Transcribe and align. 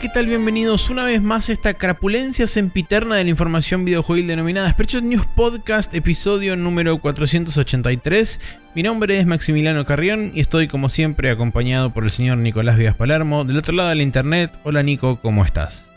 ¿qué 0.00 0.08
tal? 0.08 0.26
Bienvenidos 0.26 0.90
una 0.90 1.04
vez 1.04 1.22
más 1.22 1.48
a 1.48 1.52
esta 1.52 1.74
crapulencia 1.74 2.46
sempiterna 2.46 3.14
de 3.14 3.24
la 3.24 3.30
información 3.30 3.84
videojuegil 3.84 4.26
denominada 4.26 4.70
Spreadshot 4.70 5.04
News 5.04 5.26
Podcast, 5.36 5.94
episodio 5.94 6.56
número 6.56 6.98
483. 6.98 8.40
Mi 8.74 8.82
nombre 8.82 9.18
es 9.18 9.26
Maximiliano 9.26 9.84
Carrión 9.84 10.32
y 10.34 10.40
estoy 10.40 10.66
como 10.66 10.88
siempre 10.88 11.30
acompañado 11.30 11.90
por 11.90 12.04
el 12.04 12.10
señor 12.10 12.38
Nicolás 12.38 12.76
Vías 12.76 12.96
Palermo. 12.96 13.44
Del 13.44 13.58
otro 13.58 13.74
lado 13.74 13.90
de 13.90 13.94
la 13.94 14.02
internet, 14.02 14.58
hola 14.64 14.82
Nico, 14.82 15.20
¿cómo 15.20 15.44
estás? 15.44 15.92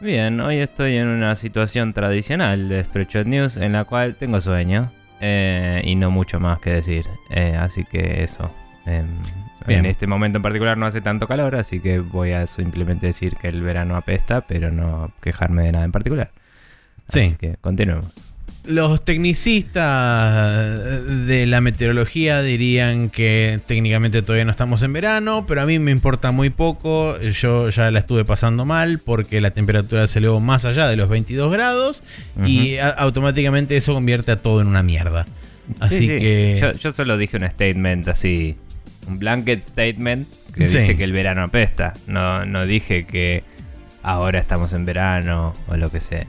Bien, 0.00 0.40
hoy 0.40 0.58
estoy 0.58 0.96
en 0.96 1.08
una 1.08 1.34
situación 1.34 1.92
tradicional 1.92 2.68
de 2.68 2.84
Spreadshot 2.84 3.26
News 3.26 3.56
en 3.56 3.72
la 3.72 3.84
cual 3.84 4.14
tengo 4.14 4.40
sueño 4.40 4.92
eh, 5.20 5.82
y 5.84 5.96
no 5.96 6.10
mucho 6.10 6.38
más 6.38 6.60
que 6.60 6.74
decir. 6.74 7.04
Eh, 7.30 7.56
así 7.58 7.84
que 7.84 8.22
eso. 8.22 8.50
En 9.66 9.86
este 9.86 10.06
momento 10.06 10.38
en 10.38 10.42
particular 10.42 10.76
no 10.76 10.86
hace 10.86 11.00
tanto 11.00 11.26
calor, 11.26 11.54
así 11.56 11.80
que 11.80 11.98
voy 12.00 12.32
a 12.32 12.46
simplemente 12.46 13.06
decir 13.06 13.36
que 13.36 13.48
el 13.48 13.62
verano 13.62 13.96
apesta, 13.96 14.42
pero 14.42 14.70
no 14.70 15.10
quejarme 15.22 15.64
de 15.64 15.72
nada 15.72 15.84
en 15.84 15.92
particular. 15.92 16.30
Así 17.08 17.20
Sí. 17.20 17.36
que 17.38 17.56
continuemos. 17.60 18.06
Los 18.66 19.04
tecnicistas 19.04 21.26
de 21.26 21.46
la 21.46 21.60
meteorología 21.60 22.40
dirían 22.42 23.10
que 23.10 23.60
técnicamente 23.66 24.22
todavía 24.22 24.44
no 24.46 24.50
estamos 24.50 24.82
en 24.82 24.92
verano, 24.92 25.44
pero 25.46 25.62
a 25.62 25.66
mí 25.66 25.78
me 25.78 25.90
importa 25.90 26.30
muy 26.30 26.50
poco. 26.50 27.18
Yo 27.20 27.68
ya 27.70 27.90
la 27.90 27.98
estuve 27.98 28.24
pasando 28.24 28.64
mal 28.64 29.00
porque 29.04 29.40
la 29.40 29.50
temperatura 29.50 30.06
se 30.06 30.18
elevó 30.18 30.40
más 30.40 30.64
allá 30.64 30.88
de 30.88 30.96
los 30.96 31.08
22 31.08 31.52
grados 31.52 32.02
y 32.46 32.78
automáticamente 32.78 33.76
eso 33.76 33.94
convierte 33.94 34.32
a 34.32 34.42
todo 34.42 34.60
en 34.60 34.66
una 34.68 34.82
mierda. 34.82 35.26
Así 35.80 35.98
Sí, 35.98 36.08
sí. 36.08 36.18
que... 36.18 36.58
Yo, 36.60 36.72
yo 36.72 36.92
solo 36.92 37.16
dije 37.16 37.38
un 37.38 37.48
statement 37.48 38.06
así, 38.08 38.56
un 39.06 39.18
blanket 39.18 39.62
statement 39.62 40.26
que 40.54 40.68
Sí. 40.68 40.78
dice 40.78 40.96
que 40.96 41.04
el 41.04 41.12
verano 41.12 41.42
apesta. 41.42 41.94
No, 42.06 42.44
no 42.46 42.66
dije 42.66 43.06
que 43.06 43.42
ahora 44.02 44.38
estamos 44.38 44.72
en 44.72 44.84
verano 44.84 45.52
o 45.68 45.76
lo 45.76 45.90
que 45.90 46.00
sea. 46.00 46.26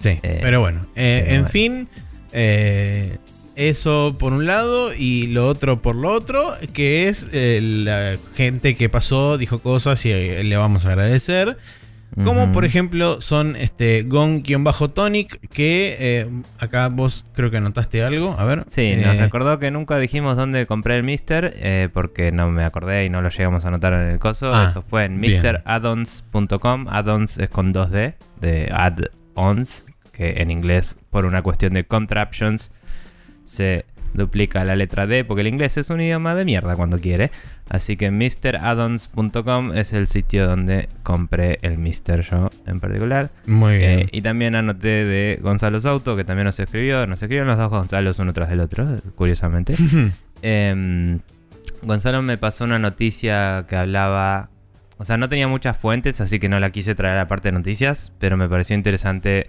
Sí, 0.00 0.18
Eh, 0.22 0.38
pero 0.40 0.60
bueno, 0.60 0.80
eh, 0.96 1.20
pero 1.24 1.34
en 1.34 1.40
bueno. 1.42 1.48
fin, 1.48 1.88
eh, 2.32 3.18
eso 3.56 4.16
por 4.18 4.32
un 4.32 4.46
lado 4.46 4.94
y 4.94 5.26
lo 5.26 5.46
otro 5.46 5.82
por 5.82 5.94
lo 5.96 6.10
otro, 6.12 6.54
que 6.72 7.08
es 7.08 7.26
la 7.32 8.16
gente 8.34 8.74
que 8.76 8.88
pasó, 8.88 9.36
dijo 9.36 9.58
cosas 9.58 10.04
y 10.06 10.10
le 10.12 10.56
vamos 10.56 10.86
a 10.86 10.88
agradecer. 10.90 11.58
Como 12.24 12.50
por 12.52 12.64
ejemplo 12.64 13.20
son 13.20 13.54
este 13.56 14.02
Gon-Tonic, 14.02 15.48
que 15.48 15.96
eh, 16.00 16.30
acá 16.58 16.88
vos 16.88 17.24
creo 17.34 17.50
que 17.50 17.58
anotaste 17.58 18.02
algo, 18.02 18.34
a 18.38 18.44
ver. 18.44 18.64
Sí, 18.66 18.94
nos 18.96 19.14
Eh, 19.16 19.20
recordó 19.20 19.58
que 19.58 19.70
nunca 19.70 19.96
dijimos 19.98 20.36
dónde 20.36 20.66
compré 20.66 20.96
el 20.96 21.02
Mister, 21.04 21.52
eh, 21.56 21.88
porque 21.92 22.32
no 22.32 22.50
me 22.50 22.64
acordé 22.64 23.04
y 23.04 23.10
no 23.10 23.22
lo 23.22 23.28
llegamos 23.28 23.64
a 23.64 23.68
anotar 23.68 23.92
en 23.92 24.00
el 24.10 24.18
coso. 24.18 24.52
Ah, 24.52 24.64
Eso 24.68 24.82
fue 24.82 25.04
en 25.04 25.20
misteraddons.com. 25.20 26.86
Addons 26.88 27.38
es 27.38 27.48
con 27.48 27.72
2D, 27.72 28.14
de 28.40 28.70
add-ons, 28.72 29.84
que 30.12 30.34
en 30.42 30.50
inglés, 30.50 30.96
por 31.10 31.24
una 31.24 31.42
cuestión 31.42 31.74
de 31.74 31.84
contraptions, 31.84 32.72
se 33.44 33.84
duplica 34.14 34.64
la 34.64 34.76
letra 34.76 35.06
D, 35.06 35.24
porque 35.24 35.42
el 35.42 35.46
inglés 35.46 35.76
es 35.76 35.90
un 35.90 36.00
idioma 36.00 36.34
de 36.34 36.44
mierda 36.44 36.76
cuando 36.76 36.98
quiere. 36.98 37.30
Así 37.68 37.96
que 37.96 38.10
misteraddons.com 38.10 39.72
es 39.74 39.92
el 39.92 40.08
sitio 40.08 40.48
donde 40.48 40.88
compré 41.02 41.58
el 41.62 41.78
Mister 41.78 42.22
yo 42.22 42.50
en 42.66 42.80
particular. 42.80 43.30
Muy 43.46 43.76
bien. 43.76 44.00
Eh, 44.00 44.08
y 44.12 44.22
también 44.22 44.54
anoté 44.54 45.04
de 45.04 45.38
Gonzalo 45.40 45.80
Souto, 45.80 46.16
que 46.16 46.24
también 46.24 46.46
nos 46.46 46.58
escribió. 46.58 47.06
Nos 47.06 47.22
escribieron 47.22 47.48
los 47.48 47.58
dos 47.58 47.70
Gonzalos 47.70 48.18
uno 48.18 48.32
tras 48.32 48.48
del 48.50 48.60
otro, 48.60 48.86
curiosamente. 49.14 49.74
Em, 50.42 51.20
Gonzalo 51.82 52.22
me 52.22 52.38
pasó 52.38 52.64
una 52.64 52.78
noticia 52.78 53.66
que 53.68 53.76
hablaba. 53.76 54.48
O 55.00 55.04
sea, 55.06 55.16
no 55.16 55.30
tenía 55.30 55.48
muchas 55.48 55.78
fuentes, 55.78 56.20
así 56.20 56.38
que 56.38 56.50
no 56.50 56.60
la 56.60 56.72
quise 56.72 56.94
traer 56.94 57.16
a 57.16 57.20
la 57.20 57.26
parte 57.26 57.48
de 57.48 57.52
noticias, 57.52 58.12
pero 58.18 58.36
me 58.36 58.50
pareció 58.50 58.76
interesante 58.76 59.48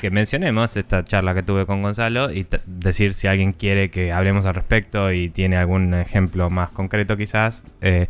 que 0.00 0.10
mencionemos 0.10 0.76
esta 0.76 1.04
charla 1.04 1.34
que 1.34 1.44
tuve 1.44 1.66
con 1.66 1.82
Gonzalo 1.82 2.32
y 2.32 2.48
decir 2.66 3.14
si 3.14 3.28
alguien 3.28 3.52
quiere 3.52 3.92
que 3.92 4.10
hablemos 4.10 4.44
al 4.44 4.56
respecto 4.56 5.12
y 5.12 5.28
tiene 5.28 5.56
algún 5.56 5.94
ejemplo 5.94 6.50
más 6.50 6.70
concreto 6.70 7.16
quizás. 7.16 7.64
Eh, 7.80 8.08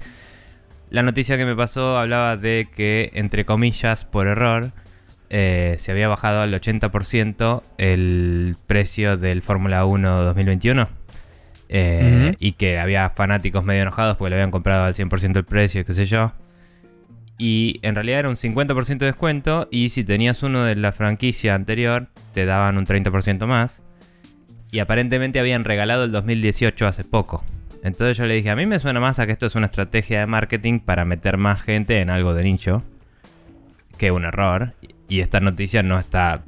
la 0.88 1.02
noticia 1.02 1.36
que 1.36 1.44
me 1.44 1.54
pasó 1.54 1.98
hablaba 1.98 2.38
de 2.38 2.70
que, 2.74 3.10
entre 3.12 3.44
comillas, 3.44 4.06
por 4.06 4.26
error, 4.26 4.72
eh, 5.28 5.76
se 5.78 5.92
había 5.92 6.08
bajado 6.08 6.40
al 6.40 6.54
80% 6.54 7.64
el 7.76 8.56
precio 8.66 9.18
del 9.18 9.42
Fórmula 9.42 9.84
1 9.84 10.22
2021. 10.22 10.88
Eh. 11.68 12.34
Y 12.38 12.52
que 12.52 12.78
había 12.78 13.10
fanáticos 13.10 13.62
medio 13.62 13.82
enojados 13.82 14.16
porque 14.16 14.30
le 14.30 14.36
habían 14.36 14.50
comprado 14.50 14.84
al 14.84 14.94
100% 14.94 15.36
el 15.36 15.44
precio, 15.44 15.84
qué 15.84 15.92
sé 15.92 16.06
yo. 16.06 16.32
Y 17.38 17.78
en 17.82 17.94
realidad 17.94 18.18
era 18.20 18.28
un 18.28 18.34
50% 18.34 18.98
de 18.98 19.06
descuento. 19.06 19.68
Y 19.70 19.90
si 19.90 20.04
tenías 20.04 20.42
uno 20.42 20.64
de 20.64 20.74
la 20.76 20.92
franquicia 20.92 21.54
anterior, 21.54 22.08
te 22.34 22.44
daban 22.44 22.76
un 22.76 22.84
30% 22.84 23.46
más. 23.46 23.80
Y 24.70 24.80
aparentemente 24.80 25.38
habían 25.38 25.64
regalado 25.64 26.04
el 26.04 26.12
2018 26.12 26.86
hace 26.86 27.04
poco. 27.04 27.44
Entonces 27.84 28.16
yo 28.16 28.26
le 28.26 28.34
dije, 28.34 28.50
a 28.50 28.56
mí 28.56 28.66
me 28.66 28.80
suena 28.80 28.98
más 28.98 29.20
a 29.20 29.26
que 29.26 29.32
esto 29.32 29.46
es 29.46 29.54
una 29.54 29.66
estrategia 29.66 30.20
de 30.20 30.26
marketing 30.26 30.80
para 30.80 31.04
meter 31.04 31.38
más 31.38 31.62
gente 31.62 32.00
en 32.00 32.10
algo 32.10 32.34
de 32.34 32.42
nicho. 32.42 32.82
Que 33.96 34.10
un 34.10 34.24
error. 34.24 34.74
Y 35.08 35.20
esta 35.20 35.40
noticia 35.40 35.82
no 35.84 35.98
está 35.98 36.42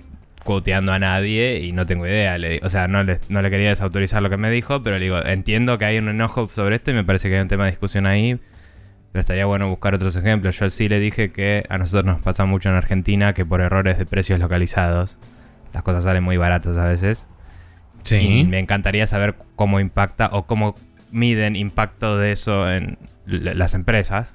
quoteando 0.45 0.93
a 0.93 0.99
nadie 0.99 1.61
y 1.61 1.71
no 1.73 1.87
tengo 1.87 2.07
idea. 2.07 2.37
O 2.63 2.71
sea, 2.71 2.89
no 2.89 3.05
le, 3.05 3.21
no 3.29 3.43
le 3.43 3.51
quería 3.51 3.69
desautorizar 3.69 4.23
lo 4.23 4.31
que 4.31 4.37
me 4.37 4.51
dijo, 4.51 4.83
pero 4.83 4.99
le 4.99 5.05
digo, 5.05 5.25
entiendo 5.25 5.79
que 5.79 5.85
hay 5.85 5.99
un 5.99 6.09
enojo 6.09 6.47
sobre 6.49 6.77
esto 6.77 6.91
y 6.91 6.95
me 6.95 7.05
parece 7.05 7.29
que 7.29 7.37
hay 7.37 7.43
un 7.43 7.49
tema 7.49 7.65
de 7.65 7.71
discusión 7.71 8.07
ahí. 8.07 8.41
Pero 9.13 9.21
estaría 9.21 9.45
bueno 9.47 9.69
buscar 9.69 9.95
otros 9.95 10.15
ejemplos. 10.17 10.59
Yo 10.59 10.71
sí 10.71 10.89
le 10.89 11.01
dije 11.01 11.33
que 11.33 11.65
a 11.69 11.79
nosotros 11.79 12.05
nos 12.07 12.23
pasa 12.23 12.45
mucho 12.45 12.69
en 12.69 12.77
Argentina 12.77 13.33
que 13.33 13.45
por 13.45 13.61
errores 13.61 13.99
de 13.99 14.07
precios 14.07 14.39
localizados 14.39 15.19
las 15.73 15.83
cosas 15.83 16.05
salen 16.05 16.23
muy 16.23 16.37
baratas 16.37 16.77
a 16.77 16.87
veces. 16.87 17.29
Y 18.05 18.09
sí. 18.09 18.47
me 18.49 18.59
encantaría 18.59 19.07
saber 19.07 19.35
cómo 19.57 19.81
impacta 19.81 20.31
o 20.33 20.47
cómo 20.47 20.75
miden 21.11 21.57
impacto 21.57 22.19
de 22.19 22.33
eso 22.33 22.71
en 22.73 22.99
las 23.27 23.75
empresas 23.75 24.33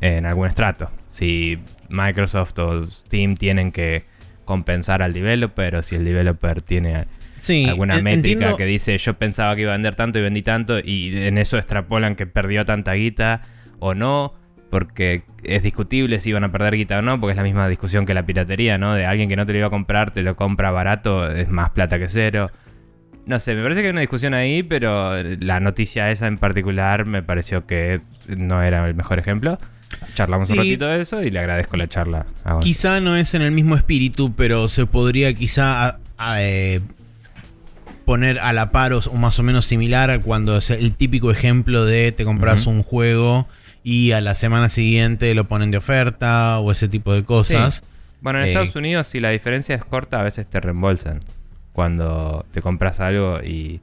en 0.00 0.24
algún 0.26 0.48
estrato. 0.48 0.90
Si 1.08 1.58
Microsoft 1.90 2.58
o 2.58 2.84
Steam 2.84 3.36
tienen 3.36 3.72
que 3.72 4.04
compensar 4.46 5.02
al 5.02 5.12
developer 5.12 5.76
o 5.76 5.82
si 5.82 5.94
el 5.96 6.04
developer 6.04 6.62
tiene 6.62 7.04
Sí, 7.40 7.66
alguna 7.68 8.00
métrica 8.00 8.30
entiendo- 8.30 8.56
que 8.56 8.64
dice 8.64 8.96
yo 8.98 9.14
pensaba 9.14 9.54
que 9.54 9.62
iba 9.62 9.72
a 9.72 9.76
vender 9.76 9.94
tanto 9.94 10.18
y 10.18 10.22
vendí 10.22 10.42
tanto 10.42 10.78
y 10.78 11.14
en 11.26 11.36
eso 11.38 11.58
extrapolan 11.58 12.16
que 12.16 12.26
perdió 12.26 12.64
tanta 12.64 12.94
guita 12.94 13.42
o 13.78 13.94
no, 13.94 14.34
porque 14.70 15.22
es 15.44 15.62
discutible 15.62 16.18
si 16.20 16.30
iban 16.30 16.44
a 16.44 16.50
perder 16.52 16.76
guita 16.76 16.98
o 16.98 17.02
no, 17.02 17.20
porque 17.20 17.32
es 17.32 17.36
la 17.36 17.42
misma 17.42 17.68
discusión 17.68 18.06
que 18.06 18.14
la 18.14 18.24
piratería, 18.26 18.78
¿no? 18.78 18.94
De 18.94 19.06
alguien 19.06 19.28
que 19.28 19.36
no 19.36 19.46
te 19.46 19.52
lo 19.52 19.58
iba 19.58 19.66
a 19.68 19.70
comprar, 19.70 20.10
te 20.12 20.22
lo 20.22 20.36
compra 20.36 20.70
barato, 20.70 21.28
es 21.30 21.48
más 21.48 21.70
plata 21.70 21.98
que 21.98 22.08
cero. 22.08 22.50
No 23.26 23.38
sé, 23.38 23.54
me 23.54 23.62
parece 23.62 23.80
que 23.80 23.86
hay 23.86 23.92
una 23.92 24.00
discusión 24.02 24.34
ahí, 24.34 24.62
pero 24.62 25.14
la 25.22 25.60
noticia 25.60 26.10
esa 26.10 26.26
en 26.26 26.36
particular 26.38 27.06
me 27.06 27.22
pareció 27.22 27.66
que 27.66 28.00
no 28.36 28.62
era 28.62 28.86
el 28.86 28.94
mejor 28.94 29.18
ejemplo. 29.18 29.56
Charlamos 30.14 30.50
un 30.50 30.56
ratito 30.58 30.86
de 30.88 31.00
eso 31.00 31.22
y 31.22 31.30
le 31.30 31.38
agradezco 31.38 31.76
la 31.76 31.86
charla. 31.86 32.26
a. 32.44 32.58
Quizá 32.60 33.00
no 33.00 33.16
es 33.16 33.32
en 33.34 33.42
el 33.42 33.52
mismo 33.52 33.76
espíritu, 33.76 34.34
pero 34.34 34.68
se 34.68 34.86
podría 34.86 35.32
quizá 35.34 35.86
a- 35.86 35.98
a, 36.18 36.42
eh, 36.42 36.80
poner 38.04 38.38
a 38.40 38.52
la 38.52 38.70
par 38.70 38.92
o, 38.92 38.98
o 38.98 39.14
más 39.16 39.38
o 39.38 39.42
menos 39.42 39.64
similar 39.64 40.10
a 40.10 40.18
cuando 40.20 40.56
es 40.58 40.70
el 40.70 40.92
típico 40.94 41.30
ejemplo 41.30 41.84
de 41.84 42.12
te 42.12 42.24
compras 42.24 42.66
un 42.66 42.82
juego 42.82 43.48
y 43.84 44.10
a 44.12 44.20
la 44.20 44.34
semana 44.34 44.68
siguiente 44.68 45.32
lo 45.34 45.44
ponen 45.44 45.70
de 45.70 45.76
oferta 45.76 46.58
o 46.58 46.72
ese 46.72 46.88
tipo 46.88 47.12
de 47.14 47.22
cosas. 47.22 47.84
Bueno, 48.20 48.40
en 48.40 48.46
Eh, 48.46 48.48
Estados 48.48 48.74
Unidos, 48.74 49.06
si 49.06 49.20
la 49.20 49.30
diferencia 49.30 49.76
es 49.76 49.84
corta, 49.84 50.18
a 50.18 50.22
veces 50.24 50.46
te 50.48 50.58
reembolsan. 50.58 51.20
Cuando 51.72 52.46
te 52.52 52.62
compras 52.62 53.00
algo 53.00 53.40
y 53.42 53.80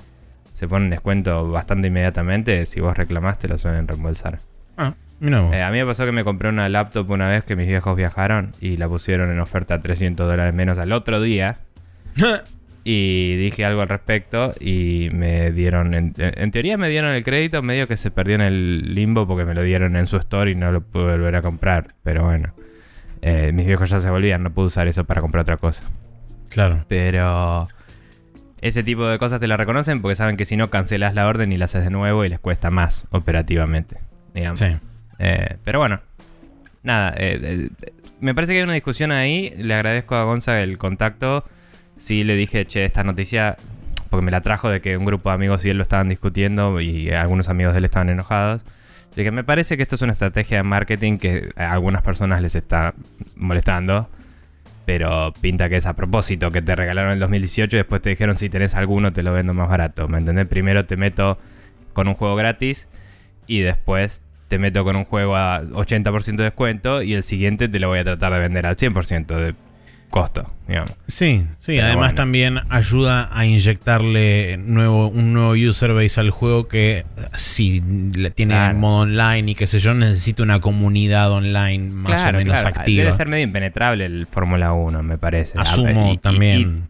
se 0.53 0.67
pone 0.67 0.85
en 0.85 0.91
descuento 0.91 1.49
bastante 1.51 1.87
inmediatamente, 1.89 2.65
si 2.65 2.79
vos 2.79 2.97
reclamaste, 2.97 3.47
lo 3.47 3.57
suelen 3.57 3.87
reembolsar. 3.87 4.39
Ah, 4.77 4.93
mira 5.19 5.41
vos. 5.41 5.53
Eh, 5.53 5.61
a 5.61 5.69
mí 5.71 5.77
me 5.77 5.85
pasó 5.85 6.05
que 6.05 6.11
me 6.11 6.23
compré 6.23 6.49
una 6.49 6.67
laptop 6.69 7.09
una 7.11 7.27
vez 7.29 7.43
que 7.43 7.55
mis 7.55 7.67
viejos 7.67 7.95
viajaron 7.95 8.53
y 8.61 8.77
la 8.77 8.87
pusieron 8.87 9.29
en 9.29 9.39
oferta 9.39 9.75
a 9.75 9.81
300 9.81 10.27
dólares 10.27 10.53
menos 10.53 10.79
al 10.79 10.91
otro 10.93 11.21
día. 11.21 11.57
Y 12.83 13.35
dije 13.35 13.63
algo 13.63 13.81
al 13.81 13.89
respecto 13.89 14.53
y 14.59 15.09
me 15.11 15.51
dieron, 15.51 15.93
en, 15.93 16.13
en 16.17 16.51
teoría 16.51 16.77
me 16.77 16.89
dieron 16.89 17.11
el 17.13 17.23
crédito, 17.23 17.61
medio 17.61 17.87
que 17.87 17.95
se 17.95 18.09
perdió 18.09 18.35
en 18.35 18.41
el 18.41 18.95
limbo 18.95 19.27
porque 19.27 19.45
me 19.45 19.53
lo 19.53 19.61
dieron 19.61 19.95
en 19.95 20.07
su 20.07 20.17
store 20.17 20.51
y 20.51 20.55
no 20.55 20.71
lo 20.71 20.81
pude 20.81 21.11
volver 21.11 21.35
a 21.35 21.41
comprar. 21.43 21.93
Pero 22.01 22.23
bueno, 22.23 22.53
eh, 23.21 23.51
mis 23.53 23.67
viejos 23.67 23.89
ya 23.89 23.99
se 23.99 24.09
volvían, 24.09 24.41
no 24.41 24.51
pude 24.51 24.67
usar 24.67 24.87
eso 24.87 25.03
para 25.03 25.21
comprar 25.21 25.43
otra 25.43 25.57
cosa. 25.57 25.83
claro. 26.49 26.83
Pero 26.87 27.67
ese 28.61 28.83
tipo 28.83 29.07
de 29.07 29.17
cosas 29.17 29.39
te 29.39 29.47
la 29.47 29.57
reconocen 29.57 30.01
porque 30.01 30.15
saben 30.15 30.37
que 30.37 30.45
si 30.45 30.55
no 30.55 30.69
cancelas 30.69 31.15
la 31.15 31.27
orden 31.27 31.51
y 31.51 31.57
la 31.57 31.65
haces 31.65 31.83
de 31.83 31.89
nuevo 31.89 32.23
y 32.25 32.29
les 32.29 32.39
cuesta 32.39 32.69
más 32.69 33.07
operativamente, 33.11 33.97
digamos. 34.33 34.59
Sí. 34.59 34.67
Eh, 35.19 35.57
pero 35.63 35.79
bueno, 35.79 35.99
nada, 36.83 37.13
eh, 37.17 37.39
eh, 37.41 37.69
me 38.19 38.35
parece 38.35 38.53
que 38.53 38.59
hay 38.59 38.63
una 38.63 38.73
discusión 38.73 39.11
ahí. 39.11 39.51
Le 39.57 39.73
agradezco 39.73 40.15
a 40.15 40.23
Gonza 40.23 40.61
el 40.61 40.77
contacto. 40.77 41.43
Sí 42.01 42.23
le 42.23 42.35
dije, 42.35 42.65
che, 42.65 42.83
esta 42.83 43.03
noticia, 43.03 43.57
porque 44.09 44.25
me 44.25 44.31
la 44.31 44.41
trajo 44.41 44.69
de 44.69 44.81
que 44.81 44.97
un 44.97 45.05
grupo 45.05 45.29
de 45.29 45.35
amigos 45.35 45.63
y 45.65 45.69
él 45.69 45.77
lo 45.77 45.83
estaban 45.83 46.09
discutiendo 46.09 46.81
y 46.81 47.11
algunos 47.11 47.47
amigos 47.47 47.73
de 47.73 47.77
él 47.77 47.85
estaban 47.85 48.09
enojados. 48.09 48.63
De 49.15 49.23
que 49.23 49.29
me 49.29 49.43
parece 49.43 49.77
que 49.77 49.83
esto 49.83 49.97
es 49.97 50.01
una 50.01 50.13
estrategia 50.13 50.57
de 50.57 50.63
marketing 50.63 51.19
que 51.19 51.51
a 51.55 51.71
algunas 51.71 52.01
personas 52.01 52.41
les 52.41 52.55
está 52.55 52.95
molestando. 53.35 54.09
Pero 54.87 55.31
pinta 55.41 55.69
que 55.69 55.75
es 55.75 55.85
a 55.85 55.95
propósito, 55.95 56.49
que 56.49 56.63
te 56.63 56.75
regalaron 56.75 57.11
el 57.11 57.19
2018 57.19 57.77
y 57.77 57.77
después 57.77 58.01
te 58.01 58.09
dijeron 58.09 58.35
si 58.35 58.49
tenés 58.49 58.73
alguno 58.73 59.13
te 59.13 59.21
lo 59.21 59.31
vendo 59.31 59.53
más 59.53 59.69
barato. 59.69 60.07
¿Me 60.07 60.17
entendés? 60.17 60.47
Primero 60.47 60.85
te 60.85 60.97
meto 60.97 61.37
con 61.93 62.07
un 62.07 62.15
juego 62.15 62.35
gratis 62.35 62.87
y 63.45 63.59
después 63.59 64.23
te 64.47 64.57
meto 64.57 64.83
con 64.83 64.95
un 64.95 65.05
juego 65.05 65.35
a 65.35 65.61
80% 65.61 66.35
de 66.37 66.45
descuento 66.45 67.03
y 67.03 67.13
el 67.13 67.21
siguiente 67.21 67.69
te 67.69 67.79
lo 67.79 67.89
voy 67.89 67.99
a 67.99 68.03
tratar 68.03 68.33
de 68.33 68.39
vender 68.39 68.65
al 68.65 68.75
100% 68.75 69.27
de 69.27 69.53
costo, 70.11 70.53
digamos. 70.67 70.91
Sí, 71.07 71.47
sí, 71.57 71.73
Pero 71.73 71.85
además 71.85 71.97
bueno. 72.09 72.15
también 72.15 72.59
ayuda 72.69 73.29
a 73.31 73.45
inyectarle 73.45 74.57
nuevo, 74.59 75.07
un 75.07 75.33
nuevo 75.33 75.53
user 75.53 75.93
base 75.93 76.19
al 76.19 76.29
juego 76.29 76.67
que 76.67 77.05
si 77.33 77.81
le 78.13 78.29
tiene 78.29 78.53
Claro. 78.53 78.77
modo 78.77 79.01
online 79.03 79.51
y 79.51 79.55
qué 79.55 79.65
sé 79.65 79.79
yo, 79.79 79.93
necesita 79.95 80.43
una 80.43 80.59
comunidad 80.59 81.31
online 81.31 81.89
más 81.91 82.21
Claro, 82.21 82.37
o 82.37 82.41
menos 82.41 82.59
claro. 82.61 82.75
activa. 82.77 83.03
Debe 83.05 83.17
ser 83.17 83.27
medio 83.27 83.43
impenetrable 83.45 84.05
el 84.05 84.27
Fórmula 84.27 84.73
1, 84.73 85.01
me 85.01 85.17
parece. 85.17 85.57
Asumo 85.57 86.09
Y- 86.09 86.13
y- 86.13 86.17
también. 86.17 86.87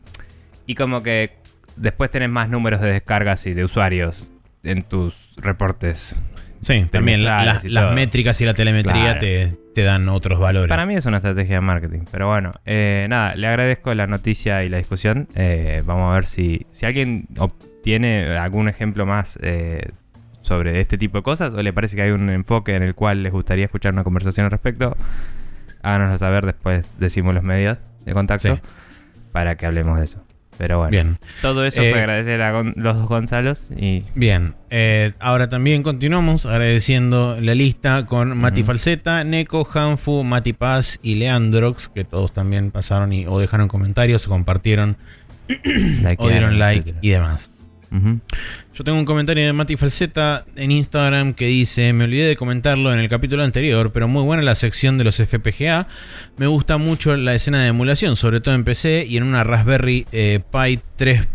Y, 0.68 0.73
y 0.73 0.75
como 0.75 1.01
que 1.03 1.38
después 1.77 2.12
tenés 2.12 2.29
más 2.29 2.50
números 2.50 2.81
de 2.81 2.91
descargas 2.91 3.45
y 3.47 3.53
de 3.53 3.63
usuarios 3.63 4.29
en 4.63 4.83
tus 4.83 5.15
reportes. 5.38 6.18
Sí, 6.61 6.85
también 6.89 7.23
la- 7.23 7.59
las 7.63 7.93
métricas 7.93 8.39
y 8.41 8.45
la 8.45 8.53
telemetría 8.53 9.03
Claro. 9.17 9.19
te, 9.19 9.57
te 9.75 9.83
dan 9.83 10.07
otros 10.09 10.39
valores. 10.39 10.69
Para 10.69 10.85
mí 10.85 10.95
es 10.95 11.05
una 11.05 11.17
estrategia 11.17 11.55
de 11.55 11.61
marketing. 11.61 12.01
Pero 12.11 12.27
bueno, 12.27 12.51
eh, 12.65 13.07
nada, 13.09 13.35
le 13.35 13.47
agradezco 13.47 13.93
la 13.93 14.07
noticia 14.07 14.63
y 14.63 14.69
la 14.69 14.77
discusión. 14.77 15.27
Eh, 15.35 15.83
vamos 15.85 16.11
a 16.11 16.15
ver 16.15 16.25
si, 16.25 16.65
si 16.71 16.85
alguien 16.85 17.27
obtiene 17.37 18.37
algún 18.37 18.69
ejemplo 18.69 19.05
más 19.05 19.37
eh, 19.41 19.89
sobre 20.41 20.81
este 20.81 20.97
tipo 20.97 21.17
de 21.17 21.23
cosas 21.23 21.53
o 21.53 21.61
le 21.61 21.71
parece 21.73 21.95
que 21.95 22.01
hay 22.03 22.11
un 22.11 22.29
enfoque 22.29 22.75
en 22.75 22.83
el 22.83 22.95
cual 22.95 23.23
les 23.23 23.31
gustaría 23.31 23.65
escuchar 23.65 23.93
una 23.93 24.03
conversación 24.03 24.45
al 24.45 24.51
respecto. 24.51 24.95
Háganoslo 25.83 26.17
saber, 26.17 26.45
después 26.45 26.91
decimos 26.99 27.33
los 27.33 27.43
medios 27.43 27.77
de 28.05 28.13
contacto 28.13 28.55
Sí. 28.55 28.61
para 29.31 29.55
que 29.55 29.65
hablemos 29.65 29.97
de 29.99 30.05
eso. 30.05 30.23
Pero 30.61 30.77
bueno, 30.77 30.91
Bien. 30.91 31.17
todo 31.41 31.65
eso 31.65 31.81
Eh, 31.81 31.89
fue 31.89 32.01
agradecer 32.01 32.39
a 32.43 32.51
Gon- 32.51 32.73
los 32.77 32.95
dos 32.95 33.09
Gonzalos 33.09 33.71
y 33.75 34.03
Bien, 34.13 34.53
eh, 34.69 35.13
ahora 35.19 35.49
también 35.49 35.81
continuamos 35.81 36.45
agradeciendo 36.45 37.35
la 37.41 37.55
lista 37.55 38.05
con 38.05 38.37
Mati. 38.37 38.61
Falseta, 38.61 39.23
Neko, 39.23 39.67
Hanfu, 39.73 40.23
Mati 40.23 40.53
Paz 40.53 40.99
y 41.01 41.15
Leandrox, 41.15 41.89
que 41.89 42.03
todos 42.03 42.31
también 42.31 42.69
pasaron 42.69 43.11
y, 43.11 43.25
o 43.25 43.39
dejaron 43.39 43.67
comentarios, 43.69 44.27
o 44.27 44.29
compartieron, 44.29 44.97
o 46.19 46.29
dieron 46.29 46.59
like 46.59 46.93
y 47.01 47.09
demás. 47.09 47.49
Yo 48.73 48.85
tengo 48.85 48.97
un 48.97 49.05
comentario 49.05 49.45
de 49.45 49.51
Mati 49.51 49.75
Falseta 49.75 50.45
en 50.55 50.71
Instagram 50.71 51.33
que 51.33 51.47
dice, 51.47 51.91
me 51.91 52.05
olvidé 52.05 52.25
de 52.25 52.38
comentarlo 52.38 52.93
en 52.93 52.99
el 52.99 53.09
capítulo 53.09 53.43
anterior, 53.43 53.91
pero 53.91 54.07
muy 54.07 54.23
buena 54.23 54.43
la 54.43 54.55
sección 54.55 54.97
de 54.97 55.03
los 55.03 55.17
FPGA. 55.17 55.88
Me 56.38 56.47
gusta 56.47 56.77
mucho 56.77 57.17
la 57.17 57.35
escena 57.35 57.61
de 57.61 57.67
emulación, 57.67 58.15
sobre 58.15 58.39
todo 58.39 58.55
en 58.55 58.63
PC 58.63 59.05
y 59.07 59.17
en 59.17 59.23
una 59.23 59.43
Raspberry 59.43 60.05
eh, 60.13 60.39
Pi 60.51 60.79
3 60.95 61.27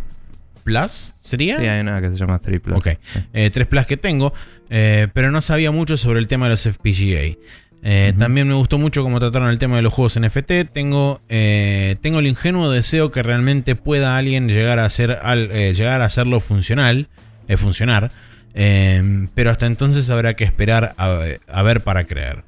Plus, 0.65 1.15
¿sería? 1.23 1.59
Sí, 1.59 1.67
hay 1.67 1.81
una 1.81 2.01
que 2.01 2.11
se 2.11 2.17
llama 2.17 2.41
Triple. 2.41 2.75
Ok. 2.75 2.89
Eh, 3.33 3.51
3 3.53 3.67
Plus 3.67 3.87
que 3.87 3.97
tengo, 3.97 4.33
eh, 4.71 5.09
pero 5.13 5.31
no 5.31 5.41
sabía 5.41 5.71
mucho 5.71 5.97
sobre 5.97 6.19
el 6.19 6.27
tema 6.27 6.47
de 6.47 6.51
los 6.53 6.63
FPGA. 6.63 7.37
Eh. 7.83 8.13
También 8.19 8.49
me 8.49 8.55
gustó 8.55 8.79
mucho 8.79 9.03
cómo 9.03 9.21
trataron 9.21 9.49
el 9.51 9.59
tema 9.61 9.77
de 9.77 9.83
los 9.83 9.93
juegos 9.93 10.19
NFT. 10.19 10.73
Tengo, 10.73 11.21
eh, 11.29 11.97
tengo 12.01 12.19
el 12.19 12.27
ingenuo 12.27 12.71
deseo 12.71 13.13
que 13.13 13.23
realmente 13.23 13.77
pueda 13.77 14.17
alguien 14.17 14.49
llegar 14.49 14.79
a, 14.81 14.85
hacer 14.87 15.19
al- 15.23 15.51
eh, 15.53 15.73
llegar 15.75 16.03
a 16.03 16.07
hacerlo 16.07 16.41
funcional, 16.41 17.09
funcionar. 17.57 18.11
Eh, 18.55 19.29
pero 19.35 19.51
hasta 19.51 19.67
entonces 19.67 20.09
habrá 20.11 20.35
que 20.35 20.45
esperar 20.45 20.95
a, 20.97 21.21
a 21.47 21.63
ver 21.63 21.83
para 21.83 22.05
creer. 22.05 22.43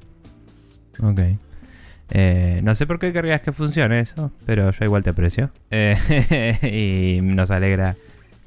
Ok. 1.01 1.21
No 2.63 2.75
sé 2.75 2.87
por 2.87 2.99
qué 2.99 3.13
querrías 3.13 3.41
que 3.41 3.51
funcione 3.53 3.99
eso, 3.99 4.31
pero 4.45 4.71
yo 4.71 4.85
igual 4.85 5.03
te 5.03 5.11
aprecio. 5.11 5.51
Y 6.63 7.19
nos 7.21 7.51
alegra 7.51 7.95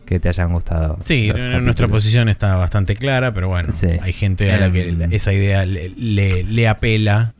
que 0.07 0.21
te 0.21 0.29
hayan 0.29 0.53
gustado. 0.53 0.99
Sí, 1.05 1.31
nuestra 1.61 1.89
posición 1.89 2.29
está 2.29 2.57
bastante 2.57 2.97
clara, 2.97 3.33
pero 3.33 3.49
bueno, 3.49 3.73
Sí. 3.73 3.87
hay 4.01 4.13
gente 4.13 4.51
a 4.53 4.59
la 4.59 4.71
que 4.71 4.89
Em. 4.91 5.13
esa 5.13 5.33
idea 5.33 5.65
le, 5.67 5.91
le- 5.91 6.43
le 6.45 6.69
apela. 6.69 7.35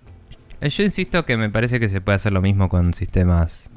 Eh, 0.61 0.69
Yo 0.71 0.83
insisto 0.85 1.25
que 1.27 1.37
me 1.37 1.51
parece 1.51 1.81
que 1.81 1.89
se 1.89 2.01
puede 2.01 2.17
hacer 2.17 2.33
lo 2.33 2.41
mismo 2.43 2.69
con 2.69 2.95
sistemas 2.95 3.71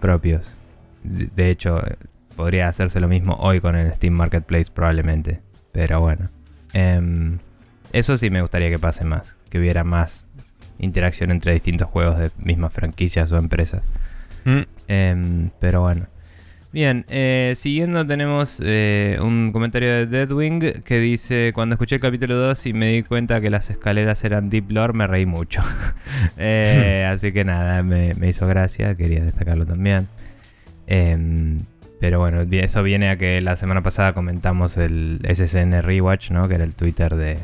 propios. 0.00 0.56
De, 1.04 1.26
de 1.26 1.50
hecho, 1.50 1.78
eh, 1.86 1.96
podría 2.36 2.68
hacerse 2.68 2.98
lo 3.00 3.08
mismo 3.08 3.34
hoy 3.34 3.60
con 3.60 3.76
el 3.76 3.92
Steam 3.92 4.14
Marketplace 4.14 4.70
probablemente. 4.72 5.40
Pero 5.72 6.00
bueno. 6.00 6.28
Em, 6.72 7.38
eso 7.92 8.16
sí 8.16 8.30
me 8.30 8.40
gustaría 8.40 8.70
que 8.70 8.78
pase 8.78 9.04
más. 9.04 9.36
Que 9.50 9.58
hubiera 9.58 9.84
más 9.84 10.26
interacción 10.78 11.30
entre 11.30 11.52
distintos 11.52 11.88
juegos 11.88 12.18
de 12.18 12.30
mismas 12.38 12.72
franquicias 12.72 13.30
o 13.32 13.36
empresas. 13.36 13.82
Mm. 14.46 14.60
Em, 14.88 15.50
pero 15.60 15.82
bueno. 15.82 16.06
Bien, 16.72 17.04
eh, 17.08 17.54
siguiendo 17.56 18.06
tenemos 18.06 18.62
eh, 18.64 19.18
un 19.20 19.50
comentario 19.50 19.88
de 19.88 20.06
Deadwing 20.06 20.82
que 20.84 21.00
dice, 21.00 21.50
cuando 21.52 21.74
escuché 21.74 21.96
el 21.96 22.00
capítulo 22.00 22.36
2 22.36 22.66
y 22.66 22.72
me 22.72 22.92
di 22.92 23.02
cuenta 23.02 23.40
que 23.40 23.50
las 23.50 23.70
escaleras 23.70 24.22
eran 24.22 24.50
Deep 24.50 24.70
Lore, 24.70 24.92
me 24.92 25.06
reí 25.06 25.26
mucho. 25.26 25.62
Eh, 26.36 27.06
así 27.10 27.32
que 27.32 27.44
nada, 27.44 27.82
me, 27.82 28.14
me 28.14 28.28
hizo 28.28 28.46
gracia, 28.46 28.94
quería 28.94 29.24
destacarlo 29.24 29.64
también. 29.66 30.06
Em, 30.86 31.60
pero 31.98 32.18
bueno, 32.18 32.42
eso 32.50 32.82
viene 32.82 33.08
a 33.10 33.16
que 33.16 33.40
la 33.40 33.56
semana 33.56 33.82
pasada 33.82 34.12
comentamos 34.12 34.76
el 34.76 35.20
SSN 35.24 35.82
Rewatch, 35.82 36.30
¿no? 36.30 36.46
Que 36.48 36.54
era 36.56 36.64
el 36.64 36.72
Twitter 36.72 37.14
de, 37.16 37.38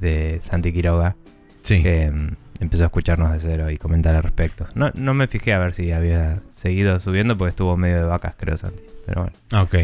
de 0.00 0.38
Santi 0.40 0.72
Quiroga 0.72 1.14
Sí. 1.62 1.82
que 1.82 2.10
mm, 2.10 2.28
empezó 2.60 2.84
a 2.84 2.86
escucharnos 2.86 3.32
de 3.32 3.40
cero 3.40 3.70
y 3.70 3.76
comentar 3.78 4.14
al 4.14 4.22
respecto. 4.22 4.66
No, 4.74 4.90
no 4.94 5.14
me 5.14 5.26
fijé 5.26 5.52
a 5.52 5.58
ver 5.58 5.74
si 5.74 5.92
había 5.92 6.40
seguido 6.50 6.98
subiendo 7.00 7.36
porque 7.36 7.50
estuvo 7.50 7.76
medio 7.76 7.98
de 7.98 8.04
vacas, 8.04 8.34
creo, 8.38 8.56
Santi. 8.56 8.82
Pero 9.06 9.22
bueno. 9.22 9.64
Ok. 9.64 9.74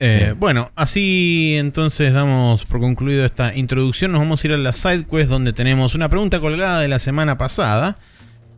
Eh, 0.00 0.34
bueno, 0.38 0.70
así 0.76 1.56
entonces 1.58 2.12
damos 2.12 2.64
por 2.64 2.80
concluido 2.80 3.24
esta 3.24 3.54
introducción. 3.54 4.12
Nos 4.12 4.20
vamos 4.20 4.44
a 4.44 4.46
ir 4.46 4.54
a 4.54 4.56
la 4.56 4.72
side 4.72 5.06
quest 5.10 5.28
donde 5.28 5.52
tenemos 5.52 5.94
una 5.94 6.08
pregunta 6.08 6.38
colgada 6.40 6.80
de 6.80 6.88
la 6.88 6.98
semana 6.98 7.36
pasada. 7.38 7.96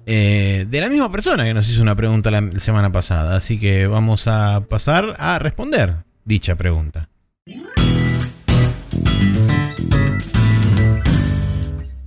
eh, 0.06 0.66
de 0.68 0.80
la 0.80 0.88
misma 0.88 1.12
persona 1.12 1.44
que 1.44 1.54
nos 1.54 1.68
hizo 1.70 1.82
una 1.82 1.94
pregunta 1.94 2.30
la 2.30 2.58
semana 2.58 2.90
pasada. 2.92 3.36
Así 3.36 3.58
que 3.58 3.86
vamos 3.86 4.26
a 4.26 4.66
pasar 4.68 5.14
a 5.18 5.38
responder 5.38 6.04
dicha 6.24 6.56
pregunta. 6.56 7.08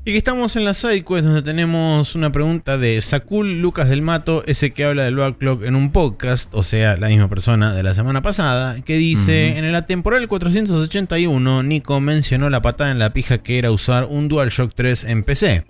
Y 0.06 0.12
que 0.12 0.18
estamos 0.18 0.58
en 0.58 0.66
la 0.66 0.74
sidequest 0.74 1.24
donde 1.24 1.42
tenemos 1.44 2.14
una 2.14 2.30
pregunta 2.30 2.78
de 2.78 3.00
Sakul 3.02 3.62
Lucas 3.62 3.88
del 3.88 4.02
Mato, 4.02 4.44
ese 4.48 4.72
que 4.72 4.84
habla 4.84 5.04
del 5.04 5.16
backlog 5.16 5.64
en 5.64 5.78
un 5.78 5.94
podcast, 5.94 6.54
o 6.54 6.62
sea, 6.62 6.98
la 6.98 7.08
misma 7.08 7.30
persona 7.30 7.74
de 7.74 7.84
la 7.84 7.94
semana 7.96 8.22
pasada, 8.22 8.82
que 8.82 8.98
dice, 8.98 9.52
Ujú. 9.52 9.60
en 9.60 9.64
el 9.64 9.76
atemporal 9.76 10.28
481, 10.28 11.64
Nico 11.64 12.02
mencionó 12.02 12.50
la 12.50 12.62
patada 12.62 12.92
en 12.92 13.00
la 13.00 13.14
pija 13.14 13.38
que 13.38 13.58
era 13.58 13.72
usar 13.72 14.04
un 14.10 14.28
DualShock 14.28 14.74
3 14.76 15.06
en 15.06 15.24
PC. 15.24 15.64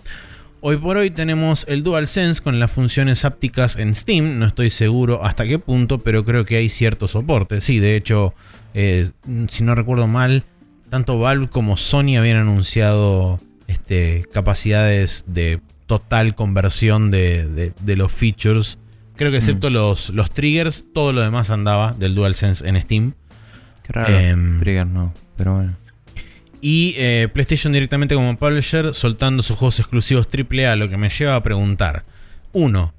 Hoy 0.60 0.78
por 0.78 0.96
hoy 0.96 1.10
tenemos 1.10 1.64
el 1.68 1.84
DualSense 1.84 2.42
con 2.42 2.58
las 2.58 2.72
funciones 2.72 3.24
ápticas 3.24 3.76
en 3.76 3.94
Steam, 3.94 4.40
no 4.40 4.46
estoy 4.46 4.70
seguro 4.70 5.24
hasta 5.24 5.46
qué 5.46 5.60
punto, 5.60 5.98
pero 5.98 6.24
creo 6.24 6.44
que 6.44 6.56
hay 6.56 6.70
cierto 6.70 7.06
soporte. 7.06 7.60
Sí, 7.60 7.78
de 7.78 7.94
hecho, 7.94 8.34
eh, 8.72 9.10
si 9.48 9.62
no 9.62 9.76
recuerdo 9.76 10.08
mal, 10.08 10.42
tanto 10.90 11.20
Valve 11.20 11.50
como 11.50 11.76
Sony 11.76 12.16
habían 12.18 12.38
anunciado 12.38 13.38
este, 13.68 14.24
capacidades 14.32 15.24
de 15.26 15.60
total 15.86 16.34
conversión 16.34 17.10
de, 17.10 17.46
de- 17.48 17.72
de 17.80 17.96
los 17.96 18.10
features. 18.12 18.78
Creo 19.16 19.30
que 19.30 19.36
excepto 19.36 19.70
los, 19.70 20.10
los 20.10 20.30
triggers, 20.30 20.86
todo 20.92 21.12
lo 21.12 21.20
demás 21.20 21.50
andaba 21.50 21.92
del 21.92 22.14
DualSense 22.14 22.66
en 22.68 22.80
Steam. 22.80 23.12
Qué 23.84 23.92
raro. 23.92 24.12
Em, 24.18 24.58
Trigger 24.60 24.86
no, 24.86 25.12
pero 25.36 25.54
bueno. 25.54 25.76
Y 26.60 26.94
eh, 26.96 27.28
PlayStation 27.32 27.72
directamente 27.72 28.14
como 28.14 28.36
publisher 28.38 28.94
soltando 28.94 29.42
sus 29.42 29.56
juegos 29.58 29.78
exclusivos 29.78 30.26
AAA, 30.32 30.76
lo 30.76 30.88
que 30.88 30.96
me 30.96 31.10
lleva 31.10 31.36
a 31.36 31.42
preguntar. 31.42 32.04
1. 32.52 32.94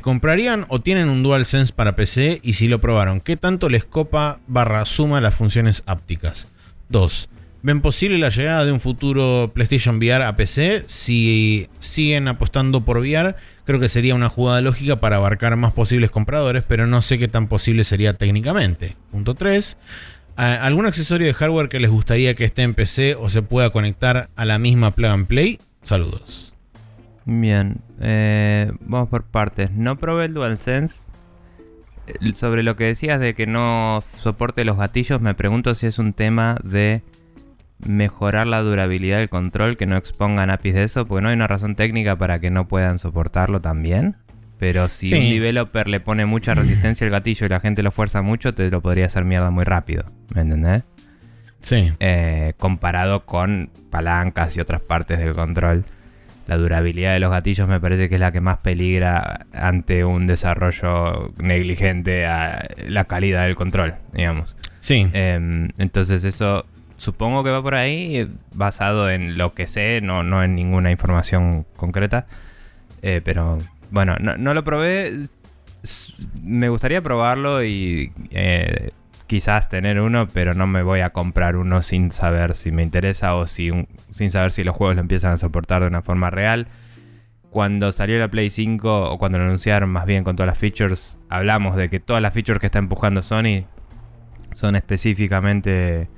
¿Comprarían 0.00 0.64
o 0.68 0.80
tienen 0.80 1.08
un 1.10 1.22
DualSense 1.22 1.72
para 1.72 1.96
PC? 1.96 2.40
Y 2.42 2.54
si 2.54 2.66
lo 2.68 2.78
probaron, 2.80 3.20
¿qué 3.20 3.36
tanto 3.36 3.68
les 3.68 3.84
copa 3.84 4.40
barra 4.46 4.84
suma 4.86 5.20
las 5.20 5.34
funciones 5.34 5.82
ápticas? 5.86 6.48
2. 6.88 7.28
¿Ven 7.66 7.80
posible 7.80 8.16
la 8.18 8.28
llegada 8.28 8.64
de 8.64 8.70
un 8.70 8.78
futuro 8.78 9.50
PlayStation 9.52 9.96
VR 9.96 10.22
a 10.22 10.36
PC? 10.36 10.84
Si 10.86 11.68
siguen 11.80 12.28
apostando 12.28 12.82
por 12.84 12.98
VR, 12.98 13.34
creo 13.64 13.80
que 13.80 13.88
sería 13.88 14.14
una 14.14 14.28
jugada 14.28 14.60
lógica 14.60 14.94
para 14.94 15.16
abarcar 15.16 15.56
más 15.56 15.72
posibles 15.72 16.12
compradores, 16.12 16.62
pero 16.62 16.86
no 16.86 17.02
sé 17.02 17.18
qué 17.18 17.26
tan 17.26 17.48
posible 17.48 17.82
sería 17.82 18.12
técnicamente. 18.14 18.94
Punto 19.10 19.34
3. 19.34 19.78
¿A- 20.36 20.64
¿Algún 20.64 20.86
accesorio 20.86 21.26
de 21.26 21.34
hardware 21.34 21.68
que 21.68 21.80
les 21.80 21.90
gustaría 21.90 22.36
que 22.36 22.44
esté 22.44 22.62
en 22.62 22.74
PC 22.74 23.16
o 23.16 23.28
se 23.28 23.42
pueda 23.42 23.70
conectar 23.70 24.28
a 24.36 24.44
la 24.44 24.60
misma 24.60 24.92
plug 24.92 25.10
and 25.10 25.26
play? 25.26 25.58
Saludos. 25.82 26.54
Bien, 27.24 27.78
eh, 28.00 28.70
vamos 28.78 29.08
por 29.08 29.24
partes. 29.24 29.72
No 29.72 29.96
probé 29.98 30.26
el 30.26 30.34
DualSense. 30.34 31.00
Sobre 32.36 32.62
lo 32.62 32.76
que 32.76 32.84
decías 32.84 33.18
de 33.18 33.34
que 33.34 33.48
no 33.48 34.04
soporte 34.20 34.64
los 34.64 34.76
gatillos, 34.78 35.20
me 35.20 35.34
pregunto 35.34 35.74
si 35.74 35.88
es 35.88 35.98
un 35.98 36.12
tema 36.12 36.56
de 36.62 37.02
mejorar 37.78 38.46
la 38.46 38.60
durabilidad 38.60 39.18
del 39.18 39.28
control, 39.28 39.76
que 39.76 39.86
no 39.86 39.96
expongan 39.96 40.50
APIs 40.50 40.74
de 40.74 40.82
eso, 40.84 41.06
porque 41.06 41.22
no 41.22 41.28
hay 41.28 41.34
una 41.34 41.46
razón 41.46 41.74
técnica 41.74 42.16
para 42.16 42.38
que 42.38 42.50
no 42.50 42.68
puedan 42.68 42.98
soportarlo 42.98 43.60
también. 43.60 44.16
Pero 44.58 44.88
si 44.88 45.12
un 45.12 45.20
developer 45.20 45.86
le 45.86 46.00
pone 46.00 46.24
mucha 46.24 46.54
resistencia 46.54 47.04
al 47.04 47.10
gatillo 47.10 47.44
y 47.44 47.48
la 47.50 47.60
gente 47.60 47.82
lo 47.82 47.92
fuerza 47.92 48.22
mucho, 48.22 48.54
te 48.54 48.70
lo 48.70 48.80
podría 48.80 49.06
hacer 49.06 49.24
mierda 49.24 49.50
muy 49.50 49.64
rápido. 49.64 50.04
¿Me 50.34 50.40
entendés? 50.40 50.84
Sí. 51.60 51.92
Eh, 52.00 52.54
comparado 52.56 53.26
con 53.26 53.70
palancas 53.90 54.56
y 54.56 54.60
otras 54.60 54.80
partes 54.80 55.18
del 55.18 55.34
control. 55.34 55.84
La 56.46 56.56
durabilidad 56.56 57.12
de 57.12 57.20
los 57.20 57.30
gatillos 57.30 57.68
me 57.68 57.80
parece 57.80 58.08
que 58.08 58.14
es 58.14 58.20
la 58.20 58.30
que 58.32 58.40
más 58.40 58.58
peligra 58.58 59.46
ante 59.52 60.04
un 60.04 60.26
desarrollo 60.26 61.34
negligente 61.38 62.24
a 62.24 62.66
la 62.88 63.04
calidad 63.04 63.42
del 63.44 63.56
control, 63.56 63.96
digamos. 64.14 64.56
Sí. 64.80 65.08
Em, 65.12 65.70
entonces 65.76 66.22
eso 66.22 66.64
supongo 66.96 67.44
que 67.44 67.50
va 67.50 67.62
por 67.62 67.74
ahí, 67.74 68.28
basado 68.54 69.10
en 69.10 69.38
lo 69.38 69.54
que 69.54 69.66
sé, 69.66 70.00
no, 70.00 70.22
no 70.22 70.42
en 70.42 70.54
ninguna 70.54 70.90
información 70.90 71.66
concreta. 71.76 72.26
Eh, 73.02 73.20
pero 73.24 73.58
bueno, 73.90 74.16
no, 74.18 74.54
lo 74.54 74.64
probé. 74.64 75.28
Me 76.42 76.68
gustaría 76.68 77.00
probarlo 77.02 77.62
y 77.62 78.12
eh, 78.30 78.90
quizás 79.26 79.68
tener 79.68 80.00
uno, 80.00 80.26
pero 80.26 80.54
no 80.54 80.66
me 80.66 80.82
voy 80.82 81.00
a 81.00 81.10
comprar 81.10 81.56
uno 81.56 81.82
sin 81.82 82.10
saber 82.10 82.54
si 82.54 82.72
me 82.72 82.82
interesa 82.82 83.36
o 83.36 83.46
si 83.46 83.70
sin 84.10 84.30
saber 84.30 84.52
si 84.52 84.64
los 84.64 84.74
juegos 84.74 84.96
lo 84.96 85.02
empiezan 85.02 85.32
a 85.32 85.38
soportar 85.38 85.82
de 85.82 85.88
una 85.88 86.02
forma 86.02 86.30
real. 86.30 86.68
Cuando 87.50 87.92
salió 87.92 88.18
la 88.18 88.28
Play 88.28 88.50
5, 88.50 89.10
o 89.10 89.18
cuando 89.18 89.38
lo 89.38 89.44
anunciaron 89.44 89.88
más 89.88 90.04
bien 90.04 90.24
con 90.24 90.36
todas 90.36 90.48
las 90.48 90.58
features, 90.58 91.18
hablamos 91.30 91.76
de 91.76 91.88
que 91.88 92.00
todas 92.00 92.20
las 92.20 92.34
features 92.34 92.60
que 92.60 92.66
está 92.66 92.78
empujando 92.78 93.22
Sony 93.22 93.64
son 94.52 94.76
específicamente 94.76 96.08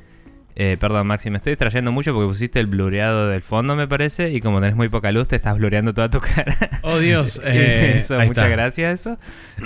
eh, 0.60 0.76
perdón, 0.76 1.06
Maxi, 1.06 1.30
me 1.30 1.36
estoy 1.36 1.52
distrayendo 1.52 1.92
mucho 1.92 2.12
porque 2.12 2.26
pusiste 2.26 2.58
el 2.58 2.66
blureado 2.66 3.28
del 3.28 3.42
fondo, 3.42 3.76
me 3.76 3.86
parece, 3.86 4.30
y 4.30 4.40
como 4.40 4.60
tenés 4.60 4.74
muy 4.74 4.88
poca 4.88 5.12
luz, 5.12 5.28
te 5.28 5.36
estás 5.36 5.56
blureando 5.56 5.94
toda 5.94 6.10
tu 6.10 6.18
cara. 6.18 6.56
Oh, 6.82 6.98
Dios. 6.98 7.40
Eh, 7.50 8.02
muchas 8.26 8.50
gracias, 8.50 9.00
eso. 9.00 9.18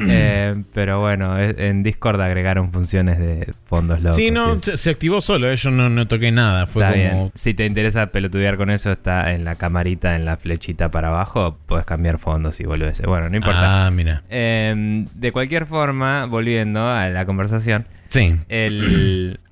Eh, 0.06 0.62
pero 0.72 1.00
bueno, 1.00 1.38
en 1.38 1.82
Discord 1.82 2.20
agregaron 2.20 2.70
funciones 2.72 3.18
de 3.18 3.52
fondos 3.64 4.02
locos. 4.02 4.16
Sí, 4.16 4.30
no, 4.30 4.58
se 4.60 4.90
activó 4.90 5.20
solo, 5.20 5.52
yo 5.52 5.70
no, 5.70 5.88
no 5.88 6.06
toqué 6.06 6.30
nada. 6.30 6.66
Fue 6.66 6.84
como... 6.84 7.32
Si 7.34 7.54
te 7.54 7.64
interesa 7.64 8.08
pelotudear 8.08 8.56
con 8.56 8.70
eso, 8.70 8.92
está 8.92 9.32
en 9.32 9.44
la 9.44 9.54
camarita, 9.56 10.14
en 10.14 10.24
la 10.24 10.36
flechita 10.36 10.90
para 10.90 11.08
abajo, 11.08 11.58
puedes 11.66 11.86
cambiar 11.86 12.18
fondos 12.18 12.60
y 12.60 12.64
volvés. 12.64 13.00
Bueno, 13.02 13.28
no 13.30 13.36
importa. 13.36 13.86
Ah, 13.86 13.90
mira. 13.90 14.22
Em, 14.28 15.06
de 15.14 15.32
cualquier 15.32 15.66
forma, 15.66 16.26
volviendo 16.26 16.86
a 16.86 17.08
la 17.08 17.24
conversación. 17.24 17.86
Sí. 18.08 18.36
El 18.48 19.40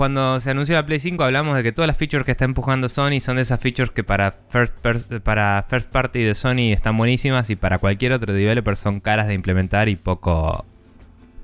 cuando 0.00 0.40
se 0.40 0.50
anunció 0.50 0.76
la 0.76 0.86
Play 0.86 0.98
5 0.98 1.22
hablamos 1.22 1.54
de 1.54 1.62
que 1.62 1.72
todas 1.72 1.86
las 1.86 1.98
features 1.98 2.24
que 2.24 2.30
está 2.30 2.46
empujando 2.46 2.88
Sony 2.88 3.20
son 3.20 3.36
de 3.36 3.42
esas 3.42 3.60
features 3.60 3.90
que 3.90 4.02
para 4.02 4.32
first, 4.48 4.74
para 5.22 5.66
first 5.68 5.90
party 5.90 6.22
de 6.22 6.34
Sony 6.34 6.72
están 6.72 6.96
buenísimas 6.96 7.50
y 7.50 7.56
para 7.56 7.76
cualquier 7.76 8.14
otro 8.14 8.32
developer 8.32 8.78
son 8.78 9.00
caras 9.00 9.28
de 9.28 9.34
implementar 9.34 9.90
y 9.90 9.96
poco, 9.96 10.64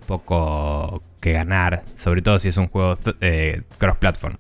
poco 0.07 1.03
que 1.21 1.33
ganar, 1.33 1.83
sobre 1.97 2.23
todo 2.23 2.39
si 2.39 2.49
es 2.49 2.57
un 2.57 2.69
juego 2.69 2.99
eh, 3.21 3.61
cross-platform. 3.77 4.37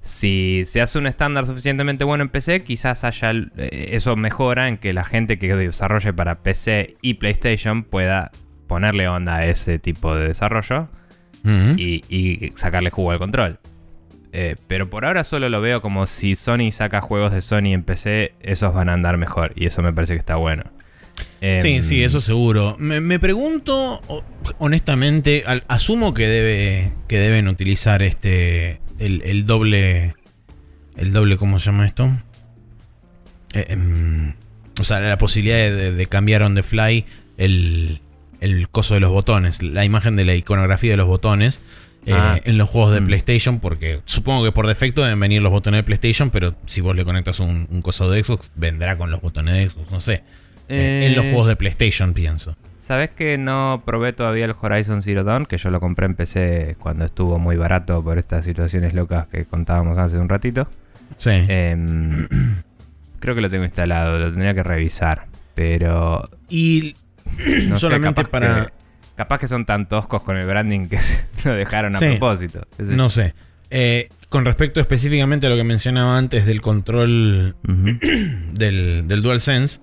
Si 0.00 0.64
se 0.66 0.80
hace 0.80 0.98
un 0.98 1.06
estándar 1.06 1.46
suficientemente 1.46 2.02
bueno 2.02 2.24
en 2.24 2.28
PC, 2.28 2.64
quizás 2.64 3.04
haya 3.04 3.30
eh, 3.30 3.90
eso 3.92 4.16
mejora 4.16 4.66
en 4.66 4.78
que 4.78 4.92
la 4.92 5.04
gente 5.04 5.38
que 5.38 5.54
desarrolle 5.54 6.12
para 6.12 6.40
PC 6.42 6.96
y 7.02 7.14
PlayStation 7.14 7.84
pueda 7.84 8.32
ponerle 8.66 9.06
onda 9.06 9.36
a 9.36 9.46
ese 9.46 9.78
tipo 9.78 10.16
de 10.16 10.26
desarrollo 10.26 10.88
y, 11.46 12.52
sacarle 12.56 12.90
jugo 12.90 13.10
al 13.12 13.18
control. 13.18 13.58
Eh, 14.32 14.56
pero 14.66 14.90
por 14.90 15.06
ahora 15.06 15.24
solo 15.24 15.48
lo 15.48 15.60
veo 15.60 15.80
como 15.80 16.06
si 16.06 16.34
Sony 16.34 16.70
saca 16.70 17.00
juegos 17.00 17.32
de 17.32 17.40
Sony 17.40 17.72
en 17.72 17.82
PC, 17.84 18.34
esos 18.40 18.74
van 18.74 18.88
a 18.88 18.92
andar 18.92 19.16
mejor. 19.16 19.52
Y 19.56 19.66
eso 19.66 19.82
me 19.82 19.92
parece 19.92 20.14
que 20.14 20.18
está 20.18 20.36
bueno. 20.36 20.64
sí, 21.40 21.68
em, 21.74 21.82
sí, 21.82 22.02
eso 22.04 22.20
seguro. 22.20 22.76
Me, 22.78 23.18
pregunto, 23.18 24.00
honestamente, 24.58 25.44
asumo 25.68 26.12
que, 26.12 26.26
debe, 26.26 26.92
que 27.08 27.18
deben 27.18 27.48
utilizar 27.48 28.02
este 28.02 28.80
el, 28.98 29.44
doble. 29.46 30.14
El 30.96 31.12
doble, 31.12 31.36
¿cómo 31.36 31.58
se 31.58 31.66
llama 31.66 31.86
esto? 31.86 32.10
Eh, 33.54 33.66
em, 33.68 34.34
o 34.78 34.84
sea, 34.84 35.00
la 35.00 35.18
posibilidad 35.18 35.92
de, 35.92 36.06
cambiar 36.06 36.42
on 36.42 36.54
the 36.54 36.62
fly 36.62 37.04
el, 37.38 38.00
el 38.40 38.68
coso 38.68 38.94
de 38.94 39.00
los 39.00 39.10
botones, 39.10 39.62
la 39.62 39.84
imagen 39.84 40.16
de 40.16 40.24
la 40.24 40.34
iconografía 40.34 40.92
de 40.92 40.96
los 40.96 41.06
botones. 41.06 41.60
Eh, 42.08 42.12
ah. 42.14 42.38
en 42.44 42.56
los 42.56 42.68
juegos 42.68 42.94
de 42.94 43.00
mm. 43.00 43.06
PlayStation, 43.06 43.58
porque 43.58 44.00
supongo 44.04 44.44
que 44.44 44.52
por 44.52 44.68
defecto 44.68 45.02
deben 45.02 45.18
venir 45.18 45.42
los 45.42 45.50
botones 45.50 45.78
de 45.78 45.82
PlayStation, 45.82 46.30
pero 46.30 46.54
si 46.66 46.80
vos 46.80 46.94
le 46.94 47.04
conectas 47.04 47.40
un, 47.40 47.66
coso 47.82 48.08
de 48.08 48.22
Xbox, 48.22 48.52
vendrá 48.54 48.96
con 48.96 49.10
los 49.10 49.20
botones 49.20 49.54
de 49.54 49.68
Xbox, 49.68 49.90
no 49.90 50.00
sé. 50.00 50.22
Eh, 50.68 51.06
en 51.08 51.16
los 51.16 51.24
eh, 51.24 51.30
juegos 51.30 51.48
de 51.48 51.56
PlayStation, 51.56 52.14
pienso. 52.14 52.56
¿Sabes 52.86 53.10
que 53.10 53.36
no 53.38 53.82
probé 53.84 54.12
todavía 54.12 54.44
el 54.44 54.54
Horizon 54.60 55.02
Zero 55.02 55.24
Dawn? 55.24 55.46
Que 55.46 55.58
yo 55.58 55.70
lo 55.70 55.80
compré 55.80 56.06
en 56.06 56.14
PC 56.14 56.76
cuando 56.78 57.04
estuvo 57.04 57.40
muy 57.40 57.56
barato 57.56 58.00
por 58.04 58.16
estas 58.16 58.44
situaciones 58.44 58.94
locas 58.94 59.26
que 59.26 59.44
contábamos 59.44 59.98
hace 59.98 60.16
un 60.18 60.28
ratito. 60.28 60.68
Sí. 61.16 61.30
Em, 61.32 62.28
creo 63.18 63.34
que 63.34 63.40
lo 63.40 63.50
tengo 63.50 63.64
instalado, 63.64 64.20
lo 64.20 64.30
tendría 64.30 64.54
que 64.54 64.62
revisar. 64.62 65.26
Pero. 65.56 66.30
Y 66.48 66.94
no 67.68 67.78
solamente 67.78 68.24
para. 68.24 68.72
capaz 69.16 69.38
que 69.38 69.48
son 69.48 69.64
tan 69.64 69.88
toscos 69.88 70.22
con 70.22 70.36
el 70.36 70.46
branding 70.46 70.88
que 70.88 70.98
lo 71.44 71.54
dejaron 71.54 71.96
a 71.96 71.98
propósito. 71.98 72.66
No 72.78 73.08
sé. 73.08 73.34
Eh, 73.70 74.08
con 74.28 74.44
respecto 74.44 74.80
específicamente 74.80 75.46
a 75.46 75.50
lo 75.50 75.56
que 75.56 75.64
mencionaba 75.64 76.16
antes 76.16 76.46
del 76.46 76.60
control 76.60 77.56
del, 77.62 79.08
del 79.08 79.22
DualSense, 79.22 79.80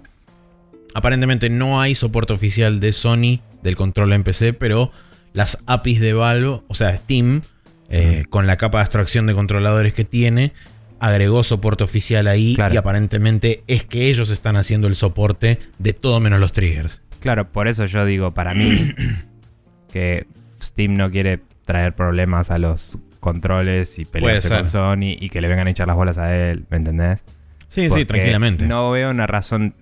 aparentemente 0.94 1.50
no 1.50 1.82
hay 1.82 1.96
soporte 1.96 2.34
oficial 2.34 2.80
de 2.80 2.94
Sony 2.94 3.42
del 3.62 3.76
control 3.76 4.14
en 4.14 4.24
PC, 4.24 4.54
pero 4.54 4.92
las 5.34 5.58
APIs 5.66 6.00
de 6.00 6.14
Valve, 6.14 6.62
o 6.68 6.74
sea, 6.76 6.96
Steam, 6.96 7.42
eh, 7.90 8.26
con 8.30 8.48
la 8.48 8.58
capa 8.58 8.80
de 8.80 8.84
abstracción 8.84 9.28
de 9.28 9.34
controladores 9.34 9.94
que 9.94 10.04
tiene, 10.06 10.54
agregó 11.00 11.44
soporte 11.44 11.84
oficial 11.84 12.26
ahí 12.26 12.58
y 12.72 12.78
aparentemente 12.78 13.64
es 13.68 13.84
que 13.84 14.10
ellos 14.10 14.32
están 14.32 14.56
haciendo 14.56 14.88
el 14.88 14.96
soporte 14.96 15.60
de 15.78 15.94
todo 15.94 16.20
menos 16.20 16.40
los 16.40 16.54
triggers. 16.54 17.03
Claro, 17.24 17.50
por 17.54 17.70
eso 17.70 17.86
yo 17.86 18.06
digo, 18.06 18.32
para 18.32 18.54
mí, 18.54 18.92
que 19.94 20.28
Steam 20.62 20.98
no 20.98 21.10
quiere 21.10 21.40
traer 21.64 21.96
problemas 21.96 22.52
a 22.52 22.58
los 22.58 23.00
controles 23.22 23.98
y 23.98 24.04
pelearse 24.04 24.50
con 24.50 24.70
Sony 24.70 25.16
y 25.18 25.30
que 25.30 25.40
le 25.40 25.48
vengan 25.48 25.68
a 25.68 25.70
echar 25.70 25.88
las 25.88 25.96
bolas 25.96 26.18
a 26.18 26.36
él, 26.36 26.66
¿me 26.70 26.76
entendés? 26.76 27.24
Sí, 27.70 27.90
sí, 27.90 28.04
tranquilamente. 28.04 28.68
No 28.68 28.92
veo 28.92 29.10
una 29.10 29.26
razón 29.26 29.74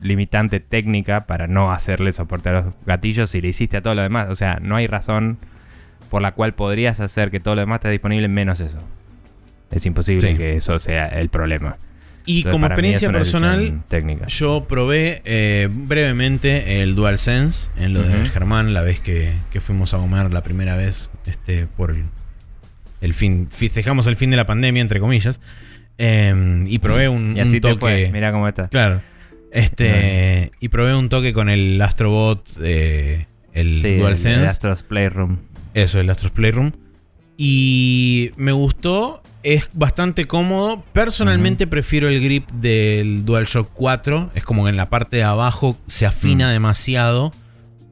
limitante 0.00 0.58
técnica 0.58 1.26
para 1.28 1.46
no 1.46 1.70
hacerle 1.70 2.10
soporte 2.10 2.48
a 2.48 2.52
los 2.54 2.76
gatillos 2.84 3.30
si 3.30 3.40
le 3.40 3.50
hiciste 3.50 3.76
a 3.76 3.80
todo 3.80 3.94
lo 3.94 4.02
demás. 4.02 4.28
O 4.28 4.34
sea, 4.34 4.58
no 4.60 4.74
hay 4.74 4.88
razón 4.88 5.38
por 6.10 6.22
la 6.22 6.32
cual 6.32 6.54
podrías 6.54 6.98
hacer 6.98 7.30
que 7.30 7.38
todo 7.38 7.54
lo 7.54 7.60
demás 7.60 7.76
esté 7.76 7.90
disponible 7.90 8.26
menos 8.26 8.58
eso. 8.58 8.78
Es 9.70 9.86
imposible 9.86 10.36
que 10.36 10.56
eso 10.56 10.80
sea 10.80 11.06
el 11.06 11.28
problema. 11.28 11.76
Y 12.26 12.44
como 12.44 12.66
experiencia 12.66 13.12
personal, 13.12 13.82
yo 14.28 14.66
probé 14.68 15.20
eh, 15.24 15.68
brevemente 15.70 16.82
el 16.82 16.94
DualSense 16.94 17.70
en 17.76 17.92
lo 17.92 18.02
de 18.02 18.26
Germán 18.28 18.72
la 18.72 18.82
vez 18.82 19.00
que, 19.00 19.34
fuimos 19.60 19.94
a 19.94 19.98
comer 19.98 20.32
la 20.32 20.42
primera 20.42 20.76
vez 20.76 21.10
este, 21.26 21.66
por 21.66 21.94
el, 23.00 23.14
fin. 23.14 23.48
Festejamos 23.50 24.06
el 24.06 24.16
fin 24.16 24.30
de 24.30 24.36
la 24.36 24.46
pandemia, 24.46 24.80
entre 24.80 25.00
comillas. 25.00 25.40
Em, 25.98 26.66
y 26.66 26.78
probé 26.78 27.08
un, 27.08 27.36
toque. 27.60 28.10
Mira 28.12 28.32
cómo 28.32 28.48
está. 28.48 28.68
Claro. 28.68 29.02
Este, 29.52 30.50
y 30.58 30.68
probé 30.68 30.96
un 30.96 31.08
toque 31.08 31.32
con 31.32 31.48
el 31.48 31.80
Astrobot, 31.80 32.58
eh, 32.62 33.26
el 33.52 33.82
DualSense. 33.82 34.40
El 34.40 34.46
Astros 34.46 34.82
Playroom. 34.82 35.38
Eso, 35.74 36.00
el 36.00 36.10
Astros 36.10 36.32
Playroom. 36.32 36.72
Y 37.36 38.30
me 38.36 38.52
gustó 38.52 39.22
es 39.44 39.68
bastante 39.74 40.24
cómodo. 40.24 40.82
Personalmente 40.92 41.66
prefiero 41.66 42.08
el 42.08 42.22
grip 42.22 42.50
del 42.50 43.24
DualShock 43.24 43.70
4. 43.74 44.30
Es 44.34 44.42
como 44.42 44.64
que 44.64 44.70
en 44.70 44.76
la 44.76 44.88
parte 44.88 45.18
de 45.18 45.22
abajo 45.22 45.76
se 45.86 46.06
afina 46.06 46.48
mm. 46.48 46.52
demasiado. 46.52 47.32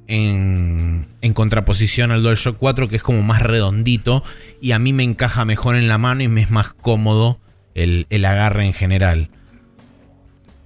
En, 0.09 1.07
en, 1.23 1.33
contraposición 1.33 2.11
al 2.11 2.23
DualShock 2.23 2.59
4, 2.59 2.89
que 2.89 2.97
es 2.97 3.03
como 3.03 3.23
más 3.23 3.43
redondito. 3.43 4.25
Y 4.61 4.73
a 4.73 4.79
mí 4.79 4.93
me 4.93 5.05
encaja 5.05 5.45
mejor 5.45 5.77
en 5.77 5.89
la 5.89 5.99
mano 5.99 6.23
y 6.23 6.29
me 6.29 6.43
es 6.43 6.51
más 6.51 6.73
cómodo 6.73 7.39
el, 7.75 8.25
agarre 8.25 8.65
en 8.65 8.73
general. 8.73 9.31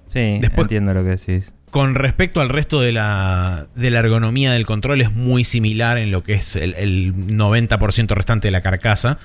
Sí, 0.07 0.19
entiendo 0.19 0.93
lo 0.93 1.03
que 1.03 1.09
decís. 1.11 1.53
Con 1.71 1.95
respecto 1.95 2.39
al 2.39 2.47
resto 2.47 2.79
de 2.79 2.93
la, 2.93 3.67
de 3.75 3.91
la 3.91 3.99
ergonomía 3.99 4.53
del 4.53 4.65
control, 4.65 5.01
es 5.01 5.11
muy 5.11 5.43
similar 5.43 5.97
en 5.97 6.11
lo 6.11 6.23
que 6.23 6.35
es 6.35 6.55
el, 6.55 7.13
90% 7.13 8.07
restante 8.15 8.47
de 8.47 8.51
la 8.51 8.61
carcasa. 8.61 9.19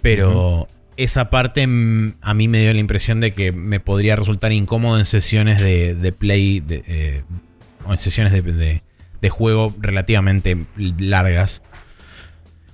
Pero 0.00 0.66
esa 0.96 1.28
parte 1.28 1.64
a 1.64 2.34
mí 2.34 2.48
me 2.48 2.60
dio 2.60 2.72
la 2.72 2.80
impresión 2.80 3.20
de 3.20 3.34
que 3.34 3.52
me 3.52 3.80
podría 3.80 4.16
resultar 4.16 4.52
incómodo 4.52 4.98
en 4.98 5.04
sesiones 5.04 5.60
de, 5.60 6.14
play 6.16 6.62
eh, 6.70 7.22
o 7.84 7.92
en 7.92 7.98
sesiones 7.98 8.32
de, 8.32 9.28
juego 9.28 9.74
relativamente 9.78 10.56
largas. 10.98 11.62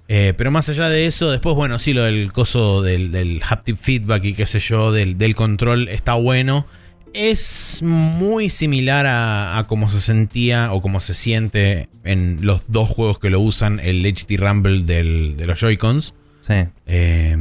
Eh, 0.06 0.34
pero 0.36 0.52
más 0.52 0.68
allá 0.68 0.88
de 0.88 1.06
eso, 1.06 1.32
después, 1.32 1.56
bueno, 1.56 1.80
sí, 1.80 1.94
lo 1.94 2.04
del 2.04 2.32
coso 2.32 2.80
del, 2.82 3.10
del 3.10 3.42
haptic 3.42 3.76
feedback 3.76 4.24
y 4.24 4.34
qué 4.34 4.46
sé 4.46 4.60
yo, 4.60 4.92
del, 4.92 5.18
del 5.18 5.34
control 5.34 5.88
está 5.88 6.14
bueno. 6.14 6.66
Es 7.14 7.80
muy 7.82 8.50
similar 8.50 9.06
a, 9.06 9.56
a 9.58 9.66
cómo 9.68 9.88
se 9.90 10.00
sentía 10.00 10.72
o 10.72 10.82
cómo 10.82 10.98
se 11.00 11.14
siente 11.14 11.88
en 12.02 12.38
los 12.42 12.64
dos 12.66 12.88
juegos 12.90 13.18
que 13.20 13.30
lo 13.30 13.38
usan, 13.40 13.78
el 13.80 14.04
HD 14.04 14.36
Rumble 14.36 14.82
del- 14.82 15.36
de 15.36 15.46
los 15.46 15.60
Joy-Cons. 15.60 16.14
Sí. 16.42 16.54
Eh, 16.86 17.36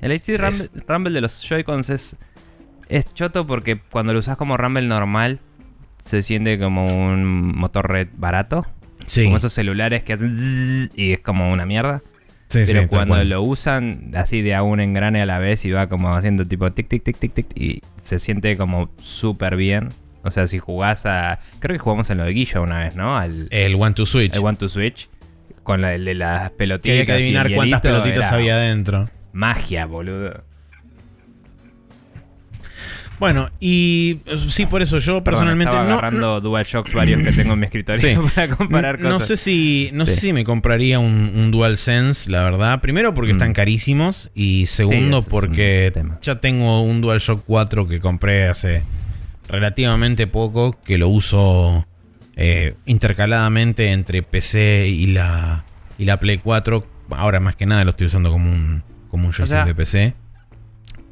El 0.00 0.12
HD 0.12 0.36
Rumble, 0.36 0.48
Es- 0.64 0.70
Rumble 0.88 1.12
de 1.14 1.20
los 1.20 1.42
Joy-Cons 1.48 1.90
es, 1.90 2.16
es 2.88 3.14
choto 3.14 3.46
porque 3.46 3.78
cuando 3.78 4.12
lo 4.12 4.18
usas 4.18 4.36
como 4.36 4.56
Rumble 4.56 4.86
normal 4.88 5.38
se 6.04 6.20
siente 6.22 6.58
como 6.58 6.84
un 6.86 7.24
motor 7.56 7.88
red 7.88 8.08
barato. 8.16 8.66
sí, 9.06 9.24
Como 9.24 9.36
esos 9.36 9.52
celulares 9.52 10.02
que 10.02 10.12
hacen 10.14 10.90
y 10.96 11.12
es 11.12 11.20
como 11.20 11.52
una 11.52 11.66
mierda. 11.66 12.02
Sí, 12.52 12.64
Pero 12.66 12.88
cuando 12.88 13.22
lo 13.24 13.42
usan 13.42 14.12
así 14.14 14.42
de 14.42 14.54
a 14.54 14.62
un 14.62 14.80
engrane 14.80 15.22
a 15.22 15.26
la 15.26 15.38
vez 15.38 15.64
y 15.64 15.70
va 15.70 15.88
como 15.88 16.14
haciendo 16.14 16.44
tipo 16.44 16.70
tic 16.72 16.88
tic 16.88 17.02
tic 17.02 17.16
tic 17.18 17.32
tic 17.32 17.46
y 17.56 17.80
se 18.02 18.18
siente 18.18 18.56
como 18.56 18.90
súper 19.02 19.56
bien. 19.56 19.88
O 20.24 20.30
sea, 20.30 20.46
si 20.46 20.58
jugás 20.58 21.04
a... 21.06 21.40
Creo 21.58 21.74
que 21.74 21.80
jugamos 21.80 22.08
en 22.10 22.18
lo 22.18 22.24
de 22.24 22.32
Guillo 22.32 22.62
una 22.62 22.78
vez, 22.78 22.94
¿no? 22.94 23.16
Al, 23.16 23.48
El 23.50 23.74
One 23.74 23.94
to 23.94 24.06
Switch. 24.06 24.34
el 24.34 24.44
One 24.44 24.56
to 24.56 24.68
Switch. 24.68 25.08
Con 25.64 25.80
la, 25.80 25.94
el 25.94 26.04
de 26.04 26.14
las 26.14 26.50
pelotitas. 26.52 26.82
Que 26.82 26.92
había 26.92 27.06
que 27.06 27.12
adivinar 27.12 27.52
cuántas 27.52 27.80
pelotitas 27.80 28.32
había 28.32 28.54
adentro. 28.54 29.08
Magia, 29.32 29.86
boludo. 29.86 30.44
Bueno, 33.22 33.50
y 33.60 34.18
eh, 34.26 34.36
sí, 34.48 34.66
por 34.66 34.82
eso 34.82 34.98
yo 34.98 35.22
personalmente 35.22 35.70
Perdón, 35.70 35.86
estaba 35.86 36.10
no, 36.12 36.18
agarrando 36.18 36.40
DualShocks 36.40 36.92
varios 36.92 37.22
que 37.22 37.30
tengo 37.32 37.52
en 37.54 37.60
mi 37.60 37.66
escritorio 37.66 38.00
Sí. 38.00 38.16
para 38.34 38.56
comparar 38.56 38.98
no, 39.00 39.10
no 39.10 39.14
cosas. 39.14 39.28
sé 39.28 39.36
si 39.36 39.90
no 39.92 40.04
sé 40.06 40.16
si 40.16 40.32
me 40.32 40.42
compraría 40.44 40.98
un, 40.98 41.30
un 41.34 41.50
DualSense, 41.52 42.30
la 42.30 42.42
verdad. 42.42 42.80
Primero 42.80 43.14
porque 43.14 43.32
Mm. 43.32 43.36
están 43.36 43.52
carísimos 43.52 44.30
y 44.34 44.66
segundo 44.66 45.22
porque 45.22 45.92
ya 46.20 46.40
tengo 46.40 46.82
un 46.82 47.00
DualShock 47.00 47.44
4 47.46 47.86
que 47.88 48.00
compré 48.00 48.48
hace 48.48 48.82
relativamente 49.48 50.26
poco 50.26 50.72
que 50.84 50.98
lo 50.98 51.08
uso 51.08 51.86
eh, 52.36 52.74
intercaladamente 52.86 53.92
entre 53.92 54.22
PC 54.22 54.88
y 54.88 55.06
la 55.06 55.64
y 55.98 56.06
la 56.06 56.18
Play 56.18 56.38
4. 56.38 56.84
Ahora 57.10 57.38
más 57.40 57.54
que 57.56 57.66
nada 57.66 57.84
lo 57.84 57.90
estoy 57.90 58.06
usando 58.08 58.30
como 58.32 58.50
un 58.50 58.82
como 59.08 59.26
un 59.26 59.32
joystick 59.32 59.56
sea, 59.58 59.64
de 59.66 59.74
PC. 59.74 60.14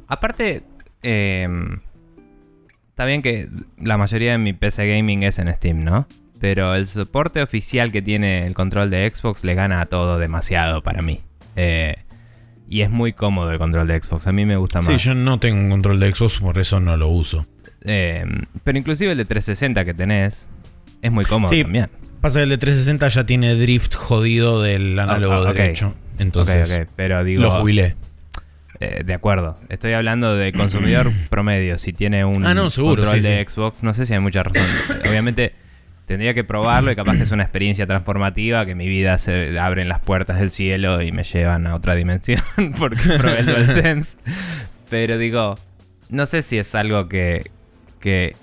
Aparte, 0.07 0.63
eh, 1.03 1.47
está 3.01 3.07
bien 3.07 3.23
que 3.23 3.49
la 3.79 3.97
mayoría 3.97 4.33
de 4.33 4.37
mi 4.37 4.53
PC 4.53 4.87
gaming 4.87 5.23
es 5.23 5.39
en 5.39 5.51
Steam, 5.51 5.83
¿no? 5.83 6.07
Pero 6.39 6.75
el 6.75 6.85
soporte 6.85 7.41
oficial 7.41 7.91
que 7.91 8.03
tiene 8.03 8.45
el 8.45 8.53
control 8.53 8.91
de 8.91 9.09
Xbox 9.09 9.43
le 9.43 9.55
gana 9.55 9.81
a 9.81 9.87
todo 9.87 10.19
demasiado 10.19 10.83
para 10.83 11.01
mí. 11.01 11.21
Eh, 11.55 11.95
y 12.69 12.81
es 12.81 12.91
muy 12.91 13.13
cómodo 13.13 13.49
el 13.51 13.57
control 13.57 13.87
de 13.87 13.99
Xbox. 13.99 14.27
A 14.27 14.31
mí 14.31 14.45
me 14.45 14.55
gusta 14.55 14.81
más. 14.81 14.87
Sí, 14.87 14.97
yo 14.97 15.15
no 15.15 15.39
tengo 15.39 15.59
un 15.59 15.71
control 15.71 15.99
de 15.99 16.13
Xbox, 16.13 16.41
por 16.41 16.59
eso 16.59 16.79
no 16.79 16.95
lo 16.95 17.07
uso. 17.07 17.47
Eh, 17.85 18.23
pero 18.63 18.77
inclusive 18.77 19.13
el 19.13 19.17
de 19.17 19.25
360 19.25 19.83
que 19.83 19.95
tenés 19.95 20.47
es 21.01 21.11
muy 21.11 21.25
cómodo 21.25 21.51
Sí, 21.51 21.63
también. 21.63 21.89
Pasa 22.21 22.37
que 22.37 22.43
el 22.43 22.49
de 22.49 22.59
360 22.59 23.07
ya 23.07 23.25
tiene 23.25 23.55
drift 23.55 23.95
jodido 23.95 24.61
del 24.61 24.99
análogo 24.99 25.33
ah, 25.33 25.49
ok. 25.49 25.55
derecho. 25.55 25.95
Entonces. 26.19 26.85
Pero 26.95 27.23
digo, 27.23 27.41
lo 27.41 27.61
jubilé. 27.61 27.95
Eh, 28.81 29.03
de 29.05 29.13
acuerdo. 29.13 29.59
Estoy 29.69 29.93
hablando 29.93 30.35
de 30.35 30.51
consumidor 30.51 31.11
promedio. 31.29 31.77
Si 31.77 31.93
tiene 31.93 32.25
un 32.25 32.43
Ah, 32.47 32.55
no, 32.55 32.71
seguro, 32.71 33.03
control 33.03 33.21
sí, 33.21 33.29
de 33.29 33.45
sí. 33.45 33.53
Xbox, 33.53 33.83
no 33.83 33.93
sé 33.93 34.07
si 34.07 34.13
hay 34.15 34.19
mucha 34.19 34.41
razón. 34.41 34.65
Obviamente 35.07 35.53
tendría 36.07 36.33
que 36.33 36.43
probarlo 36.43 36.91
y 36.91 36.95
capaz 36.95 37.15
que 37.15 37.23
es 37.23 37.31
una 37.31 37.43
experiencia 37.43 37.85
transformativa 37.85 38.65
que 38.65 38.73
mi 38.73 38.87
vida 38.87 39.19
se 39.19 39.57
abren 39.59 39.87
las 39.87 39.99
puertas 39.99 40.39
del 40.39 40.49
cielo 40.49 41.01
y 41.01 41.11
me 41.11 41.23
llevan 41.23 41.67
a 41.67 41.75
otra 41.75 41.93
dimensión 41.95 42.41
porque 42.79 42.99
probé 43.17 43.39
el 43.41 43.45
DualSense. 43.45 44.17
Pero 44.89 45.19
digo, 45.19 45.59
no 46.09 46.25
sé 46.25 46.41
si 46.41 46.57
es 46.57 46.73
algo 46.73 47.07
que, 47.07 47.51
que... 47.99 48.35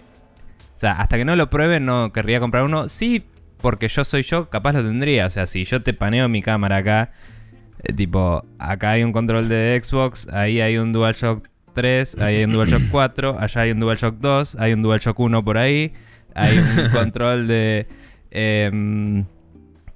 O 0.77 0.79
sea, 0.79 0.93
hasta 0.93 1.17
que 1.17 1.25
no 1.25 1.35
lo 1.35 1.51
pruebe 1.51 1.81
no 1.81 2.13
querría 2.13 2.39
comprar 2.39 2.63
uno. 2.63 2.89
Sí, 2.89 3.25
porque 3.61 3.89
yo 3.89 4.05
soy 4.05 4.23
yo, 4.23 4.49
capaz 4.49 4.73
lo 4.75 4.85
tendría. 4.85 5.27
O 5.27 5.31
sea, 5.31 5.49
si 5.49 5.65
yo 5.65 5.83
te 5.83 5.93
paneo 5.95 6.29
mi 6.29 6.43
cámara 6.43 6.77
acá 6.77 7.11
eh, 7.83 7.93
tipo, 7.93 8.45
acá 8.59 8.93
hay 8.93 9.05
un 9.05 9.13
control 9.13 9.49
de 9.49 9.81
Xbox, 9.83 10.29
ahí 10.29 10.61
hay 10.61 10.79
un 10.79 10.93
DualShock 10.93 11.49
3, 11.75 12.19
ahí 12.21 12.37
hay 12.37 12.45
un 12.45 12.53
DualShock 12.53 12.83
4, 12.91 13.39
allá 13.39 13.61
hay 13.61 13.71
un 13.71 13.81
DualShock 13.81 14.17
2, 14.19 14.57
hay 14.57 14.73
un 14.73 14.83
DualShock 14.83 15.19
1 15.19 15.45
por 15.45 15.59
ahí, 15.59 15.93
hay 16.35 16.59
un 16.59 16.89
control 16.93 17.47
de... 17.47 17.87
em, 18.31 19.25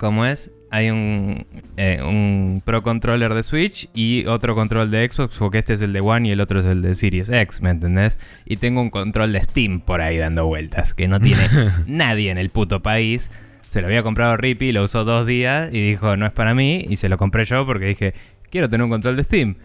¿Cómo 0.03 0.27
es? 0.27 0.51
Hay 0.73 0.91
un, 0.91 1.47
eh, 1.77 2.01
un 2.03 2.61
Pro 2.65 2.83
Controller 2.83 3.35
de 3.35 3.45
Switch 3.45 3.89
y 3.95 4.27
otro 4.27 4.57
control 4.57 4.91
de 4.91 5.09
Xbox, 5.09 5.37
porque 5.39 5.59
este 5.59 5.75
es 5.75 5.83
el 5.83 5.93
de 5.93 6.01
One 6.01 6.29
y 6.29 6.33
el 6.33 6.41
otro 6.41 6.59
es 6.59 6.67
el 6.67 6.83
de 6.83 6.97
Series 6.97 7.29
X, 7.29 7.63
¿me 7.63 7.71
entendés? 7.71 8.19
Y 8.45 8.57
tengo 8.57 8.81
un 8.81 8.91
control 8.91 9.33
de 9.33 9.41
Steam 9.43 9.81
por 9.81 10.01
ahí 10.01 10.17
dando 10.17 10.47
vueltas, 10.47 10.93
que 10.93 11.07
no 11.07 11.21
tiene 11.21 11.47
nadie 11.87 12.31
en 12.33 12.39
el 12.39 12.49
puto 12.51 12.83
país. 12.83 13.31
Se 13.73 13.81
lo 13.81 13.87
había 13.87 14.03
comprado 14.03 14.37
Rippy, 14.37 14.71
lo 14.71 14.85
usó 14.85 15.03
dos 15.03 15.27
días 15.27 15.73
y 15.73 15.81
dijo, 15.81 16.15
no 16.19 16.27
es 16.27 16.33
para 16.33 16.53
mí, 16.53 16.85
y 16.91 16.97
se 16.97 17.09
lo 17.09 17.17
compré 17.17 17.47
yo 17.47 17.65
porque 17.65 17.87
dije, 17.87 18.13
quiero 18.51 18.69
tener 18.69 18.85
un 18.85 18.91
control 18.91 19.17
de 19.17 19.25
Steam. 19.25 19.57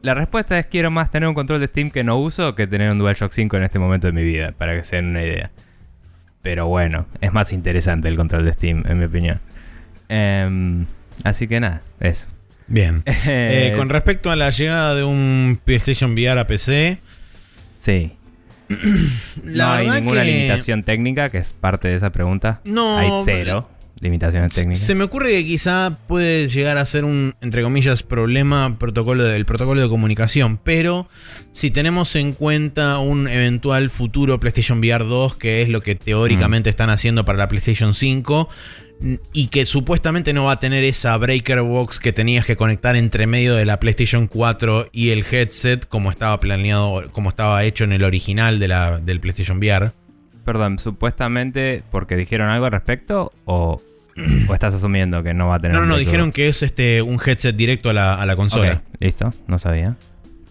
La 0.00 0.14
respuesta 0.14 0.58
es 0.58 0.64
quiero 0.64 0.90
más 0.90 1.10
tener 1.10 1.28
un 1.28 1.34
control 1.34 1.60
de 1.60 1.66
Steam 1.66 1.90
que 1.90 2.02
no 2.02 2.16
uso 2.16 2.54
que 2.54 2.66
tener 2.66 2.90
un 2.90 2.98
DualShock 2.98 3.30
5 3.30 3.58
en 3.58 3.64
este 3.64 3.78
momento 3.78 4.06
de 4.06 4.14
mi 4.14 4.22
vida, 4.24 4.52
para 4.56 4.74
que 4.74 4.84
se 4.84 4.96
den 4.96 5.08
una 5.08 5.22
idea. 5.22 5.50
Pero 6.40 6.66
bueno, 6.68 7.08
es 7.20 7.30
más 7.30 7.52
interesante 7.52 8.08
el 8.08 8.16
control 8.16 8.46
de 8.46 8.54
Steam, 8.54 8.84
en 8.88 8.98
mi 8.98 9.04
opinión. 9.04 9.38
Em, 10.08 10.86
así 11.22 11.46
que 11.46 11.60
nada, 11.60 11.82
eso. 12.00 12.26
Bien. 12.68 13.02
Eh, 13.26 13.74
con 13.76 13.90
respecto 13.90 14.30
a 14.30 14.36
la 14.36 14.48
llegada 14.48 14.94
de 14.94 15.04
un 15.04 15.60
PlayStation 15.62 16.12
VR 16.12 16.40
a 16.40 16.46
PC, 16.46 16.96
Sí. 17.78 18.16
la 19.44 19.82
no 19.84 19.90
hay 19.92 20.00
ninguna 20.00 20.22
que 20.22 20.32
limitación 20.32 20.82
técnica, 20.82 21.28
que 21.30 21.38
es 21.38 21.52
parte 21.52 21.88
de 21.88 21.94
esa 21.94 22.10
pregunta. 22.10 22.60
No, 22.64 22.98
hay 22.98 23.10
cero 23.24 23.68
limitaciones 24.02 24.54
técnicas. 24.54 24.82
Se 24.82 24.94
me 24.94 25.04
ocurre 25.04 25.30
que 25.32 25.44
quizá 25.44 25.98
puede 26.08 26.48
llegar 26.48 26.78
a 26.78 26.84
ser 26.86 27.04
un, 27.04 27.34
entre 27.42 27.62
comillas, 27.62 28.02
problema 28.02 28.78
protocolo 28.78 29.24
del 29.24 29.44
protocolo 29.44 29.78
de 29.82 29.90
comunicación, 29.90 30.56
pero 30.56 31.06
si 31.52 31.70
tenemos 31.70 32.16
en 32.16 32.32
cuenta 32.32 32.98
un 32.98 33.28
eventual 33.28 33.90
futuro 33.90 34.40
PlayStation 34.40 34.78
VR 34.78 35.04
2, 35.04 35.36
que 35.36 35.60
es 35.60 35.68
lo 35.68 35.82
que 35.82 35.96
teóricamente 35.96 36.70
están 36.70 36.88
haciendo 36.88 37.26
para 37.26 37.36
la 37.36 37.48
PlayStation 37.48 37.92
5, 37.92 38.48
n- 38.48 38.89
y 39.32 39.48
que 39.48 39.64
supuestamente 39.64 40.32
no 40.32 40.44
va 40.44 40.52
a 40.52 40.60
tener 40.60 40.84
esa 40.84 41.16
breaker 41.16 41.62
box 41.62 42.00
que 42.00 42.12
tenías 42.12 42.44
que 42.44 42.56
conectar 42.56 42.96
entre 42.96 43.26
medio 43.26 43.54
de 43.54 43.64
la 43.64 43.80
PlayStation 43.80 44.26
4 44.26 44.88
y 44.92 45.10
el 45.10 45.24
headset, 45.30 45.88
como 45.88 46.10
estaba 46.10 46.38
planeado, 46.38 47.10
como 47.12 47.30
estaba 47.30 47.64
hecho 47.64 47.84
en 47.84 47.92
el 47.92 48.04
original 48.04 48.58
de 48.58 48.68
la, 48.68 48.98
del 48.98 49.20
PlayStation 49.20 49.58
VR. 49.58 49.92
Perdón, 50.44 50.78
supuestamente 50.78 51.82
porque 51.90 52.16
dijeron 52.16 52.50
algo 52.50 52.66
al 52.66 52.72
respecto 52.72 53.32
o, 53.46 53.80
o 54.48 54.54
estás 54.54 54.74
asumiendo 54.74 55.22
que 55.22 55.32
no 55.32 55.48
va 55.48 55.56
a 55.56 55.58
tener 55.60 55.76
No, 55.76 55.82
no, 55.82 55.86
no, 55.86 55.96
dijeron 55.96 56.32
que 56.32 56.48
es 56.48 56.62
este 56.62 57.00
un 57.02 57.20
headset 57.24 57.56
directo 57.56 57.90
a 57.90 57.94
la, 57.94 58.14
a 58.14 58.26
la 58.26 58.36
consola. 58.36 58.82
Listo, 58.98 59.32
no 59.46 59.58
sabía. 59.58 59.96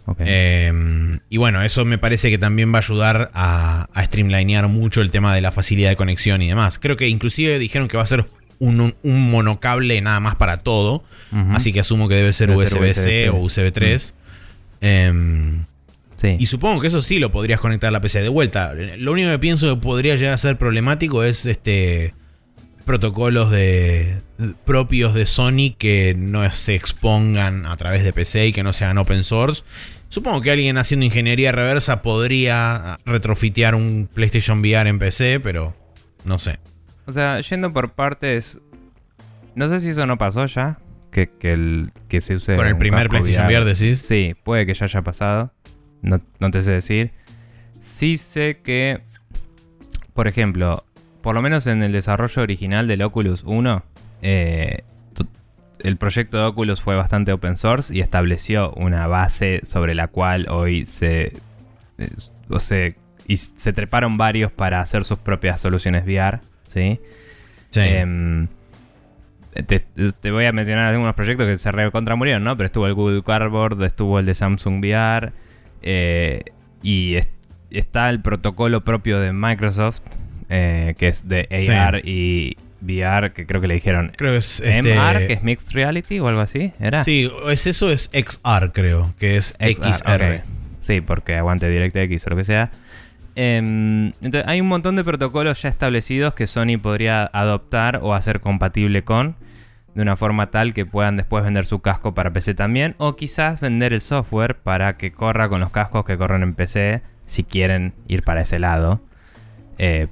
Ok. 0.05 0.21
Eh, 0.25 1.19
y 1.29 1.37
bueno, 1.37 1.61
eso 1.61 1.85
me 1.85 1.99
parece 1.99 2.31
que 2.31 2.39
también 2.39 2.73
va 2.73 2.77
a 2.77 2.81
ayudar 2.81 3.29
a, 3.33 3.89
a 3.93 4.05
streamlinear 4.05 4.67
mucho 4.67 5.01
el 5.01 5.11
tema 5.11 5.35
de 5.35 5.41
la 5.41 5.51
facilidad 5.51 5.89
de 5.89 5.95
conexión 5.95 6.41
y 6.41 6.47
demás. 6.47 6.79
Creo 6.79 6.97
que 6.97 7.07
inclusive 7.07 7.59
dijeron 7.59 7.87
que 7.87 7.97
va 7.97 8.03
a 8.03 8.07
ser 8.07 8.25
un, 8.59 8.93
monocable 9.03 9.99
nada 10.01 10.19
más 10.19 10.35
para 10.35 10.57
todo. 10.57 11.03
Así 11.51 11.71
que 11.71 11.79
asumo 11.79 12.09
que 12.09 12.15
debe 12.15 12.33
ser 12.33 12.49
USB-C 12.49 13.29
o 13.29 13.37
USB 13.37 13.71
3. 13.71 14.15
Em, 14.81 15.65
sí. 16.15 16.37
y 16.39 16.45
supongo 16.47 16.81
que 16.81 16.87
eso 16.87 17.01
sí 17.01 17.19
lo 17.19 17.31
podrías 17.31 17.59
conectar 17.59 17.89
a 17.89 17.91
la 17.91 18.01
PC. 18.01 18.21
De 18.21 18.29
vuelta, 18.29 18.73
lo 18.73 19.11
único 19.11 19.29
que 19.29 19.39
pienso 19.39 19.75
que 19.75 19.81
podría 19.81 20.15
llegar 20.15 20.33
a 20.33 20.37
ser 20.37 20.57
problemático 20.57 21.23
es 21.23 21.45
este 21.45 22.13
protocolos 22.85 23.51
de 23.51 24.17
propios 24.65 25.13
de 25.13 25.27
Sony 25.27 25.75
que 25.77 26.15
no 26.17 26.49
se 26.49 26.73
expongan 26.73 27.67
a 27.67 27.77
través 27.77 28.03
de 28.03 28.11
PC 28.11 28.47
y 28.47 28.53
que 28.53 28.63
no 28.63 28.73
sean 28.73 28.97
open 28.97 29.23
source. 29.23 29.63
Supongo 30.09 30.41
que 30.41 30.49
alguien 30.49 30.79
haciendo 30.79 31.05
ingeniería 31.05 31.51
reversa 31.51 32.01
podría 32.01 32.97
retrofitear 33.05 33.75
un 33.75 34.09
PlayStation 34.11 34.59
VR 34.61 34.89
en 34.89 34.97
PC, 34.97 35.39
pero 35.39 35.75
no 36.25 36.39
sé. 36.39 36.57
O 37.09 37.11
sea, 37.11 37.41
yendo 37.41 37.73
por 37.73 37.93
partes. 37.93 38.59
No 39.55 39.67
sé 39.67 39.79
si 39.79 39.89
eso 39.89 40.05
no 40.05 40.19
pasó 40.19 40.45
ya. 40.45 40.77
Que, 41.11 41.27
que, 41.27 41.53
el, 41.53 41.89
que 42.07 42.21
se 42.21 42.35
use. 42.35 42.55
Con 42.55 42.67
el 42.67 42.77
primer 42.77 43.09
PlayStation 43.09 43.47
VR 43.47 43.65
decís. 43.65 43.99
Sí, 43.99 44.35
puede 44.43 44.67
que 44.67 44.75
ya 44.75 44.85
haya 44.85 45.01
pasado. 45.01 45.51
No, 46.03 46.21
no 46.39 46.51
te 46.51 46.61
sé 46.61 46.69
decir. 46.71 47.11
Sí 47.81 48.17
sé 48.17 48.59
que. 48.63 49.01
Por 50.13 50.27
ejemplo, 50.27 50.83
por 51.23 51.33
lo 51.33 51.41
menos 51.41 51.65
en 51.65 51.81
el 51.81 51.91
desarrollo 51.93 52.43
original 52.43 52.87
del 52.87 53.01
Oculus 53.01 53.41
1, 53.43 53.83
eh, 54.21 54.83
el 55.79 55.97
proyecto 55.97 56.37
de 56.37 56.43
Oculus 56.43 56.79
fue 56.79 56.95
bastante 56.95 57.31
open 57.31 57.57
source 57.57 57.91
y 57.95 58.01
estableció 58.01 58.71
una 58.73 59.07
base 59.07 59.61
sobre 59.63 59.95
la 59.95 60.09
cual 60.09 60.45
hoy 60.47 60.85
se. 60.85 61.33
eh, 61.97 62.09
o 62.49 62.59
se, 62.59 62.95
y 63.27 63.37
se 63.37 63.73
treparon 63.73 64.17
varios 64.17 64.51
para 64.51 64.79
hacer 64.79 65.03
sus 65.05 65.17
propias 65.17 65.59
soluciones 65.59 66.03
VR. 66.05 66.39
¿Sí? 66.69 66.99
Sí. 67.71 67.79
Em, 67.81 68.47
te, 69.67 69.79
te 69.79 70.31
voy 70.31 70.45
a 70.45 70.51
mencionar 70.51 70.85
algunos 70.85 71.15
proyectos 71.15 71.47
que 71.47 71.57
se 71.57 71.71
recontra 71.71 72.15
murieron, 72.15 72.43
¿no? 72.43 72.55
Pero 72.55 72.67
estuvo 72.67 72.87
el 72.87 72.93
Google 72.93 73.23
Cardboard, 73.23 73.81
estuvo 73.83 74.19
el 74.19 74.25
de 74.25 74.33
Samsung 74.33 74.79
VR 74.79 75.31
eh, 75.81 76.41
y 76.81 77.15
es- 77.15 77.27
está 77.71 78.09
el 78.09 78.21
protocolo 78.21 78.81
propio 78.81 79.19
de 79.19 79.33
Microsoft, 79.33 80.01
eh, 80.49 80.95
que 80.97 81.07
es 81.09 81.27
de 81.27 81.47
AR 81.51 82.01
y 82.07 82.57
VR, 82.81 83.31
que 83.31 83.45
creo 83.45 83.59
que 83.61 83.67
le 83.67 83.73
dijeron 83.75 84.13
Creo 84.17 84.31
que 84.31 84.37
es 84.37 84.59
este, 84.61 84.79
MR, 84.95 85.27
que 85.27 85.33
es 85.33 85.43
Mixed 85.43 85.71
Reality 85.73 86.19
o 86.19 86.27
algo 86.27 86.41
así, 86.41 86.71
¿era? 86.79 87.03
Sí, 87.03 87.29
es 87.49 87.67
eso, 87.67 87.91
es 87.91 88.09
XR, 88.13 88.71
creo, 88.71 89.13
que 89.19 89.35
es 89.37 89.55
XR. 89.59 90.41
Sí, 90.79 91.01
porque 91.01 91.35
aguante 91.35 91.69
DirectX 91.69 92.25
o 92.25 92.29
lo 92.29 92.35
que 92.37 92.45
sea. 92.45 92.71
Em, 93.41 94.07
entonces, 94.21 94.43
hay 94.47 94.59
un 94.59 94.67
montón 94.67 94.97
de 94.97 95.03
protocolos 95.05 95.61
ya 95.61 95.69
establecidos 95.69 96.33
que 96.33 96.45
Sony 96.45 96.77
podría 96.77 97.23
adoptar 97.31 98.01
o 98.03 98.13
hacer 98.13 98.41
compatible 98.41 99.05
con 99.05 99.37
de 99.95 100.01
una 100.01 100.17
forma 100.17 100.51
tal 100.51 100.73
que 100.73 100.85
puedan 100.85 101.15
después 101.15 101.45
vender 101.45 101.65
su 101.65 101.79
casco 101.79 102.13
para 102.13 102.33
PC 102.33 102.53
también 102.53 102.95
o 102.97 103.15
quizás 103.15 103.61
vender 103.61 103.93
el 103.93 104.01
software 104.01 104.57
para 104.57 104.97
que 104.97 105.13
corra 105.13 105.47
con 105.47 105.61
los 105.61 105.69
cascos 105.69 106.03
que 106.03 106.17
corren 106.17 106.43
en 106.43 106.53
PC 106.53 107.01
si 107.23 107.45
quieren 107.45 107.93
ir 108.09 108.23
para 108.23 108.41
ese 108.41 108.59
lado. 108.59 108.99
Eh, 109.77 110.07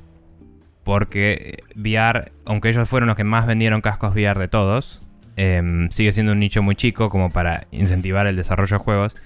porque 0.85 1.65
VR, 1.75 2.31
aunque 2.45 2.69
ellos 2.69 2.87
fueron 2.87 3.07
los 3.07 3.17
que 3.17 3.25
más 3.25 3.45
vendieron 3.45 3.81
cascos 3.81 4.15
VR 4.15 4.39
de 4.39 4.47
todos, 4.47 5.01
em, 5.35 5.89
sigue 5.89 6.13
siendo 6.13 6.31
un 6.31 6.39
nicho 6.39 6.61
muy 6.61 6.77
chico 6.77 7.09
como 7.09 7.29
para 7.29 7.67
incentivar 7.71 8.25
el 8.25 8.37
desarrollo 8.37 8.77
de 8.77 8.83
juegos. 8.85 9.17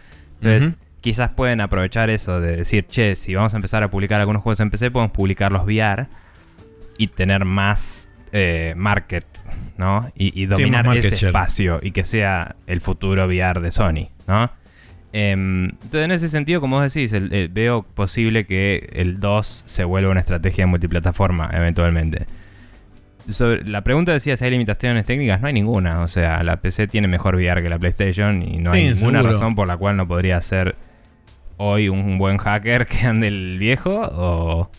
Entonces. 0.41 0.73
Quizás 1.01 1.33
pueden 1.33 1.61
aprovechar 1.61 2.09
eso 2.09 2.39
de 2.39 2.55
decir, 2.57 2.85
che, 2.85 3.15
si 3.15 3.33
vamos 3.35 3.53
a 3.53 3.57
empezar 3.57 3.83
a 3.83 3.89
publicar 3.91 4.19
algunos 4.21 4.41
juegos 4.43 4.59
en 4.59 4.69
PC, 4.69 4.91
podemos 4.91 5.11
publicarlos 5.11 5.63
VR 5.65 6.07
y 6.97 7.07
tener 7.07 7.43
más 7.45 8.07
eh, 8.33 8.73
market, 8.77 9.25
¿no? 9.77 10.09
Y, 10.15 10.41
y 10.41 10.45
dominar 10.45 10.85
market 10.85 11.05
ese 11.05 11.15
share. 11.15 11.29
espacio 11.29 11.79
y 11.83 11.91
que 11.91 12.03
sea 12.05 12.55
el 12.67 12.79
futuro 12.79 13.25
VR 13.25 13.59
de 13.61 13.71
Sony, 13.71 14.07
¿no? 14.27 14.49
Em, 15.13 15.65
entonces, 15.65 16.05
en 16.05 16.11
ese 16.11 16.29
sentido, 16.29 16.61
como 16.61 16.77
vos 16.79 16.93
decís, 16.93 17.11
el- 17.11 17.33
el- 17.33 17.49
veo 17.49 17.83
posible 17.83 18.45
que 18.45 18.89
el 18.93 19.19
2 19.19 19.63
se 19.65 19.83
vuelva 19.83 20.11
una 20.11 20.21
estrategia 20.21 20.65
multiplataforma 20.67 21.49
eventualmente. 21.51 22.25
Sobre- 23.27 23.65
la 23.65 23.81
pregunta 23.83 24.13
decía 24.13 24.37
si 24.37 24.45
hay 24.45 24.51
limitaciones 24.51 25.05
técnicas, 25.05 25.41
no 25.41 25.47
hay 25.47 25.53
ninguna. 25.53 25.99
O 26.01 26.07
sea, 26.07 26.41
la 26.43 26.57
PC 26.61 26.87
tiene 26.87 27.07
mejor 27.09 27.35
VR 27.35 27.61
que 27.61 27.67
la 27.69 27.77
PlayStation 27.77 28.41
y 28.41 28.59
no 28.59 28.71
hay 28.71 28.87
Sí, 28.87 28.93
ninguna 29.01 29.19
seguro. 29.19 29.33
razón 29.33 29.55
por 29.55 29.67
la 29.67 29.75
cual 29.77 29.97
no 29.97 30.07
podría 30.07 30.39
ser 30.41 30.75
hoy 31.61 31.89
un 31.89 32.17
buen 32.17 32.37
hacker 32.37 32.87
que 32.87 32.99
ande 33.05 33.27
el 33.27 33.57
viejo 33.57 34.01
o... 34.13 34.69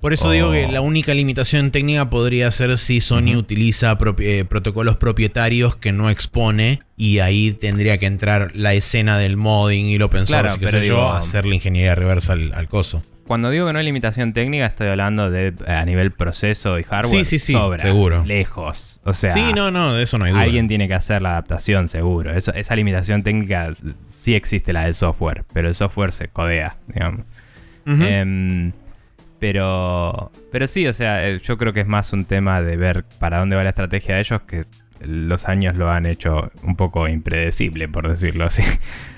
Por 0.00 0.12
eso 0.12 0.32
digo 0.32 0.50
que 0.50 0.66
la 0.66 0.80
única 0.80 1.14
limitación 1.14 1.70
técnica 1.70 2.10
podría 2.10 2.50
ser 2.50 2.76
si 2.76 3.00
Sony 3.00 3.36
utiliza 3.36 3.96
propi- 3.98 4.24
eh, 4.24 4.44
protocolos 4.44 4.96
propietarios 4.96 5.76
que 5.76 5.92
no 5.92 6.10
expone 6.10 6.80
y 6.96 7.20
ahí 7.20 7.52
tendría 7.52 7.98
que 7.98 8.06
entrar 8.06 8.50
la 8.54 8.74
escena 8.74 9.16
del 9.18 9.36
modding 9.36 9.86
y 9.86 9.94
el 9.94 10.02
open 10.02 10.26
source 10.26 10.42
Claro, 10.42 10.58
pero 10.60 10.80
sé 10.80 10.88
yo, 10.88 11.08
hacer 11.12 11.46
la 11.46 11.54
ingeniería 11.54 11.94
reversa 11.94 12.32
al, 12.32 12.52
al 12.52 12.66
coso. 12.66 13.00
Cuando 13.32 13.48
digo 13.48 13.66
que 13.66 13.72
no 13.72 13.78
hay 13.78 13.84
limitación 13.86 14.34
técnica, 14.34 14.66
estoy 14.66 14.88
hablando 14.88 15.30
de 15.30 15.54
eh, 15.66 15.72
a 15.72 15.86
nivel 15.86 16.10
proceso 16.10 16.78
y 16.78 16.82
hardware. 16.82 17.24
Sí, 17.24 17.24
sí, 17.24 17.38
sí, 17.38 17.52
sobra, 17.54 17.78
seguro. 17.78 18.24
Lejos. 18.26 19.00
O 19.04 19.14
sea, 19.14 19.32
sí, 19.32 19.54
no, 19.54 19.70
no, 19.70 19.94
de 19.94 20.02
eso 20.02 20.18
no 20.18 20.26
hay 20.26 20.32
duda. 20.32 20.42
alguien 20.42 20.68
tiene 20.68 20.86
que 20.86 20.92
hacer 20.92 21.22
la 21.22 21.30
adaptación, 21.30 21.88
seguro. 21.88 22.30
Eso- 22.36 22.52
esa 22.52 22.76
limitación 22.76 23.22
técnica 23.22 23.72
sí 24.06 24.34
existe 24.34 24.74
la 24.74 24.84
del 24.84 24.94
software, 24.94 25.44
pero 25.54 25.68
el 25.68 25.74
software 25.74 26.12
se 26.12 26.28
codea, 26.28 26.76
digamos. 26.88 27.22
Em, 27.86 28.72
pero, 29.38 30.30
pero 30.52 30.66
sí, 30.66 30.86
o 30.86 30.92
sea, 30.92 31.26
eh, 31.26 31.40
yo 31.42 31.56
creo 31.56 31.72
que 31.72 31.80
es 31.80 31.86
más 31.86 32.12
un 32.12 32.26
tema 32.26 32.60
de 32.62 32.76
ver 32.76 33.04
para 33.18 33.38
dónde 33.38 33.56
va 33.56 33.64
la 33.64 33.70
estrategia 33.70 34.14
de 34.16 34.20
ellos 34.20 34.42
que 34.42 34.64
los 35.06 35.46
años 35.48 35.76
lo 35.76 35.90
han 35.90 36.06
hecho 36.06 36.50
un 36.62 36.76
poco 36.76 37.08
impredecible, 37.08 37.88
por 37.88 38.08
decirlo 38.08 38.44
así. 38.46 38.62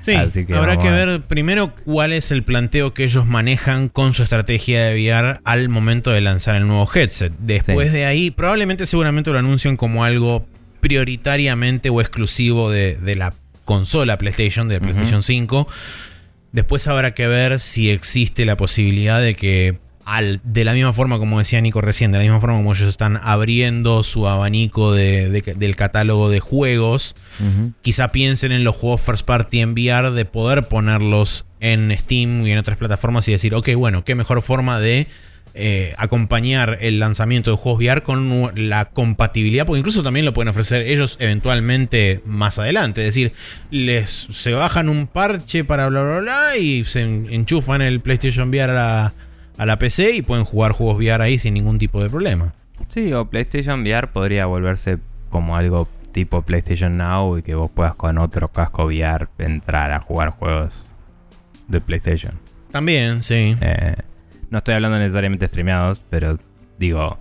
Sí, 0.01 0.14
Así 0.16 0.47
que 0.47 0.55
habrá 0.55 0.77
que 0.79 0.88
a- 0.88 0.92
ver 0.92 1.20
primero 1.23 1.75
cuál 1.85 2.12
es 2.12 2.31
el 2.31 2.42
planteo 2.42 2.94
que 2.94 3.05
ellos 3.05 3.27
manejan 3.27 3.88
con 3.88 4.14
su 4.14 4.23
estrategia 4.23 4.85
de 4.85 4.94
VR 4.94 5.40
al 5.44 5.68
momento 5.68 6.11
de 6.11 6.20
lanzar 6.20 6.57
el 6.57 6.66
nuevo 6.66 6.88
headset. 6.94 7.33
Después 7.38 7.88
Sí. 7.90 7.94
de 7.97 8.07
ahí, 8.07 8.31
probablemente 8.31 8.87
seguramente 8.87 9.31
lo 9.31 9.38
anuncien 9.38 9.77
como 9.77 10.05
algo 10.05 10.47
prioritariamente 10.81 11.90
o 11.90 12.01
exclusivo 12.01 12.70
de, 12.70 12.97
de 12.97 13.16
la 13.16 13.33
consola 13.64 14.18
PlayStation, 14.18 14.68
de. 14.68 14.81
PlayStation 14.81 15.23
5. 15.23 15.66
Después 16.53 16.87
habrá 16.87 17.14
que 17.14 17.27
ver 17.27 17.59
si 17.59 17.90
existe 17.90 18.44
la 18.44 18.57
posibilidad 18.57 19.20
de 19.20 19.35
que, 19.35 19.79
al, 20.05 20.40
de 20.45 20.64
la 20.64 20.73
misma 20.75 20.93
forma 20.93 21.19
como 21.19 21.38
decía 21.38 21.61
Nico 21.61 21.81
recién, 21.81 22.12
de 22.12 22.19
la 22.19 22.25
misma 22.25 22.40
forma 22.40 22.57
como 22.57 22.75
ellos 22.75 22.88
están 22.88 23.19
abriendo 23.23 24.03
su 24.05 24.29
abanico 24.29 24.93
de- 24.93 25.31
de- 25.31 25.55
del 25.55 25.77
catálogo 25.77 26.29
de 26.31 26.40
juegos, 26.40 27.17
quizá 27.83 28.09
piensen 28.12 28.53
en 28.53 28.64
los 28.64 28.77
juegos 28.77 29.01
first 29.01 29.25
party 29.25 29.61
en 29.61 29.73
VR 29.73 30.11
de 30.12 30.25
poder 30.25 30.64
ponerlos 30.69 31.47
en 31.61 31.97
Steam 31.99 32.47
y 32.47 32.53
en 32.53 32.59
otras 32.59 32.77
plataformas 32.77 33.27
y 33.29 33.33
decir, 33.33 33.55
ok, 33.55 33.71
bueno, 33.77 34.05
qué 34.05 34.14
mejor 34.14 34.43
forma 34.43 34.79
de 34.81 35.07
eh, 35.57 35.95
acompañar 35.99 36.79
el 36.81 36.99
lanzamiento 36.99 37.53
de 37.53 37.57
juegos 37.57 37.79
VR 37.81 38.03
con 38.03 38.51
la 38.57 38.87
compatibilidad, 38.87 39.64
porque 39.64 39.79
incluso 39.79 40.03
también 40.03 40.27
lo 40.27 40.35
pueden 40.35 40.49
ofrecer 40.49 40.83
ellos 40.83 41.17
eventualmente 41.21 42.21
más 42.27 42.59
adelante, 42.59 43.03
es 43.03 43.07
decir, 43.14 43.33
les 43.71 44.11
se 44.11 44.53
bajan 44.53 44.88
un 44.88 45.07
parche 45.07 45.62
para 45.64 45.88
bla 45.88 46.03
bla 46.03 46.19
bla 46.21 46.57
y 46.57 46.85
se 46.85 47.03
en- 47.03 47.29
enchufan 47.31 47.83
el 47.83 48.01
PlayStation 48.01 48.49
VR 48.49 48.73
a 48.73 48.75
la, 48.75 49.12
a 49.59 49.67
la 49.67 49.77
PC 49.79 50.17
y 50.17 50.23
pueden 50.23 50.45
jugar 50.45 50.73
juegos 50.73 50.97
VR 50.99 51.23
ahí 51.25 51.38
sin 51.38 51.55
ningún 51.55 51.79
tipo 51.79 52.03
de 52.03 52.11
problema. 52.11 52.53
Sí, 52.88 53.12
o 53.12 53.27
PlayStation 53.27 53.83
VR 53.83 54.09
podría 54.09 54.47
volverse 54.47 54.99
como 55.31 55.57
algo 55.57 55.88
tipo 56.12 56.43
PlayStation 56.43 56.97
Now 56.97 57.38
y 57.38 57.43
que 57.43 57.55
vos 57.55 57.71
puedas 57.71 57.95
con 57.95 58.19
otro 58.19 58.49
casco 58.49 58.85
VR 58.87 59.27
entrar 59.38 59.90
a 59.93 60.01
jugar 60.01 60.31
juegos 60.31 60.85
de 61.69 61.81
PlayStation. 61.81 62.35
También, 62.71 63.23
sí. 63.23 63.57
Eh, 63.61 63.95
no 64.51 64.59
estoy 64.59 64.75
hablando 64.75 64.99
necesariamente 64.99 65.49
streameados, 65.49 66.01
pero 66.11 66.38
digo 66.79 67.19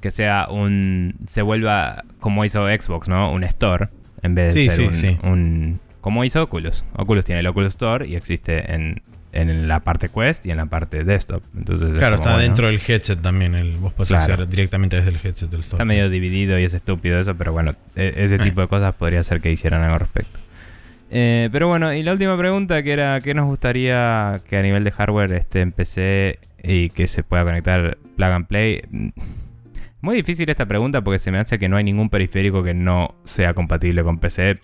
que 0.00 0.10
sea 0.10 0.48
un. 0.50 1.14
se 1.26 1.42
vuelva 1.42 2.04
como 2.20 2.44
hizo 2.44 2.66
Xbox, 2.66 3.08
¿no? 3.08 3.32
Un 3.32 3.44
store 3.44 3.88
en 4.22 4.34
vez 4.34 4.54
de 4.54 4.60
Sí, 4.60 4.66
ser 4.70 4.76
sí, 4.76 4.84
un, 4.86 4.94
sí. 4.94 5.18
un- 5.24 5.80
como 6.00 6.24
hizo 6.24 6.42
Oculus. 6.42 6.84
Oculus 6.96 7.24
tiene 7.24 7.40
el 7.40 7.46
Oculus 7.48 7.72
Store 7.72 8.06
y 8.06 8.14
existe 8.14 8.72
en, 8.72 9.02
en 9.36 9.68
la 9.68 9.80
parte 9.80 10.08
Quest 10.08 10.46
y 10.46 10.50
en 10.50 10.56
la 10.56 10.66
parte 10.66 11.04
desktop. 11.04 11.42
Entonces 11.56 11.90
es 11.90 11.96
Claro, 11.98 12.16
como, 12.16 12.24
está 12.24 12.36
bueno, 12.36 12.42
dentro 12.48 12.66
del 12.68 12.80
headset 12.86 13.20
también. 13.20 13.54
El, 13.54 13.76
vos 13.76 13.92
podés 13.92 14.08
Claro. 14.08 14.22
acceder 14.24 14.48
directamente 14.48 14.96
desde 14.96 15.10
el 15.10 15.16
headset 15.22 15.50
del 15.50 15.60
Está 15.60 15.70
software. 15.70 15.86
medio 15.86 16.10
dividido 16.10 16.58
y 16.58 16.64
es 16.64 16.74
estúpido 16.74 17.18
eso, 17.20 17.34
pero 17.36 17.52
bueno, 17.52 17.74
e- 17.94 18.14
ese 18.16 18.36
Eh. 18.36 18.38
tipo 18.38 18.60
de 18.60 18.68
cosas 18.68 18.94
podría 18.94 19.22
ser 19.22 19.40
que 19.40 19.50
hicieran 19.50 19.82
algo 19.82 19.94
al 19.94 20.00
respecto. 20.00 20.38
Eh, 21.10 21.48
pero 21.52 21.68
bueno, 21.68 21.92
y 21.92 22.02
la 22.02 22.12
última 22.12 22.36
pregunta 22.36 22.82
que 22.82 22.92
era, 22.92 23.20
¿qué 23.20 23.32
nos 23.32 23.46
gustaría 23.46 24.40
que 24.48 24.56
a 24.56 24.62
nivel 24.62 24.82
de 24.82 24.90
hardware 24.90 25.32
esté 25.32 25.60
en 25.60 25.70
PC 25.72 26.40
y 26.64 26.90
que 26.90 27.06
se 27.06 27.22
pueda 27.22 27.44
conectar 27.44 27.96
plug 28.16 28.30
and 28.30 28.46
play? 28.48 28.82
Mm, 28.90 29.08
Muy 30.02 30.16
difícil 30.16 30.48
esta 30.50 30.66
pregunta 30.66 31.02
porque 31.02 31.18
se 31.18 31.30
me 31.32 31.38
hace 31.38 31.58
que 31.58 31.68
no 31.68 31.76
hay 31.76 31.82
ningún 31.84 32.10
periférico 32.10 32.62
que 32.62 32.74
no 32.74 33.14
sea 33.24 33.54
compatible 33.54 34.04
con 34.04 34.18
PC 34.18 34.58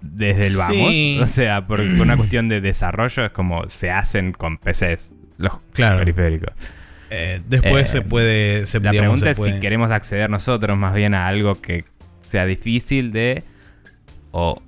desde 0.00 0.46
el 0.48 0.56
vamos. 0.56 0.90
Sí. 0.92 1.18
O 1.22 1.26
sea, 1.26 1.66
por, 1.66 1.78
por 1.78 2.00
una 2.06 2.16
cuestión 2.16 2.48
de 2.48 2.60
desarrollo 2.60 3.26
es 3.26 3.32
como 3.32 3.68
se 3.68 3.90
hacen 3.90 4.32
con 4.32 4.58
PCs 4.58 5.14
los 5.38 5.52
Claro. 5.72 5.98
periféricos. 5.98 6.52
Eh, 7.10 7.40
después 7.48 7.84
Eh, 7.84 7.92
se 7.92 8.02
puede. 8.02 8.66
Se, 8.66 8.78
La 8.80 8.90
digamos, 8.92 9.20
pregunta 9.20 9.24
se 9.26 9.30
es 9.32 9.36
puede- 9.36 9.54
si 9.54 9.60
queremos 9.60 9.90
acceder 9.90 10.30
nosotros 10.30 10.78
más 10.78 10.94
bien 10.94 11.14
a 11.14 11.26
algo 11.26 11.60
que 11.60 11.84
sea 12.26 12.44
difícil 12.44 13.10
de. 13.12 13.42
O. 14.30 14.62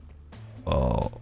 O, 0.65 1.21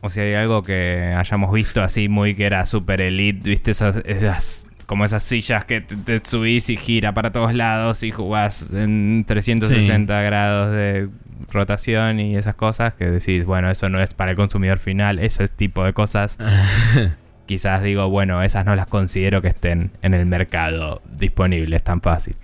o 0.00 0.08
si 0.08 0.20
hay 0.20 0.34
algo 0.34 0.62
que 0.62 1.14
hayamos 1.16 1.52
visto 1.52 1.82
así 1.82 2.08
muy 2.08 2.34
que 2.36 2.44
era 2.46 2.64
super 2.66 3.00
elite, 3.00 3.48
viste 3.50 3.72
esas, 3.72 3.96
esas 4.04 4.64
como 4.86 5.04
esas 5.04 5.24
sillas 5.24 5.64
que 5.64 5.80
te, 5.80 5.96
te 5.96 6.24
subís 6.24 6.70
y 6.70 6.76
gira 6.76 7.12
para 7.12 7.32
todos 7.32 7.52
lados 7.54 8.04
y 8.04 8.12
jugás 8.12 8.70
en 8.72 9.24
360 9.26 10.20
grados 10.22 10.72
de 10.72 11.08
rotación 11.50 12.20
y 12.20 12.36
esas 12.36 12.54
cosas 12.54 12.94
que 12.94 13.06
decís, 13.10 13.44
bueno, 13.44 13.70
eso 13.70 13.88
no 13.88 14.00
es 14.02 14.14
para 14.14 14.30
el 14.32 14.36
consumidor 14.36 14.78
final, 14.78 15.18
ese 15.18 15.48
tipo 15.48 15.84
de 15.84 15.92
cosas 15.92 16.36
quizás 17.46 17.82
digo, 17.82 18.08
bueno, 18.08 18.42
esas 18.42 18.64
no 18.66 18.74
las 18.74 18.86
considero 18.88 19.40
que 19.42 19.48
estén 19.48 19.90
en 20.02 20.14
el 20.14 20.26
mercado 20.26 21.00
disponibles 21.18 21.82
tan 21.82 22.00
fácil. 22.00 22.34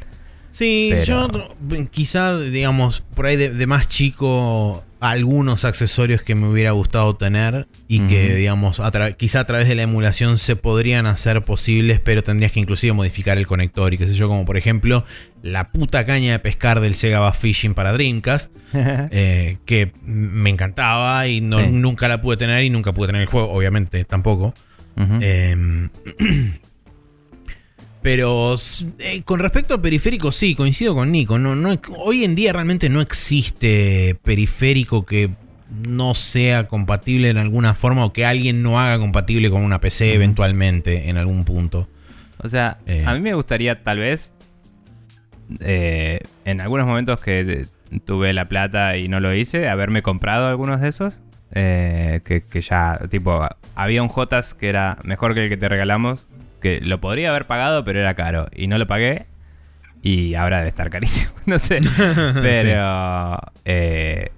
Sí, 0.51 0.91
Pero- 0.93 1.05
yo 1.05 1.55
quizá, 1.91 2.39
digamos, 2.39 3.01
por 3.01 3.27
ahí 3.27 3.37
de, 3.37 3.51
de 3.51 3.67
más 3.67 3.89
chico, 3.89 4.85
algunos 5.03 5.65
accesorios 5.65 6.23
que 6.23 6.37
me 6.37 6.47
hubiera 6.49 6.71
gustado 6.71 7.17
tener 7.17 7.67
y 7.89 8.07
que, 8.07 8.37
digamos, 8.37 8.79
a 8.79 9.13
quizá 9.15 9.41
a 9.41 9.45
través 9.47 9.67
de 9.67 9.75
la 9.75 9.83
emulación 9.83 10.39
se 10.39 10.55
podrían 10.55 11.07
hacer 11.07 11.43
posibles, 11.43 11.99
pero 11.99 12.23
tendrías 12.23 12.53
que 12.53 12.61
inclusive 12.61 12.93
modificar 12.93 13.37
el 13.37 13.49
conector 13.49 13.93
y 13.93 13.99
qué 13.99 14.07
sé 14.07 14.15
yo, 14.15 14.29
como 14.29 14.45
por 14.45 14.57
ejemplo 14.57 15.05
la 15.43 15.73
puta 15.73 16.07
caña 16.07 16.31
de 16.31 16.39
pescar 16.39 16.79
del 16.81 16.95
Sega 16.95 17.19
Bass 17.19 17.37
Fishing 17.37 17.75
para 17.75 17.93
Dreamcast, 17.93 18.53
eh, 18.73 19.59
que 19.67 19.91
me 20.05 20.51
encantaba 20.51 21.27
y 21.27 21.41
no, 21.41 21.59
Sí. 21.59 21.67
nunca 21.73 22.07
la 22.07 22.21
pude 22.21 22.37
tener 22.37 22.63
y 22.63 22.71
nunca 22.71 22.93
pude 22.95 23.09
tener 23.09 23.23
el 23.23 23.29
juego, 23.29 23.51
obviamente 23.53 24.05
tampoco. 24.05 24.55
Eh, 24.97 25.89
Pero 28.03 28.57
eh, 28.99 29.23
con 29.25 29.39
respecto 29.39 29.75
a 29.75 29.81
periféricos, 29.83 30.35
sí, 30.35 30.55
coincido 30.55 30.95
con 30.95 31.13
Nico. 31.13 31.39
No, 31.39 31.55
no, 31.55 31.79
hoy 31.99 32.25
en 32.25 32.35
día 32.35 32.53
realmente 32.53 32.89
no 32.89 33.01
existe 33.01 34.17
periférico 34.23 35.07
que 35.07 35.31
no 35.87 36.15
sea 36.15 36.67
compatible 36.69 37.31
en 37.31 37.39
alguna 37.39 37.75
forma 37.75 38.05
o 38.05 38.13
que 38.13 38.27
alguien 38.27 38.63
no 38.63 38.79
haga 38.81 38.99
compatible 38.99 39.51
con 39.51 39.63
una 39.63 39.81
PC 39.81 40.15
eventualmente 40.15 41.09
en 41.09 41.17
algún 41.17 41.45
punto. 41.45 41.89
O 42.39 42.49
sea, 42.49 42.79
Eh. 42.87 43.05
a 43.07 43.15
mí 43.15 43.21
me 43.21 43.35
gustaría 43.35 43.83
tal 43.85 44.01
vez 44.01 44.33
eh, 45.61 46.21
en 46.45 46.61
algunos 46.61 46.87
momentos 46.87 47.21
que 47.21 47.67
tuve 48.05 48.33
la 48.33 48.49
plata 48.49 48.97
y 48.97 49.09
no 49.09 49.21
lo 49.21 49.35
hice, 49.35 49.69
haberme 49.69 50.03
comprado 50.03 50.49
algunos 50.49 50.81
de 50.81 50.89
esos. 50.89 51.21
eh, 51.55 52.23
que, 52.25 52.43
que 52.43 52.63
ya, 52.63 52.99
tipo, 53.11 53.47
había 53.75 54.03
un 54.03 54.09
Jotas 54.09 54.55
que 54.55 54.71
era 54.71 54.97
mejor 55.05 55.35
que 55.35 55.45
el 55.45 55.49
que 55.51 55.59
te 55.59 55.69
regalamos. 55.69 56.27
Que 56.63 56.81
lo 56.81 57.01
podría 57.01 57.31
haber 57.31 57.47
pagado, 57.47 57.85
pero 57.85 58.01
era 58.01 58.15
caro. 58.15 58.47
Y 58.55 58.69
no 58.69 58.79
lo 58.79 58.87
pagué. 58.87 59.27
Y 60.01 60.35
ahora 60.35 60.59
debe 60.59 60.69
estar 60.71 60.89
carísimo. 60.91 61.33
no 61.47 61.59
sé. 61.59 61.81
Pero. 62.35 63.39
eh, 63.65 64.31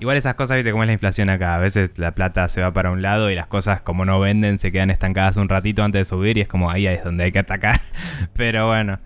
igual 0.00 0.16
esas 0.16 0.34
cosas, 0.34 0.56
viste 0.56 0.70
cómo 0.72 0.82
es 0.82 0.86
la 0.88 0.92
inflación 0.92 1.30
acá. 1.30 1.54
A 1.54 1.58
veces 1.58 1.90
la 1.96 2.12
plata 2.12 2.48
se 2.48 2.60
va 2.60 2.72
para 2.72 2.90
un 2.90 3.00
lado 3.02 3.30
y 3.30 3.34
las 3.34 3.46
cosas, 3.46 3.80
como 3.80 4.04
no 4.04 4.18
venden, 4.20 4.58
se 4.58 4.72
quedan 4.72 4.90
estancadas 4.90 5.36
un 5.36 5.48
ratito 5.48 5.82
antes 5.84 6.00
de 6.00 6.04
subir. 6.04 6.38
Y 6.38 6.42
es 6.42 6.48
como 6.48 6.70
ahí 6.70 6.86
es 6.86 7.04
donde 7.04 7.24
hay 7.24 7.32
que 7.32 7.38
atacar. 7.40 7.80
Pero 8.34 8.66
bueno. 8.66 8.98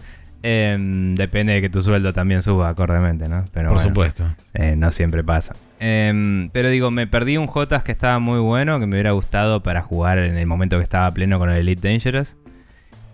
em, 0.43 1.15
depende 1.15 1.53
de 1.55 1.61
que 1.61 1.69
tu 1.69 1.83
sueldo 1.83 2.13
también 2.13 2.43
suba 2.43 2.69
acordemente, 2.69 3.29
¿no? 3.29 3.45
Pero 3.53 3.69
Por 3.69 3.77
bueno, 3.79 3.91
supuesto. 3.91 4.35
eh, 4.55 4.77
no 4.77 4.91
siempre 4.93 5.23
pasa. 5.25 5.55
Em, 5.81 6.49
pero 6.51 6.71
digo, 6.71 6.91
me 6.91 7.07
perdí 7.07 7.37
un 7.37 7.47
Jotas 7.49 7.83
que 7.85 7.93
estaba 7.93 8.19
muy 8.19 8.39
bueno, 8.41 8.79
que 8.81 8.87
me 8.87 8.95
hubiera 8.97 9.11
gustado 9.13 9.63
para 9.63 9.83
jugar 9.83 10.19
en 10.19 10.39
el 10.39 10.47
momento 10.47 10.79
que 10.79 10.85
estaba 10.85 11.11
pleno 11.13 11.39
con 11.39 11.51
el 11.51 11.57
Elite 11.59 11.89
Dangerous. 11.89 12.37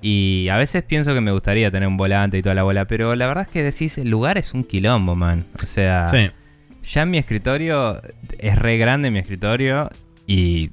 Y 0.06 0.48
a 0.50 0.58
veces 0.58 0.82
pienso 0.82 1.14
que 1.14 1.22
me 1.22 1.32
gustaría 1.32 1.70
tener 1.70 1.88
un 1.88 1.96
volante 1.96 2.36
y 2.36 2.42
toda 2.42 2.54
la 2.54 2.62
bola, 2.62 2.84
pero 2.84 3.14
la 3.16 3.26
verdad 3.26 3.44
es 3.44 3.48
que 3.48 3.62
decís, 3.62 3.96
el 3.96 4.10
lugar 4.10 4.36
es 4.36 4.52
un 4.52 4.62
quilombo, 4.62 5.14
man. 5.16 5.46
O 5.62 5.66
sea, 5.66 6.08
Sí. 6.08 6.30
ya 6.92 7.06
mi 7.06 7.16
escritorio 7.16 8.02
es 8.38 8.58
re 8.58 8.76
grande 8.76 9.10
mi 9.10 9.20
escritorio 9.20 9.88
y 10.26 10.72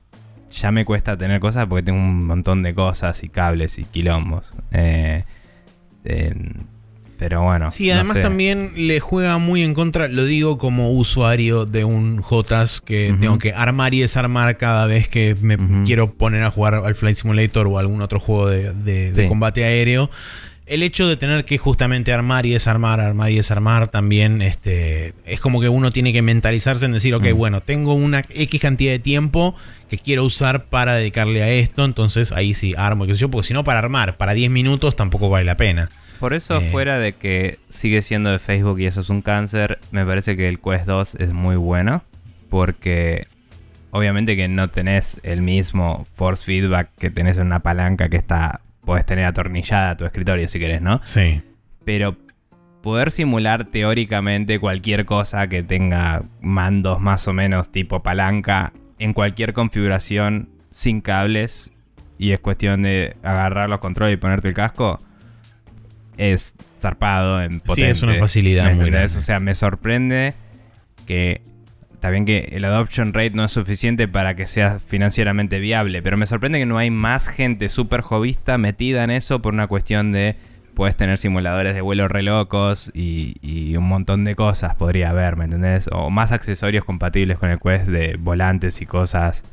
ya 0.51 0.71
me 0.73 0.83
cuesta 0.83 1.15
tener 1.17 1.39
cosas 1.39 1.65
porque 1.67 1.83
tengo 1.83 1.99
un 1.99 2.27
montón 2.27 2.61
de 2.61 2.73
cosas 2.75 3.23
y 3.23 3.29
cables 3.29 3.79
y 3.79 3.85
quilombos. 3.85 4.53
Eh, 4.73 5.23
em, 6.03 6.51
pero 7.21 7.43
bueno. 7.43 7.69
Sí, 7.69 7.85
no 7.89 7.93
además 7.93 8.15
sé. 8.15 8.21
también 8.21 8.71
le 8.75 8.99
juega 8.99 9.37
muy 9.37 9.61
en 9.61 9.75
contra, 9.75 10.07
lo 10.07 10.25
digo 10.25 10.57
como 10.57 10.89
usuario 10.91 11.67
de 11.67 11.83
un 11.85 12.19
JOTAS 12.19 12.81
que 12.81 13.15
tengo 13.21 13.37
que 13.37 13.53
armar 13.53 13.93
y 13.93 13.99
desarmar 13.99 14.57
cada 14.57 14.87
vez 14.87 15.07
que 15.07 15.35
me 15.39 15.55
quiero 15.85 16.11
poner 16.11 16.41
a 16.41 16.49
jugar 16.49 16.73
al 16.73 16.95
Flight 16.95 17.17
Simulator 17.17 17.67
o 17.67 17.77
algún 17.77 18.01
otro 18.01 18.19
juego 18.19 18.49
de, 18.49 18.73
de- 18.73 19.27
combate 19.27 19.63
aéreo. 19.63 20.09
El 20.65 20.81
hecho 20.81 21.07
de 21.07 21.15
tener 21.15 21.45
que 21.45 21.59
justamente 21.59 22.11
armar 22.11 22.47
y 22.47 22.51
desarmar, 22.53 22.99
armar 22.99 23.29
y 23.29 23.35
desarmar 23.35 23.89
también 23.89 24.41
este, 24.41 25.13
es 25.27 25.39
como 25.41 25.61
que 25.61 25.69
uno 25.69 25.91
tiene 25.91 26.13
que 26.13 26.23
mentalizarse 26.23 26.85
en 26.85 26.93
decir, 26.93 27.13
ok, 27.13 27.25
Mm. 27.33 27.37
bueno, 27.37 27.61
tengo 27.61 27.93
una 27.93 28.23
X 28.29 28.59
cantidad 28.59 28.93
de 28.93 28.99
tiempo 28.99 29.53
que 29.91 29.99
quiero 29.99 30.23
usar 30.23 30.63
para 30.65 30.95
dedicarle 30.95 31.43
a 31.43 31.49
esto, 31.51 31.85
entonces 31.85 32.31
ahí 32.31 32.55
sí 32.55 32.73
armo, 32.75 33.03
y 33.05 33.09
qué 33.09 33.13
sé 33.13 33.19
yo, 33.19 33.29
porque 33.29 33.47
si 33.49 33.53
no 33.53 33.63
para 33.63 33.77
armar, 33.77 34.17
para 34.17 34.33
10 34.33 34.49
minutos 34.49 34.95
tampoco 34.95 35.29
vale 35.29 35.45
la 35.45 35.55
pena. 35.57 35.89
Por 36.21 36.33
eso, 36.33 36.61
Eh. 36.61 36.69
fuera 36.71 36.99
de 36.99 37.11
que 37.11 37.57
sigue 37.67 38.01
siendo 38.01 38.31
de 38.31 38.39
Facebook 38.39 38.79
y 38.79 38.85
eso 38.85 39.01
es 39.01 39.09
un 39.09 39.21
cáncer, 39.21 39.79
me 39.91 40.05
parece 40.05 40.37
que 40.37 40.47
el 40.47 40.59
Quest 40.61 40.85
2 40.85 41.15
es 41.15 41.33
muy 41.33 41.57
bueno. 41.57 42.03
Porque 42.49 43.27
obviamente 43.91 44.35
que 44.35 44.47
no 44.47 44.67
tenés 44.69 45.19
el 45.23 45.41
mismo 45.41 46.05
force 46.15 46.45
feedback 46.45 46.89
que 46.99 47.09
tenés 47.09 47.37
en 47.37 47.47
una 47.47 47.59
palanca 47.59 48.07
que 48.07 48.17
está. 48.17 48.61
Podés 48.85 49.05
tener 49.05 49.25
atornillada 49.25 49.97
tu 49.97 50.05
escritorio 50.05 50.47
si 50.47 50.59
querés, 50.59 50.81
¿no? 50.81 51.01
Sí. 51.03 51.41
Pero 51.85 52.15
poder 52.81 53.11
simular 53.11 53.65
teóricamente 53.65 54.59
cualquier 54.59 55.05
cosa 55.05 55.47
que 55.47 55.63
tenga 55.63 56.23
mandos 56.41 56.99
más 56.99 57.27
o 57.27 57.33
menos 57.33 57.71
tipo 57.71 58.01
palanca 58.03 58.73
en 58.99 59.13
cualquier 59.13 59.53
configuración 59.53 60.49
sin 60.71 61.01
cables 61.01 61.71
y 62.17 62.31
es 62.31 62.39
cuestión 62.39 62.81
de 62.83 63.15
agarrar 63.23 63.69
los 63.69 63.79
controles 63.79 64.15
y 64.15 64.17
ponerte 64.17 64.47
el 64.47 64.53
casco 64.55 64.99
es 66.17 66.55
zarpado 66.79 67.41
en 67.41 67.59
potente. 67.59 67.91
es 67.91 68.03
una 68.03 68.15
facilidad 68.15 68.65
¿Me 68.65 68.75
muy 68.75 68.89
grande. 68.89 69.17
O 69.17 69.21
sea, 69.21 69.39
me 69.39 69.55
sorprende 69.55 70.33
que 71.05 71.41
está 71.93 72.09
bien 72.09 72.25
que 72.25 72.49
el 72.53 72.65
adoption 72.65 73.13
rate 73.13 73.31
no 73.31 73.45
es 73.45 73.51
suficiente 73.51 74.07
para 74.07 74.35
que 74.35 74.47
sea 74.47 74.79
financieramente 74.79 75.59
viable, 75.59 76.01
pero 76.01 76.17
me 76.17 76.25
sorprende 76.25 76.59
que 76.59 76.65
no 76.65 76.77
hay 76.77 76.89
más 76.89 77.27
gente 77.27 77.69
súper 77.69 78.01
jovista 78.01 78.57
metida 78.57 79.03
en 79.03 79.11
eso 79.11 79.41
por 79.41 79.53
una 79.53 79.67
cuestión 79.67 80.11
de 80.11 80.35
puedes 80.73 80.95
tener 80.95 81.17
simuladores 81.17 81.75
de 81.75 81.81
vuelo 81.81 82.07
re 82.07 82.23
locos 82.23 82.91
y, 82.93 83.35
y 83.41 83.75
un 83.75 83.83
montón 83.83 84.23
de 84.23 84.35
cosas 84.35 84.73
podría 84.75 85.11
haber, 85.11 85.35
¿me 85.35 85.45
entendés? 85.45 85.89
O 85.91 86.09
más 86.09 86.31
accesorios 86.31 86.85
compatibles 86.85 87.37
con 87.37 87.49
el 87.49 87.59
Quest 87.59 87.87
de 87.87 88.17
volantes 88.17 88.81
y 88.81 88.85
cosas. 88.85 89.43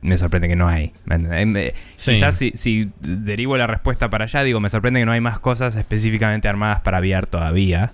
Me 0.00 0.16
sorprende 0.16 0.46
que 0.48 0.56
no 0.56 0.68
hay. 0.68 0.92
Me- 1.06 1.74
Sí. 1.96 2.12
Quizás 2.12 2.36
si, 2.36 2.52
si 2.54 2.90
derivo 3.00 3.56
la 3.56 3.66
respuesta 3.66 4.08
para 4.10 4.24
allá, 4.24 4.42
digo, 4.44 4.60
me 4.60 4.70
sorprende 4.70 5.00
que 5.00 5.06
no 5.06 5.12
hay 5.12 5.20
más 5.20 5.40
cosas 5.40 5.74
específicamente 5.76 6.46
armadas 6.48 6.80
para 6.82 7.00
VR 7.00 7.26
todavía. 7.26 7.90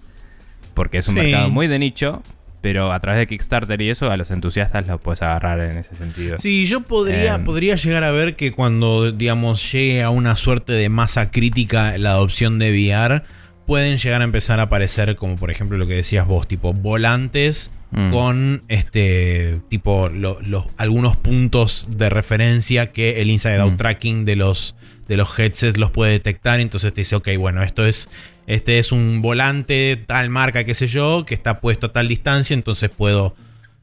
Porque 0.74 0.98
es 0.98 1.08
un 1.08 1.14
Sí. 1.14 1.20
mercado 1.20 1.48
muy 1.50 1.66
de 1.66 1.78
nicho, 1.78 2.22
pero 2.60 2.92
a 2.92 3.00
través 3.00 3.20
de 3.20 3.26
Kickstarter 3.28 3.80
y 3.80 3.90
eso, 3.90 4.10
a 4.10 4.16
los 4.16 4.30
entusiastas 4.30 4.86
los 4.86 5.00
puedes 5.00 5.22
agarrar 5.22 5.60
en 5.60 5.78
ese 5.78 5.94
sentido. 5.94 6.36
Sí, 6.36 6.66
yo 6.66 6.80
podría, 6.80 7.36
Em. 7.36 7.44
podría 7.44 7.76
llegar 7.76 8.04
a 8.04 8.10
ver 8.10 8.36
que 8.36 8.52
cuando, 8.52 9.12
digamos, 9.12 9.70
llegue 9.72 10.02
a 10.02 10.10
una 10.10 10.34
suerte 10.36 10.72
de 10.72 10.88
masa 10.88 11.30
crítica 11.30 11.96
la 11.96 12.10
adopción 12.10 12.58
de 12.58 12.70
VR, 12.70 13.22
pueden 13.66 13.96
llegar 13.98 14.20
a 14.20 14.24
empezar 14.24 14.60
a 14.60 14.64
aparecer, 14.64 15.14
como 15.16 15.36
por 15.36 15.50
ejemplo 15.50 15.78
lo 15.78 15.86
que 15.86 15.94
decías 15.94 16.26
vos, 16.26 16.46
tipo 16.48 16.72
volantes 16.74 17.72
Mm. 17.96 18.10
con 18.10 18.62
este 18.68 19.60
tipo 19.68 20.08
lo- 20.08 20.40
los 20.42 20.64
algunos 20.76 21.16
puntos 21.16 21.86
de 21.90 22.10
referencia 22.10 22.92
que 22.92 23.22
el 23.22 23.30
inside 23.30 23.60
out 23.60 23.74
Mm. 23.74 23.76
tracking 23.76 24.24
de 24.24 24.36
los 24.36 24.74
de 25.06 25.16
los 25.16 25.38
headsets 25.38 25.76
los 25.78 25.90
puede 25.90 26.12
detectar 26.12 26.58
entonces 26.60 26.92
te 26.92 27.02
dice 27.02 27.14
ok 27.16 27.28
bueno 27.38 27.62
esto 27.62 27.86
es 27.86 28.08
este 28.46 28.78
es 28.78 28.90
un 28.90 29.20
volante 29.22 29.96
tal 30.06 30.28
marca 30.30 30.64
qué 30.64 30.74
sé 30.74 30.86
yo 30.88 31.24
que 31.26 31.34
está 31.34 31.60
puesto 31.60 31.86
a 31.86 31.92
tal 31.92 32.08
distancia 32.08 32.54
entonces 32.54 32.90
puedo 32.90 33.34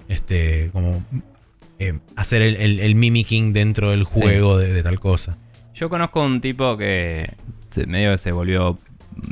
este 0.10 0.70
como 0.74 1.06
eh, 1.80 2.00
hacer 2.16 2.42
el, 2.42 2.56
el- 2.58 2.80
el 2.80 2.96
mimicking 2.96 3.54
dentro 3.54 3.92
del 3.92 4.04
juego 4.04 4.58
de, 4.58 4.74
de 4.74 4.84
tal 4.84 5.00
cosa 5.00 5.38
Yo 5.74 5.90
conozco 5.90 6.22
un 6.24 6.42
tipo 6.42 6.76
que 6.78 7.34
se- 7.70 7.86
medio 7.88 8.12
que 8.12 8.18
se 8.18 8.32
volvió 8.32 8.78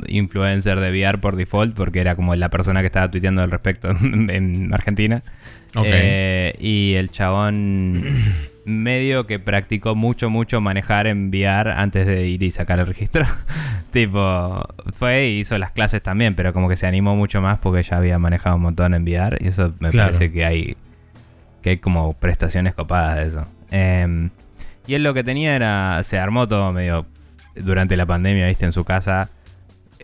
influencer 0.08 0.78
de 0.80 0.90
VR 0.90 1.18
por 1.20 1.36
default 1.36 1.74
porque 1.74 2.00
era 2.00 2.16
como 2.16 2.34
la 2.36 2.48
persona 2.48 2.80
que 2.80 2.86
estaba 2.86 3.10
tuiteando 3.10 3.42
al 3.42 3.50
respecto 3.50 3.90
en, 3.90 4.30
en 4.30 4.72
Argentina. 4.74 5.22
Eh, 5.84 6.54
y 6.58 6.94
el 6.94 7.10
chabón 7.10 8.02
medio 8.64 9.26
que 9.26 9.38
practicó 9.38 9.94
mucho, 9.94 10.28
mucho 10.30 10.60
manejar 10.60 11.06
en 11.06 11.28
VR 11.28 11.72
antes 11.72 12.06
de 12.06 12.26
ir 12.28 12.42
y 12.42 12.50
sacar 12.50 12.78
el 12.80 12.86
registro. 12.86 13.24
tipo, 13.92 14.66
fue 14.92 15.28
y 15.28 15.38
hizo 15.40 15.56
las 15.58 15.70
clases 15.72 16.02
también, 16.02 16.34
pero 16.34 16.52
como 16.52 16.68
que 16.68 16.76
se 16.76 16.86
animó 16.86 17.14
mucho 17.16 17.40
más 17.40 17.58
porque 17.58 17.82
ya 17.82 17.96
había 17.96 18.18
manejado 18.18 18.56
un 18.56 18.62
montón 18.62 18.94
en 18.94 19.02
VR. 19.04 19.38
Y 19.40 19.48
eso 19.48 19.72
me 19.80 19.90
Claro. 19.90 20.08
parece 20.12 20.32
que 20.32 20.44
hay, 20.44 20.76
que 21.62 21.70
hay 21.70 21.76
como 21.78 22.14
prestaciones 22.14 22.74
copadas 22.74 23.16
de 23.16 23.26
eso. 23.28 23.46
Em, 23.70 24.30
y 24.86 24.94
él 24.94 25.02
lo 25.04 25.14
que 25.14 25.22
tenía 25.22 25.54
era, 25.54 26.02
se 26.02 26.18
armó 26.18 26.48
todo 26.48 26.72
medio 26.72 27.06
durante 27.54 27.96
la 27.96 28.06
pandemia, 28.06 28.48
viste, 28.48 28.64
en 28.64 28.72
su 28.72 28.84
casa, 28.84 29.30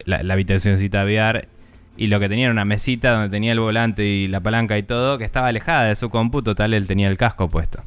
la, 0.04 0.22
la 0.22 0.34
habitacióncita 0.34 1.04
VR. 1.04 1.48
Y 1.96 2.08
lo 2.08 2.20
que 2.20 2.28
tenía 2.28 2.46
era 2.46 2.52
una 2.52 2.64
mesita 2.64 3.12
donde 3.12 3.30
tenía 3.30 3.52
el 3.52 3.60
volante 3.60 4.04
y 4.04 4.26
la 4.26 4.40
palanca 4.40 4.76
y 4.76 4.82
todo, 4.82 5.16
que 5.18 5.24
estaba 5.24 5.48
alejada 5.48 5.84
de 5.84 5.96
su 5.96 6.10
compu, 6.10 6.42
tal 6.42 6.74
él 6.74 6.86
tenía 6.86 7.08
el 7.08 7.16
casco 7.16 7.48
puesto. 7.48 7.80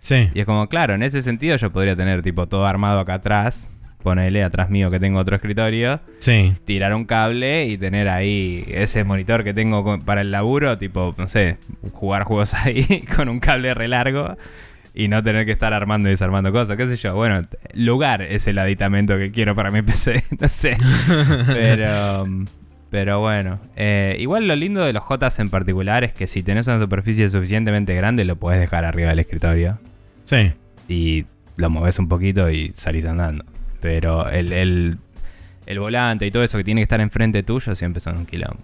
sí 0.00 0.30
Y 0.34 0.40
es 0.40 0.46
como, 0.46 0.68
claro, 0.68 0.94
en 0.94 1.02
ese 1.02 1.22
sentido 1.22 1.56
yo 1.56 1.70
podría 1.70 1.94
tener 1.94 2.22
tipo 2.22 2.48
todo 2.48 2.66
armado 2.66 2.98
acá 2.98 3.14
atrás, 3.14 3.78
ponerle 4.02 4.42
atrás 4.42 4.68
mío 4.68 4.90
que 4.90 4.98
tengo 4.98 5.20
otro 5.20 5.36
escritorio, 5.36 6.00
sí 6.18 6.54
tirar 6.64 6.92
un 6.92 7.04
cable 7.04 7.66
y 7.66 7.78
tener 7.78 8.08
ahí 8.08 8.64
ese 8.66 9.04
monitor 9.04 9.44
que 9.44 9.54
tengo 9.54 10.00
para 10.00 10.22
el 10.22 10.32
laburo, 10.32 10.76
tipo, 10.76 11.14
no 11.16 11.28
sé, 11.28 11.58
jugar 11.92 12.24
juegos 12.24 12.54
ahí 12.64 13.04
con 13.14 13.28
un 13.28 13.38
cable 13.38 13.74
re 13.74 13.86
largo 13.86 14.36
y 14.94 15.08
no 15.08 15.22
tener 15.22 15.46
que 15.46 15.52
estar 15.52 15.72
armando 15.72 16.08
y 16.08 16.12
desarmando 16.12 16.52
cosas, 16.52 16.76
qué 16.76 16.86
sé 16.86 16.96
yo. 16.96 17.14
Bueno, 17.14 17.46
lugar 17.74 18.22
es 18.22 18.46
el 18.46 18.58
aditamento 18.58 19.16
que 19.18 19.30
quiero 19.30 19.54
para 19.54 19.70
mi 19.70 19.82
PC, 19.82 20.22
no 20.38 20.48
sé. 20.48 20.76
Pero, 21.46 22.26
pero 22.90 23.20
bueno, 23.20 23.58
Eh, 23.74 24.16
igual 24.18 24.46
lo 24.46 24.54
lindo 24.54 24.84
de 24.84 24.92
los 24.92 25.02
Jotas 25.02 25.38
en 25.38 25.48
particular 25.48 26.04
es 26.04 26.12
que 26.12 26.26
si 26.26 26.42
tenés 26.42 26.66
una 26.66 26.78
superficie 26.78 27.26
suficientemente 27.30 27.94
grande 27.94 28.24
lo 28.26 28.36
podés 28.36 28.60
dejar 28.60 28.84
arriba 28.84 29.08
del 29.08 29.18
escritorio 29.20 29.78
sí 30.24 30.52
y 30.88 31.24
lo 31.56 31.70
moves 31.70 31.98
un 31.98 32.08
poquito 32.08 32.50
y 32.50 32.68
salís 32.74 33.06
andando. 33.06 33.44
Pero 33.80 34.28
el, 34.28 34.52
el, 34.52 34.98
el 35.66 35.78
volante 35.78 36.26
y 36.26 36.30
todo 36.30 36.42
eso 36.44 36.58
que 36.58 36.64
tiene 36.64 36.80
que 36.80 36.84
estar 36.84 37.00
enfrente 37.00 37.42
tuyo 37.42 37.74
siempre 37.74 38.00
son 38.00 38.18
un 38.18 38.26
quilombo. 38.26 38.60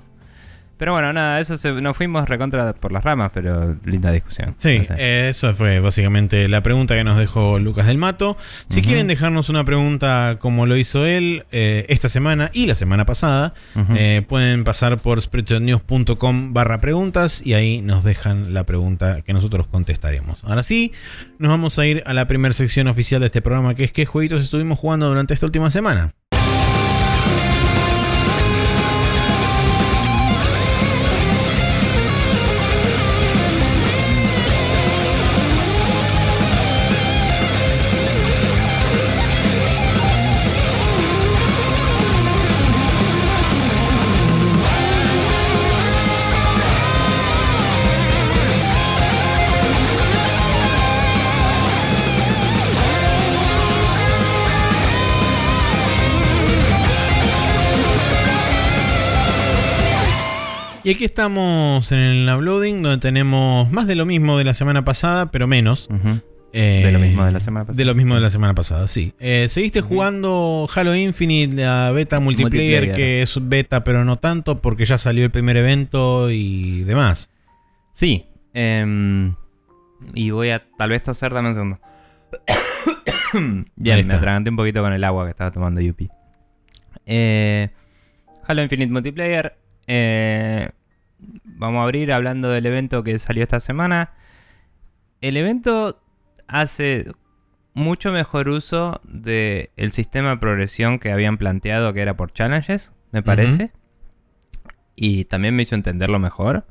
Pero 0.79 0.93
bueno, 0.93 1.13
nada, 1.13 1.41
eso 1.41 1.57
se, 1.57 1.73
nos 1.73 1.97
fuimos 1.97 2.29
recontra 2.29 2.73
por 2.73 2.93
las 2.93 3.05
ramas, 3.05 3.31
pero 3.35 3.77
linda 3.85 4.11
discusión. 4.13 4.55
Sí, 4.59 4.79
No 4.79 4.85
sé. 4.87 4.95
eh, 4.99 5.29
eso 5.29 5.53
fue 5.55 5.81
básicamente 5.81 6.49
la 6.49 6.63
pregunta 6.63 6.95
que 6.95 7.05
nos 7.05 7.19
dejó 7.19 7.59
Lucas 7.59 7.87
del 7.87 7.99
Mato. 7.99 8.37
Si 8.69 8.81
quieren 8.83 9.07
dejarnos 9.09 9.49
una 9.49 9.65
pregunta 9.65 10.37
como 10.39 10.67
lo 10.67 10.77
hizo 10.77 11.05
él 11.05 11.45
eh, 11.53 11.85
esta 11.89 12.09
semana 12.09 12.51
y 12.53 12.67
la 12.67 12.75
semana 12.75 13.05
pasada, 13.05 13.55
eh, 13.95 14.23
pueden 14.29 14.65
pasar 14.65 14.99
por 14.99 15.21
spreadshotnews.com 15.21 16.53
barra 16.53 16.81
preguntas 16.81 17.45
y 17.45 17.55
ahí 17.55 17.83
nos 17.83 18.05
dejan 18.05 18.55
la 18.55 18.65
pregunta 18.65 19.23
que 19.23 19.33
nosotros 19.33 19.67
contestaremos. 19.67 20.45
Ahora 20.45 20.63
sí, 20.63 20.93
nos 21.39 21.51
vamos 21.51 21.79
a 21.79 21.87
ir 21.87 22.03
a 22.07 22.15
la 22.15 22.27
primera 22.27 22.53
sección 22.55 22.87
oficial 22.89 23.21
de 23.21 23.27
este 23.27 23.43
programa, 23.43 23.75
que 23.75 23.85
es 23.85 23.93
qué 23.93 24.07
jueguitos 24.07 24.43
estuvimos 24.43 24.79
jugando 24.79 25.09
durante 25.09 25.35
esta 25.35 25.47
última 25.47 25.71
semana. 25.71 26.15
Y 60.89 60.93
aquí 60.93 61.05
estamos 61.05 61.93
en 61.93 61.99
el 61.99 62.35
uploading, 62.35 62.81
donde 62.81 62.97
tenemos 62.97 63.71
más 63.71 63.87
de 63.87 63.95
lo 63.95 64.07
mismo 64.07 64.39
de 64.39 64.45
la 64.45 64.55
semana 64.55 64.87
pasada, 64.87 65.31
pero 65.31 65.47
menos. 65.47 65.87
Eh, 66.55 66.81
De 66.83 66.93
lo 66.93 66.99
mismo 66.99 67.27
de 67.27 67.33
la 67.33 67.41
semana 67.41 67.67
pasada. 67.67 67.77
De 67.77 67.85
lo 67.85 67.95
mismo 67.95 68.15
de 68.15 68.23
la 68.23 68.31
semana 68.31 68.55
pasada, 68.55 68.89
sí. 68.89 69.13
Eh, 69.19 69.49
Seguiste 69.51 69.83
jugando 69.83 70.67
Halo 70.75 70.97
Infinite, 70.97 71.55
la 71.57 71.91
beta 71.91 72.21
multiplayer, 72.21 72.85
Multiplayer. 72.87 72.97
que 72.97 73.21
es 73.21 73.39
beta, 73.39 73.85
pero 73.85 74.07
no 74.07 74.17
tanto, 74.17 74.63
porque 74.63 74.87
ya 74.87 74.97
salió 74.97 75.27
el 75.27 75.31
primer 75.31 75.59
evento 75.59 76.31
y 76.31 76.85
demás. 76.85 77.29
Sí. 77.93 78.25
em, 78.55 79.35
y 80.15 80.31
voy 80.31 80.49
a 80.49 80.63
tal 80.79 80.89
vez 80.89 81.03
toser, 81.03 81.35
dame 81.35 81.51
un 81.51 81.55
segundo. 81.55 81.81
Está. 83.29 83.35
me 83.37 84.15
atraganté 84.15 84.49
un 84.49 84.57
poquito 84.57 84.81
con 84.81 84.95
el 84.95 85.05
agua 85.05 85.27
que 85.27 85.33
estaba 85.33 85.51
tomando 85.51 85.83
Yuppie. 85.83 86.09
Eh, 87.05 87.69
Halo 88.47 88.63
Infinite 88.63 88.91
Multiplayer. 88.91 89.55
Eh, 89.89 90.71
vamos 91.45 91.81
a 91.81 91.85
abrir 91.85 92.13
hablando 92.13 92.51
del 92.51 92.67
evento 92.67 93.03
que 93.03 93.19
salió 93.19 93.43
esta 93.43 93.59
semana. 93.59 94.13
El 95.21 95.37
evento 95.37 96.01
hace 96.47 97.07
mucho 97.75 98.13
mejor 98.13 98.49
uso 98.49 99.01
del 99.05 99.91
sistema 99.91 100.31
de 100.31 100.37
progresión 100.37 100.99
que 100.99 101.11
habían 101.11 101.39
planteado, 101.39 101.93
que 101.93 102.03
era 102.03 102.17
por 102.17 102.33
challenges, 102.33 102.93
me 103.11 103.23
parece. 103.23 103.73
Y 104.95 105.25
también 105.25 105.57
me 105.57 105.63
hizo 105.63 105.75
entenderlo 105.75 106.19
mejor. 106.19 106.67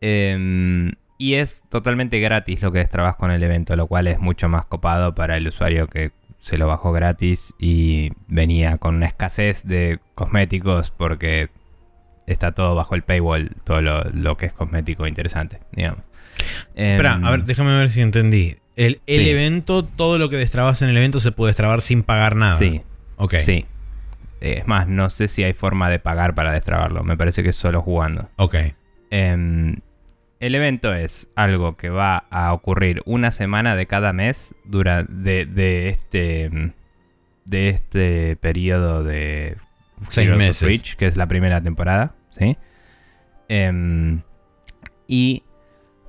Em, 0.00 0.92
y 1.18 1.34
es 1.34 1.62
totalmente 1.68 2.18
gratis 2.18 2.60
lo 2.62 2.72
que 2.72 2.80
destrabas 2.80 3.16
con 3.16 3.30
el 3.30 3.42
evento, 3.42 3.76
lo 3.76 3.86
cual 3.86 4.08
es 4.08 4.18
mucho 4.18 4.48
más 4.48 4.66
copado 4.66 5.14
para 5.14 5.36
el 5.36 5.46
usuario 5.46 5.86
que 5.86 6.12
se 6.40 6.58
lo 6.58 6.66
bajó 6.66 6.92
gratis 6.92 7.54
y 7.58 8.10
venía 8.26 8.78
con 8.78 8.96
una 8.96 9.06
escasez 9.06 9.62
de 9.64 10.00
cosméticos 10.16 10.90
porque 10.90 11.50
está 12.26 12.52
todo 12.52 12.74
bajo 12.74 12.94
el 12.94 13.02
paywall, 13.02 13.50
todo 13.64 13.80
lo, 13.82 14.02
lo 14.10 14.36
que 14.36 14.46
es 14.46 14.52
cosmético 14.52 15.06
interesante, 15.06 15.60
digamos. 15.72 16.00
Espera, 16.74 17.14
Em, 17.14 17.24
a 17.24 17.30
ver, 17.30 17.44
déjame 17.44 17.76
ver 17.76 17.90
si 17.90 18.00
entendí. 18.00 18.56
El, 18.76 19.00
el 19.06 19.24
Sí. 19.24 19.30
evento, 19.30 19.84
todo 19.84 20.18
lo 20.18 20.30
que 20.30 20.36
destrabas 20.36 20.80
en 20.82 20.88
el 20.88 20.96
evento 20.96 21.20
se 21.20 21.30
puede 21.32 21.50
destrabar 21.50 21.82
sin 21.82 22.02
pagar 22.02 22.36
nada. 22.36 22.56
Sí, 22.56 22.80
Ok. 23.16 23.34
sí. 23.40 23.66
Eh, 24.40 24.58
Es 24.60 24.66
más, 24.66 24.88
no 24.88 25.10
sé 25.10 25.28
si 25.28 25.44
hay 25.44 25.52
forma 25.52 25.88
de 25.90 25.98
pagar 25.98 26.34
para 26.34 26.52
destrabarlo. 26.52 27.04
Me 27.04 27.16
parece 27.16 27.42
que 27.42 27.50
es 27.50 27.56
solo 27.56 27.82
jugando. 27.82 28.28
Ok. 28.36 28.56
Em, 29.10 29.76
el 30.40 30.54
evento 30.54 30.94
es 30.94 31.28
algo 31.36 31.76
que 31.76 31.90
va 31.90 32.24
a 32.30 32.52
ocurrir 32.54 33.02
una 33.04 33.30
semana 33.30 33.76
de 33.76 33.86
cada 33.86 34.12
mes 34.12 34.54
dura, 34.64 35.04
de, 35.08 35.44
de 35.46 35.90
este 35.90 36.72
de 37.44 37.68
este 37.68 38.36
periodo 38.36 39.02
de 39.04 39.56
Seis 40.08 40.28
Heroes 40.28 40.40
of 40.40 40.46
meses. 40.46 40.68
Reach, 40.68 40.96
que 40.96 41.06
es 41.06 41.16
la 41.16 41.26
primera 41.26 41.60
temporada, 41.62 42.14
¿sí? 42.30 42.56
Em, 43.48 44.22
y 45.06 45.42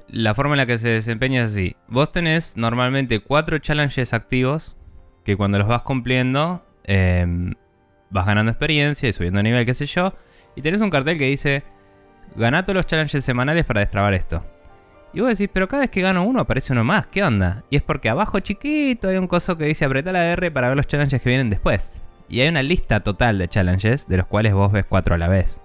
la 0.08 0.36
forma 0.36 0.54
en 0.54 0.58
la 0.58 0.66
que 0.66 0.78
se 0.78 0.90
desempeña 0.90 1.44
es 1.44 1.52
así. 1.52 1.76
Vos 1.88 2.12
tenés 2.12 2.56
normalmente 2.58 3.20
cuatro 3.20 3.58
challenges 3.58 4.14
activos 4.14 4.76
que 5.24 5.36
cuando 5.36 5.58
los 5.58 5.68
vas 5.68 5.82
cumpliendo 5.82 6.66
em, 6.84 7.54
vas 8.10 8.26
ganando 8.26 8.52
experiencia 8.52 9.10
y 9.10 9.14
subiendo 9.14 9.42
nivel, 9.42 9.66
qué 9.66 9.74
sé 9.74 9.86
yo. 9.86 10.14
Y 10.56 10.62
tenés 10.62 10.82
un 10.82 10.90
cartel 10.90 11.18
que 11.18 11.26
dice, 11.26 11.64
ganá 12.36 12.64
todos 12.64 12.76
los 12.76 12.88
challenges 12.88 13.26
semanales 13.26 13.66
para 13.66 13.82
destrabar 13.82 14.14
esto. 14.14 14.46
Y 15.14 15.20
vos 15.20 15.30
decís, 15.30 15.50
pero 15.54 15.68
cada 15.68 15.82
vez 15.82 15.92
que 15.92 16.02
gano 16.02 16.24
uno 16.24 16.42
aparece 16.42 16.74
uno 16.74 16.84
más, 16.84 17.08
¿qué 17.08 17.24
onda? 17.24 17.64
Y 17.70 17.76
es 17.76 17.84
porque 17.84 18.10
abajo 18.10 18.40
chiquito 18.40 19.08
hay 19.08 19.18
un 19.18 19.28
coso 19.28 19.58
que 19.58 19.66
dice 19.66 19.86
apretá 19.86 20.12
la 20.12 20.26
R 20.32 20.52
para 20.52 20.68
ver 20.68 20.78
los 20.78 20.88
challenges 20.88 21.22
que 21.22 21.30
vienen 21.30 21.50
después. 21.50 22.04
Y 22.30 22.42
hay 22.42 22.50
una 22.50 22.64
lista 22.64 23.02
total 23.02 23.38
de 23.38 23.48
challenges, 23.48 24.08
de 24.08 24.18
los 24.18 24.28
cuales 24.28 24.54
vos 24.54 24.72
ves 24.72 24.86
cuatro 24.88 25.16
a 25.16 25.18
la 25.18 25.28
vez. 25.28 25.60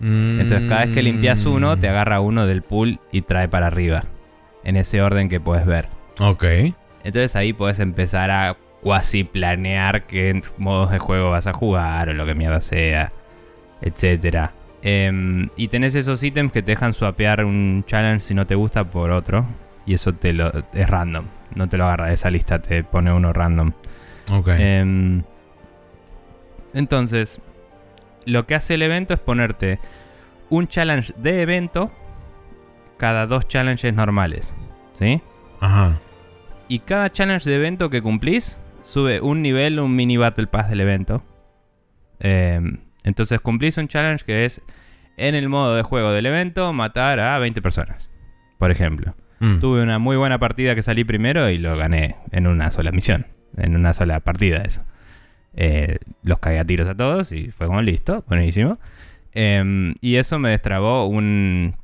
Entonces 0.00 0.68
cada 0.68 0.84
vez 0.84 0.94
que 0.94 1.02
limpias 1.02 1.44
uno, 1.44 1.76
te 1.76 1.88
agarra 1.88 2.20
uno 2.20 2.46
del 2.46 2.62
pool 2.62 3.00
y 3.10 3.22
trae 3.22 3.48
para 3.48 3.66
arriba. 3.66 4.04
En 4.62 4.76
ese 4.76 5.02
orden 5.02 5.28
que 5.28 5.40
puedes 5.40 5.66
ver. 5.66 5.88
Ok. 6.20 6.44
Entonces 7.04 7.34
ahí 7.36 7.52
puedes 7.52 7.80
empezar 7.80 8.30
a 8.30 8.56
cuasi 8.80 9.24
planear 9.24 10.06
qué 10.06 10.40
modos 10.56 10.90
de 10.90 10.98
juego 10.98 11.30
vas 11.30 11.46
a 11.46 11.52
jugar 11.52 12.10
o 12.10 12.14
lo 12.14 12.26
que 12.26 12.34
mierda 12.34 12.60
sea, 12.60 13.12
etcétera. 13.80 14.52
Em, 14.82 15.48
y 15.56 15.68
tenés 15.68 15.94
esos 15.96 16.22
ítems 16.22 16.52
que 16.52 16.62
te 16.62 16.72
dejan 16.72 16.94
swapear 16.94 17.44
un 17.44 17.84
challenge 17.86 18.20
si 18.20 18.34
no 18.34 18.46
te 18.46 18.54
gusta 18.54 18.84
por 18.84 19.10
otro. 19.10 19.46
Y 19.86 19.94
eso 19.94 20.12
te 20.12 20.32
lo, 20.32 20.52
es 20.74 20.88
random. 20.88 21.24
No 21.54 21.68
te 21.68 21.76
lo 21.76 21.84
agarra 21.84 22.08
de 22.08 22.14
esa 22.14 22.30
lista, 22.30 22.60
te 22.60 22.84
pone 22.84 23.12
uno 23.12 23.32
random. 23.32 23.72
Ok. 24.30 24.48
Em, 24.50 25.22
entonces, 26.74 27.40
lo 28.24 28.46
que 28.46 28.54
hace 28.54 28.74
el 28.74 28.82
evento 28.82 29.14
es 29.14 29.20
ponerte 29.20 29.78
un 30.50 30.68
challenge 30.68 31.14
de 31.16 31.42
evento 31.42 31.90
cada 32.98 33.26
dos 33.26 33.46
challenges 33.48 33.94
normales. 33.94 34.54
¿Sí? 34.94 35.22
Ajá. 35.60 36.00
Y 36.68 36.80
cada 36.80 37.10
challenge 37.10 37.48
de 37.48 37.56
evento 37.56 37.88
que 37.88 38.02
cumplís 38.02 38.60
sube 38.82 39.20
un 39.20 39.42
nivel, 39.42 39.80
un 39.80 39.94
mini 39.94 40.16
Battle 40.16 40.46
Pass 40.46 40.68
del 40.68 40.80
evento. 40.80 41.22
Em, 42.20 42.80
entonces 43.04 43.40
cumplís 43.40 43.78
un 43.78 43.88
challenge 43.88 44.24
que 44.24 44.44
es 44.44 44.60
en 45.16 45.34
el 45.34 45.48
modo 45.48 45.74
de 45.74 45.82
juego 45.82 46.12
del 46.12 46.26
evento 46.26 46.72
matar 46.72 47.20
a 47.20 47.38
20 47.38 47.62
personas. 47.62 48.10
Por 48.58 48.70
ejemplo. 48.70 49.14
Mm. 49.40 49.60
Tuve 49.60 49.82
una 49.82 49.98
muy 49.98 50.16
buena 50.16 50.38
partida 50.38 50.74
que 50.74 50.82
salí 50.82 51.04
primero 51.04 51.48
y 51.48 51.58
lo 51.58 51.76
gané 51.76 52.16
en 52.32 52.46
una 52.46 52.70
sola 52.70 52.90
misión. 52.90 53.26
En 53.56 53.76
una 53.76 53.94
sola 53.94 54.20
partida 54.20 54.62
eso. 54.62 54.82
Eh, 55.60 55.98
los 56.22 56.38
cagué 56.38 56.60
a 56.60 56.64
tiros 56.64 56.86
a 56.86 56.94
todos 56.94 57.32
y 57.32 57.50
fue 57.50 57.66
como 57.66 57.82
listo, 57.82 58.24
buenísimo. 58.28 58.78
Em, 59.32 59.96
y 60.00 60.14
eso 60.14 60.38
me 60.38 60.50
destrabó 60.50 61.06
un, 61.06 61.74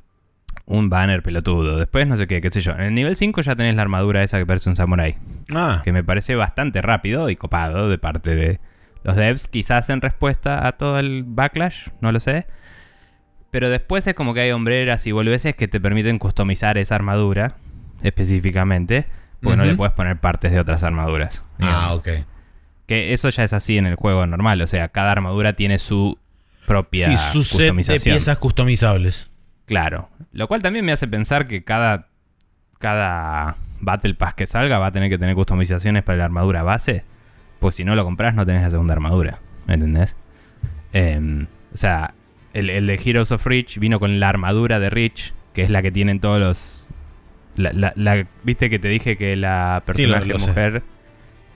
un 0.65 0.89
banner 0.89 1.21
pelotudo. 1.21 1.77
Después 1.77 2.07
no 2.07 2.15
sé 2.15 2.25
qué, 2.25 2.39
qué 2.39 2.49
sé 2.51 2.61
yo. 2.61 2.71
En 2.71 2.83
el 2.83 2.93
nivel 2.95 3.17
5 3.17 3.41
ya 3.41 3.53
tenés 3.57 3.75
la 3.75 3.81
armadura 3.81 4.23
esa 4.23 4.37
que 4.37 4.45
parece 4.45 4.69
un 4.69 4.77
samurai. 4.77 5.17
Ah. 5.53 5.81
Que 5.83 5.91
me 5.91 6.05
parece 6.05 6.35
bastante 6.35 6.81
rápido 6.81 7.29
y 7.29 7.35
copado 7.35 7.89
de 7.89 7.97
parte 7.97 8.33
de 8.33 8.61
los 9.03 9.17
devs. 9.17 9.49
Quizás 9.49 9.89
en 9.89 9.99
respuesta 9.99 10.65
a 10.65 10.77
todo 10.77 10.97
el 10.97 11.25
backlash, 11.25 11.89
no 11.99 12.13
lo 12.13 12.21
sé. 12.21 12.47
Pero 13.51 13.69
después 13.69 14.07
es 14.07 14.15
como 14.15 14.33
que 14.33 14.39
hay 14.39 14.51
hombreras 14.51 15.05
y 15.05 15.11
volveces 15.11 15.53
que 15.53 15.67
te 15.67 15.81
permiten 15.81 16.17
customizar 16.17 16.77
esa 16.77 16.95
armadura 16.95 17.57
específicamente. 18.03 19.05
Porque 19.41 19.57
no 19.57 19.65
le 19.65 19.75
puedes 19.75 19.93
poner 19.93 20.17
partes 20.17 20.53
de 20.53 20.61
otras 20.61 20.81
armaduras. 20.83 21.43
digamos. 21.57 21.83
Ah, 21.83 21.93
ok. 21.93 22.07
Que 22.87 23.13
eso 23.13 23.29
ya 23.29 23.43
es 23.43 23.53
así 23.53 23.77
en 23.77 23.85
el 23.85 23.95
juego 23.95 24.25
normal. 24.27 24.61
O 24.61 24.67
sea, 24.67 24.89
cada 24.89 25.11
armadura 25.11 25.53
tiene 25.53 25.79
su 25.79 26.17
propia 26.67 27.05
Sí, 27.07 27.17
su 27.17 27.43
set 27.43 27.73
de 27.75 27.99
piezas 28.13 28.37
customizables. 28.37 29.31
Claro. 29.65 30.09
Lo 30.31 30.47
cual 30.47 30.61
también 30.61 30.85
me 30.85 30.91
hace 30.91 31.07
pensar 31.07 31.47
que 31.47 31.63
cada, 31.63 32.07
cada 32.79 33.57
Battle 33.81 34.13
Pass 34.13 34.33
que 34.35 34.47
salga 34.47 34.77
va 34.79 34.87
a 34.87 34.91
tener 34.91 35.09
que 35.09 35.17
tener 35.17 35.35
customizaciones 35.35 36.03
para 36.03 36.17
la 36.19 36.25
armadura 36.25 36.63
base. 36.63 37.03
Pues 37.59 37.75
si 37.75 37.83
no 37.83 37.95
lo 37.95 38.03
compras, 38.03 38.35
no 38.35 38.45
tenés 38.45 38.61
la 38.63 38.69
segunda 38.71 38.93
armadura. 38.93 39.39
¿Me 39.65 39.75
entendés? 39.75 40.15
Em, 40.93 41.47
o 41.73 41.77
sea, 41.77 42.13
el, 42.53 42.69
el 42.69 42.85
de 42.87 43.01
Heroes 43.03 43.31
of 43.31 43.45
Reach 43.45 43.79
vino 43.79 43.99
con 43.99 44.19
la 44.19 44.29
armadura 44.29 44.79
de 44.79 44.89
Reach, 44.89 45.33
que 45.53 45.63
es 45.63 45.69
la 45.69 45.81
que 45.81 45.91
tienen 45.91 46.19
todos 46.19 46.39
los. 46.39 46.87
La, 47.55 47.71
la- 47.73 47.93
la- 47.95 48.27
¿Viste 48.43 48.69
que 48.69 48.79
te 48.79 48.87
dije 48.89 49.17
que 49.17 49.35
la 49.35 49.81
personaje 49.85 50.25
lo 50.25 50.39
sé. 50.39 50.47
mujer. 50.49 50.83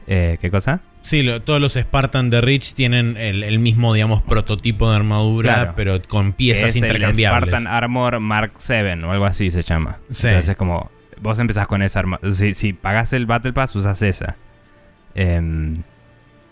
eh, 0.07 0.37
¿Qué 0.41 0.49
cosa? 0.49 0.81
Sí, 1.01 1.23
lo- 1.23 1.41
todos 1.41 1.61
los 1.61 1.73
Spartan 1.73 2.29
de 2.29 2.41
Rich 2.41 2.73
tienen 2.73 3.15
el, 3.17 3.43
el 3.43 3.59
mismo, 3.59 3.93
digamos, 3.93 4.21
prototipo 4.21 4.89
de 4.89 4.97
armadura, 4.97 5.53
Claro. 5.55 5.73
pero 5.75 6.01
con 6.07 6.33
piezas 6.33 6.69
es 6.69 6.75
el 6.75 6.83
intercambiables. 6.85 7.49
Spartan 7.49 7.67
Armor 7.67 8.19
Mark 8.19 8.53
7 8.57 9.03
o 9.05 9.11
algo 9.11 9.25
así 9.25 9.49
se 9.49 9.63
llama. 9.63 9.97
Sí. 10.11 10.27
Entonces 10.27 10.49
es 10.49 10.57
como, 10.57 10.91
vos 11.21 11.39
empezás 11.39 11.67
con 11.67 11.81
esa 11.81 11.99
arma. 11.99 12.19
Si, 12.33 12.53
si 12.53 12.73
pagás 12.73 13.13
el 13.13 13.25
Battle 13.25 13.53
Pass, 13.53 13.75
usas 13.75 14.01
esa. 14.01 14.35
Em, 15.15 15.83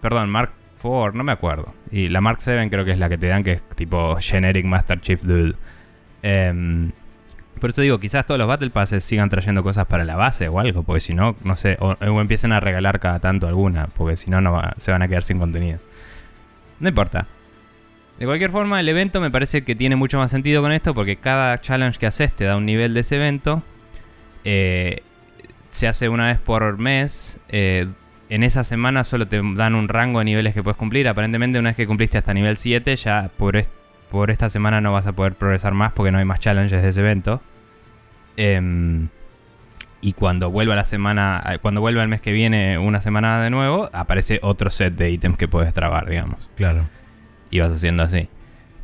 perdón, 0.02 0.30
Mark 0.30 0.52
4, 0.82 1.12
no 1.18 1.24
me 1.24 1.32
acuerdo. 1.34 1.74
Y 1.92 2.08
la 2.08 2.22
Mark 2.22 2.38
7 2.40 2.70
creo 2.70 2.86
que 2.86 2.92
es 2.92 3.00
la 3.00 3.10
que 3.10 3.18
te 3.18 3.28
dan, 3.28 3.44
que 3.44 3.52
es 3.54 3.64
tipo 3.76 4.16
Generic 4.20 4.66
Master 4.66 5.00
Chief 5.02 5.22
Dude. 5.24 5.56
Em, 6.24 6.92
por 7.58 7.70
eso 7.72 7.82
digo, 7.82 8.00
quizás 8.00 8.26
todos 8.26 8.38
los 8.40 8.48
Battle 8.48 8.70
Passes 8.70 9.04
sigan 9.04 9.30
trayendo 9.30 9.64
cosas 9.64 9.86
para 9.86 10.04
la 10.06 10.16
base 10.16 10.48
o 10.48 10.60
algo, 10.60 10.84
porque 10.84 11.00
si 11.02 11.14
no, 11.14 11.36
no 11.44 11.56
sé, 11.56 11.78
o, 11.80 11.96
empiecen 12.22 12.52
a 12.52 12.60
regalar 12.60 13.00
cada 13.00 13.20
tanto 13.20 13.48
alguna, 13.48 13.88
porque 13.88 14.18
si 14.18 14.30
no, 14.30 14.42
no 14.42 14.62
se 14.78 14.92
van 14.92 15.02
a 15.02 15.08
quedar 15.08 15.24
sin 15.24 15.40
contenido. 15.40 15.80
No 16.80 16.90
importa. 16.90 17.28
De 18.20 18.26
cualquier 18.26 18.50
forma, 18.52 18.80
el 18.80 18.90
evento 18.90 19.22
me 19.22 19.30
parece 19.30 19.64
que 19.64 19.76
tiene 19.76 19.96
mucho 19.96 20.18
más 20.18 20.32
sentido 20.32 20.62
con 20.62 20.72
esto, 20.72 20.94
porque 20.94 21.18
cada 21.18 21.60
challenge 21.62 22.00
que 22.00 22.08
haces 22.08 22.34
te 22.34 22.46
da 22.46 22.58
un 22.58 22.66
nivel 22.66 22.94
de 22.94 23.02
ese 23.02 23.16
evento. 23.18 23.62
Eh, 24.44 25.04
se 25.72 25.88
hace 25.88 26.10
una 26.10 26.28
vez 26.28 26.40
por 26.40 26.78
mes. 26.78 27.40
eh, 27.50 27.88
en 28.30 28.44
esa 28.44 28.64
semana 28.66 29.06
solo 29.06 29.26
te 29.28 29.42
dan 29.56 29.74
un 29.74 29.88
rango 29.88 30.20
de 30.20 30.26
niveles 30.26 30.54
que 30.54 30.62
puedes 30.62 30.78
cumplir. 30.78 31.08
Aparentemente, 31.08 31.60
una 31.60 31.70
vez 31.70 31.78
que 31.78 31.88
cumpliste 31.88 32.18
hasta 32.18 32.34
nivel 32.34 32.58
7, 32.58 32.96
ya 32.98 33.30
por, 33.38 33.56
est- 33.56 33.72
por 34.10 34.32
esta 34.32 34.50
semana 34.50 34.82
no 34.82 34.92
vas 34.94 35.08
a 35.08 35.14
poder 35.14 35.36
progresar 35.36 35.74
más 35.74 35.92
porque 35.94 36.12
no 36.12 36.18
hay 36.18 36.26
más 36.26 36.40
challenges 36.40 36.82
de 36.82 36.90
ese 36.90 37.02
evento. 37.02 37.42
Em, 38.38 39.10
y 40.02 40.14
cuando 40.14 40.52
vuelva 40.52 40.76
la 40.76 40.84
semana, 40.84 41.44
eh, 41.50 41.58
cuando 41.60 41.82
vuelva 41.82 42.04
el 42.04 42.10
mes 42.10 42.22
que 42.22 42.32
viene, 42.32 42.78
una 42.78 43.02
semana 43.02 43.42
de 43.42 43.50
nuevo, 43.50 43.90
aparece 43.94 44.40
otro 44.44 44.70
set 44.70 44.94
de 44.96 45.10
ítems 45.12 45.38
que 45.38 45.48
puedes 45.48 45.74
trabar, 45.74 46.08
digamos. 46.08 46.50
Claro. 46.56 46.88
Y 47.50 47.60
vas 47.60 47.72
haciendo 47.72 48.04
así. 48.04 48.30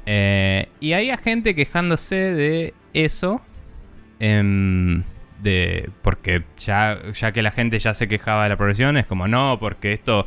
Eh, 0.05 0.69
y 0.79 0.93
había 0.93 1.17
gente 1.17 1.55
quejándose 1.55 2.15
de 2.15 2.73
eso. 2.93 3.41
em, 4.19 5.03
de, 5.41 5.89
porque 6.01 6.43
ya, 6.57 6.97
ya 7.13 7.33
que 7.33 7.41
la 7.41 7.51
gente 7.51 7.77
ya 7.77 7.93
se 7.93 8.07
quejaba 8.07 8.43
de 8.43 8.49
la 8.49 8.57
progresión, 8.57 8.95
es 8.97 9.05
como 9.05 9.27
no, 9.27 9.57
porque 9.59 9.91
esto 9.91 10.25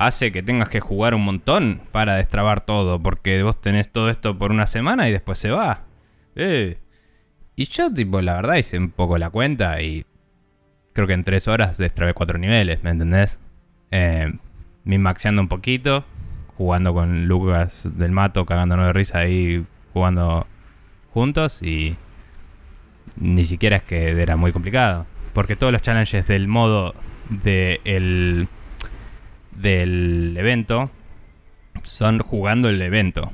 hace 0.00 0.32
que 0.32 0.42
tengas 0.42 0.70
que 0.70 0.80
jugar 0.80 1.14
un 1.14 1.22
montón 1.22 1.82
para 1.92 2.16
destrabar 2.16 2.62
todo. 2.62 2.98
Porque 3.00 3.42
vos 3.42 3.60
tenés 3.60 3.92
todo 3.92 4.08
esto 4.08 4.36
por 4.38 4.50
una 4.50 4.66
semana 4.66 5.08
y 5.08 5.12
después 5.12 5.38
se 5.38 5.50
va. 5.50 5.82
Eh. 6.34 6.78
Y 7.54 7.66
yo, 7.66 7.92
tipo, 7.92 8.22
la 8.22 8.36
verdad 8.36 8.54
hice 8.54 8.78
un 8.78 8.90
poco 8.90 9.18
la 9.18 9.28
cuenta 9.28 9.82
y 9.82 10.06
creo 10.94 11.06
que 11.06 11.12
en 11.12 11.24
tres 11.24 11.46
horas 11.48 11.76
destrabé 11.76 12.14
cuatro 12.14 12.38
niveles, 12.38 12.82
¿me 12.82 12.90
entendés? 12.90 13.38
Eh, 13.90 14.32
minmaxeando 14.84 15.42
un 15.42 15.48
poquito, 15.48 16.04
jugando 16.56 16.94
con 16.94 17.26
Lucas 17.26 17.86
del 17.94 18.12
Mato, 18.12 18.46
cagándonos 18.46 18.86
de 18.86 18.92
risa 18.94 19.18
ahí, 19.18 19.66
jugando 19.92 20.46
juntos 21.12 21.62
y 21.62 21.96
ni 23.16 23.44
siquiera 23.44 23.76
es 23.76 23.82
que 23.82 24.08
era 24.20 24.36
muy 24.36 24.52
complicado. 24.52 25.04
Porque 25.34 25.56
todos 25.56 25.72
los 25.72 25.82
challenges 25.82 26.26
del 26.26 26.48
modo 26.48 26.94
de 27.28 27.80
el- 27.84 28.48
del 29.56 30.34
evento 30.38 30.90
son 31.82 32.18
jugando 32.18 32.68
el 32.68 32.80
evento. 32.82 33.30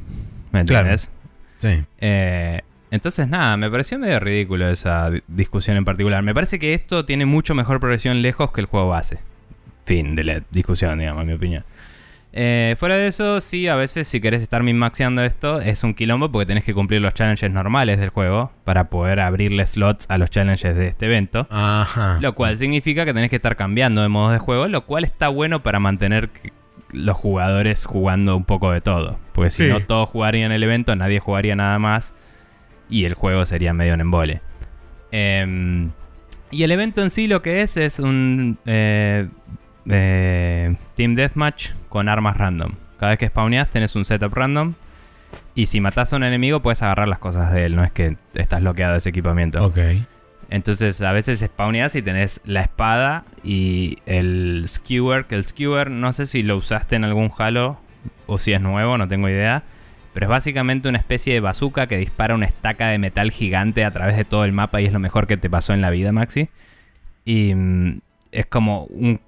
¿Me 0.52 0.64
Claro. 0.64 0.88
entiendes? 0.90 1.10
Sí. 1.58 1.84
Eh, 2.00 2.60
entonces, 2.90 3.28
nada, 3.28 3.56
me 3.56 3.70
pareció 3.70 3.98
medio 3.98 4.20
ridículo 4.20 4.68
esa 4.68 5.10
di- 5.10 5.22
discusión 5.26 5.76
en 5.76 5.84
particular. 5.84 6.22
Me 6.22 6.34
parece 6.34 6.58
que 6.58 6.74
esto 6.74 7.04
tiene 7.04 7.26
mucho 7.26 7.54
mejor 7.54 7.80
progresión 7.80 8.22
lejos 8.22 8.52
que 8.52 8.60
el 8.60 8.66
juego 8.66 8.88
base. 8.88 9.18
Fin 9.84 10.14
de 10.16 10.24
la 10.24 10.42
discusión, 10.50 10.98
digamos, 10.98 11.22
en 11.22 11.28
mi 11.28 11.34
opinión. 11.34 11.64
Eh, 12.38 12.76
fuera 12.78 12.98
de 12.98 13.06
eso, 13.06 13.40
sí, 13.40 13.66
a 13.66 13.76
veces 13.76 14.06
si 14.08 14.20
querés 14.20 14.42
estar 14.42 14.62
min-maxeando 14.62 15.22
esto, 15.24 15.58
es 15.62 15.82
un 15.84 15.94
quilombo 15.94 16.30
porque 16.30 16.44
tenés 16.44 16.64
que 16.64 16.74
cumplir 16.74 17.00
los 17.00 17.14
challenges 17.14 17.50
normales 17.50 17.98
del 17.98 18.10
juego 18.10 18.52
para 18.64 18.90
poder 18.90 19.20
abrirle 19.20 19.66
slots 19.66 20.04
a 20.10 20.18
los 20.18 20.28
challenges 20.28 20.76
de 20.76 20.88
este 20.88 21.06
evento. 21.06 21.46
Ajá. 21.50 22.18
Lo 22.20 22.34
cual 22.34 22.58
significa 22.58 23.06
que 23.06 23.14
tenés 23.14 23.30
que 23.30 23.36
estar 23.36 23.56
cambiando 23.56 24.02
de 24.02 24.08
modos 24.08 24.32
de 24.32 24.38
juego, 24.38 24.68
lo 24.68 24.84
cual 24.84 25.04
está 25.04 25.28
bueno 25.28 25.62
para 25.62 25.80
mantener 25.80 26.28
los 26.92 27.16
jugadores 27.16 27.86
jugando 27.86 28.36
un 28.36 28.44
poco 28.44 28.70
de 28.70 28.82
todo. 28.82 29.18
Porque 29.32 29.48
si 29.48 29.64
Sí. 29.64 29.68
no 29.70 29.80
todos 29.80 30.10
jugarían 30.10 30.52
el 30.52 30.62
evento, 30.62 30.94
nadie 30.94 31.20
jugaría 31.20 31.56
nada 31.56 31.78
más 31.78 32.12
y 32.90 33.06
el 33.06 33.14
juego 33.14 33.46
sería 33.46 33.72
medio 33.72 33.94
en 33.94 34.02
embole. 34.02 34.42
Em, 35.10 35.90
y 36.50 36.62
el 36.64 36.70
evento 36.70 37.02
en 37.02 37.08
sí 37.08 37.28
lo 37.28 37.40
que 37.40 37.62
es 37.62 37.78
es 37.78 37.98
un 37.98 38.58
eh, 38.66 39.26
eh, 39.88 40.76
Team 40.94 41.14
Deathmatch 41.14 41.70
con 41.88 42.08
armas 42.08 42.36
random. 42.36 42.72
Cada 42.98 43.10
vez 43.10 43.18
que 43.18 43.28
spawneas 43.28 43.70
tenés 43.70 43.94
un 43.96 44.04
setup 44.04 44.34
random. 44.34 44.74
Y 45.54 45.66
si 45.66 45.80
matas 45.80 46.12
a 46.12 46.16
un 46.16 46.24
enemigo 46.24 46.60
puedes 46.60 46.82
agarrar 46.82 47.08
las 47.08 47.18
cosas 47.18 47.52
de 47.52 47.66
él, 47.66 47.76
no 47.76 47.84
es 47.84 47.90
que 47.90 48.16
estás 48.34 48.60
bloqueado 48.60 48.92
de 48.92 48.98
ese 48.98 49.10
equipamiento. 49.10 49.64
Ok. 49.64 49.78
Entonces 50.48 51.02
a 51.02 51.12
veces 51.12 51.40
spawneas 51.40 51.94
y 51.96 52.02
tenés 52.02 52.40
la 52.44 52.60
espada 52.60 53.24
y 53.42 53.98
el 54.06 54.64
skewer, 54.68 55.24
que 55.24 55.34
el 55.34 55.44
skewer 55.44 55.90
no 55.90 56.12
sé 56.12 56.26
si 56.26 56.42
lo 56.42 56.56
usaste 56.56 56.96
en 56.96 57.04
algún 57.04 57.32
Halo 57.36 57.78
o 58.26 58.38
si 58.38 58.52
es 58.52 58.60
nuevo, 58.60 58.96
no 58.98 59.08
tengo 59.08 59.28
idea. 59.28 59.64
Pero 60.14 60.26
es 60.26 60.30
básicamente 60.30 60.88
una 60.88 60.98
especie 60.98 61.34
de 61.34 61.40
bazooka 61.40 61.88
que 61.88 61.98
dispara 61.98 62.34
una 62.34 62.46
estaca 62.46 62.88
de 62.88 62.98
metal 62.98 63.30
gigante 63.30 63.84
a 63.84 63.90
través 63.90 64.16
de 64.16 64.24
todo 64.24 64.44
el 64.44 64.52
mapa 64.52 64.80
y 64.80 64.86
es 64.86 64.92
lo 64.92 64.98
mejor 64.98 65.26
que 65.26 65.36
te 65.36 65.50
pasó 65.50 65.74
en 65.74 65.82
la 65.82 65.90
vida, 65.90 66.12
Maxi. 66.12 66.48
Y 67.26 67.54
mm, 67.54 68.00
es 68.32 68.46
como 68.46 68.84
un... 68.84 69.20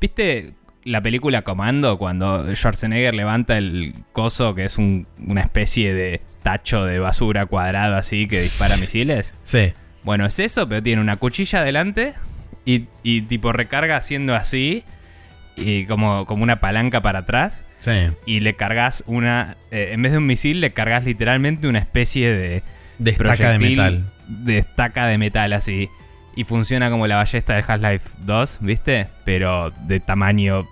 ¿Viste 0.00 0.54
la 0.84 1.02
película 1.02 1.42
Comando 1.42 1.98
cuando 1.98 2.54
Schwarzenegger 2.54 3.14
levanta 3.14 3.58
el 3.58 3.94
coso 4.12 4.54
que 4.54 4.64
es 4.64 4.78
un- 4.78 5.06
una 5.26 5.42
especie 5.42 5.92
de 5.94 6.22
tacho 6.42 6.84
de 6.84 6.98
basura 6.98 7.46
cuadrado 7.46 7.96
así 7.96 8.26
que 8.26 8.40
dispara 8.40 8.76
misiles? 8.78 9.34
Sí. 9.44 9.72
Bueno, 10.02 10.24
es 10.26 10.38
eso, 10.38 10.66
pero 10.68 10.82
tiene 10.82 11.02
una 11.02 11.16
cuchilla 11.16 11.60
adelante 11.60 12.14
y, 12.64 12.86
y 13.02 13.22
tipo 13.22 13.52
recarga 13.52 13.96
haciendo 13.96 14.34
así 14.34 14.82
y 15.56 15.84
como, 15.84 16.24
como 16.24 16.42
una 16.42 16.60
palanca 16.60 17.02
para 17.02 17.20
atrás 17.20 17.62
Sí. 17.80 17.92
y 18.26 18.40
le 18.40 18.54
cargas 18.56 19.04
una... 19.06 19.56
eh, 19.70 19.90
en 19.92 20.02
vez 20.02 20.12
de 20.12 20.18
un 20.18 20.26
misil 20.26 20.60
le 20.60 20.72
cargas 20.72 21.04
literalmente 21.04 21.66
una 21.68 21.78
especie 21.78 22.30
de... 22.32 22.62
De 22.98 23.10
estaca 23.12 23.52
de 23.52 23.58
metal. 23.58 24.04
De 24.28 24.58
estaca 24.58 25.06
de 25.06 25.16
metal 25.16 25.52
así. 25.54 25.88
Y 26.36 26.44
funciona 26.44 26.90
como 26.90 27.06
la 27.06 27.16
ballesta 27.16 27.54
de 27.54 27.64
Half-Life 27.66 28.10
2, 28.20 28.58
¿viste? 28.60 29.08
Pero 29.24 29.70
de 29.86 30.00
tamaño 30.00 30.66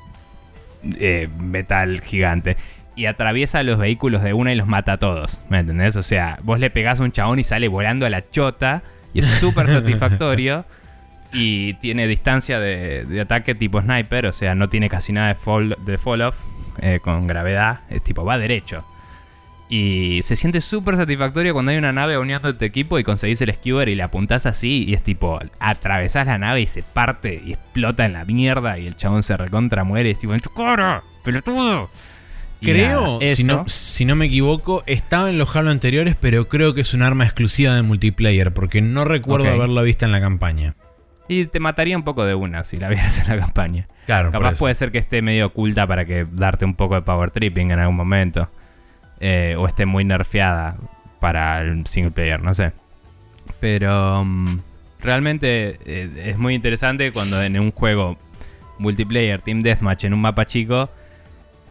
eh, 0.99 1.29
metal 1.39 2.01
gigante. 2.01 2.57
Y 2.97 3.07
atraviesa 3.07 3.63
los 3.63 3.79
vehículos 3.79 4.23
de 4.23 4.33
una 4.33 4.53
y 4.53 4.57
los 4.57 4.67
mata 4.67 4.95
a 4.95 4.97
todos. 4.99 5.43
¿Me 5.49 5.59
entendés? 5.59 5.97
O 5.97 6.03
sea, 6.03 6.39
vos 6.43 6.59
le 6.59 6.71
pegás 6.71 7.01
a 7.01 7.05
un 7.05 7.13
chabón 7.13 7.39
y 7.39 7.45
sale 7.45 7.69
volando 7.69 8.07
a 8.07 8.11
la 8.11 8.29
chota. 8.31 8.83
Y 9.15 9.21
es 9.21 9.27
súper 9.27 9.69
satisfactorio. 9.69 10.65
Y 11.33 11.75
tiene 11.75 12.07
distancia 12.07 12.59
de, 12.59 13.05
de 13.05 13.21
ataque 13.21 13.55
tipo 13.55 13.81
sniper. 13.81 14.27
O 14.27 14.33
sea, 14.33 14.55
no 14.55 14.69
tiene 14.69 14.89
casi 14.89 15.13
nada 15.13 15.29
de 15.29 15.35
fall, 15.35 15.77
de 15.85 15.99
fall 15.99 16.23
off 16.23 16.37
eh, 16.81 17.01
con 17.03 17.27
gravedad. 17.27 17.81
Es 17.91 18.03
tipo, 18.03 18.25
va 18.25 18.39
derecho. 18.39 18.85
Y 19.71 20.23
se 20.23 20.35
siente 20.35 20.63
súper 20.63 20.97
satisfactorio 20.97 21.53
cuando 21.53 21.73
hay 21.73 21.79
una 21.79 21.93
nave 21.93 22.17
uniendo 22.17 22.55
tu 22.55 22.65
equipo 22.65 22.99
y 22.99 23.05
conseguís 23.05 23.41
el 23.43 23.53
skewer 23.53 23.89
y 23.91 23.95
le 23.95 24.03
apuntás 24.03 24.47
así 24.47 24.85
y 24.89 24.95
es 24.95 25.03
tipo, 25.03 25.39
atravesás 25.61 26.27
la 26.27 26.39
nave 26.39 26.63
y 26.63 26.67
se 26.67 26.83
parte 26.83 27.43
y 27.45 27.53
explota 27.53 28.07
en 28.07 28.15
la 28.15 28.25
mierda 28.25 28.79
y 28.79 28.87
el 28.87 28.97
chabón 28.97 29.23
se 29.23 29.37
recontra 29.37 29.85
muere 29.85 30.09
y 30.09 30.13
es 30.13 30.19
tipo, 30.19 30.33
¡en 30.33 30.41
tu 30.41 30.51
cara! 30.51 31.03
¡Pelotudo! 31.23 31.91
Y 32.61 32.67
Creo, 32.67 33.21
nada, 33.21 33.37
si, 33.37 33.45
no, 33.45 33.65
si 33.69 34.05
no 34.05 34.17
me 34.17 34.27
equivoco, 34.27 34.83
estaba 34.87 35.31
en 35.31 35.39
los 35.39 35.55
Halo 35.55 35.71
anteriores, 35.71 36.17
pero 36.19 36.49
creo 36.49 36.75
que 36.75 36.81
es 36.81 36.93
un 36.93 37.03
arma 37.03 37.25
exclusiva 37.25 37.75
de 37.75 37.83
multiplayer, 37.83 38.53
porque 38.53 38.81
no 38.81 39.05
recuerdo 39.05 39.49
haberla 39.49 39.83
vista 39.83 40.07
en 40.07 40.13
la 40.13 40.21
campaña. 40.21 40.75
Y 41.29 41.47
te 41.47 41.61
mataría 41.61 41.97
un 41.97 42.03
poco 42.03 42.25
de 42.25 42.35
una 42.35 42.65
si 42.65 42.79
la 42.79 42.89
vieras 42.89 43.21
en 43.21 43.29
la 43.29 43.39
campaña. 43.39 43.87
Claro, 44.07 44.33
Capaz 44.33 44.59
puede 44.59 44.75
ser 44.75 44.91
que 44.91 44.99
esté 44.99 45.23
medio 45.23 45.47
oculta 45.47 45.87
para 45.87 46.05
que 46.05 46.27
darte 46.33 46.65
un 46.65 46.75
poco 46.75 46.95
de 46.95 47.03
power 47.03 47.31
tripping 47.31 47.71
en 47.71 47.79
algún 47.79 47.97
momento. 47.97 48.51
Eh, 49.21 49.57
o 49.59 49.67
esté 49.67 49.87
muy 49.87 50.05
nerfeada 50.05 50.77
para 51.21 51.61
el 51.63 51.87
single 51.87 52.13
player, 52.13 52.43
no 52.43 52.55
sé. 52.55 52.73
Pero 53.61 54.25
mm, 54.25 54.59
realmente 55.01 55.79
eh, 55.85 56.25
es 56.27 56.39
muy 56.39 56.55
interesante 56.55 57.13
cuando 57.13 57.43
en 57.43 57.59
un 57.59 57.73
juego 57.73 58.17
multiplayer, 58.79 59.41
Team 59.41 59.63
Deathmatch, 59.63 60.05
en 60.05 60.15
un 60.15 60.21
mapa 60.21 60.47
chico, 60.47 60.89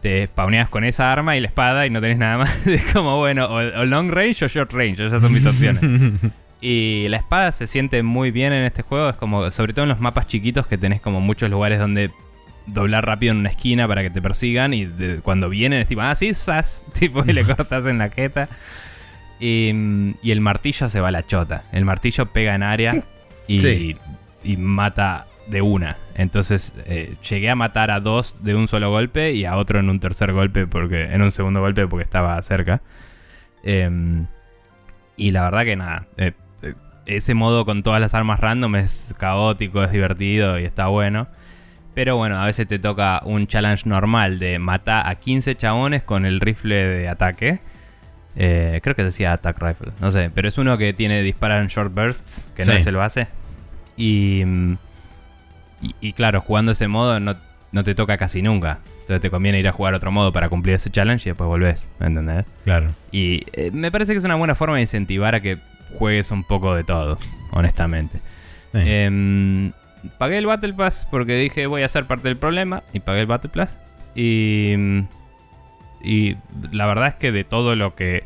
te 0.02 0.26
spawneas 0.26 0.68
con 0.68 0.84
esa 0.84 1.10
arma 1.12 1.36
y 1.36 1.40
la 1.40 1.48
espada 1.48 1.86
y 1.86 1.90
no 1.90 2.00
tenés 2.00 2.18
nada 2.18 2.38
más. 2.38 2.66
es 2.66 2.84
como, 2.92 3.16
bueno, 3.16 3.46
o, 3.46 3.56
o 3.56 3.84
long 3.84 4.10
range 4.10 4.44
o 4.44 4.48
short 4.48 4.72
range, 4.72 5.06
esas 5.06 5.22
son 5.22 5.32
mis 5.32 5.46
opciones. 5.46 5.82
Y 6.60 7.06
la 7.08 7.18
espada 7.18 7.52
se 7.52 7.66
siente 7.66 8.02
muy 8.02 8.30
bien 8.30 8.52
en 8.52 8.64
este 8.64 8.82
juego. 8.82 9.08
Es 9.08 9.16
como, 9.16 9.50
sobre 9.50 9.72
todo 9.72 9.84
en 9.84 9.90
los 9.90 10.00
mapas 10.00 10.26
chiquitos 10.26 10.66
que 10.66 10.76
tenés 10.76 11.00
como 11.00 11.20
muchos 11.20 11.50
lugares 11.50 11.78
donde 11.78 12.10
doblar 12.68 13.04
rápido 13.06 13.32
en 13.32 13.38
una 13.38 13.50
esquina 13.50 13.86
para 13.88 14.02
que 14.02 14.10
te 14.10 14.22
persigan. 14.22 14.72
Y 14.74 14.86
de- 14.86 15.20
cuando 15.20 15.48
vienen 15.48 15.80
es 15.80 15.88
tipo, 15.88 16.00
ah, 16.02 16.14
sí, 16.14 16.32
sas. 16.34 16.84
Tipo, 16.98 17.24
y 17.26 17.32
le 17.32 17.44
cortas 17.56 17.86
en 17.86 17.98
la 17.98 18.10
jeta. 18.10 18.48
Y, 19.40 19.70
mm, 19.74 20.14
y 20.22 20.30
el 20.30 20.40
martillo 20.40 20.88
se 20.88 21.00
va 21.00 21.08
a 21.08 21.12
la 21.12 21.26
chota. 21.26 21.64
El 21.72 21.84
martillo 21.84 22.26
pega 22.26 22.54
en 22.54 22.62
área 22.62 23.04
y, 23.46 23.58
Sí. 23.60 23.96
y 24.44 24.56
mata 24.56 25.26
de 25.46 25.62
una. 25.62 25.96
Entonces 26.14 26.74
eh, 26.86 27.14
llegué 27.28 27.48
a 27.48 27.54
matar 27.54 27.90
a 27.90 28.00
dos 28.00 28.42
de 28.44 28.54
un 28.54 28.68
solo 28.68 28.90
golpe 28.90 29.32
y 29.32 29.44
a 29.46 29.56
otro 29.56 29.78
en 29.78 29.88
un 29.88 29.98
tercer 30.00 30.32
golpe, 30.32 30.66
porque 30.66 31.04
en 31.04 31.22
un 31.22 31.32
segundo 31.32 31.60
golpe 31.60 31.86
porque 31.86 32.02
estaba 32.04 32.42
cerca. 32.42 32.82
Em, 33.62 34.26
y 35.16 35.30
la 35.30 35.42
verdad 35.44 35.64
que 35.64 35.76
nada, 35.76 36.06
eh, 36.16 36.32
eh, 36.62 36.74
ese 37.06 37.34
modo 37.34 37.64
con 37.64 37.82
todas 37.82 38.00
las 38.00 38.14
armas 38.14 38.40
random 38.40 38.76
es 38.76 39.14
caótico, 39.18 39.82
es 39.82 39.90
divertido 39.92 40.58
y 40.58 40.64
está 40.64 40.88
bueno. 40.88 41.28
Pero 41.98 42.16
bueno, 42.16 42.40
a 42.40 42.46
veces 42.46 42.68
te 42.68 42.78
toca 42.78 43.20
un 43.24 43.48
challenge 43.48 43.88
normal 43.88 44.38
de 44.38 44.60
matar 44.60 45.08
a 45.08 45.16
15 45.16 45.56
chabones 45.56 46.04
con 46.04 46.26
el 46.26 46.38
rifle 46.38 46.86
de 46.86 47.08
ataque. 47.08 47.58
creo 48.36 48.94
que 48.94 49.02
decía 49.02 49.32
Attack 49.32 49.60
Rifle, 49.60 49.90
no 50.00 50.12
sé, 50.12 50.30
pero 50.32 50.46
es 50.46 50.56
uno 50.58 50.78
que 50.78 50.92
tiene 50.92 51.24
disparar 51.24 51.60
en 51.60 51.66
short 51.66 51.92
bursts, 51.92 52.46
que 52.54 52.62
no 52.62 52.74
es 52.74 52.86
el 52.86 52.94
base. 52.94 53.26
Y, 53.96 54.44
y, 55.82 55.96
y 56.00 56.12
claro, 56.12 56.40
jugando 56.40 56.70
ese 56.70 56.86
modo 56.86 57.18
no, 57.18 57.34
no 57.72 57.82
te 57.82 57.96
toca 57.96 58.16
casi 58.16 58.42
nunca. 58.42 58.78
Entonces 59.00 59.20
te 59.20 59.28
conviene 59.28 59.58
ir 59.58 59.66
a 59.66 59.72
jugar 59.72 59.94
otro 59.94 60.12
modo 60.12 60.32
para 60.32 60.48
cumplir 60.48 60.76
ese 60.76 60.90
challenge 60.90 61.28
y 61.28 61.30
después 61.32 61.48
volvés, 61.48 61.88
¿me 61.98 62.06
entendés? 62.06 62.44
Claro. 62.62 62.94
Y 63.10 63.44
eh, 63.54 63.72
me 63.72 63.90
parece 63.90 64.12
que 64.12 64.20
es 64.20 64.24
una 64.24 64.36
buena 64.36 64.54
forma 64.54 64.76
de 64.76 64.82
incentivar 64.82 65.34
a 65.34 65.40
que 65.40 65.58
juegues 65.98 66.30
un 66.30 66.44
poco 66.44 66.76
de 66.76 66.84
todo, 66.84 67.18
honestamente. 67.50 68.20
Sí. 68.70 68.78
Em, 68.84 69.72
pagué 70.18 70.38
el 70.38 70.46
Battle 70.46 70.74
Pass 70.74 71.06
porque 71.10 71.36
dije 71.36 71.66
voy 71.66 71.82
a 71.82 71.88
ser 71.88 72.06
parte 72.06 72.28
del 72.28 72.36
problema 72.36 72.82
y 72.92 73.00
pagué 73.00 73.20
el 73.20 73.26
Battle 73.26 73.50
Pass. 73.50 73.78
Y, 74.14 74.74
y 76.02 76.36
la 76.72 76.86
verdad 76.86 77.08
es 77.08 77.14
que 77.14 77.32
de 77.32 77.44
todo 77.44 77.76
lo 77.76 77.94
que 77.94 78.24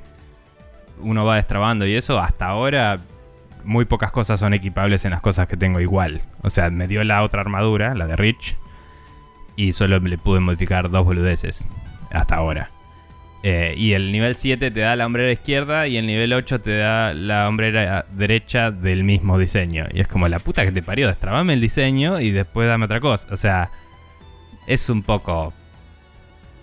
uno 1.01 1.25
va 1.25 1.37
destrabando 1.37 1.87
y 1.87 1.95
eso, 1.95 2.19
hasta 2.19 2.47
ahora 2.47 3.01
muy 3.65 3.85
pocas 3.85 4.11
cosas 4.11 4.41
son 4.41 4.55
equipables 4.55 5.05
en 5.05 5.13
las 5.13 5.21
cosas 5.21 5.47
que 5.47 5.57
tengo 5.57 5.81
igual. 5.81 6.23
O 6.43 6.51
sea, 6.51 6.71
me 6.71 6.89
dio 6.89 7.05
la 7.05 7.23
otra 7.23 7.41
armadura, 7.41 7.95
la 7.95 8.07
de 8.07 8.17
Rich, 8.17 8.57
y 9.57 9.73
solo 9.73 9.99
le 9.99 10.19
pude 10.19 10.41
modificar 10.41 10.91
dos 10.91 11.05
boludeces 11.05 11.69
hasta 12.11 12.37
ahora. 12.37 12.71
Eh, 13.45 13.75
y 13.77 13.95
el 13.95 14.13
nivel 14.13 14.37
7 14.37 14.71
te 14.71 14.81
da 14.81 14.95
la 14.95 15.05
hombrera 15.05 15.33
izquierda 15.33 15.89
y 15.89 15.97
el 15.97 16.07
nivel 16.07 16.33
8 16.33 16.61
te 16.61 16.77
da 16.79 17.13
la 17.13 17.49
hombrera 17.49 18.07
derecha 18.13 18.71
del 18.71 19.03
mismo 19.03 19.37
diseño. 19.39 19.87
Y 19.93 20.01
es 20.01 20.07
como 20.09 20.29
la 20.29 20.39
puta 20.39 20.65
que 20.65 20.71
te 20.71 20.81
parió, 20.83 21.09
destrabame 21.09 21.55
el 21.55 21.61
diseño 21.61 22.21
y 22.21 22.31
después 22.31 22.69
dame 22.69 22.85
otra 22.85 23.01
cosa. 23.01 23.27
O 23.33 23.37
sea, 23.37 23.69
es 24.69 24.89
un 24.89 25.03
poco 25.03 25.53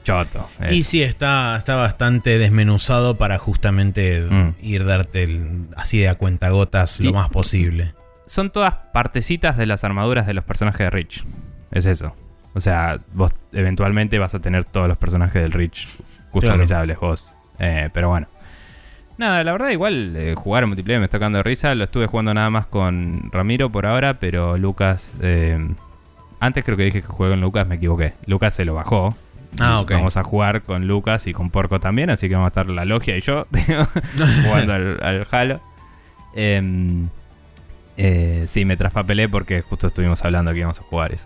choto. 0.03 0.49
Y 0.71 0.83
sí, 0.83 1.03
está, 1.03 1.55
está 1.57 1.75
bastante 1.75 2.37
desmenuzado 2.37 3.17
para 3.17 3.37
justamente 3.37 4.21
Mm. 4.29 4.53
ir 4.61 4.85
darte 4.85 5.23
el- 5.23 5.67
así 5.75 5.99
de 5.99 6.07
a 6.09 6.15
cuentagotas 6.15 6.99
lo 7.01 7.09
Y- 7.09 7.13
más 7.13 7.29
posible. 7.29 7.93
Son 8.25 8.51
todas 8.51 8.73
partecitas 8.93 9.57
de 9.57 9.65
las 9.65 9.83
armaduras 9.83 10.25
de 10.27 10.33
los 10.33 10.43
personajes 10.45 10.79
de 10.79 10.89
Rich. 10.91 11.25
Es 11.71 11.85
eso. 11.85 12.15
O 12.53 12.61
sea, 12.61 12.99
vos 13.13 13.31
eventualmente 13.51 14.17
vas 14.17 14.33
a 14.33 14.39
tener 14.39 14.63
todos 14.65 14.87
los 14.87 14.97
personajes 14.97 15.41
del 15.41 15.51
Rich 15.51 15.87
customizables 16.31 16.99
vos. 16.99 17.31
Eh, 17.59 17.89
pero 17.93 18.09
bueno. 18.09 18.27
Nada, 19.17 19.43
la 19.43 19.51
verdad 19.51 19.69
igual 19.69 20.15
eh, 20.15 20.33
jugar 20.35 20.65
multiplayer 20.65 20.99
me 20.99 21.05
está 21.05 21.17
tocando 21.17 21.39
de 21.39 21.43
risa. 21.43 21.75
Lo 21.75 21.83
estuve 21.83 22.07
jugando 22.07 22.33
nada 22.33 22.49
más 22.49 22.65
con 22.67 23.29
Ramiro 23.31 23.69
por 23.69 23.85
ahora, 23.85 24.15
pero 24.19 24.57
Lucas... 24.57 25.11
eh, 25.21 25.59
antes 26.39 26.63
creo 26.63 26.77
que 26.77 26.83
dije 26.83 27.01
que 27.01 27.07
jugué 27.07 27.31
con 27.31 27.41
Lucas, 27.41 27.67
me 27.67 27.75
equivoqué. 27.75 28.13
Lucas 28.25 28.55
se 28.55 28.63
lo 28.63 28.73
bajó. 28.73 29.15
Ah, 29.59 29.81
ok. 29.81 29.91
Vamos 29.91 30.15
a 30.15 30.23
jugar 30.23 30.61
con 30.61 30.87
Lucas 30.87 31.27
y 31.27 31.33
con 31.33 31.49
Porco 31.49 31.79
también, 31.79 32.09
así 32.09 32.29
que 32.29 32.35
vamos 32.35 32.47
a 32.47 32.49
estar 32.49 32.69
la 32.69 32.85
logia 32.85 33.17
y 33.17 33.21
yo 33.21 33.45
jugando 34.45 34.73
al, 34.73 35.03
al 35.03 35.27
Halo. 35.29 35.59
Em, 36.35 37.09
eh, 37.97 38.45
sí, 38.47 38.63
me 38.63 38.77
traspapelé 38.77 39.27
porque 39.27 39.61
justo 39.61 39.87
estuvimos 39.87 40.23
hablando 40.23 40.51
que 40.53 40.59
íbamos 40.59 40.79
a 40.79 40.83
jugar 40.83 41.11
eso. 41.13 41.25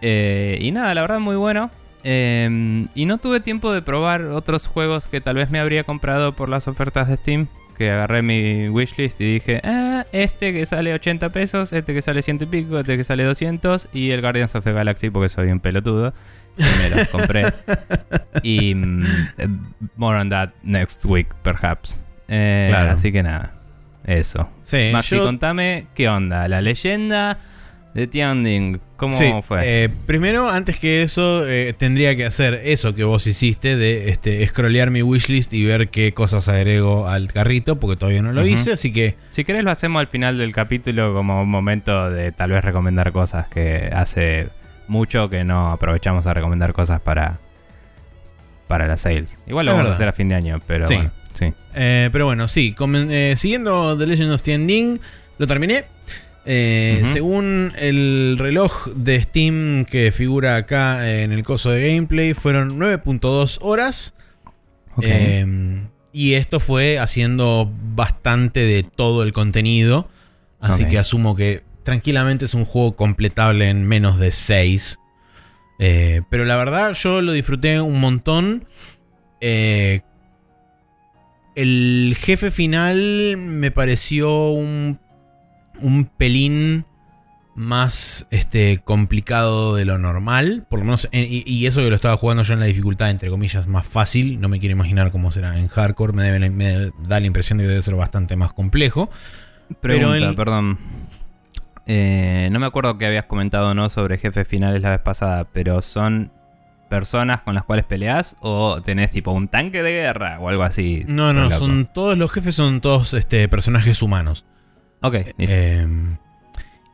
Eh, 0.00 0.58
y 0.60 0.70
nada, 0.70 0.94
la 0.94 1.02
verdad 1.02 1.18
muy 1.18 1.36
bueno. 1.36 1.70
Em, 2.08 2.86
y 2.94 3.04
no 3.04 3.18
tuve 3.18 3.40
tiempo 3.40 3.72
de 3.72 3.82
probar 3.82 4.22
otros 4.26 4.68
juegos 4.68 5.08
que 5.08 5.20
tal 5.20 5.34
vez 5.34 5.50
me 5.50 5.58
habría 5.58 5.82
comprado 5.82 6.32
por 6.34 6.48
las 6.48 6.68
ofertas 6.68 7.08
de 7.08 7.16
Steam. 7.16 7.48
Que 7.76 7.90
agarré 7.90 8.22
mi 8.22 8.68
wishlist 8.68 9.20
y 9.20 9.34
dije, 9.34 9.60
ah, 9.64 10.06
este 10.12 10.52
que 10.54 10.64
sale 10.64 10.94
80 10.94 11.28
pesos, 11.30 11.72
este 11.74 11.92
que 11.92 12.00
sale 12.00 12.22
100 12.22 12.38
y 12.42 12.46
pico, 12.46 12.78
este 12.78 12.96
que 12.96 13.02
sale 13.04 13.24
200 13.24 13.88
y 13.92 14.12
el 14.12 14.22
Guardians 14.22 14.54
of 14.54 14.64
the 14.64 14.72
Galaxy 14.72 15.10
porque 15.10 15.28
soy 15.28 15.48
un 15.50 15.58
pelotudo. 15.60 16.14
Y 16.56 16.62
me 16.62 16.90
los 16.96 17.08
compré. 17.08 17.52
y 18.42 18.74
mm, 18.74 19.04
more 19.96 20.18
on 20.18 20.30
that 20.30 20.50
next 20.62 21.04
week, 21.06 21.26
perhaps. 21.42 22.00
Eh, 22.28 22.68
Claro. 22.70 22.92
Así 22.92 23.10
que 23.12 23.22
nada, 23.22 23.52
eso. 24.04 24.48
Sí, 24.62 24.90
Maxi, 24.92 25.16
yo- 25.16 25.24
contame 25.24 25.86
qué 25.94 26.08
onda, 26.08 26.48
la 26.48 26.62
leyenda 26.62 27.36
de 27.96 28.06
Tianding, 28.06 28.80
¿cómo 28.96 29.14
Sí, 29.14 29.32
fue? 29.48 29.60
eh, 29.84 29.88
primero, 30.06 30.48
antes 30.50 30.78
que 30.78 31.02
eso, 31.02 31.46
eh, 31.48 31.74
tendría 31.76 32.14
que 32.14 32.24
hacer 32.26 32.60
eso 32.64 32.94
que 32.94 33.04
vos 33.04 33.26
hiciste 33.26 33.76
de 33.76 34.10
este, 34.10 34.46
scrollear 34.46 34.90
mi 34.90 35.02
wishlist 35.02 35.52
y 35.54 35.64
ver 35.64 35.88
qué 35.88 36.12
cosas 36.12 36.48
agrego 36.48 37.08
al 37.08 37.32
carrito, 37.32 37.76
porque 37.80 37.96
todavía 37.96 38.22
no 38.22 38.32
lo 38.32 38.46
hice, 38.46 38.72
así 38.72 38.92
que 38.92 39.14
Si 39.30 39.44
querés 39.44 39.64
lo 39.64 39.70
hacemos 39.70 40.00
al 40.00 40.08
final 40.08 40.38
del 40.38 40.52
capítulo 40.52 41.14
como 41.14 41.42
un 41.42 41.48
momento 41.48 42.10
de 42.10 42.32
tal 42.32 42.50
vez 42.50 42.62
recomendar 42.64 43.12
cosas 43.12 43.48
que 43.48 43.90
hace 43.92 44.48
mucho 44.88 45.28
que 45.30 45.42
no 45.42 45.70
aprovechamos 45.72 46.26
a 46.26 46.34
recomendar 46.34 46.72
cosas 46.72 47.00
para 47.00 47.38
para 48.68 48.86
las 48.88 49.00
sales. 49.02 49.38
Igual 49.46 49.66
lo 49.66 49.72
vamos 49.74 49.90
a 49.90 49.94
hacer 49.94 50.08
a 50.08 50.12
fin 50.12 50.28
de 50.28 50.34
año, 50.34 50.60
pero 50.66 50.86
Sí. 50.86 50.94
bueno, 50.96 51.10
sí. 51.34 51.52
Eh, 51.74 52.08
pero 52.12 52.26
bueno, 52.26 52.48
sí, 52.48 52.74
eh, 53.10 53.34
siguiendo 53.36 53.96
The 53.96 54.06
Legend 54.06 54.32
of 54.32 54.42
Tianding, 54.42 55.00
lo 55.38 55.46
terminé. 55.46 55.84
Eh. 56.46 57.02
Según 57.12 57.72
el 57.76 58.36
reloj 58.38 58.88
de 58.94 59.20
Steam 59.20 59.84
que 59.84 60.12
figura 60.12 60.56
acá 60.56 61.22
en 61.22 61.32
el 61.32 61.42
coso 61.42 61.70
de 61.70 61.88
gameplay, 61.88 62.34
fueron 62.34 62.78
9.2 62.78 63.58
horas. 63.60 64.14
Eh, 65.02 65.84
y 66.12 66.34
esto 66.34 66.60
fue 66.60 66.98
haciendo 66.98 67.70
bastante 67.94 68.60
de 68.60 68.82
todo 68.84 69.22
el 69.22 69.32
contenido. 69.32 70.08
Así 70.60 70.86
que 70.86 70.98
asumo 70.98 71.36
que 71.36 71.62
tranquilamente 71.82 72.46
es 72.46 72.54
un 72.54 72.64
juego 72.64 72.96
completable 72.96 73.68
en 73.68 73.86
menos 73.86 74.18
de 74.18 74.30
6. 74.30 74.98
Eh, 75.78 76.22
pero 76.30 76.44
la 76.44 76.56
verdad, 76.56 76.94
yo 76.94 77.20
lo 77.22 77.32
disfruté 77.32 77.80
un 77.80 78.00
montón. 78.00 78.66
Eh, 79.40 80.00
el 81.54 82.16
jefe 82.18 82.50
final 82.50 83.36
me 83.36 83.70
pareció 83.70 84.50
un, 84.50 84.98
un 85.80 86.04
pelín 86.06 86.84
más 87.54 88.26
este, 88.30 88.80
complicado 88.84 89.74
de 89.76 89.84
lo 89.86 89.98
normal. 89.98 90.66
Por 90.68 90.78
lo 90.80 90.84
menos, 90.84 91.08
en- 91.12 91.26
y, 91.30 91.42
y 91.46 91.66
eso 91.66 91.80
que 91.80 91.88
lo 91.88 91.94
estaba 91.94 92.16
jugando 92.16 92.42
yo 92.42 92.52
en 92.54 92.60
la 92.60 92.66
dificultad, 92.66 93.10
entre 93.10 93.30
comillas, 93.30 93.66
más 93.66 93.86
fácil. 93.86 94.40
No 94.40 94.48
me 94.48 94.60
quiero 94.60 94.72
imaginar 94.74 95.10
cómo 95.10 95.30
será 95.30 95.58
en 95.58 95.68
hardcore. 95.68 96.12
Me, 96.12 96.22
debe- 96.22 96.50
me 96.50 96.90
da 97.08 97.18
la 97.20 97.26
impresión 97.26 97.58
de 97.58 97.64
que 97.64 97.68
debe 97.68 97.82
ser 97.82 97.94
bastante 97.94 98.36
más 98.36 98.52
complejo. 98.52 99.08
Pregunta, 99.80 100.12
pero 100.12 100.14
el- 100.14 100.36
perdón. 100.36 100.78
Eh, 101.86 102.48
no 102.50 102.58
me 102.58 102.66
acuerdo 102.66 102.98
que 102.98 103.06
habías 103.06 103.26
comentado 103.26 103.72
no 103.74 103.88
sobre 103.90 104.18
jefes 104.18 104.46
finales 104.48 104.82
la 104.82 104.90
vez 104.90 105.00
pasada, 105.00 105.44
pero 105.44 105.82
son 105.82 106.32
personas 106.90 107.40
con 107.42 107.54
las 107.54 107.64
cuales 107.64 107.84
peleas 107.84 108.36
o 108.40 108.80
tenés 108.82 109.10
tipo 109.12 109.30
un 109.32 109.48
tanque 109.48 109.82
de 109.82 109.92
guerra 109.92 110.38
o 110.40 110.48
algo 110.48 110.62
así. 110.64 111.04
No, 111.06 111.32
no, 111.32 111.50
son 111.52 111.88
todos 111.92 112.18
los 112.18 112.30
jefes 112.32 112.54
son 112.56 112.80
todos 112.80 113.14
este, 113.14 113.48
personajes 113.48 114.02
humanos. 114.02 114.44
Ok. 115.02 115.14
Eh, 115.38 115.86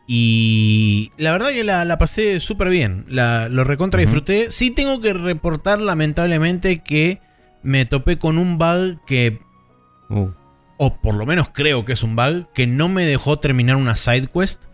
y 0.07 1.13
la 1.17 1.33
verdad 1.33 1.51
que 1.51 1.65
la, 1.65 1.85
la 1.85 1.99
pasé 1.99 2.41
súper 2.41 2.69
bien. 2.69 3.05
La, 3.09 3.49
lo 3.49 3.65
recontra 3.65 4.01
disfruté. 4.01 4.51
Sí 4.51 4.71
tengo 4.71 5.01
que 5.01 5.13
reportar 5.13 5.81
lamentablemente 5.81 6.83
que 6.83 7.21
me 7.63 7.87
topé 7.87 8.19
con 8.19 8.39
un 8.39 8.59
bug 8.59 9.05
que, 9.07 9.41
Uh, 10.11 10.29
o 10.77 11.01
por 11.01 11.15
lo 11.15 11.25
menos 11.25 11.49
creo 11.55 11.87
que 11.87 11.95
es 11.95 12.03
un 12.03 12.17
bug, 12.17 12.53
que 12.53 12.67
no 12.67 12.91
me 12.91 13.07
dejó 13.07 13.39
terminar 13.39 13.77
una 13.77 13.97
side 13.97 14.27
quest. 14.27 14.65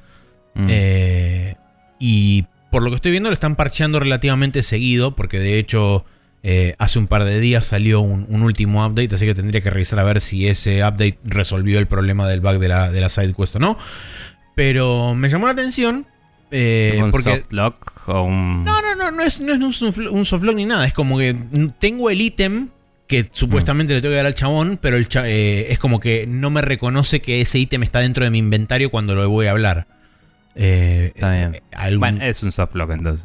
mm. 0.54 0.66
Eh, 0.68 1.54
y 2.00 2.46
por 2.72 2.82
lo 2.82 2.90
que 2.90 2.96
estoy 2.96 3.12
viendo 3.12 3.28
lo 3.28 3.34
están 3.34 3.54
parcheando 3.54 4.00
relativamente 4.00 4.62
seguido, 4.62 5.14
porque 5.14 5.38
de 5.38 5.58
hecho 5.58 6.04
eh, 6.50 6.72
hace 6.78 6.98
un 6.98 7.06
par 7.08 7.24
de 7.24 7.40
días 7.40 7.66
salió 7.66 8.00
un, 8.00 8.24
un 8.30 8.42
último 8.42 8.86
update, 8.86 9.14
así 9.14 9.26
que 9.26 9.34
tendría 9.34 9.60
que 9.60 9.68
revisar 9.68 9.98
a 9.98 10.04
ver 10.04 10.22
si 10.22 10.46
ese 10.48 10.78
update 10.82 11.18
resolvió 11.24 11.78
el 11.78 11.86
problema 11.86 12.26
del 12.26 12.40
bug 12.40 12.58
de 12.58 12.68
la, 12.68 12.90
de 12.90 13.00
la 13.02 13.08
side 13.10 13.34
quest 13.34 13.56
o 13.56 13.58
no. 13.58 13.76
Pero 14.54 15.14
me 15.14 15.28
llamó 15.28 15.46
la 15.46 15.52
atención. 15.52 16.06
eh, 16.50 16.98
¿Un 17.02 17.10
porque 17.10 17.36
soft 17.36 17.52
lock 17.52 18.08
o 18.08 18.22
un. 18.22 18.64
no, 18.64 18.80
no, 18.80 18.94
no, 18.96 19.10
no 19.10 19.22
es, 19.22 19.40
no 19.40 19.52
es 19.54 19.60
un, 19.60 19.72
soft- 19.72 20.10
un 20.10 20.24
softlock 20.24 20.54
ni 20.56 20.64
nada. 20.64 20.86
Es 20.86 20.94
como 20.94 21.18
que 21.18 21.36
tengo 21.78 22.08
el 22.10 22.20
ítem 22.20 22.68
que 23.06 23.28
supuestamente 23.30 23.94
le 23.94 24.00
tengo 24.00 24.12
que 24.12 24.16
dar 24.16 24.26
al 24.26 24.34
chabón, 24.34 24.78
pero 24.80 24.96
el 24.96 25.08
cha- 25.08 25.28
eh, 25.28 25.70
es 25.72 25.78
como 25.78 26.00
que 26.00 26.26
no 26.26 26.50
me 26.50 26.62
reconoce 26.62 27.20
que 27.20 27.40
ese 27.40 27.58
ítem 27.58 27.82
está 27.82 28.00
dentro 28.00 28.24
de 28.24 28.30
mi 28.30 28.38
inventario 28.38 28.90
cuando 28.90 29.14
lo 29.14 29.28
voy 29.28 29.46
a 29.46 29.50
hablar. 29.52 29.86
Eh, 30.54 31.12
Está 31.14 31.32
bien. 31.32 31.60
algún- 31.72 32.00
Bueno, 32.00 32.24
es 32.24 32.42
un 32.42 32.52
soft 32.52 32.74
lock 32.74 32.90
entonces. 32.92 33.24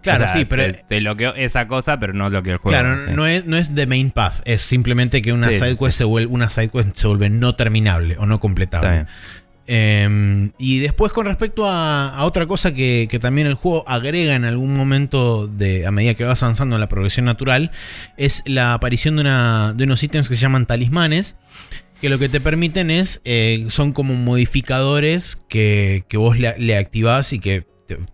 Claro, 0.00 0.24
O 0.24 0.28
sea, 0.28 0.36
sí, 0.36 0.44
pero 0.44 0.64
Te, 0.64 0.84
te 0.86 1.00
bloqueó 1.00 1.34
esa 1.34 1.66
cosa, 1.66 1.98
pero 1.98 2.12
no 2.12 2.28
bloqueó 2.30 2.52
el 2.52 2.58
juego. 2.58 2.78
claro, 2.78 3.06
sí. 3.06 3.12
no, 3.14 3.26
es, 3.26 3.46
no 3.46 3.56
es 3.56 3.74
the 3.74 3.86
main 3.86 4.10
path. 4.10 4.40
Es 4.44 4.60
simplemente 4.60 5.22
que 5.22 5.32
una 5.32 5.48
Sí, 5.48 5.54
side 5.54 5.72
sí, 5.72 5.76
quest 5.78 5.92
sí. 5.92 5.98
se 5.98 6.04
vuelve 6.04 6.32
una 6.32 6.50
side 6.50 6.68
quest 6.68 6.96
se 6.96 7.06
vuelve 7.08 7.30
no 7.30 7.54
terminable 7.54 8.16
o 8.18 8.26
no 8.26 8.40
completable. 8.40 9.06
Em, 9.66 10.50
y 10.58 10.80
después 10.80 11.12
con 11.12 11.26
respecto 11.26 11.68
a, 11.68 12.24
otra 12.24 12.46
cosa 12.46 12.74
que, 12.74 13.08
también 13.20 13.46
el 13.46 13.54
juego 13.54 13.84
agrega 13.86 14.34
en 14.34 14.44
algún 14.44 14.74
momento 14.74 15.46
de, 15.46 15.86
a 15.86 15.92
medida 15.92 16.14
que 16.14 16.24
vas 16.24 16.42
avanzando 16.42 16.76
en 16.76 16.80
la 16.80 16.88
progresión 16.88 17.26
natural, 17.26 17.70
es 18.16 18.42
la 18.44 18.74
aparición 18.74 19.16
de, 19.16 19.84
unos 19.84 20.02
ítems 20.02 20.28
que 20.28 20.34
se 20.34 20.42
llaman 20.42 20.66
talismanes, 20.66 21.36
que 22.00 22.08
lo 22.08 22.18
que 22.18 22.28
te 22.28 22.40
permiten 22.40 22.90
es, 22.90 23.20
eh, 23.24 23.64
son 23.68 23.92
como 23.92 24.14
modificadores 24.14 25.36
que, 25.48 26.04
vos 26.12 26.36
le, 26.38 26.76
activás 26.76 27.32
y 27.32 27.38
que 27.38 27.64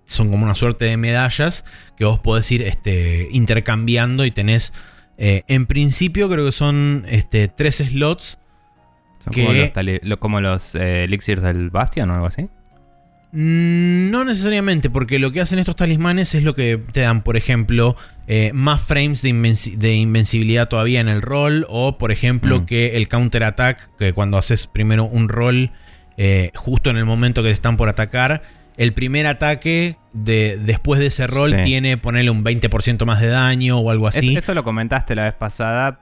son 0.06 0.30
como 0.30 0.44
una 0.44 0.54
suerte 0.54 0.84
de 0.86 0.96
medallas 0.96 1.64
que 1.96 2.04
vos 2.04 2.20
podés 2.20 2.50
ir 2.52 2.62
este, 2.62 3.28
intercambiando 3.32 4.24
y 4.24 4.30
tenés, 4.30 4.72
eh, 5.16 5.42
en 5.48 5.66
principio 5.66 6.28
creo 6.28 6.46
que 6.46 6.52
son 6.52 7.04
este, 7.08 7.48
tres 7.48 7.76
slots 7.76 8.38
como 10.18 10.40
los, 10.40 10.74
eh, 10.74 11.04
elixirs 11.04 11.42
del 11.42 11.70
Bastion 11.70 12.10
o 12.10 12.14
algo 12.14 12.26
así. 12.26 12.48
Mm, 13.32 14.10
no 14.10 14.24
necesariamente, 14.24 14.88
porque 14.88 15.18
lo 15.18 15.32
que 15.32 15.40
hacen 15.40 15.58
estos 15.58 15.76
talismanes 15.76 16.34
es 16.34 16.42
lo 16.42 16.54
que 16.54 16.80
te 16.92 17.00
dan, 17.00 17.22
por 17.22 17.36
ejemplo, 17.36 17.94
eh, 18.26 18.52
más 18.54 18.80
frames 18.80 19.20
de, 19.22 19.94
invencibilidad 19.94 20.68
todavía 20.68 21.00
en 21.00 21.08
el 21.08 21.20
rol, 21.20 21.66
o 21.68 21.98
por 21.98 22.10
ejemplo, 22.10 22.60
mm. 22.60 22.66
que 22.66 22.96
el 22.96 23.08
counter 23.08 23.44
attack, 23.44 23.90
que 23.98 24.12
cuando 24.12 24.38
haces 24.38 24.66
primero 24.66 25.04
un 25.04 25.28
rol, 25.28 25.72
eh, 26.16 26.52
justo 26.54 26.90
en 26.90 26.96
el 26.96 27.04
momento 27.04 27.42
que 27.42 27.50
te 27.50 27.54
están 27.54 27.76
por 27.76 27.88
atacar, 27.88 28.42
el 28.78 28.94
primer 28.94 29.26
ataque 29.26 29.98
de, 30.14 30.56
después 30.58 30.98
de 30.98 31.08
ese 31.08 31.26
rol 31.26 31.54
tiene 31.62 31.98
ponerle 31.98 32.30
un 32.30 32.42
20% 32.42 33.04
más 33.04 33.20
de 33.20 33.28
daño 33.28 33.78
o 33.78 33.90
algo 33.90 34.06
así. 34.06 34.28
Esto, 34.28 34.38
esto, 34.38 34.54
lo 34.54 34.64
comentaste 34.64 35.14
la 35.14 35.24
vez 35.24 35.34
pasada, 35.34 36.00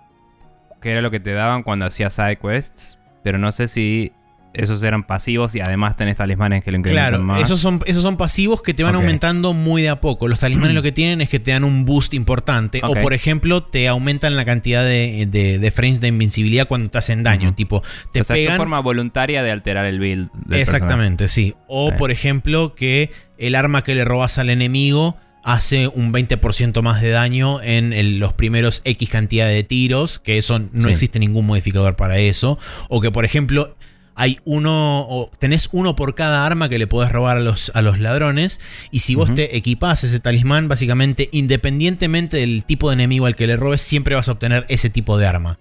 que 0.81 0.93
era 0.93 1.01
lo 1.01 1.11
que 1.11 1.19
te 1.19 1.33
daban 1.33 1.65
cuando 1.65 1.87
hacías 1.87 2.15
side 2.15 2.37
quests 2.37 2.97
pero 3.27 3.39
no 3.39 3.51
sé 3.51 3.67
si 3.67 4.13
esos 4.57 4.83
eran 4.83 5.05
pasivos 5.05 5.55
y 5.55 5.61
además 5.61 5.97
tenés 5.97 6.17
talismanes 6.17 6.65
que 6.65 6.71
lo 6.71 6.79
incrementan 6.79 7.11
claro, 7.11 7.25
más. 7.25 7.43
Esos 7.43 7.61
son, 7.61 7.83
esos 7.85 8.03
son 8.03 8.17
pasivos 8.17 8.63
que 8.63 8.73
te 8.73 8.83
van 8.83 8.95
aumentando 8.95 9.53
muy 9.53 9.83
de 9.83 9.91
a 9.91 10.01
poco. 10.01 10.29
Los 10.29 10.39
talismanes 10.39 10.75
lo 10.75 10.83
que 10.83 10.93
tienen 10.93 11.21
es 11.21 11.29
que 11.29 11.39
te 11.39 11.51
dan 11.51 11.63
un 11.63 11.85
boost 11.85 12.15
importante. 12.15 12.81
O 12.83 12.95
por 12.95 13.13
ejemplo, 13.13 13.63
te 13.63 13.87
aumentan 13.87 14.35
la 14.35 14.47
cantidad 14.47 14.83
de, 14.83 15.73
frames 15.75 16.01
de 16.01 16.09
invincibilidad 16.09 16.67
cuando 16.67 16.91
te 16.91 16.99
hacen 16.99 17.23
daño. 17.23 17.55
Tipo, 17.55 17.83
te 18.13 18.23
o 18.23 18.25
sea, 18.25 18.37
Es 18.37 18.57
forma 18.57 18.81
voluntaria 18.81 19.43
de 19.43 19.51
alterar 19.51 19.85
el 19.85 19.99
build. 19.99 20.31
Exactamente, 20.51 21.29
sí. 21.29 21.55
O 21.69 21.95
por 21.97 22.11
ejemplo, 22.11 22.75
que 22.75 23.13
el 23.37 23.55
arma 23.55 23.85
que 23.85 23.95
le 23.95 24.05
robas 24.07 24.39
al 24.39 24.49
enemigo 24.49 25.19
hace 25.43 25.87
un 25.87 26.13
20% 26.13 26.83
más 26.83 27.03
de 27.03 27.11
daño 27.11 27.61
en 27.63 28.19
los 28.19 28.33
primeros 28.33 28.81
X 28.85 29.09
cantidad 29.11 29.47
de 29.47 29.63
tiros, 29.65 30.19
que 30.19 30.39
eso 30.39 30.61
no 30.73 30.89
existe 30.89 31.19
ningún 31.19 31.47
modificador 31.47 31.95
para 31.95 32.19
eso. 32.19 32.59
O 32.89 33.03
que, 33.03 33.11
por 33.11 33.27
ejemplo, 33.27 33.77
hay 34.17 34.39
uno, 34.45 35.07
o 35.09 35.31
tenés 35.39 35.69
uno 35.73 35.95
por 35.95 36.15
cada 36.15 36.47
arma 36.47 36.71
que 36.71 36.79
le 36.79 36.87
podés 36.87 37.13
robar 37.13 37.37
a 37.37 37.41
los, 37.41 37.71
a 37.75 37.83
los 37.83 38.01
ladrones. 38.01 38.61
Y 38.91 39.01
si 39.01 39.15
vos 39.15 39.33
te 39.35 39.57
equipás 39.57 40.03
ese 40.05 40.21
talismán, 40.21 40.69
básicamente, 40.69 41.29
independientemente 41.33 42.39
del 42.39 42.65
tipo 42.65 42.89
de 42.89 42.95
enemigo 42.95 43.27
al 43.27 43.37
que 43.37 43.47
le 43.47 43.57
robes, 43.57 43.83
siempre 43.83 44.15
vas 44.15 44.29
a 44.29 44.33
obtener 44.33 44.65
ese 44.71 44.89
tipo 44.89 45.19
de 45.19 45.27
arma. 45.27 45.59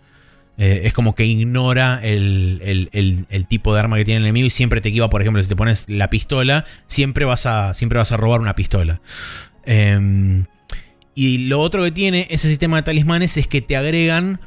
Eh, 0.57 0.83
es 0.85 0.93
como 0.93 1.15
que 1.15 1.25
ignora 1.25 1.99
el, 2.01 2.61
tipo 3.49 3.73
de 3.73 3.79
arma 3.81 3.97
que 3.97 4.05
tiene 4.05 4.19
el 4.19 4.23
enemigo 4.23 4.47
y 4.47 4.51
siempre 4.51 4.79
te 4.79 4.87
equipa, 4.87 5.09
por 5.09 5.21
ejemplo, 5.21 5.43
si 5.43 5.49
te 5.49 5.55
pones 5.57 5.89
la 5.89 6.09
pistola, 6.09 6.63
siempre 6.87 7.25
vas 7.25 7.45
a, 7.45 7.73
siempre 7.73 7.99
vas 7.99 8.13
a 8.13 8.17
robar 8.17 8.39
una 8.39 8.55
pistola. 8.55 9.01
Em, 9.65 10.45
y 11.13 11.39
lo 11.49 11.59
otro 11.59 11.83
que 11.83 11.91
tiene 11.91 12.27
ese 12.29 12.47
sistema 12.47 12.77
de 12.77 12.83
talismanes 12.83 13.35
es 13.35 13.47
que 13.47 13.61
te 13.61 13.75
agregan 13.75 14.39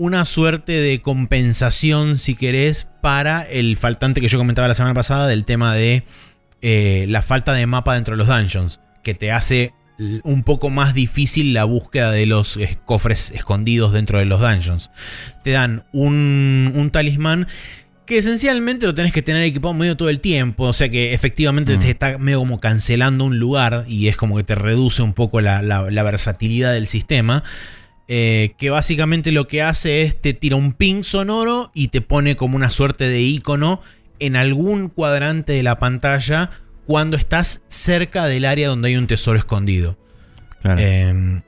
una 0.00 0.24
suerte 0.24 0.72
de 0.72 1.02
compensación, 1.02 2.16
si 2.16 2.34
querés, 2.34 2.88
para 3.02 3.42
el 3.42 3.76
faltante 3.76 4.22
que 4.22 4.28
yo 4.28 4.38
comentaba 4.38 4.66
la 4.66 4.72
semana 4.72 4.94
pasada 4.94 5.26
del 5.26 5.44
tema 5.44 5.74
de 5.74 6.04
eh, 6.62 7.04
la 7.06 7.20
falta 7.20 7.52
de 7.52 7.66
mapa 7.66 7.96
dentro 7.96 8.14
de 8.14 8.16
los 8.16 8.26
dungeons, 8.26 8.80
que 9.02 9.12
te 9.12 9.30
hace 9.30 9.74
un 10.24 10.42
poco 10.42 10.70
más 10.70 10.94
difícil 10.94 11.52
la 11.52 11.64
búsqueda 11.64 12.10
de 12.12 12.24
los 12.24 12.58
cofres 12.86 13.30
escondidos 13.32 13.92
dentro 13.92 14.18
de 14.18 14.24
los 14.24 14.40
dungeons. 14.40 14.90
Te 15.44 15.50
dan 15.50 15.84
un, 15.92 16.72
un 16.74 16.90
talismán 16.90 17.46
que 18.06 18.16
esencialmente 18.16 18.86
lo 18.86 18.94
tenés 18.94 19.12
que 19.12 19.20
tener 19.20 19.42
equipado 19.42 19.74
medio 19.74 19.98
todo 19.98 20.08
el 20.08 20.20
tiempo, 20.20 20.64
o 20.64 20.72
sea 20.72 20.88
que 20.88 21.12
efectivamente 21.12 21.76
te 21.76 21.86
mm. 21.86 21.90
está 21.90 22.18
medio 22.18 22.38
como 22.38 22.58
cancelando 22.58 23.24
un 23.24 23.38
lugar 23.38 23.84
y 23.86 24.08
es 24.08 24.16
como 24.16 24.38
que 24.38 24.44
te 24.44 24.54
reduce 24.54 25.02
un 25.02 25.12
poco 25.12 25.42
la, 25.42 25.60
versatilidad 25.90 26.72
del 26.72 26.86
sistema. 26.86 27.44
Eh, 28.12 28.54
que 28.58 28.70
básicamente 28.70 29.30
lo 29.30 29.46
que 29.46 29.62
hace 29.62 30.02
es 30.02 30.20
te 30.20 30.34
tira 30.34 30.56
un 30.56 30.72
ping 30.72 31.04
sonoro 31.04 31.70
y 31.74 31.88
te 31.88 32.00
pone 32.00 32.34
como 32.34 32.56
una 32.56 32.72
suerte 32.72 33.08
de 33.08 33.20
icono 33.20 33.82
en 34.18 34.34
algún 34.34 34.88
cuadrante 34.88 35.52
de 35.52 35.62
la 35.62 35.78
pantalla 35.78 36.50
cuando 36.86 37.16
estás 37.16 37.62
cerca 37.68 38.26
del 38.26 38.46
área 38.46 38.66
donde 38.66 38.88
hay 38.88 38.96
un 38.96 39.06
tesoro 39.06 39.38
escondido. 39.38 39.96
Em, 40.64 41.42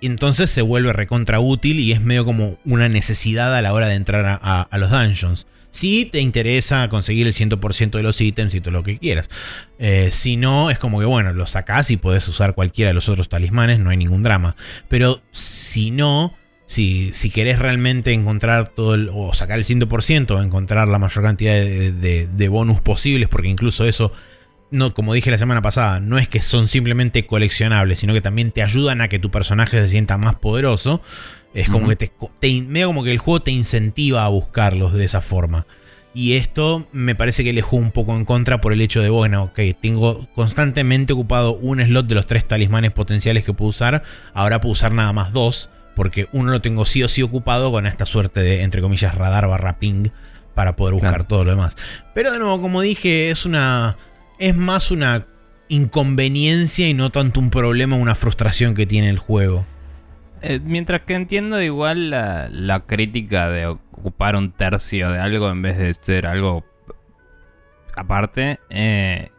entonces 0.00 0.48
se 0.48 0.62
vuelve 0.62 0.92
recontra 0.92 1.40
útil 1.40 1.80
y 1.80 1.90
es 1.90 2.00
medio 2.00 2.24
como 2.24 2.60
una 2.64 2.88
necesidad 2.88 3.52
a 3.52 3.60
la 3.60 3.72
hora 3.72 3.88
de 3.88 3.96
entrar 3.96 4.38
a 4.40 4.78
los 4.78 4.90
dungeons. 4.90 5.48
Si 5.70 6.04
te 6.04 6.20
interesa 6.20 6.88
conseguir 6.88 7.26
el 7.26 7.32
100% 7.32 7.90
de 7.90 8.02
los 8.02 8.20
ítems 8.20 8.54
y 8.54 8.60
todo 8.60 8.72
lo 8.72 8.82
que 8.82 8.98
quieras. 8.98 9.30
Eh, 9.78 10.08
si 10.10 10.36
no, 10.36 10.70
es 10.70 10.78
como 10.78 11.00
que 11.00 11.06
bueno, 11.06 11.32
lo 11.32 11.46
sacás 11.46 11.90
y 11.90 11.96
puedes 11.96 12.26
usar 12.28 12.54
cualquiera 12.54 12.88
de 12.88 12.94
los 12.94 13.08
otros 13.08 13.28
talismanes, 13.28 13.78
no 13.78 13.90
hay 13.90 13.96
ningún 13.96 14.22
drama. 14.22 14.56
Pero 14.88 15.22
si 15.30 15.90
no, 15.90 16.34
si, 16.66 17.12
si 17.12 17.30
querés 17.30 17.58
realmente 17.58 18.12
encontrar 18.12 18.68
todo 18.68 18.94
el, 18.94 19.10
o 19.12 19.32
sacar 19.34 19.58
el 19.58 19.64
100% 19.64 20.30
o 20.32 20.42
encontrar 20.42 20.88
la 20.88 20.98
mayor 20.98 21.24
cantidad 21.24 21.54
de, 21.54 22.28
de 22.30 22.48
bonus 22.48 22.80
posibles, 22.80 23.28
porque 23.28 23.48
incluso 23.48 23.84
eso 23.84 24.12
no, 24.70 24.94
como 24.94 25.14
dije 25.14 25.30
la 25.30 25.38
semana 25.38 25.62
pasada, 25.62 26.00
no 26.00 26.18
es 26.18 26.28
que 26.28 26.40
son 26.40 26.68
simplemente 26.68 27.26
coleccionables, 27.26 27.98
sino 27.98 28.14
que 28.14 28.20
también 28.20 28.52
te 28.52 28.62
ayudan 28.62 29.00
a 29.00 29.08
que 29.08 29.18
tu 29.18 29.30
personaje 29.30 29.80
se 29.80 29.88
sienta 29.88 30.16
más 30.16 30.36
poderoso. 30.36 31.02
Es 31.52 31.68
como 31.68 31.88
que 31.88 31.96
te, 31.96 32.12
te, 32.38 32.84
como 32.84 33.02
que 33.02 33.10
el 33.10 33.18
juego 33.18 33.42
te 33.42 33.50
incentiva 33.50 34.24
a 34.24 34.28
buscarlos 34.28 34.92
de 34.92 35.04
esa 35.04 35.20
forma. 35.20 35.66
Y 36.12 36.34
esto 36.34 36.86
me 36.92 37.14
parece 37.14 37.44
que 37.44 37.52
le 37.52 37.62
juego 37.62 37.84
un 37.84 37.92
poco 37.92 38.16
en 38.16 38.24
contra 38.24 38.60
por 38.60 38.72
el 38.72 38.80
hecho 38.80 39.00
de, 39.00 39.10
bueno, 39.10 39.44
ok, 39.44 39.60
tengo 39.80 40.28
constantemente 40.34 41.12
ocupado 41.12 41.54
un 41.54 41.80
slot 41.80 42.06
de 42.06 42.16
los 42.16 42.26
tres 42.26 42.44
talismanes 42.46 42.90
potenciales 42.90 43.44
que 43.44 43.52
puedo 43.52 43.68
usar. 43.68 44.02
Ahora 44.34 44.60
puedo 44.60 44.72
usar 44.72 44.92
nada 44.92 45.12
más 45.12 45.32
dos, 45.32 45.70
porque 45.94 46.28
uno 46.32 46.50
lo 46.50 46.60
tengo 46.60 46.84
sí 46.84 47.02
o 47.02 47.08
sí 47.08 47.22
ocupado 47.22 47.70
con 47.70 47.86
esta 47.86 48.06
suerte 48.06 48.42
de, 48.42 48.62
entre 48.62 48.82
comillas, 48.82 49.14
radar 49.14 49.46
barra 49.46 49.78
ping 49.78 50.08
para 50.54 50.74
poder 50.74 50.94
buscar 50.94 51.28
todo 51.28 51.44
lo 51.44 51.52
demás. 51.52 51.76
Pero 52.12 52.32
de 52.32 52.38
nuevo, 52.38 52.60
como 52.60 52.80
dije, 52.80 53.30
es 53.30 53.46
una. 53.46 53.96
Es 54.38 54.56
más 54.56 54.90
una 54.90 55.26
inconveniencia 55.68 56.88
y 56.88 56.94
no 56.94 57.10
tanto 57.10 57.38
un 57.38 57.50
problema, 57.50 57.94
una 57.96 58.16
frustración 58.16 58.74
que 58.74 58.86
tiene 58.86 59.10
el 59.10 59.18
juego. 59.18 59.64
Eh, 60.42 60.58
mientras 60.62 61.02
que 61.02 61.14
entiendo 61.14 61.60
igual 61.60 62.10
la, 62.10 62.82
crítica 62.86 63.50
de 63.50 63.66
ocupar 63.66 64.36
un 64.36 64.52
tercio 64.52 65.10
de 65.10 65.18
algo 65.18 65.50
en 65.50 65.62
vez 65.62 65.78
de 65.78 65.92
ser 65.94 66.26
algo 66.26 66.64
aparte, 67.94 68.58
eh, 68.70 69.30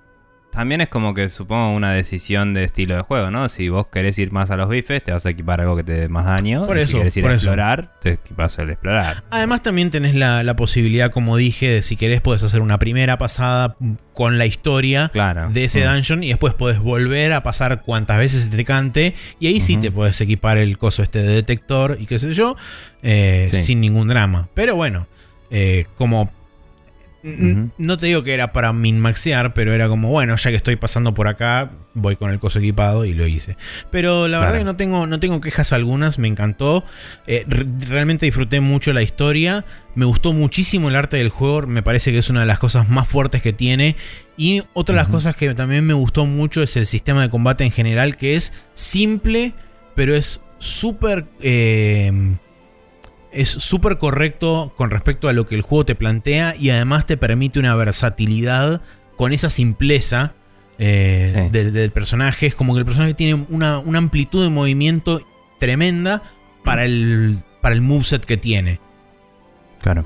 también 0.52 0.82
es 0.82 0.90
como 0.90 1.14
que 1.14 1.30
supongo 1.30 1.72
una 1.72 1.94
decisión 1.94 2.54
de 2.54 2.66
estilo 2.66 2.96
de 2.96 3.02
juego, 3.02 3.32
¿no? 3.32 3.48
Si 3.50 3.70
vos 3.70 3.88
querés 3.88 4.20
ir 4.20 4.32
más 4.32 4.52
a 4.52 4.58
los 4.58 4.70
bifes, 4.70 5.04
te 5.04 5.12
vas 5.12 5.26
a 5.26 5.30
equipar 5.30 5.62
algo 5.62 5.76
que 5.76 5.84
te 5.84 5.94
dé 5.94 6.10
más 6.10 6.26
daño. 6.26 6.68
Por 6.68 6.78
eso, 6.78 6.92
si 6.92 6.98
querés 6.98 7.18
ir 7.18 7.26
a 7.26 7.34
explorar, 7.34 7.94
te 8.02 8.14
equipas 8.14 8.58
el 8.60 8.70
explorar. 8.70 9.24
Además, 9.30 9.64
también 9.64 9.90
tenés 9.90 10.14
la, 10.14 10.56
posibilidad, 10.56 11.12
como 11.12 11.38
dije, 11.38 11.70
de 11.70 11.82
si 11.82 11.96
querés, 11.96 12.22
puedes 12.22 12.44
hacer 12.44 12.62
una 12.62 12.78
primera 12.78 13.18
pasada 13.18 13.78
con 14.14 14.38
la 14.38 14.46
historia 14.46 15.12
de 15.52 15.64
ese 15.64 15.86
mm. 15.86 15.94
dungeon 15.94 16.24
y 16.24 16.28
después 16.28 16.54
puedes 16.54 16.80
volver 16.80 17.32
a 17.34 17.42
pasar 17.44 17.82
cuantas 17.82 18.20
veces 18.20 18.50
te 18.50 18.64
cante. 18.66 19.16
Y 19.40 19.48
ahí 19.48 19.60
sí 19.60 19.78
te 19.78 19.90
puedes 19.90 20.20
equipar 20.20 20.58
el 20.58 20.78
coso 20.78 21.02
este 21.02 21.24
de 21.24 21.34
detector 21.34 21.98
y 22.00 22.06
qué 22.06 22.20
sé 22.20 22.34
yo, 22.34 22.58
eh, 23.02 23.50
sin 23.52 23.80
ningún 23.80 24.10
drama. 24.10 24.50
Pero 24.54 24.76
bueno, 24.76 25.08
eh, 25.50 25.86
como 25.96 26.32
no 27.24 27.98
te 27.98 28.08
digo 28.08 28.24
que 28.24 28.34
era 28.34 28.52
para 28.52 28.74
minmaxear, 28.74 29.54
pero 29.54 29.74
era 29.74 29.88
como, 29.88 30.10
bueno, 30.10 30.36
ya 30.36 30.50
que 30.50 30.56
estoy 30.56 30.76
pasando 30.76 31.14
por 31.14 31.28
acá, 31.28 31.72
voy 31.94 32.16
con 32.16 32.32
el 32.32 32.40
coso 32.40 32.60
equipado 32.60 33.06
y 33.06 33.14
lo 33.14 33.28
hice. 33.28 33.58
Pero 33.92 34.28
la 34.28 34.40
verdad 34.40 34.58
que 34.58 34.64
no 34.64 34.76
tengo, 34.76 35.08
no 35.08 35.20
tengo 35.20 35.40
quejas 35.42 35.74
algunas, 35.74 36.20
me 36.20 36.28
encantó. 36.28 36.84
Eh, 37.28 37.46
realmente 37.48 38.26
disfruté 38.26 38.60
mucho 38.60 38.94
la 38.94 39.02
historia. 39.02 39.66
Me 39.94 40.06
gustó 40.06 40.34
muchísimo 40.34 40.90
el 40.90 40.96
arte 40.96 41.18
del 41.18 41.30
juego, 41.30 41.68
me 41.68 41.84
parece 41.84 42.12
que 42.12 42.18
es 42.18 42.30
una 42.30 42.42
de 42.42 42.46
las 42.46 42.60
cosas 42.60 42.90
más 42.90 43.08
fuertes 43.08 43.42
que 43.42 43.54
tiene. 43.54 43.96
Y 44.38 44.64
otra 44.74 44.96
de 44.96 45.02
las 45.02 45.10
cosas 45.10 45.36
que 45.36 45.54
también 45.54 45.86
me 45.86 45.94
gustó 45.94 46.26
mucho 46.26 46.64
es 46.64 46.76
el 46.78 46.86
sistema 46.86 47.22
de 47.22 47.30
combate 47.30 47.64
en 47.64 47.72
general, 47.72 48.18
que 48.18 48.36
es 48.36 48.54
simple, 48.74 49.54
pero 49.96 50.16
es 50.16 50.42
súper... 50.58 51.26
Eh, 51.42 52.12
es 53.32 53.50
súper 53.50 53.98
correcto 53.98 54.74
con 54.76 54.92
respecto 54.92 55.30
a 55.30 55.34
lo 55.34 55.48
que 55.48 55.56
el 55.56 55.62
juego 55.62 55.86
te 55.86 55.96
plantea 55.96 56.56
y 56.56 56.70
además 56.70 57.06
te 57.06 57.18
permite 57.18 57.60
una 57.60 57.76
versatilidad 57.76 58.82
con 59.16 59.34
esa 59.34 59.50
simpleza 59.50 60.34
eh, 60.78 61.50
del, 61.52 61.92
personaje. 61.92 62.48
Es 62.48 62.56
como 62.56 62.74
que 62.74 62.80
el 62.80 62.86
personaje 62.86 63.14
tiene 63.14 63.46
una, 63.50 63.76
amplitud 63.78 64.44
de 64.44 64.50
movimiento 64.50 65.22
tremenda 65.60 66.24
para 66.64 66.86
el, 66.86 67.40
para 67.62 67.76
el 67.76 67.82
moveset 67.82 68.26
que 68.26 68.38
tiene. 68.38 68.80
Claro. 69.82 70.06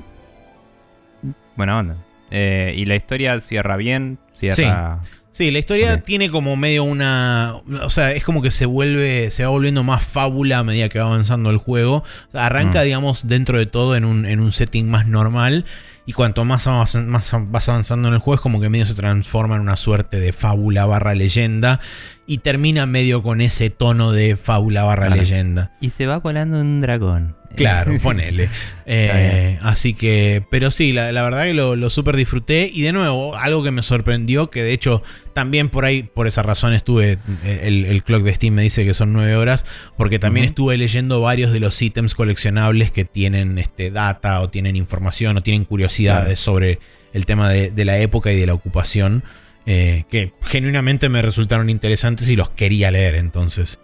Buena 1.56 1.78
onda. 1.78 1.96
Eh, 2.30 2.74
y 2.76 2.84
la 2.84 2.96
historia 2.96 3.40
cierra 3.40 3.76
bien, 3.76 4.18
cierra... 4.38 5.00
Sí, 5.02 5.15
la 5.38 5.58
historia 5.58 6.02
tiene 6.02 6.30
como 6.30 6.56
medio 6.56 6.84
una. 6.84 7.54
O 7.82 7.90
sea, 7.90 8.12
es 8.12 8.24
como 8.24 8.40
que 8.42 8.50
se 8.50 8.64
vuelve. 8.66 9.30
Se 9.30 9.42
va 9.44 9.50
volviendo 9.50 9.82
más 9.84 10.02
fábula 10.04 10.58
a 10.58 10.64
medida 10.64 10.88
que 10.88 10.98
va 10.98 11.06
avanzando 11.06 11.50
el 11.50 11.58
juego. 11.58 11.96
O 12.28 12.32
sea, 12.32 12.46
arranca, 12.46 12.80
Mm. 12.80 12.84
digamos, 12.84 13.28
dentro 13.28 13.58
de 13.58 13.66
todo 13.66 13.96
en 13.96 14.04
un, 14.04 14.24
en 14.26 14.40
un 14.40 14.52
setting 14.52 14.88
más 14.90 15.06
normal. 15.06 15.64
Y 16.08 16.12
cuanto 16.12 16.44
más, 16.44 16.66
avanz- 16.66 17.04
más 17.04 17.32
vas 17.50 17.68
avanzando 17.68 18.08
en 18.08 18.14
el 18.14 18.20
juego, 18.20 18.36
es 18.36 18.40
como 18.40 18.60
que 18.60 18.68
medio 18.68 18.86
se 18.86 18.94
transforma 18.94 19.56
en 19.56 19.60
una 19.62 19.76
suerte 19.76 20.20
de 20.20 20.32
fábula 20.32 20.86
barra 20.86 21.14
leyenda. 21.14 21.80
Y 22.26 22.38
termina 22.38 22.86
medio 22.86 23.22
con 23.22 23.40
ese 23.40 23.70
tono 23.70 24.12
de 24.12 24.36
fábula 24.36 24.84
barra 24.84 25.10
leyenda. 25.10 25.72
Y 25.80 25.90
se 25.90 26.06
va 26.06 26.18
volando 26.18 26.58
un 26.60 26.80
dragón. 26.80 27.35
Claro, 27.56 27.94
ponele. 28.02 28.48
Eh, 28.84 29.58
así 29.62 29.94
que, 29.94 30.44
pero 30.50 30.70
sí, 30.70 30.92
la, 30.92 31.10
la 31.12 31.22
verdad 31.22 31.44
que 31.44 31.54
lo, 31.54 31.74
lo 31.76 31.90
súper 31.90 32.16
disfruté. 32.16 32.70
Y 32.72 32.82
de 32.82 32.92
nuevo, 32.92 33.36
algo 33.36 33.62
que 33.64 33.70
me 33.70 33.82
sorprendió, 33.82 34.50
que 34.50 34.62
de 34.62 34.72
hecho 34.72 35.02
también 35.32 35.68
por 35.68 35.84
ahí, 35.84 36.02
por 36.04 36.26
esa 36.26 36.42
razón 36.42 36.72
estuve, 36.72 37.18
eh, 37.44 37.60
el, 37.64 37.84
el 37.86 38.02
clock 38.04 38.22
de 38.22 38.34
Steam 38.34 38.54
me 38.54 38.62
dice 38.62 38.84
que 38.84 38.94
son 38.94 39.12
nueve 39.12 39.34
horas, 39.36 39.64
porque 39.96 40.18
también 40.18 40.46
estuve 40.46 40.76
leyendo 40.78 41.20
varios 41.20 41.52
de 41.52 41.60
los 41.60 41.80
ítems 41.82 42.14
coleccionables 42.14 42.90
que 42.92 43.04
tienen 43.04 43.58
este, 43.58 43.90
data 43.90 44.40
o 44.40 44.48
tienen 44.50 44.76
información 44.76 45.36
o 45.36 45.42
tienen 45.42 45.64
curiosidades 45.64 46.38
sobre 46.38 46.78
el 47.12 47.26
tema 47.26 47.50
de, 47.50 47.70
de 47.70 47.84
la 47.84 47.98
época 47.98 48.30
y 48.32 48.38
de 48.38 48.46
la 48.46 48.54
ocupación. 48.54 49.24
eh, 49.66 50.04
que 50.10 50.32
genuinamente 50.42 51.08
me 51.08 51.22
resultaron 51.22 51.68
interesantes 51.70 52.28
y 52.28 52.36
los 52.36 52.50
quería 52.50 52.90
leer 52.92 53.16
entonces. 53.16 53.80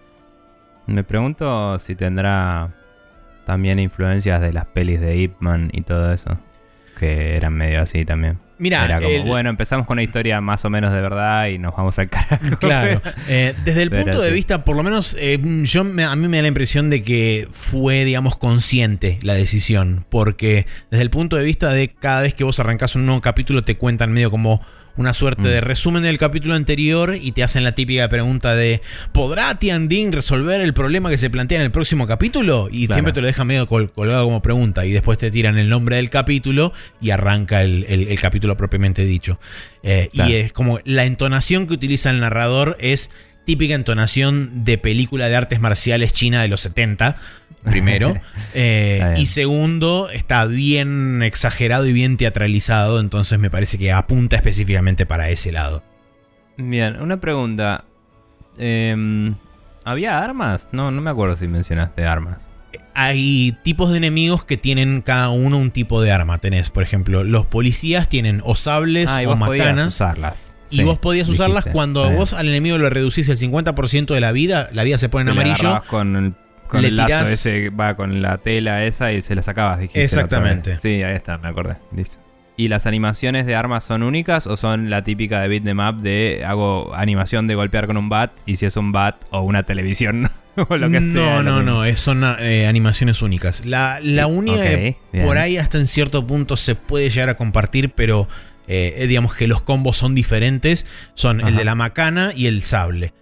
Me 0.86 1.02
pregunto 1.04 1.78
si 1.78 1.94
tendrá 1.96 2.72
también 3.44 3.78
influencias 3.78 4.40
de 4.40 4.52
las 4.52 4.66
pelis 4.66 5.00
de 5.00 5.16
Ip 5.16 5.34
Man 5.40 5.70
y 5.72 5.82
todo 5.82 6.12
eso. 6.12 6.38
Que 6.98 7.36
eran 7.36 7.54
medio 7.54 7.82
así 7.82 8.04
también. 8.04 8.38
Mira, 8.58 8.84
Era 8.84 8.96
como, 9.00 9.08
el- 9.08 9.22
bueno, 9.24 9.50
empezamos 9.50 9.86
con 9.88 9.94
una 9.96 10.04
historia 10.04 10.40
más 10.40 10.64
o 10.64 10.70
menos 10.70 10.92
de 10.92 11.00
verdad 11.00 11.46
y 11.48 11.58
nos 11.58 11.74
vamos 11.74 11.98
al 11.98 12.08
carajo. 12.08 12.58
Claro. 12.60 13.02
Eh, 13.28 13.54
desde 13.64 13.82
el 13.82 13.90
Pero 13.90 14.04
punto 14.04 14.20
de 14.20 14.30
vista, 14.30 14.62
por 14.62 14.76
lo 14.76 14.84
menos, 14.84 15.16
eh, 15.18 15.40
yo 15.64 15.82
me- 15.82 16.04
a 16.04 16.14
mí 16.14 16.28
me 16.28 16.36
da 16.36 16.42
la 16.42 16.48
impresión 16.48 16.88
de 16.90 17.02
que 17.02 17.48
fue, 17.50 18.04
digamos, 18.04 18.36
consciente 18.36 19.18
la 19.22 19.34
decisión. 19.34 20.04
Porque 20.10 20.66
desde 20.92 21.02
el 21.02 21.10
punto 21.10 21.34
de 21.36 21.42
vista 21.44 21.70
de 21.72 21.88
cada 21.88 22.20
vez 22.20 22.34
que 22.34 22.44
vos 22.44 22.60
arrancás 22.60 22.94
un 22.94 23.04
nuevo 23.04 23.20
capítulo, 23.20 23.64
te 23.64 23.76
cuentan 23.76 24.12
medio 24.12 24.30
como 24.30 24.60
una 24.96 25.14
suerte 25.14 25.42
Mm. 25.42 25.44
de 25.46 25.60
resumen 25.62 26.02
del 26.02 26.18
capítulo 26.18 26.54
anterior 26.54 27.16
y 27.20 27.32
te 27.32 27.42
hacen 27.42 27.64
la 27.64 27.72
típica 27.74 28.08
pregunta 28.08 28.54
de 28.54 28.82
¿podrá 29.12 29.58
Tiandin 29.58 30.12
resolver 30.12 30.60
el 30.60 30.74
problema 30.74 31.08
que 31.10 31.18
se 31.18 31.30
plantea 31.30 31.58
en 31.58 31.64
el 31.64 31.70
próximo 31.70 32.06
capítulo? 32.06 32.68
Y 32.70 32.86
Claro. 32.86 32.94
siempre 32.96 33.12
te 33.12 33.20
lo 33.20 33.26
dejan 33.26 33.46
medio 33.46 33.66
col- 33.66 33.90
colgado 33.92 34.24
como 34.24 34.42
pregunta 34.42 34.84
y 34.86 34.92
después 34.92 35.18
te 35.18 35.30
tiran 35.30 35.56
el 35.58 35.68
nombre 35.68 35.96
del 35.96 36.10
capítulo 36.10 36.72
y 37.00 37.10
arranca 37.10 37.62
el, 37.62 37.84
el- 37.88 38.08
el 38.08 38.20
capítulo 38.20 38.56
propiamente 38.56 39.04
dicho. 39.04 39.38
Eh, 39.82 40.10
Claro. 40.12 40.30
Y 40.30 40.34
es 40.34 40.52
como 40.52 40.78
la 40.84 41.04
entonación 41.04 41.66
que 41.66 41.74
utiliza 41.74 42.10
el 42.10 42.20
narrador 42.20 42.76
es 42.80 43.10
típica 43.44 43.74
entonación 43.74 44.64
de 44.64 44.78
película 44.78 45.28
de 45.28 45.36
artes 45.36 45.60
marciales 45.60 46.12
china 46.12 46.42
de 46.42 46.48
los 46.48 46.60
70, 46.60 47.16
primero. 47.64 48.16
Eh, 48.54 49.14
y 49.16 49.26
segundo, 49.28 50.10
está 50.10 50.44
bien 50.44 51.22
exagerado 51.22 51.86
y 51.86 51.94
bien 51.94 52.18
teatralizado, 52.18 53.00
entonces 53.00 53.38
me 53.38 53.48
parece 53.48 53.78
que 53.78 53.90
apunta 53.90 54.36
específicamente 54.36 55.06
para 55.06 55.30
ese 55.30 55.52
lado. 55.52 55.82
Bien, 56.58 57.00
una 57.00 57.18
pregunta. 57.18 57.84
Em, 58.58 59.34
¿Había 59.84 60.18
armas? 60.18 60.68
No, 60.72 60.90
no 60.90 61.00
me 61.00 61.08
acuerdo 61.08 61.34
si 61.36 61.48
mencionaste 61.48 62.04
armas. 62.04 62.46
Hay 62.94 63.56
tipos 63.64 63.90
de 63.90 63.96
enemigos 63.96 64.44
que 64.44 64.58
tienen 64.58 65.00
cada 65.00 65.30
uno 65.30 65.56
un 65.56 65.70
tipo 65.70 66.02
de 66.02 66.12
arma. 66.12 66.36
Tenés, 66.38 66.68
por 66.68 66.82
ejemplo, 66.82 67.24
los 67.24 67.46
policías 67.46 68.06
tienen 68.10 68.42
o 68.44 68.54
sables 68.54 69.08
Ah, 69.08 69.22
o 69.26 69.34
macanas. 69.34 69.94
usarlas. 69.94 70.51
Y 70.72 70.76
Sí, 70.78 70.82
vos 70.84 70.98
podías 70.98 71.28
usarlas 71.28 71.64
dijiste. 71.64 71.72
cuando 71.72 72.10
vos 72.10 72.32
al 72.32 72.48
enemigo 72.48 72.78
le 72.78 72.88
reducís 72.90 73.28
el 73.28 73.36
50% 73.36 74.14
de 74.14 74.20
la 74.20 74.32
vida, 74.32 74.68
la 74.72 74.82
vida 74.84 74.98
se 74.98 75.08
pone 75.08 75.30
en 75.30 75.36
le 75.36 75.42
amarillo. 75.42 75.82
con 75.86 76.16
el, 76.16 76.32
con 76.68 76.82
le 76.82 76.88
el 76.88 76.96
lazo 76.96 77.26
ese, 77.26 77.68
va 77.70 77.94
con 77.94 78.22
la 78.22 78.38
tela 78.38 78.84
esa 78.84 79.12
y 79.12 79.20
se 79.22 79.34
la 79.34 79.42
sacabas, 79.42 79.78
dijiste. 79.80 80.02
Exactamente. 80.02 80.78
Sí, 80.80 81.02
ahí 81.02 81.14
está, 81.14 81.38
me 81.38 81.48
acordé. 81.48 81.76
Listo. 81.94 82.16
¿Y 82.56 82.68
las 82.68 82.86
animaciones 82.86 83.46
de 83.46 83.54
armas 83.54 83.82
son 83.84 84.02
únicas 84.02 84.46
o 84.46 84.56
son 84.56 84.90
la 84.90 85.02
típica 85.04 85.40
de 85.40 85.48
beat 85.48 85.66
'em 85.66 85.78
up 85.80 86.02
de 86.02 86.42
hago 86.46 86.94
animación 86.94 87.46
de 87.46 87.54
golpear 87.54 87.86
con 87.86 87.96
un 87.96 88.08
bat 88.10 88.30
y 88.46 88.56
si 88.56 88.66
es 88.66 88.76
un 88.76 88.92
bat 88.92 89.16
o 89.30 89.40
una 89.40 89.62
televisión 89.62 90.28
o 90.68 90.76
lo 90.76 90.90
que 90.90 91.00
no, 91.00 91.12
sea? 91.14 91.42
no, 91.42 91.62
no, 91.62 91.84
es- 91.84 91.98
son 91.98 92.22
eh, 92.40 92.66
animaciones 92.66 93.22
únicas. 93.22 93.64
La, 93.64 94.00
la 94.02 94.26
única 94.26 94.58
Ok, 94.58 94.62
que 94.64 94.96
bien. 95.12 95.24
por 95.26 95.38
ahí 95.38 95.56
hasta 95.56 95.78
en 95.78 95.86
cierto 95.86 96.26
punto 96.26 96.56
se 96.58 96.74
puede 96.74 97.08
llegar 97.08 97.30
a 97.30 97.36
compartir, 97.36 97.90
pero 97.90 98.28
eh, 98.68 99.06
digamos 99.08 99.34
que 99.34 99.46
los 99.46 99.62
combos 99.62 99.96
son 99.96 100.14
diferentes, 100.14 100.86
son 101.14 101.40
el 101.40 101.56
de 101.56 101.64
la 101.64 101.74
macana 101.74 102.32
y 102.34 102.46
el 102.46 102.62
sable. 102.62 103.12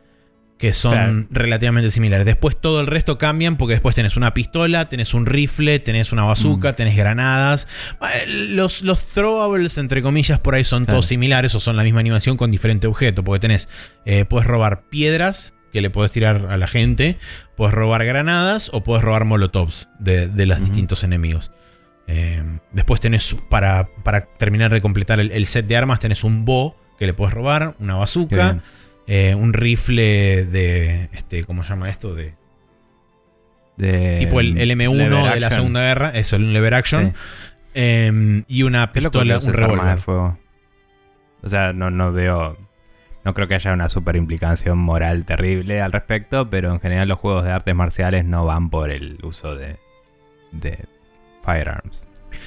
Que 0.59 0.74
son 0.74 0.93
Claro. 0.93 1.26
relativamente 1.30 1.91
similares. 1.91 2.26
Después 2.26 2.61
todo 2.61 2.82
el 2.82 2.86
resto 2.86 3.16
cambian 3.16 3.57
porque 3.57 3.72
después 3.72 3.95
tenés 3.95 4.18
una 4.18 4.34
pistola, 4.34 4.91
tenés 4.91 5.14
un 5.14 5.24
rifle, 5.24 5.78
tenés 5.78 6.12
una 6.12 6.24
Mm. 6.24 6.26
bazooka, 6.26 6.76
tenés 6.76 6.97
granadas. 6.97 7.66
Eh, 8.03 8.26
Los, 8.51 8.82
los 8.82 9.03
throwables, 9.07 9.78
entre 9.78 10.03
comillas, 10.03 10.38
por 10.38 10.55
ahí 10.55 10.64
son 10.64 10.84
Claro. 10.84 10.97
todos 10.99 11.07
similares 11.07 11.55
o 11.55 11.61
son 11.61 11.78
la 11.78 11.82
misma 11.82 12.01
animación 12.01 12.36
con 12.36 12.51
diferente 12.51 12.86
objeto. 12.86 13.24
Porque 13.24 13.41
tenés, 13.41 13.70
eh, 14.05 14.26
puedes 14.26 14.47
robar 14.47 14.82
piedras 14.91 15.55
que 15.72 15.80
le 15.80 15.88
puedes 15.88 16.12
tirar 16.12 16.49
a 16.51 16.59
la 16.59 16.66
gente, 16.66 17.16
puedes 17.57 17.72
robar 17.74 18.05
granadas 18.05 18.68
o 18.74 18.84
puedes 18.84 19.03
robar 19.03 19.24
molotovs 19.24 19.88
de, 19.99 20.28
de 20.28 20.45
los 20.45 20.61
distintos 20.61 21.05
enemigos. 21.05 21.53
Eh, 22.12 22.42
después 22.72 22.98
tenés, 23.00 23.36
para, 23.48 23.88
para 24.02 24.22
terminar 24.22 24.72
de 24.72 24.80
completar 24.80 25.20
el, 25.20 25.30
el 25.30 25.46
set 25.46 25.66
de 25.66 25.76
armas, 25.76 26.00
tenés 26.00 26.24
un 26.24 26.44
bow 26.44 26.74
que 26.98 27.06
le 27.06 27.14
puedes 27.14 27.32
robar, 27.32 27.76
una 27.78 27.94
bazooka, 27.94 28.62
eh, 29.06 29.34
un 29.36 29.52
rifle 29.52 30.44
de, 30.46 31.04
este, 31.12 31.44
¿cómo 31.44 31.62
se 31.62 31.70
llama 31.70 31.88
esto? 31.88 32.14
De, 32.14 32.34
De- 33.76 34.18
tipo 34.18 34.40
el, 34.40 34.58
el 34.58 34.70
M1 34.72 34.94
lever 34.96 35.34
de 35.34 35.40
la. 35.40 35.50
Segunda 35.50 35.80
Guerra, 35.82 36.11
eso, 36.11 36.36
el 36.36 36.52
lever 36.52 36.74
action. 36.74 37.12
Sí. 37.14 37.20
Eh, 37.74 38.42
y 38.48 38.62
una 38.64 38.92
pistola, 38.92 39.38
un 39.38 39.46
de 39.46 39.52
revólver. 39.52 39.98
fuego. 40.00 40.38
O 41.42 41.48
sea, 41.48 41.72
no, 41.72 41.90
no 41.90 42.12
veo. 42.12 42.58
No 43.24 43.34
creo 43.34 43.46
que 43.48 43.54
haya 43.54 43.72
una 43.72 43.88
super 43.88 44.16
implicación 44.16 44.78
moral 44.78 45.24
terrible 45.26 45.80
al 45.80 45.92
respecto, 45.92 46.48
pero 46.50 46.72
en 46.72 46.80
general 46.80 47.06
los 47.08 47.18
juegos 47.18 47.44
de 47.44 47.52
artes 47.52 47.74
marciales 47.74 48.24
no 48.24 48.44
van 48.46 48.70
por 48.70 48.90
el 48.90 49.18
uso 49.22 49.54
de, 49.54 49.76
de 50.52 50.78
firearms. 51.45 52.07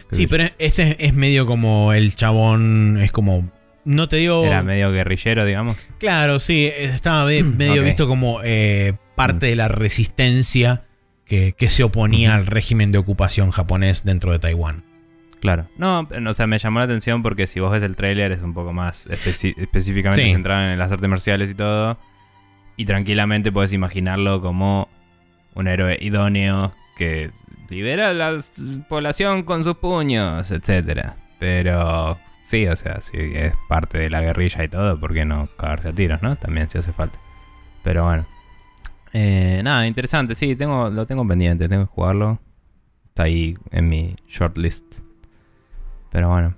Sí, 0.10 0.28
pero 0.28 0.46
este 0.60 1.06
es 1.06 1.14
medio 1.14 1.46
como 1.46 1.94
el 1.94 2.16
chabón, 2.16 3.00
es 3.02 3.12
como... 3.12 3.50
No 3.86 4.08
te 4.08 4.18
digo... 4.18 4.46
Era 4.46 4.64
medio 4.64 4.92
guerrillero, 4.92 5.44
digamos. 5.46 5.76
Claro, 6.00 6.40
sí, 6.40 6.70
estaba 6.76 7.26
me- 7.26 7.44
medio 7.44 7.84
visto 7.84 8.08
como 8.08 8.40
eh, 8.44 8.94
parte 9.16 9.48
de 9.48 9.56
la 9.56 9.68
resistencia 9.68 10.84
que, 11.26 11.54
que 11.54 11.70
se 11.70 11.84
oponía 11.84 12.34
al 12.36 12.46
régimen 12.46 12.92
de 12.92 12.98
ocupación 13.00 13.52
japonés 13.52 14.06
dentro 14.06 14.32
de 14.32 14.40
Taiwán. 14.40 14.84
Claro. 15.42 15.68
No, 15.78 16.08
o 16.28 16.34
sea, 16.34 16.48
me 16.48 16.58
llamó 16.60 16.80
la 16.80 16.86
atención 16.86 17.22
porque 17.24 17.48
si 17.48 17.60
vos 17.60 17.72
ves 17.72 17.84
el 17.84 17.96
tráiler 17.98 18.32
es 18.32 18.42
un 18.42 18.54
poco 18.54 18.72
más 18.72 19.06
específicamente 19.08 20.24
Sí. 20.24 20.32
centrado 20.32 20.72
en 20.72 20.80
las 20.80 20.92
artes 20.92 21.10
marciales 21.10 21.50
y 21.52 21.56
todo. 21.56 21.98
Y 22.78 22.86
tranquilamente 22.86 23.52
puedes 23.52 23.74
imaginarlo 23.74 24.42
como 24.42 24.88
un 25.56 25.68
héroe 25.68 25.98
idóneo 26.00 26.74
que 26.96 27.32
libera 27.70 28.10
a 28.10 28.14
la 28.14 28.38
población 28.88 29.44
con 29.44 29.64
sus 29.64 29.78
puños, 29.78 30.52
etcétera. 30.52 31.16
Pero 31.40 32.18
sí, 32.44 32.68
o 32.68 32.76
sea, 32.76 33.02
si 33.02 33.18
es 33.18 33.54
parte 33.68 33.98
de 33.98 34.10
la 34.10 34.22
guerrilla 34.22 34.64
y 34.64 34.70
todo, 34.70 35.00
¿por 35.00 35.14
qué 35.14 35.26
no 35.26 35.48
cagarse 35.58 35.90
a 35.90 35.94
tiros, 35.94 36.22
no? 36.22 36.36
También 36.36 36.70
si 36.70 36.78
hace 36.78 36.94
falta. 36.94 37.20
Pero 37.84 38.06
bueno. 38.06 38.26
Eh, 39.12 39.62
nada, 39.64 39.86
interesante, 39.86 40.36
sí, 40.36 40.56
tengo, 40.56 40.90
lo 40.90 41.06
tengo 41.06 41.28
pendiente, 41.28 41.70
tengo 41.70 41.86
que 41.86 41.92
jugarlo. 41.92 42.40
Está 43.10 43.24
ahí 43.24 43.56
en 43.72 43.90
mi 43.90 44.16
shortlist. 44.28 45.02
Pero 46.12 46.30
bueno. 46.30 46.56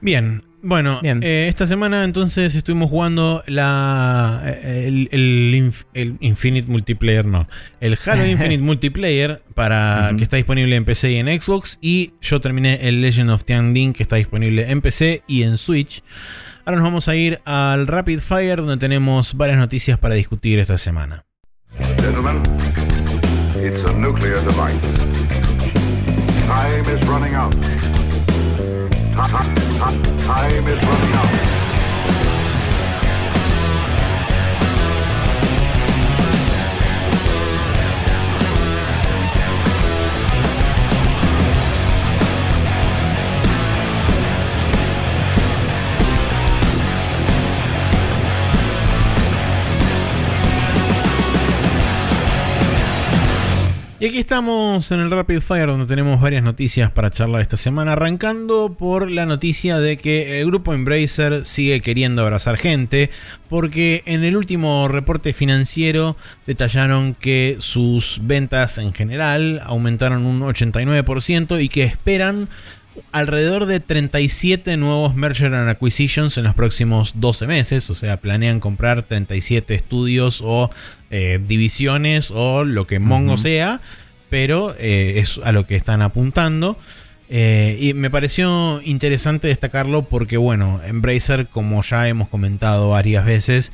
Bien, 0.00 0.42
bueno, 0.62 1.00
Bien. 1.02 1.20
eh, 1.22 1.46
esta 1.48 1.66
semana 1.66 2.04
entonces 2.04 2.54
estuvimos 2.54 2.88
jugando 2.90 3.42
la 3.46 4.42
eh, 4.46 4.84
el, 4.86 5.08
el 5.12 5.54
inf- 5.54 5.84
el 5.94 6.16
Infinite 6.20 6.70
Multiplayer, 6.70 7.24
no, 7.26 7.48
el 7.80 7.98
Halo 8.04 8.26
Infinite 8.30 8.62
Multiplayer 8.62 9.42
para 9.54 10.12
que 10.16 10.22
está 10.22 10.36
disponible 10.36 10.76
en 10.76 10.84
PC 10.84 11.12
y 11.12 11.16
en 11.16 11.26
Xbox 11.40 11.78
y 11.80 12.12
yo 12.20 12.40
terminé 12.40 12.88
el 12.88 13.00
Legend 13.02 13.30
of 13.30 13.44
Tianling 13.44 13.92
que 13.92 14.02
está 14.02 14.16
disponible 14.16 14.70
en 14.70 14.80
PC 14.80 15.22
y 15.26 15.42
en 15.42 15.58
Switch. 15.58 16.02
Ahora 16.64 16.76
nos 16.76 16.84
vamos 16.84 17.08
a 17.08 17.16
ir 17.16 17.40
al 17.44 17.86
Rapid 17.88 18.20
Fire 18.20 18.56
donde 18.56 18.76
tenemos 18.76 19.34
varias 19.36 19.58
noticias 19.58 19.98
para 19.98 20.14
discutir 20.14 20.58
esta 20.60 20.78
semana. 20.78 21.24
Gentlemen, 22.00 22.40
it's 23.56 23.90
a 23.90 23.92
nuclear 23.98 24.40
device. 24.42 24.80
Time 26.46 26.82
is 26.96 27.06
running 27.08 27.34
out. 27.34 27.54
Ti- 29.12 29.18
ti- 29.18 30.00
ti- 30.02 30.24
Time 30.24 30.68
is 30.68 30.82
running 30.84 31.14
out. 31.16 31.61
Y 54.02 54.06
aquí 54.06 54.18
estamos 54.18 54.90
en 54.90 54.98
el 54.98 55.12
Rapid 55.12 55.38
Fire 55.38 55.68
donde 55.68 55.86
tenemos 55.86 56.20
varias 56.20 56.42
noticias 56.42 56.90
para 56.90 57.12
charlar 57.12 57.40
esta 57.40 57.56
semana, 57.56 57.92
arrancando 57.92 58.74
por 58.76 59.08
la 59.08 59.26
noticia 59.26 59.78
de 59.78 59.96
que 59.96 60.40
el 60.40 60.48
grupo 60.48 60.74
Embracer 60.74 61.46
sigue 61.46 61.80
queriendo 61.82 62.22
abrazar 62.22 62.56
gente, 62.56 63.10
porque 63.48 64.02
en 64.06 64.24
el 64.24 64.36
último 64.36 64.88
reporte 64.88 65.32
financiero 65.32 66.16
detallaron 66.48 67.14
que 67.14 67.58
sus 67.60 68.18
ventas 68.24 68.76
en 68.78 68.92
general 68.92 69.62
aumentaron 69.64 70.26
un 70.26 70.40
89% 70.40 71.62
y 71.62 71.68
que 71.68 71.84
esperan 71.84 72.48
alrededor 73.10 73.66
de 73.66 73.80
37 73.80 74.76
nuevos 74.76 75.14
merger 75.14 75.54
and 75.54 75.68
acquisitions 75.68 76.36
en 76.38 76.44
los 76.44 76.54
próximos 76.54 77.12
12 77.16 77.46
meses, 77.46 77.88
o 77.90 77.94
sea, 77.94 78.18
planean 78.18 78.60
comprar 78.60 79.02
37 79.02 79.74
estudios 79.74 80.40
o 80.42 80.70
eh, 81.10 81.40
divisiones 81.46 82.30
o 82.30 82.64
lo 82.64 82.86
que 82.86 82.98
Mongo 82.98 83.36
sea, 83.36 83.80
pero 84.30 84.74
eh, 84.78 85.14
es 85.16 85.40
a 85.42 85.52
lo 85.52 85.66
que 85.66 85.76
están 85.76 86.02
apuntando. 86.02 86.78
Eh, 87.28 87.78
y 87.80 87.94
me 87.94 88.10
pareció 88.10 88.82
interesante 88.82 89.48
destacarlo 89.48 90.02
porque, 90.02 90.36
bueno, 90.36 90.80
Embracer, 90.86 91.46
como 91.46 91.82
ya 91.82 92.08
hemos 92.08 92.28
comentado 92.28 92.90
varias 92.90 93.24
veces, 93.24 93.72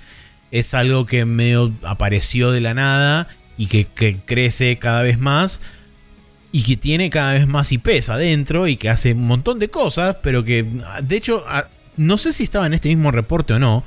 es 0.53 0.75
algo 0.75 1.07
que 1.07 1.25
medio 1.25 1.73
apareció 1.83 2.53
de 2.53 2.61
la 2.61 2.75
nada 2.75 3.29
y 3.57 3.67
que, 3.67 3.85
que 3.85 4.19
crece 4.25 4.79
cada 4.79 5.03
vez 5.03 5.19
más 5.19 5.61
y 6.53 6.63
que 6.63 6.77
tiene 6.77 7.11
cada 7.11 7.35
vez 7.35 7.47
más 7.47 7.71
IPs 7.73 8.09
adentro 8.11 8.67
y 8.67 8.77
que 8.77 8.89
hace 8.89 9.13
un 9.13 9.27
montón 9.27 9.59
de 9.59 9.69
cosas, 9.69 10.17
pero 10.23 10.45
que 10.45 10.65
de 11.03 11.17
hecho 11.17 11.45
no 11.97 12.17
sé 12.19 12.33
si 12.33 12.45
estaba 12.45 12.67
en 12.67 12.75
este 12.75 12.89
mismo 12.89 13.11
reporte 13.11 13.53
o 13.55 13.59
no, 13.59 13.85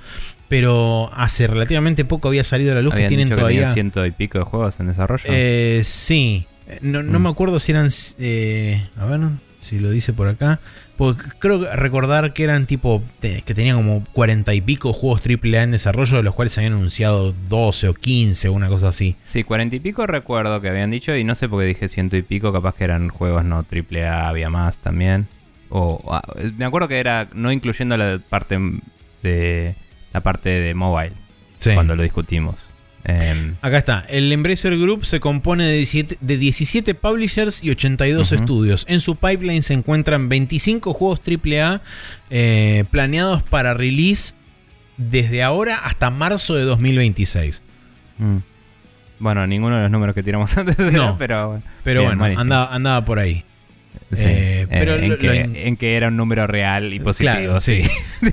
pero 0.48 1.10
hace 1.14 1.48
relativamente 1.48 2.04
poco 2.06 2.28
había 2.28 2.44
salido 2.44 2.74
a 2.74 2.76
la 2.76 2.82
luz 2.82 2.94
que 2.94 3.08
tienen 3.08 3.30
que 3.30 3.36
todavía... 3.36 3.60
tenían 3.62 3.74
ciento 3.74 4.06
y 4.06 4.12
pico 4.12 4.38
de 4.38 4.44
juegos 4.44 4.80
en 4.80 4.88
desarrollo. 4.88 5.24
Eh, 5.28 5.82
sí, 5.86 6.46
no, 6.82 7.02
no 7.04 7.20
Mm. 7.20 7.24
me 7.24 7.30
acuerdo 7.30 7.60
si 7.60 7.72
eran... 7.72 7.90
eh, 8.20 8.86
a 9.00 9.06
ver 9.06 9.20
si 9.62 9.80
lo 9.80 9.90
dice 9.90 10.12
por 10.12 10.28
acá. 10.28 10.60
Porque 10.98 11.30
creo 11.40 11.66
recordar 11.76 12.34
que 12.34 12.44
eran 12.44 12.66
tipo... 12.66 13.02
que 13.22 13.42
tenían 13.54 13.78
como 13.78 14.04
40 14.12 14.54
y 14.54 14.62
pico 14.62 14.92
juegos 14.92 15.22
AAA 15.26 15.64
en 15.64 15.72
desarrollo, 15.72 16.18
de 16.18 16.24
los 16.24 16.36
cuales 16.36 16.52
se 16.54 16.60
habían 16.60 16.74
anunciado 16.74 17.34
12 17.50 17.88
o 17.88 17.94
15 17.94 18.50
o 18.50 18.54
una 18.54 18.68
cosa 18.68 18.90
así. 18.90 19.16
Sí, 19.24 19.44
cuarenta 19.44 19.76
y 19.78 19.80
pico 19.80 20.06
recuerdo 20.06 20.60
que 20.60 20.70
habían 20.70 20.92
dicho 20.92 21.16
y 21.16 21.24
no 21.24 21.36
sé 21.36 21.48
por 21.48 21.62
qué 21.62 21.68
dije 21.68 21.88
ciento 21.88 22.18
y 22.18 22.22
pico, 22.22 22.52
capaz 22.52 22.76
que 22.76 22.84
eran 22.84 23.10
juegos 23.10 23.46
no 23.46 23.64
triple 23.64 24.06
A, 24.06 24.28
había 24.28 24.50
más 24.50 24.80
también. 24.80 25.28
O 25.70 26.02
ah, 26.12 26.22
me 26.58 26.66
acuerdo 26.66 26.90
que 26.90 27.00
era 27.00 27.30
no 27.34 27.52
incluyendo 27.52 27.96
la 27.96 28.20
parte 28.30 28.60
de 29.24 29.76
la 30.14 30.20
parte 30.22 30.50
de 30.50 30.74
mobile 30.74 31.14
Sí. 31.58 31.74
cuando 31.76 31.96
lo 31.96 32.02
discutimos. 32.04 32.56
Em, 33.04 33.56
Acá 33.62 33.78
está. 33.80 34.06
El 34.10 34.32
Embracer 34.32 34.78
Group 34.78 35.06
se 35.06 35.20
compone 35.20 35.64
de 35.66 35.74
17, 35.78 36.18
de 36.22 36.38
17 36.38 36.94
publishers 36.94 37.64
y 37.64 37.72
82 37.72 38.32
Ujú. 38.32 38.42
estudios. 38.42 38.86
En 38.88 39.00
su 39.00 39.16
pipeline 39.16 39.64
se 39.64 39.74
encuentran 39.74 40.30
25 40.30 40.94
juegos 40.94 41.20
AAA 41.26 41.82
eh, 42.30 42.86
planeados 42.92 43.44
para 43.44 43.74
release 43.74 44.34
desde 44.98 45.42
ahora 45.44 45.78
hasta 45.78 46.10
marzo 46.12 46.56
de 46.56 46.64
2026. 46.64 47.62
mm. 48.20 48.38
Bueno, 49.20 49.46
ninguno 49.46 49.76
de 49.76 49.84
los 49.84 49.92
números 49.92 50.16
que 50.16 50.24
tiramos 50.24 50.56
antes 50.58 50.78
era, 50.80 50.92
No. 50.92 51.18
pero 51.18 51.48
bueno. 51.50 51.64
Pero 51.84 52.02
Bien, 52.02 52.18
bueno, 52.18 52.40
andaba, 52.40 52.74
andaba 52.74 53.06
por 53.06 53.20
ahí. 53.20 53.44
Sí, 54.14 54.24
Eh, 54.26 54.68
pero 54.70 54.96
en, 54.96 55.10
lo- 55.10 55.18
que, 55.18 55.28
lo 55.28 55.34
in- 55.36 55.56
en 55.56 55.76
que 55.78 55.96
era 55.96 56.08
un 56.08 56.18
número 56.18 56.48
real 56.48 56.92
y 56.94 57.00
positivo, 57.00 57.32
Claro, 57.34 57.60
sí. 57.62 57.82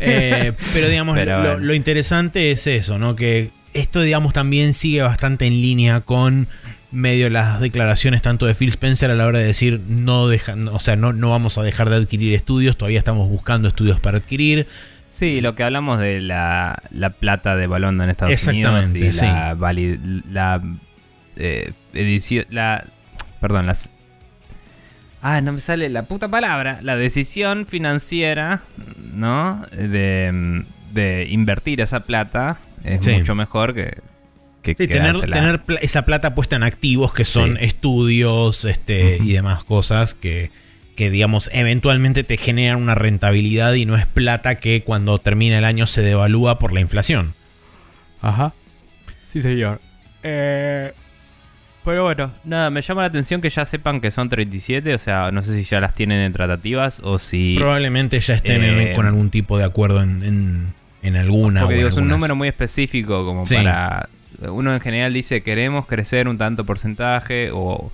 Eh, 0.01 0.53
pero 0.73 0.89
digamos, 0.89 1.15
Pero 1.19 1.43
lo, 1.43 1.49
bueno. 1.51 1.59
lo 1.67 1.75
interesante 1.75 2.51
es 2.53 2.67
eso, 2.67 2.99
¿no? 2.99 3.15
Que 3.17 3.51
esto, 3.75 4.01
digamos, 4.03 4.33
también 4.33 4.73
sigue 4.75 5.03
bastante 5.03 5.47
en 5.47 5.61
línea 5.61 6.01
con 6.03 6.49
medio 6.91 7.29
las 7.29 7.61
declaraciones 7.61 8.23
tanto 8.23 8.47
de 8.47 8.55
Phil 8.55 8.71
Spencer 8.71 9.11
a 9.11 9.15
la 9.15 9.27
hora 9.27 9.39
de 9.41 9.45
decir 9.45 9.81
no 9.89 10.27
deja, 10.27 10.55
o 10.73 10.81
sea, 10.81 10.97
no, 10.97 11.13
no 11.13 11.31
vamos 11.31 11.59
a 11.59 11.63
dejar 11.63 11.91
de 11.91 11.97
adquirir 11.97 12.33
estudios, 12.35 12.79
todavía 12.79 12.99
estamos 12.99 13.29
buscando 13.29 13.69
estudios 13.69 14.01
para 14.01 14.19
adquirir. 14.19 14.67
Sí, 15.11 15.41
lo 15.41 15.55
que 15.55 15.65
hablamos 15.65 15.99
de 16.01 16.21
la, 16.21 16.83
la 16.91 17.11
plata 17.11 17.57
de 17.57 17.67
Balonda 17.67 18.05
en 18.05 18.11
Estados 18.11 18.43
Unidos 18.47 18.85
Exactamente, 18.85 19.09
y 19.09 19.13
sí. 19.13 19.27
la, 19.27 19.55
vali- 19.55 20.23
la 20.31 20.63
eh, 21.37 21.73
edición, 21.93 22.47
la, 22.51 22.85
perdón, 23.41 23.67
las, 23.67 23.91
ah, 25.21 25.41
no 25.41 25.53
me 25.53 25.61
sale 25.61 25.89
la 25.89 26.05
puta 26.05 26.29
palabra, 26.29 26.79
la 26.83 26.97
decisión 26.97 27.67
financiera, 27.67 28.63
¿no? 29.15 29.67
De, 29.73 30.65
de 30.93 31.27
invertir 31.31 31.81
esa 31.81 32.01
plata 32.01 32.59
es 32.85 33.05
Sí. 33.05 33.13
mucho 33.13 33.35
mejor 33.35 33.75
que, 33.75 33.99
que 34.63 34.75
Sí, 34.77 34.87
tener, 34.89 35.19
tener 35.21 35.61
esa 35.81 36.05
plata 36.05 36.35
puesta 36.35 36.57
en 36.57 36.63
activos 36.63 37.13
que 37.13 37.25
son 37.25 37.57
Sí. 37.59 37.65
estudios 37.65 38.65
este, 38.65 39.19
y 39.23 39.33
demás 39.33 39.65
cosas 39.65 40.15
que, 40.15 40.51
que, 40.97 41.11
digamos, 41.11 41.49
eventualmente 41.53 42.25
te 42.25 42.37
generan 42.37 42.83
una 42.83 42.95
rentabilidad 42.95 43.75
y 43.75 43.87
no 43.87 43.97
es 43.97 44.07
plata 44.07 44.57
que 44.57 44.83
cuando 44.83 45.19
termina 45.19 45.59
el 45.59 45.65
año 45.65 45.87
se 45.87 46.03
devalúa 46.03 46.59
por 46.59 46.73
la 46.73 46.81
inflación. 46.81 47.35
Ajá. 48.21 48.53
Sí, 49.33 49.43
señor. 49.43 49.81
Eh, 50.23 50.93
pero 51.85 52.03
bueno, 52.05 52.33
nada, 52.45 52.69
me 52.71 52.83
llama 52.83 53.03
la 53.03 53.09
atención 53.09 53.41
que 53.41 53.49
ya 53.49 53.65
sepan 53.65 54.01
que 54.01 54.11
son 54.11 54.29
37, 54.29 54.93
o 54.95 54.99
sea, 54.99 55.31
no 55.31 55.43
sé 55.43 55.55
si 55.57 55.65
ya 55.65 55.81
las 55.81 55.95
tienen 55.95 56.21
en 56.21 56.33
tratativas 56.33 57.01
o 57.03 57.19
si... 57.19 57.55
Probablemente 57.57 58.19
ya 58.21 58.35
estén 58.35 58.63
en- 58.65 58.81
Eh, 58.81 58.93
con 58.95 59.07
algún 59.07 59.31
tipo 59.31 59.57
de 59.57 59.65
acuerdo 59.65 60.03
en, 60.03 60.23
en, 60.23 60.75
en 61.03 61.17
alguna. 61.17 61.63
Porque 61.63 61.77
digo, 61.77 61.89
es 61.89 61.97
un 61.97 62.09
número 62.09 62.35
muy 62.37 62.49
específico 62.49 63.25
como 63.25 63.45
Sí. 63.47 63.55
para... 63.57 64.09
Uno 64.49 64.73
en 64.73 64.81
general 64.81 65.13
dice 65.13 65.43
queremos 65.43 65.87
crecer 65.87 66.29
un 66.29 66.39
tanto 66.39 66.65
porcentaje 66.65 67.51
o, 67.53 67.91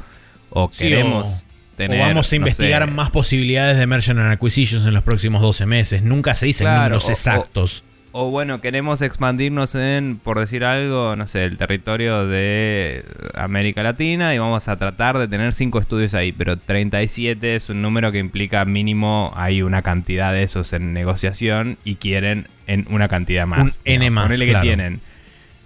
o 0.51 0.69
Sí, 0.73 0.85
queremos 0.89 1.27
o- 1.27 1.43
tener... 1.77 1.99
o 1.99 2.03
vamos 2.07 2.31
a 2.33 2.37
no 2.37 2.37
investigar 2.39 2.85
sé, 2.85 2.91
más 2.91 3.11
posibilidades 3.11 3.79
de 3.79 3.87
merger 3.87 4.19
and 4.19 4.31
acquisitions 4.33 4.85
en 4.85 4.93
los 4.95 5.03
próximos 5.03 5.41
12 5.41 5.65
meses. 5.67 6.03
Nunca 6.03 6.35
se 6.35 6.47
dicen 6.47 6.67
Claro, 6.67 6.81
números 6.83 7.09
exactos. 7.09 7.83
O 8.17 8.31
bueno, 8.31 8.61
queremos 8.61 9.03
expandirnos 9.03 9.75
en, 9.75 10.21
por 10.23 10.39
decir 10.39 10.65
algo, 10.65 11.17
no 11.17 11.27
sé, 11.27 11.45
el 11.47 11.57
territorio 11.57 12.29
de 12.29 13.05
América 13.35 13.83
Latina 13.83 14.33
y 14.33 14.39
vamos 14.39 14.69
a 14.69 14.77
tratar 14.77 15.19
de 15.19 15.27
tener 15.27 15.53
5 15.53 15.81
estudios 15.81 16.15
ahí, 16.15 16.31
pero 16.31 16.57
37 16.57 17.57
es 17.57 17.71
un 17.71 17.83
número 17.83 18.13
que 18.13 18.19
implica 18.19 18.65
mínimo 18.67 19.33
hay 19.35 19.63
una 19.63 19.83
cantidad 19.83 20.33
de 20.33 20.45
esos 20.45 20.73
en 20.73 20.93
negociación 20.93 21.77
y 21.83 21.97
quieren 21.97 22.47
en 22.69 22.87
una 22.89 23.09
cantidad 23.09 23.49
más. 23.49 23.61
Un 23.63 23.73
N 23.85 24.11
más, 24.11 24.27
Ponele 24.27 24.47
claro. 24.47 24.63
que 24.63 24.69
tienen 24.69 25.01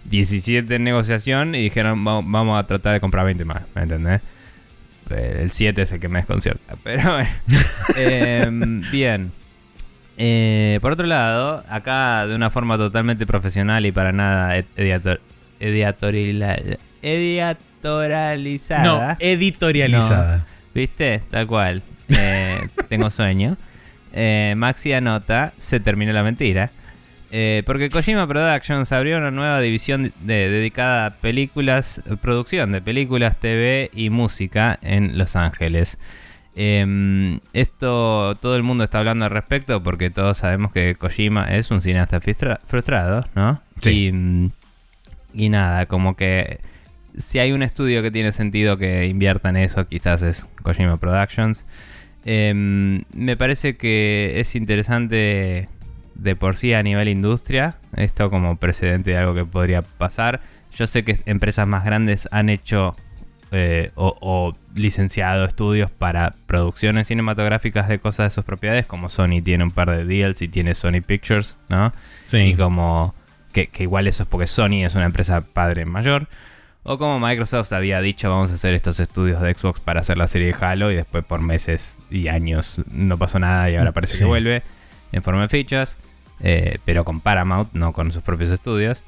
17 0.05 0.74
en 0.74 0.84
negociación 0.84 1.55
y 1.55 1.62
dijeron 1.64 2.03
"Va- 2.07 2.22
vamos 2.24 2.59
a 2.59 2.66
tratar 2.66 2.94
de 2.94 3.01
comprar 3.01 3.26
20 3.26 3.44
más, 3.44 3.61
¿me 3.74 3.82
entendés? 3.82 4.22
Eh, 5.11 5.40
El 5.42 5.51
7 5.51 5.82
es 5.82 5.92
el 5.92 6.01
que 6.01 6.09
me 6.09 6.20
desconcierta, 6.20 6.76
pero 6.82 7.12
bueno. 7.12 7.28
Em, 7.94 8.90
bien. 8.90 9.32
Eh, 10.21 10.79
por 10.83 10.91
otro 10.93 11.07
lado, 11.07 11.62
acá 11.69 12.27
de 12.27 12.35
una 12.35 12.51
forma 12.51 12.77
totalmente 12.77 13.25
profesional 13.25 13.87
y 13.87 13.93
para 13.93 14.11
nada 14.12 14.57
editor- 14.77 15.21
editorializada. 15.61 16.77
No, 18.83 19.16
editorializada. 19.21 20.45
¿Viste? 20.75 21.23
Tal 21.31 21.47
cual. 21.47 21.83
Eh, 22.09 22.66
tengo 22.89 23.11
sueño. 23.11 23.57
Eh, 24.12 24.55
Maxi 24.57 24.93
anota, 24.93 25.53
se 25.59 25.81
terminó 25.81 26.12
la 26.12 26.23
mentira. 26.23 26.71
Eh, 27.31 27.62
porque 27.66 27.91
Kojima 27.91 28.27
Productions 28.27 28.91
abrió 28.93 29.19
una 29.19 29.31
nueva 29.31 29.61
división 29.61 30.12
de- 30.23 30.49
dedicada 30.51 31.07
a 31.07 31.11
películas, 31.16 32.03
producción 32.23 32.73
de 32.73 32.81
películas, 32.81 33.37
TV 33.37 33.91
y 33.95 34.09
música 34.11 34.79
en 34.83 35.19
Los 35.19 35.37
Ángeles. 35.37 35.99
Em, 36.61 37.39
esto 37.53 38.35
todo 38.41 38.57
el 38.57 38.65
mundo 38.65 38.83
está 38.83 38.99
hablando 38.99 39.25
al 39.25 39.31
respecto 39.31 39.81
porque 39.81 40.11
todos 40.11 40.39
sabemos 40.39 40.73
que 40.73 40.97
Kojima 40.97 41.45
es 41.45 41.71
un 41.71 41.81
cineasta 41.83 42.21
frustra- 42.21 42.59
frustrado, 42.67 43.25
¿no? 43.37 43.61
Sí. 43.81 44.11
Y, 45.35 45.45
y 45.45 45.49
nada, 45.51 45.87
como 45.87 46.17
que 46.17 46.59
si 47.17 47.39
hay 47.39 47.53
un 47.53 47.63
estudio 47.63 48.03
que 48.03 48.11
tiene 48.11 48.33
sentido 48.33 48.77
que 48.77 49.07
invierta 49.07 49.51
en 49.51 49.57
eso, 49.59 49.87
quizás 49.87 50.23
es 50.23 50.49
Kojima 50.65 50.97
Productions. 50.97 51.65
Em, 52.25 53.05
me 53.15 53.37
parece 53.37 53.77
que 53.77 54.41
es 54.41 54.57
interesante 54.57 55.69
de 56.17 56.35
por 56.35 56.57
sí 56.57 56.73
a 56.75 56.83
nivel 56.83 57.07
industria, 57.09 57.77
esto 57.95 58.31
como 58.31 58.57
precedente 58.57 59.13
de 59.13 59.19
algo 59.19 59.33
que 59.35 59.45
podría 59.45 59.83
pasar. 59.83 60.41
Yo 60.75 60.89
sé 60.89 61.05
que 61.05 61.19
empresas 61.27 61.69
más 61.69 61.85
grandes 61.85 62.29
han 62.33 62.49
hecho 62.49 62.97
eh, 63.53 63.93
o, 63.95 64.17
o 64.21 64.57
licenciado 64.79 65.45
estudios 65.45 65.91
para 65.91 66.35
producciones 66.47 67.09
cinematográficas 67.09 67.89
de 67.89 67.99
cosas 67.99 68.26
de 68.26 68.35
sus 68.35 68.45
propiedades, 68.45 68.87
como 68.87 69.09
Sony 69.09 69.43
tiene 69.45 69.64
un 69.64 69.70
par 69.72 69.91
de 69.91 70.05
deals 70.05 70.41
y 70.43 70.49
tiene 70.49 70.74
Sony 70.74 71.01
Pictures, 71.07 71.57
¿no? 71.68 71.93
Sí. 72.24 72.39
Y 72.39 72.55
como 72.55 73.14
que, 73.53 73.66
que 73.68 73.83
igual 73.83 74.07
eso 74.07 74.22
es 74.22 74.29
porque 74.29 74.47
Sony 74.47 74.85
es 74.85 74.95
una 74.95 75.05
empresa 75.07 75.41
padre 75.41 75.85
mayor. 75.85 76.29
O 76.85 76.97
como 76.97 77.18
Microsoft 77.20 77.72
había 77.72 78.01
dicho, 78.01 78.31
vamos 78.31 78.51
a 78.51 78.55
hacer 78.55 78.72
estos 78.72 78.99
estudios 79.01 79.43
de 79.43 79.53
Xbox 79.53 79.81
para 79.81 80.01
hacer 80.01 80.16
la 80.16 80.26
serie 80.26 80.49
de 80.49 80.57
Halo 80.59 80.91
y 80.91 80.97
después 80.97 81.22
por 81.24 81.41
meses 81.41 81.99
y 82.11 82.29
años 82.29 82.81
no 82.91 83.18
pasó 83.18 83.39
nada 83.39 83.68
y 83.70 83.76
ahora 83.76 83.93
parece 83.93 84.14
Sí. 84.14 84.20
que 84.20 84.24
vuelve 84.26 84.62
en 85.12 85.22
forma 85.22 85.43
de 85.43 85.49
fichas. 85.49 85.99
eh, 86.41 86.79
pero 86.85 87.05
con 87.05 87.20
Paramount, 87.20 87.72
no 87.72 87.93
con 87.93 88.12
sus 88.12 88.22
propios 88.22 88.51
estudios. 88.51 89.03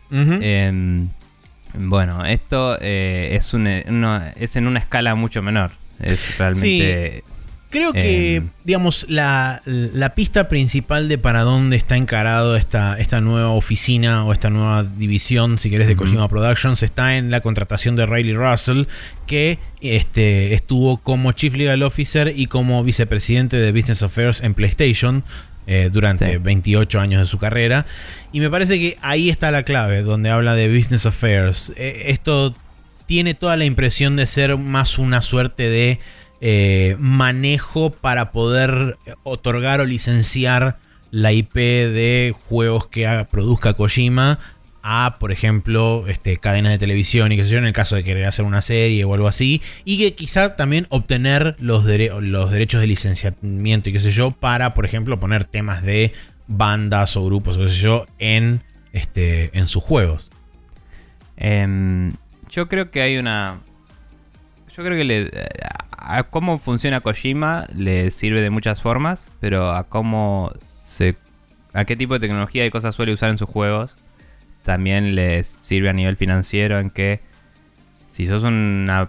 Bueno, 1.74 2.24
esto 2.24 2.76
eh, 2.80 3.30
es, 3.32 3.52
un- 3.54 3.66
una- 3.88 4.30
es 4.36 4.56
en 4.56 4.66
una 4.66 4.78
escala 4.78 5.14
mucho 5.14 5.42
menor. 5.42 5.72
Es 6.00 6.38
realmente... 6.38 7.24
Creo 7.70 7.92
que, 7.92 8.38
Eh, 8.38 8.42
digamos, 8.64 9.06
la, 9.08 9.62
la 9.64 10.16
pista 10.16 10.48
principal 10.48 11.08
de 11.08 11.18
para 11.18 11.42
dónde 11.42 11.76
está 11.76 11.96
encarado 11.96 12.56
esta, 12.56 12.98
esta 12.98 13.20
nueva 13.20 13.50
oficina 13.50 14.24
o 14.24 14.32
esta 14.32 14.50
nueva 14.50 14.82
división, 14.82 15.56
si 15.60 15.70
querés, 15.70 15.86
de 15.86 15.94
Ujú. 15.94 16.02
Kojima 16.02 16.26
Productions 16.28 16.82
está 16.82 17.16
en 17.16 17.30
la 17.30 17.40
contratación 17.42 17.94
de 17.94 18.06
Riley 18.06 18.34
Russell, 18.34 18.86
que 19.28 19.60
este, 19.80 20.52
estuvo 20.54 20.96
como 20.96 21.30
Chief 21.30 21.54
Legal 21.54 21.84
Officer 21.84 22.32
y 22.36 22.46
como 22.46 22.82
vicepresidente 22.82 23.56
de 23.56 23.70
Business 23.70 24.02
Affairs 24.02 24.42
en 24.42 24.54
PlayStation 24.54 25.22
eh, 25.66 25.90
durante 25.92 26.32
Sí. 26.32 26.38
28 26.38 27.00
años 27.00 27.20
de 27.20 27.26
su 27.26 27.38
carrera. 27.38 27.86
Y 28.32 28.40
me 28.40 28.50
parece 28.50 28.78
que 28.78 28.96
ahí 29.02 29.30
está 29.30 29.50
la 29.50 29.62
clave, 29.62 30.02
donde 30.02 30.30
habla 30.30 30.54
de 30.54 30.74
Business 30.74 31.06
Affairs. 31.06 31.72
Eh, 31.76 32.04
esto 32.06 32.54
tiene 33.06 33.34
toda 33.34 33.56
la 33.56 33.64
impresión 33.64 34.16
de 34.16 34.26
ser 34.26 34.56
más 34.56 34.98
una 34.98 35.22
suerte 35.22 35.68
de 35.68 35.98
eh, 36.40 36.96
manejo 36.98 37.90
para 37.90 38.32
poder 38.32 38.96
otorgar 39.24 39.80
o 39.80 39.84
licenciar 39.84 40.78
la 41.10 41.32
IP 41.32 41.54
de 41.54 42.34
juegos 42.48 42.86
que 42.86 43.26
produzca 43.30 43.74
Kojima 43.74 44.38
a, 44.82 45.16
por 45.18 45.32
ejemplo, 45.32 46.04
este, 46.08 46.36
cadenas 46.38 46.72
de 46.72 46.78
televisión 46.78 47.32
y 47.32 47.36
qué 47.36 47.44
sé 47.44 47.50
yo, 47.50 47.58
en 47.58 47.66
el 47.66 47.72
caso 47.72 47.96
de 47.96 48.04
querer 48.04 48.26
hacer 48.26 48.44
una 48.44 48.60
serie 48.60 49.04
o 49.04 49.14
algo 49.14 49.28
así, 49.28 49.62
y 49.84 49.98
que 49.98 50.14
quizá 50.14 50.56
también 50.56 50.86
obtener 50.90 51.56
los, 51.58 51.84
los 51.84 52.50
derechos 52.50 52.80
de 52.80 52.86
licenciamiento 52.86 53.90
y 53.90 53.92
qué 53.92 54.00
sé 54.00 54.10
yo, 54.10 54.30
para, 54.30 54.74
por 54.74 54.84
ejemplo, 54.84 55.20
poner 55.20 55.44
temas 55.44 55.82
de 55.82 56.12
bandas 56.46 57.16
o 57.16 57.24
grupos 57.24 57.56
o 57.56 57.60
qué 57.60 57.68
sé 57.68 57.76
yo 57.76 58.06
en, 58.18 58.62
este, 58.92 59.56
en 59.56 59.68
sus 59.68 59.82
juegos. 59.82 60.30
Em, 61.36 62.12
yo 62.48 62.68
creo 62.68 62.90
que 62.90 63.02
hay 63.02 63.16
una. 63.16 63.58
Yo 64.76 64.84
creo 64.84 64.96
que 64.96 65.04
le, 65.04 65.30
a 65.90 66.24
cómo 66.24 66.58
funciona 66.58 67.00
Kojima 67.00 67.66
le 67.74 68.10
sirve 68.10 68.40
de 68.40 68.50
muchas 68.50 68.80
formas, 68.80 69.30
pero 69.40 69.70
a 69.70 69.84
cómo 69.84 70.52
se. 70.84 71.16
a 71.72 71.84
qué 71.84 71.96
tipo 71.96 72.14
de 72.14 72.20
tecnología 72.20 72.66
y 72.66 72.70
cosas 72.70 72.94
suele 72.94 73.12
usar 73.12 73.30
en 73.30 73.38
sus 73.38 73.48
juegos 73.48 73.96
también 74.64 75.14
les 75.14 75.56
sirve 75.60 75.88
a 75.88 75.92
nivel 75.92 76.16
financiero 76.16 76.78
en 76.78 76.90
que 76.90 77.20
si 78.08 78.26
sos 78.26 78.42
una- 78.42 79.08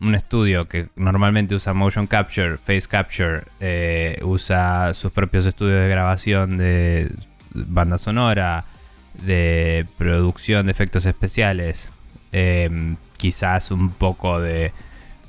un 0.00 0.14
estudio 0.14 0.68
que 0.68 0.86
normalmente 0.96 1.54
usa 1.54 1.72
motion 1.74 2.06
capture, 2.06 2.56
face 2.58 2.88
capture, 2.88 3.42
eh, 3.60 4.18
usa 4.24 4.94
sus 4.94 5.12
propios 5.12 5.46
estudios 5.46 5.80
de 5.80 5.88
grabación 5.88 6.58
de 6.58 7.12
banda 7.54 7.98
sonora, 7.98 8.64
de 9.24 9.86
producción 9.98 10.66
de 10.66 10.72
efectos 10.72 11.06
especiales, 11.06 11.92
em, 12.32 12.96
quizás 13.16 13.70
un 13.70 13.90
poco 13.90 14.40
de 14.40 14.72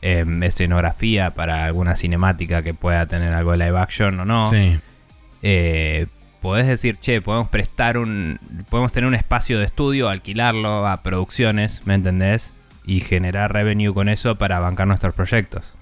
em, 0.06 0.41
escenografía 0.43 1.30
para 1.30 1.64
alguna 1.66 1.95
cinemática 1.95 2.62
que 2.62 2.74
pueda 2.74 3.06
tener 3.06 3.32
algo 3.34 3.51
de 3.51 3.58
live 3.60 3.78
action 3.80 4.20
o 4.20 4.26
no. 4.26 4.47
Sí. 4.47 4.78
Podés 6.44 6.68
decir, 6.68 6.98
che, 7.00 7.22
podemos 7.22 7.48
prestar 7.48 7.98
un. 7.98 8.38
Podemos 8.70 8.91
tener 8.91 9.08
un 9.08 9.16
espacio 9.16 9.58
de 9.60 9.66
estudio, 9.66 10.10
alquilarlo 10.10 10.86
a 10.86 11.02
producciones, 11.02 11.88
¿me 11.88 11.96
entendés? 11.96 12.54
Y 12.86 13.00
generar 13.00 13.54
revenue 13.54 13.94
con 13.94 14.10
eso 14.10 14.36
para 14.36 14.60
bancar 14.60 14.86
nuestros 14.88 15.16
proyectos. 15.16 15.74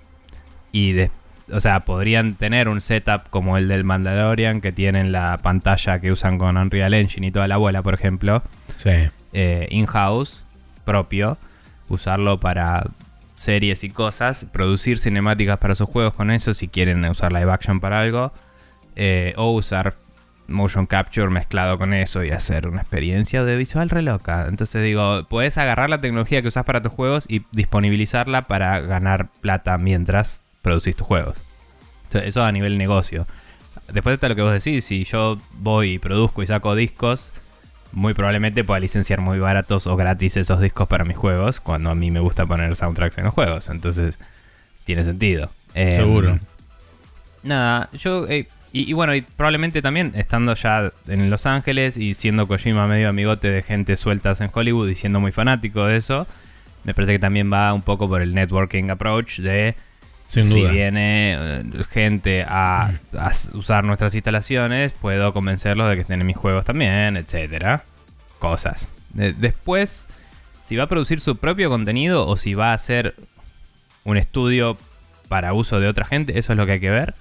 Y 0.72 0.94
de, 0.94 1.10
o 1.52 1.60
sea, 1.60 1.80
podrían 1.80 2.36
tener 2.36 2.70
un 2.70 2.80
setup 2.80 3.28
como 3.32 3.58
el 3.58 3.68
del 3.68 3.84
Mandalorian, 3.84 4.62
que 4.62 4.72
tienen 4.72 5.12
la 5.12 5.40
pantalla 5.40 6.00
que 6.00 6.12
usan 6.12 6.38
con 6.38 6.56
Unreal 6.58 6.94
Engine 6.94 7.26
y 7.28 7.32
toda 7.32 7.48
la 7.48 7.58
bola, 7.58 7.82
por 7.82 7.96
ejemplo, 7.96 8.44
Sí. 8.78 9.10
eh, 9.34 9.68
in-house, 9.72 10.46
propio, 10.86 11.40
usarlo 11.90 12.40
para 12.40 12.86
series 13.36 13.84
y 13.84 13.90
cosas, 13.90 14.46
producir 14.52 15.00
cinemáticas 15.00 15.58
para 15.58 15.74
sus 15.74 15.90
juegos 15.90 16.14
con 16.14 16.30
eso, 16.30 16.54
si 16.54 16.68
quieren 16.68 17.04
usar 17.06 17.34
live 17.34 17.52
action 17.52 17.80
para 17.80 18.00
algo, 18.02 18.32
eh, 18.96 19.34
o 19.38 19.52
usar 19.54 19.96
motion 20.52 20.86
capture 20.86 21.30
mezclado 21.30 21.78
con 21.78 21.94
eso 21.94 22.24
y 22.24 22.32
hacer 22.32 22.68
una 22.68 22.82
experiencia 22.82 23.42
audiovisual 23.42 23.90
re 23.90 24.02
loca. 24.02 24.46
Entonces 24.48 24.84
digo, 24.84 25.26
puedes 25.30 25.58
agarrar 25.58 25.90
la 25.90 26.02
tecnología 26.02 26.42
que 26.42 26.48
usas 26.48 26.66
para 26.66 26.82
tus 26.82 26.92
juegos 26.92 27.26
y 27.28 27.44
disponibilizarla 27.52 28.44
para 28.44 28.80
ganar 28.82 29.30
plata 29.42 29.78
mientras 29.78 30.44
producís 30.62 30.96
tus 30.96 31.08
juegos. 31.08 31.42
Entonces, 32.06 32.30
eso 32.30 32.44
a 32.44 32.52
nivel 32.52 32.78
negocio. 32.78 33.26
Después 33.92 34.14
está 34.14 34.30
lo 34.30 34.36
que 34.36 34.42
vos 34.42 34.52
decís, 34.52 34.86
si 34.86 35.04
yo 35.04 35.38
voy 35.54 35.94
y 35.94 36.00
produzco 36.00 36.44
y 36.44 36.48
saco 36.48 36.76
discos, 36.76 37.32
muy 37.92 38.14
probablemente 38.14 38.64
pueda 38.64 38.80
licenciar 38.80 39.22
muy 39.22 39.40
baratos 39.40 39.88
o 39.88 39.96
gratis 39.96 40.38
esos 40.38 40.62
discos 40.62 40.88
para 40.88 41.04
mis 41.04 41.18
juegos, 41.18 41.60
cuando 41.60 41.90
a 41.90 41.96
mí 41.96 42.12
me 42.12 42.20
gusta 42.20 42.46
poner 42.46 42.76
soundtracks 42.76 43.18
en 43.18 43.26
los 43.26 43.34
juegos. 43.34 43.70
Entonces, 43.70 44.20
tiene 44.84 45.04
sentido. 45.04 45.52
Eh, 45.74 45.92
Seguro. 45.92 46.40
Nada, 47.44 47.90
yo... 47.94 48.28
eh, 48.28 48.48
y, 48.74 48.90
y 48.90 48.94
bueno, 48.94 49.14
y 49.16 49.22
probablemente 49.22 49.82
también 49.82 50.14
estando 50.16 50.54
ya 50.54 50.92
en 51.08 51.30
Los 51.30 51.46
Ángeles 51.46 51.98
y 51.98 52.14
siendo 52.14 52.48
Kojima 52.48 52.88
medio 52.88 53.10
amigote 53.10 53.50
de 53.52 53.62
gente 53.64 53.98
sueltas 53.98 54.42
en 54.42 54.50
Hollywood 54.54 54.90
y 54.90 54.96
siendo 54.96 55.20
muy 55.20 55.32
fanático 55.32 55.86
de 55.86 55.98
eso, 55.98 56.28
me 56.84 56.94
parece 56.94 57.14
que 57.14 57.20
también 57.20 57.52
va 57.52 57.74
un 57.74 57.82
poco 57.82 58.08
por 58.08 58.22
el 58.22 58.34
networking 58.34 58.90
approach 58.90 59.40
de 59.40 59.76
Sin 60.28 60.44
si 60.44 60.62
duda. 60.62 60.72
viene 60.72 61.36
eh, 61.38 61.64
gente 61.90 62.44
a, 62.48 62.92
a 63.18 63.32
usar 63.54 63.84
nuestras 63.84 64.16
instalaciones, 64.16 64.94
puedo 64.94 65.34
convencerlos 65.34 65.90
de 65.90 65.96
que 65.96 66.02
estén 66.02 66.22
en 66.22 66.28
mis 66.28 66.38
juegos 66.38 66.66
también, 66.66 67.18
etcétera. 67.18 67.84
Cosas. 68.40 68.90
De- 69.14 69.34
después, 69.34 70.08
si 70.64 70.76
va 70.78 70.86
a 70.86 70.88
producir 70.88 71.20
su 71.20 71.36
propio 71.36 71.70
contenido 71.70 72.26
o 72.26 72.38
si 72.38 72.54
va 72.56 72.72
a 72.72 72.74
hacer 72.74 73.14
un 74.06 74.18
estudio 74.18 74.78
para 75.28 75.54
uso 75.54 75.80
de 75.80 75.88
otra 75.88 76.06
gente, 76.06 76.40
eso 76.40 76.54
es 76.54 76.58
lo 76.58 76.66
que 76.66 76.72
hay 76.74 76.80
que 76.80 76.90
ver. 76.90 77.14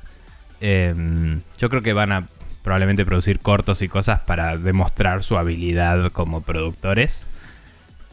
Em, 0.60 1.40
yo 1.58 1.70
creo 1.70 1.82
que 1.82 1.92
van 1.92 2.12
a 2.12 2.28
probablemente 2.62 3.06
producir 3.06 3.38
cortos 3.40 3.80
y 3.82 3.88
cosas 3.88 4.20
para 4.20 4.58
demostrar 4.58 5.22
su 5.22 5.38
habilidad 5.38 6.12
como 6.12 6.42
productores, 6.42 7.26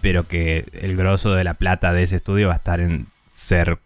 pero 0.02 0.28
que 0.28 0.66
el 0.74 0.95
grosso 0.95 1.34
de 1.34 1.43
la 1.43 1.54
plata 1.56 1.91
de 1.91 2.04
ese 2.04 2.16
estudio 2.18 2.48
va 2.48 2.54
a 2.54 2.58
estar 2.58 2.80
en 2.80 3.08
ser 3.36 3.78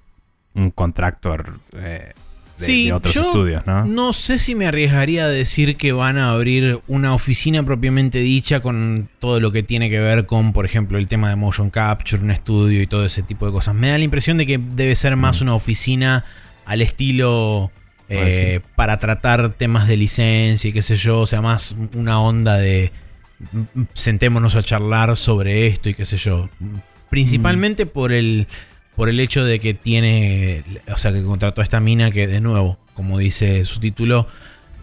un 0.54 0.70
contractor 0.70 1.54
eh, 1.74 2.12
de, 2.60 2.66
Sí, 2.66 2.86
de 2.86 2.94
otros 2.94 3.14
yo 3.16 3.22
estudios, 3.24 3.66
¿no? 3.66 3.86
No 3.86 4.14
sé 4.14 4.38
si 4.38 4.54
me 4.54 4.68
arriesgaría 4.68 5.26
a 5.26 5.30
decir 5.30 5.78
que 5.78 5.94
van 5.94 6.20
a 6.20 6.30
abrir 6.32 6.80
una 6.88 7.16
oficina 7.16 7.64
propiamente 7.64 8.20
dicha 8.20 8.60
con 8.60 9.10
todo 9.20 9.40
lo 9.40 9.52
que 9.52 9.64
tiene 9.64 9.90
que 9.90 10.00
ver 10.00 10.28
con, 10.28 10.54
por 10.54 10.66
ejemplo, 10.66 11.00
el 11.00 11.08
tema 11.08 11.30
de 11.30 11.38
motion 11.38 11.72
capture, 11.72 12.22
un 12.22 12.30
estudio 12.30 12.82
y 12.84 12.86
todo 12.88 13.04
ese 13.06 13.24
tipo 13.24 13.48
de 13.48 13.52
cosas. 13.52 13.74
Me 13.74 13.90
da 13.90 13.98
la 13.98 14.04
impresión 14.04 14.38
de 14.38 14.46
que 14.46 14.60
debe 14.60 14.94
ser 14.94 15.16
más 15.16 15.40
Mm. 15.40 15.44
una 15.44 15.56
oficina 15.56 16.24
al 16.66 16.82
estilo 16.84 17.72
eh, 18.12 18.60
para 18.76 19.00
tratar 19.00 19.54
temas 19.54 19.88
de 19.88 19.98
licencia 19.98 20.70
y 20.70 20.74
qué 20.74 20.82
sé 20.82 20.96
yo, 20.98 21.20
o 21.22 21.26
sea, 21.26 21.42
más 21.42 21.74
una 21.96 22.20
onda 22.22 22.58
de 22.58 22.92
mm, 23.54 23.82
sentémonos 23.94 24.56
a 24.56 24.64
charlar 24.64 25.16
sobre 25.18 25.68
esto 25.68 25.90
y 25.90 25.94
qué 25.94 26.06
sé 26.06 26.18
yo. 26.18 26.50
Principalmente 27.10 27.86
por 27.86 28.12
el 28.12 28.48
por 28.96 29.10
el 29.10 29.20
hecho 29.20 29.44
de 29.46 29.60
que 29.60 29.74
tiene, 29.74 30.64
o 30.94 30.98
sea, 30.98 31.12
que 31.14 31.24
contrató 31.24 31.62
a 31.62 31.64
esta 31.64 31.80
mina 31.80 32.12
que 32.12 32.28
de 32.28 32.42
nuevo, 32.42 32.78
como 32.94 33.18
dice 33.18 33.64
su 33.66 33.80
título, 33.80 34.28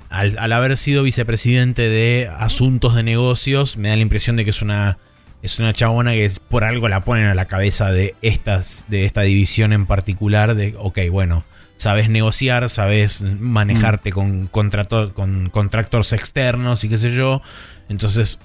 al, 0.09 0.39
al 0.39 0.53
haber 0.53 0.76
sido 0.79 1.03
vicepresidente 1.03 1.89
de 1.89 2.29
asuntos 2.39 2.95
de 2.95 3.03
negocios, 3.03 3.76
me 3.76 3.91
da 3.91 3.97
la 3.97 4.03
impresión 4.03 4.37
de 4.37 4.45
que 4.45 4.51
es 4.51 4.62
una 4.62 4.99
es 5.43 5.61
una 5.61 5.72
chabona 5.72 6.12
que 6.12 6.24
es- 6.24 6.41
por 6.41 6.64
algo 6.64 6.89
la 6.89 7.01
ponen 7.05 7.26
a 7.26 7.35
la 7.35 7.45
cabeza 7.45 7.93
de 7.93 8.14
estas 8.22 8.85
de 8.89 9.05
esta 9.05 9.20
división 9.22 9.72
en 9.72 9.87
particular 9.87 10.55
de, 10.57 10.74
ok, 10.79 10.99
bueno, 11.12 11.45
sabes 11.79 12.11
negociar, 12.11 12.68
sabes 12.68 13.22
manejarte 13.22 14.12
con, 14.12 14.47
contrato- 14.49 15.14
con 15.14 15.49
contractors 15.49 16.12
externos 16.12 16.85
y 16.85 16.89
qué 16.91 16.99
sé 16.99 17.11
yo, 17.12 17.41
entonces 17.89 18.39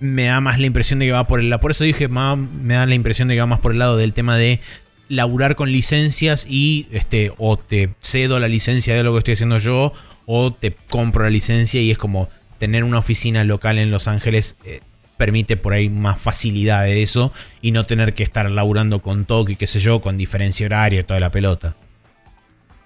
me 0.00 0.24
da 0.24 0.40
más 0.40 0.58
la 0.58 0.66
impresión 0.66 0.98
de 0.98 1.06
que 1.06 1.12
va 1.12 1.24
por 1.26 1.40
el 1.40 1.50
lado. 1.50 1.60
Por 1.60 1.70
eso 1.72 1.84
dije, 1.84 2.08
ma- 2.08 2.36
me 2.36 2.74
da 2.74 2.86
la 2.86 2.94
impresión 2.94 3.28
de 3.28 3.34
que 3.34 3.40
va 3.40 3.46
más 3.46 3.60
por 3.60 3.72
el 3.72 3.78
lado 3.78 3.96
del 3.96 4.12
tema 4.12 4.36
de 4.36 4.60
laburar 5.08 5.54
con 5.56 5.70
licencias 5.70 6.46
y 6.48 6.88
este 6.90 7.32
o 7.38 7.56
te 7.58 7.90
cedo 8.00 8.40
la 8.40 8.48
licencia 8.48 8.94
de 8.94 9.02
lo 9.04 9.12
que 9.12 9.18
estoy 9.18 9.34
haciendo 9.34 9.58
yo 9.58 9.92
o 10.26 10.52
te 10.52 10.76
compro 10.88 11.22
la 11.24 11.30
licencia 11.30 11.80
y 11.80 11.90
es 11.92 11.98
como 11.98 12.28
tener 12.58 12.82
una 12.84 12.98
oficina 12.98 13.44
local 13.44 13.78
en 13.78 13.90
Los 13.92 14.08
Ángeles 14.08 14.56
eh, 14.64 14.80
permite 15.16 15.56
por 15.56 15.72
ahí 15.74 15.88
más 15.88 16.18
facilidad 16.18 16.82
de 16.84 17.02
eso 17.02 17.32
y 17.62 17.70
no 17.70 17.84
tener 17.86 18.14
que 18.14 18.22
estar 18.24 18.50
laburando 18.50 19.00
con 19.00 19.24
toque 19.24 19.52
y 19.52 19.56
qué 19.56 19.66
sé 19.66 19.78
yo, 19.78 20.00
con 20.00 20.18
diferencia 20.18 20.66
horaria 20.66 21.00
y 21.00 21.04
toda 21.04 21.20
la 21.20 21.30
pelota. 21.30 21.76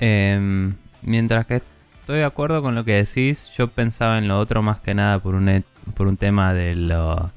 Em, 0.01 0.74
mientras 1.03 1.46
que 1.46 1.62
estoy 2.01 2.18
de 2.18 2.24
acuerdo 2.24 2.62
con 2.62 2.74
lo 2.74 2.84
que 2.84 2.94
decís, 3.05 3.51
yo 3.57 3.68
pensaba 3.68 4.18
en 4.18 4.26
lo 4.28 4.38
otro 4.38 4.62
más 4.62 4.80
que 4.80 4.94
nada 4.94 5.18
por 5.18 5.34
un, 5.34 5.64
por 5.94 6.07
un 6.09 6.16
tema 6.16 6.55
de 6.55 6.74
lo 6.74 7.30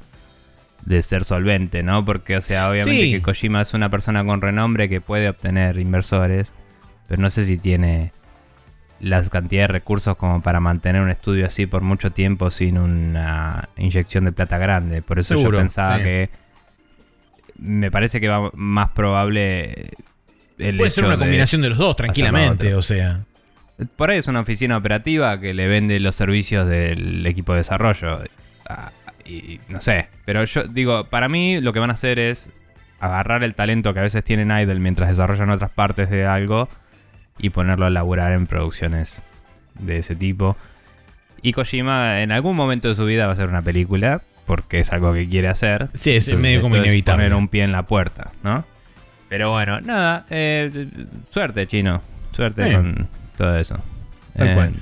de 0.86 1.02
ser 1.02 1.24
solvente, 1.24 1.82
¿no? 1.84 2.04
Porque, 2.04 2.36
o 2.36 2.42
sea, 2.42 2.70
obviamente 2.70 3.02
Sí. 3.04 3.12
que 3.12 3.22
Kojima 3.22 3.62
es 3.62 3.74
una 3.74 3.90
persona 3.90 4.26
con 4.26 4.42
renombre 4.42 4.90
que 4.90 5.00
puede 5.00 5.30
obtener 5.30 5.78
inversores, 5.78 6.52
pero 7.08 7.22
no 7.22 7.30
sé 7.30 7.46
si 7.46 7.58
tiene 7.58 8.12
las 9.00 9.30
cantidades 9.30 9.70
de 9.70 9.74
recursos 9.74 10.16
como 10.18 10.42
para 10.42 10.60
mantener 10.60 11.02
un 11.02 11.10
estudio 11.10 11.46
así 11.46 11.66
por 11.68 11.82
mucho 11.82 12.12
tiempo 12.12 12.50
sin 12.52 12.78
una 12.78 13.68
inyección 13.78 14.26
de 14.26 14.32
plata 14.34 14.58
grande. 14.58 15.02
Por 15.02 15.20
eso 15.20 15.36
Seguro, 15.36 15.58
yo 15.58 15.62
pensaba 15.64 15.98
sí. 15.98 16.04
que 16.04 16.30
me 17.58 17.92
parece 17.92 18.20
que 18.20 18.28
va 18.28 18.50
más 18.54 18.90
probable 18.92 19.92
el 20.58 20.78
Puede 20.78 20.92
ser 20.92 21.06
una 21.06 21.18
combinación 21.18 21.62
de 21.62 21.70
los 21.70 21.78
dos, 21.78 21.96
tranquilamente, 21.96 22.76
o 22.76 22.82
sea. 22.82 23.22
Por 23.96 24.12
ahí 24.12 24.20
es 24.20 24.28
una 24.28 24.42
oficina 24.42 24.78
operativa 24.78 25.40
que 25.40 25.54
le 25.54 25.68
vende 25.68 26.00
los 26.00 26.16
servicios 26.16 26.68
del 26.68 27.26
equipo 27.26 27.54
de 27.54 27.60
desarrollo. 27.60 28.20
Ah, 28.70 28.92
Y 29.26 29.60
no 29.70 29.82
sé. 29.82 30.08
Pero 30.26 30.44
yo 30.46 30.64
digo, 30.64 31.06
para 31.06 31.28
mí 31.30 31.60
lo 31.60 31.74
que 31.74 31.80
van 31.80 31.90
a 31.90 31.94
hacer 31.94 32.20
es 32.20 32.52
agarrar 33.00 33.44
el 33.44 33.56
talento 33.56 33.94
que 33.94 34.00
a 34.00 34.04
veces 34.04 34.24
tienen 34.24 34.52
Idle 34.52 34.80
mientras 34.80 35.10
desarrollan 35.10 35.50
otras 35.50 35.72
partes 35.72 36.10
de 36.10 36.26
algo 36.26 36.70
y 37.40 37.50
ponerlo 37.50 37.86
a 37.86 37.90
laburar 37.90 38.32
en 38.34 38.48
producciones 38.48 39.24
de 39.80 39.98
ese 39.98 40.16
tipo. 40.16 40.56
Y 41.42 41.52
Kojima 41.54 42.22
en 42.22 42.32
algún 42.32 42.56
momento 42.56 42.88
de 42.88 42.96
su 42.96 43.06
vida 43.06 43.26
va 43.26 43.32
a 43.32 43.34
hacer 43.34 43.50
una 43.50 43.62
película 43.62 44.22
porque 44.46 44.80
es 44.80 44.94
algo 44.94 45.14
que 45.14 45.28
quiere 45.28 45.48
hacer. 45.48 45.88
Sí, 45.98 46.12
es 46.12 46.28
Entonces, 46.28 46.40
medio 46.40 46.62
como 46.62 46.78
inevitable. 46.78 47.24
Poner 47.24 47.34
un 47.38 47.48
pie 47.48 47.64
en 47.64 47.72
la 47.72 47.84
puerta, 47.84 48.32
¿no? 48.44 48.66
Pero 49.34 49.50
bueno, 49.50 49.82
nada. 49.82 50.28
eh, 50.30 50.70
suerte, 51.34 51.66
chino. 51.66 52.04
Suerte 52.36 52.66
Bien. 52.66 52.76
con 52.76 53.08
todo 53.36 53.58
eso. 53.58 53.80
Tal 54.38 54.50
Eh, 54.50 54.54
cual. 54.54 54.74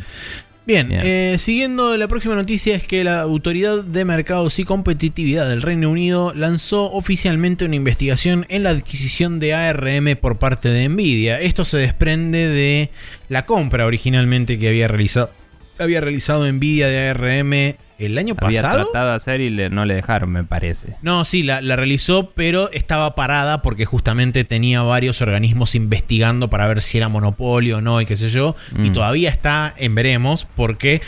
Bien, 0.66 0.90
Bien. 0.90 1.02
eh, 1.06 1.36
siguiendo 1.40 1.96
la 1.96 2.10
próxima 2.10 2.36
noticia 2.36 2.76
es 2.76 2.84
que 2.84 3.06
la 3.06 3.22
Autoridad 3.22 3.82
de 3.82 4.04
Mercados 4.04 4.60
y 4.60 4.66
Competitividad 4.66 5.48
del 5.50 5.62
Reino 5.62 5.90
Unido 5.90 6.34
lanzó 6.36 6.92
oficialmente 6.92 7.64
una 7.64 7.78
investigación 7.78 8.46
en 8.50 8.64
la 8.64 8.72
adquisición 8.72 9.40
de 9.40 9.54
ARM 9.54 10.18
por 10.20 10.36
parte 10.38 10.68
de 10.68 10.90
Nvidia. 10.90 11.40
Esto 11.40 11.64
se 11.64 11.78
desprende 11.78 12.50
de 12.50 12.90
la 13.30 13.46
compra 13.46 13.86
originalmente 13.86 14.60
que 14.60 14.68
había 14.68 14.90
realizado, 14.90 15.32
había 15.80 16.02
realizado 16.02 16.46
Nvidia 16.52 16.88
de 16.90 17.08
ARM 17.10 17.76
el 18.06 18.18
año 18.18 18.36
Había 18.40 18.62
pasado. 18.62 18.84
tratado 18.86 19.10
de 19.10 19.16
hacer 19.16 19.42
y 19.42 19.50
le- 19.50 19.70
no 19.70 19.86
le 19.86 19.94
dejaron, 19.96 20.30
me 20.32 20.44
parece. 20.44 20.96
No, 21.02 21.24
sí, 21.26 21.44
la, 21.44 21.62
la 21.62 21.76
realizó, 21.76 22.32
pero 22.32 22.72
estaba 22.72 23.16
parada 23.16 23.62
porque 23.62 23.86
justamente 23.86 24.44
tenía 24.44 24.82
varios 24.82 25.22
organismos 25.22 25.76
investigando 25.76 26.50
para 26.50 26.68
ver 26.68 26.82
si 26.82 26.98
era 26.98 27.10
monopolio 27.10 27.78
o 27.78 27.82
no 27.82 28.02
y 28.02 28.06
qué 28.06 28.18
sé 28.18 28.30
yo. 28.30 28.56
Y 28.84 28.90
Mm. 28.90 28.94
todavía 28.94 29.30
está 29.30 29.74
en 29.78 29.96
veremos 29.96 30.48
porque, 30.56 31.02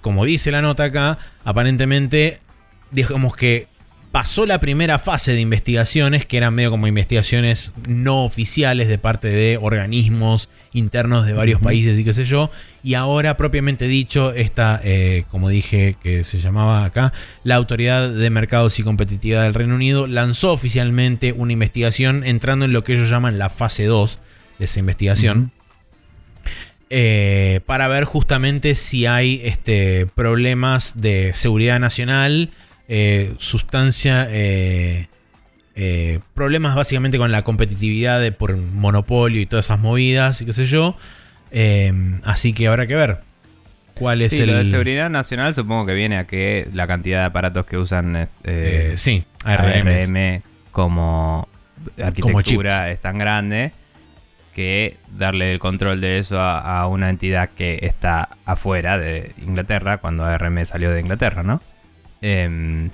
como 0.00 0.24
dice 0.24 0.50
la 0.50 0.62
nota 0.62 0.84
acá, 0.84 1.18
aparentemente, 1.44 2.40
digamos 2.90 3.36
que 3.36 3.68
pasó 4.12 4.44
la 4.46 4.58
primera 4.58 4.98
fase 4.98 5.32
de 5.34 5.40
investigaciones, 5.40 6.26
que 6.26 6.36
eran 6.38 6.54
medio 6.54 6.70
como 6.70 6.86
investigaciones 6.88 7.72
no 7.86 8.24
oficiales 8.24 8.88
de 8.88 8.98
parte 8.98 9.28
de 9.28 9.56
organismos 9.60 10.48
internos 10.72 11.26
de 11.26 11.32
varios 11.32 11.60
países 11.60 11.98
y 11.98 12.04
qué 12.04 12.12
sé 12.12 12.24
yo. 12.24 12.50
Y 12.82 12.94
ahora, 12.94 13.36
propiamente 13.36 13.88
dicho, 13.88 14.32
esta, 14.32 14.80
eh, 14.84 15.24
como 15.30 15.48
dije, 15.48 15.96
que 16.02 16.24
se 16.24 16.38
llamaba 16.38 16.84
acá, 16.84 17.12
la 17.44 17.56
Autoridad 17.56 18.10
de 18.10 18.30
Mercados 18.30 18.78
y 18.78 18.82
Competitividad 18.82 19.42
del 19.42 19.54
Reino 19.54 19.74
Unido 19.74 20.06
lanzó 20.06 20.52
oficialmente 20.52 21.32
una 21.32 21.52
investigación 21.52 22.24
entrando 22.24 22.64
en 22.64 22.72
lo 22.72 22.84
que 22.84 22.94
ellos 22.94 23.10
llaman 23.10 23.38
la 23.38 23.50
fase 23.50 23.84
2 23.84 24.18
de 24.58 24.64
esa 24.64 24.78
investigación. 24.78 25.52
eh, 26.92 27.60
para 27.66 27.86
ver 27.86 28.02
justamente 28.04 28.74
si 28.74 29.06
hay 29.06 29.40
este, 29.44 30.06
problemas 30.06 31.00
de 31.00 31.30
seguridad 31.34 31.78
nacional, 31.78 32.50
eh, 32.88 33.34
sustancia, 33.38 34.28
eh, 35.80 36.14
eh, 36.14 36.20
problemas 36.34 36.74
básicamente 36.74 37.16
con 37.18 37.32
la 37.32 37.42
competitividad 37.42 38.20
de, 38.20 38.32
por 38.32 38.56
monopolio 38.56 39.40
y 39.40 39.46
todas 39.46 39.64
esas 39.66 39.80
movidas 39.80 40.42
y 40.42 40.46
qué 40.46 40.52
sé 40.52 40.66
yo. 40.66 40.96
Eh, 41.50 41.92
así 42.22 42.52
que 42.52 42.68
habrá 42.68 42.86
que 42.86 42.94
ver 42.94 43.18
cuál 43.94 44.22
es 44.22 44.32
Sí, 44.32 44.42
el... 44.42 44.50
lo 44.50 44.56
de 44.58 44.64
seguridad 44.64 45.10
nacional 45.10 45.52
supongo 45.54 45.86
que 45.86 45.94
viene 45.94 46.16
a 46.18 46.26
que 46.26 46.68
la 46.72 46.86
cantidad 46.86 47.20
de 47.20 47.24
aparatos 47.26 47.66
que 47.66 47.76
usan 47.76 48.16
eh, 48.16 48.28
eh, 48.44 48.94
sí, 48.96 49.24
ARMs. 49.44 50.04
ARM 50.06 50.42
como 50.70 51.48
arquitectura 52.02 52.90
es 52.90 53.00
tan 53.00 53.18
grande 53.18 53.72
que 54.54 54.96
darle 55.16 55.52
el 55.52 55.58
control 55.58 56.00
de 56.00 56.18
eso 56.18 56.40
a, 56.40 56.80
a 56.80 56.86
una 56.88 57.08
entidad 57.08 57.50
que 57.56 57.78
está 57.82 58.28
afuera 58.44 58.98
de 58.98 59.32
Inglaterra, 59.40 59.98
cuando 59.98 60.24
ARM 60.24 60.66
salió 60.66 60.90
de 60.90 61.00
Inglaterra, 61.00 61.42
¿no? 61.42 61.62
Em, 62.20 62.90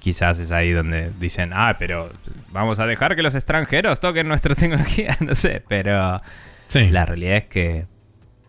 quizás 0.00 0.38
es 0.40 0.50
ahí 0.50 0.72
donde 0.72 1.12
dicen, 1.20 1.52
ah, 1.54 1.76
pero 1.78 2.10
vamos 2.50 2.80
a 2.80 2.86
dejar 2.86 3.14
que 3.14 3.22
los 3.22 3.34
extranjeros 3.36 4.00
toquen 4.00 4.26
nuestra 4.26 4.54
tecnología, 4.56 5.16
no 5.20 5.34
sé, 5.36 5.62
pero 5.68 6.20
Sí. 6.66 6.88
la 6.90 7.06
realidad 7.06 7.36
es 7.36 7.44
que 7.44 7.86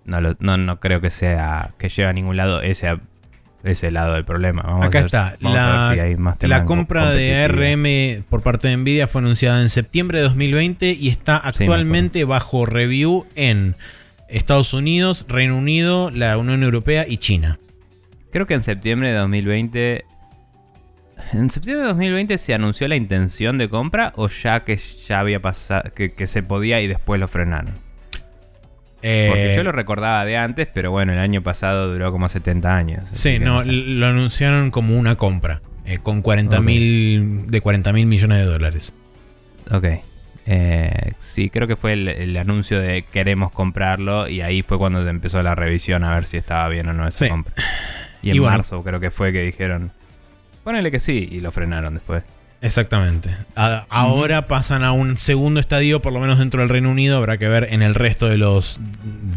no, 0.05 0.19
lo- 0.21 0.35
no, 0.39 0.57
no 0.57 0.79
creo 0.79 0.99
que 1.01 1.09
sea 1.11 1.71
que 1.77 1.89
lleve 1.89 2.09
a 2.09 2.13
ningún 2.13 2.35
lado 2.37 2.61
ese, 2.61 2.97
ese 3.63 3.91
lado 3.91 4.13
del 4.13 4.25
problema. 4.25 4.63
Vamos 4.63 4.85
Acá 4.87 4.97
a 4.97 5.01
ver- 5.01 5.05
está. 5.05 5.35
vamos 5.41 5.59
a 5.59 5.63
La, 5.67 5.87
ver 5.89 5.93
si 5.93 5.99
hay 5.99 6.15
más 6.17 6.37
la 6.41 6.65
compra 6.65 7.11
de. 7.11 7.43
ARM 7.43 8.23
por 8.29 8.41
parte 8.41 8.67
de 8.67 8.77
Nvidia 8.77 9.07
fue 9.07 9.21
anunciada 9.21 9.61
en 9.61 9.69
septiembre 9.69 10.17
de 10.17 10.23
2020 10.25 10.91
y 10.99 11.09
está 11.09 11.37
actualmente 11.37 12.23
bajo 12.25 12.65
review 12.65 13.27
en 13.35 13.75
Estados 14.29 14.73
Unidos, 14.73 15.25
Reino 15.27 15.57
Unido, 15.57 16.09
la 16.09 16.37
Unión 16.37 16.63
Europea 16.63 17.05
y 17.07 17.17
China. 17.17 17.59
Creo 18.31 18.47
que 18.47 18.53
en 18.53 18.63
septiembre 18.63 19.09
de 19.11 19.17
2020. 19.17 20.05
¿En 21.33 21.49
septiembre 21.49 21.83
de 21.83 21.87
2020 21.93 22.37
se 22.37 22.53
anunció 22.53 22.87
la 22.87 22.95
intención 22.95 23.57
de 23.57 23.69
compra 23.69 24.11
o 24.15 24.27
ya 24.27 24.61
que 24.65 24.77
ya 24.77 25.19
había 25.19 25.39
pasado, 25.41 25.83
que, 25.95 26.11
que 26.13 26.27
se 26.27 26.43
podía 26.43 26.81
y 26.81 26.87
después 26.87 27.19
lo 27.19 27.27
frenaron? 27.27 27.73
Porque 27.73 29.53
Eh, 29.53 29.53
yo 29.55 29.63
lo 29.63 29.71
recordaba 29.71 30.25
de 30.25 30.37
antes, 30.37 30.67
pero 30.73 30.91
bueno, 30.91 31.13
el 31.13 31.19
año 31.19 31.41
pasado 31.41 31.91
duró 31.91 32.11
como 32.11 32.29
70 32.29 32.75
años. 32.75 33.09
Sí, 33.13 33.39
no, 33.39 33.63
sé. 33.63 33.71
lo 33.71 34.05
anunciaron 34.07 34.69
como 34.71 34.97
una 34.97 35.15
compra 35.15 35.61
eh, 35.85 35.97
con 35.97 36.21
40 36.21 36.59
mil 36.61 37.47
de 37.47 37.61
40 37.61 37.93
mil 37.93 38.05
millones 38.05 38.37
de 38.39 38.45
dólares. 38.45 38.93
Ok. 39.71 39.85
Eh, 40.47 41.13
sí, 41.19 41.49
creo 41.49 41.67
que 41.67 41.75
fue 41.75 41.93
el, 41.93 42.07
el 42.09 42.35
anuncio 42.37 42.79
de 42.79 43.03
queremos 43.03 43.51
comprarlo 43.51 44.27
y 44.27 44.41
ahí 44.41 44.61
fue 44.63 44.77
cuando 44.77 45.07
empezó 45.07 45.41
la 45.41 45.55
revisión 45.55 46.03
a 46.03 46.13
ver 46.13 46.25
si 46.25 46.37
estaba 46.37 46.67
bien 46.67 46.87
o 46.89 46.93
no 46.93 47.07
esa 47.07 47.25
Sí. 47.25 47.29
compra. 47.29 47.53
Y 48.21 48.27
Y 48.27 48.31
en 48.31 48.37
bueno. 48.41 48.57
marzo 48.57 48.83
creo 48.83 48.99
que 48.99 49.09
fue 49.11 49.31
que 49.31 49.41
dijeron, 49.41 49.91
ponele 50.63 50.91
que 50.91 50.99
sí, 50.99 51.27
y 51.31 51.39
lo 51.39 51.51
frenaron 51.51 51.93
después. 51.95 52.23
Exactamente. 52.63 53.35
A- 53.55 53.85
ahora 53.89 54.47
pasan 54.47 54.83
a 54.83 54.91
un 54.91 55.17
segundo 55.17 55.59
estadio, 55.59 55.99
por 55.99 56.13
lo 56.13 56.19
menos 56.19 56.37
dentro 56.37 56.59
del 56.61 56.69
Reino 56.69 56.91
Unido. 56.91 57.17
Habrá 57.17 57.37
que 57.39 57.47
ver 57.47 57.69
en 57.71 57.81
el 57.81 57.95
resto 57.95 58.29
de 58.29 58.37
los, 58.37 58.79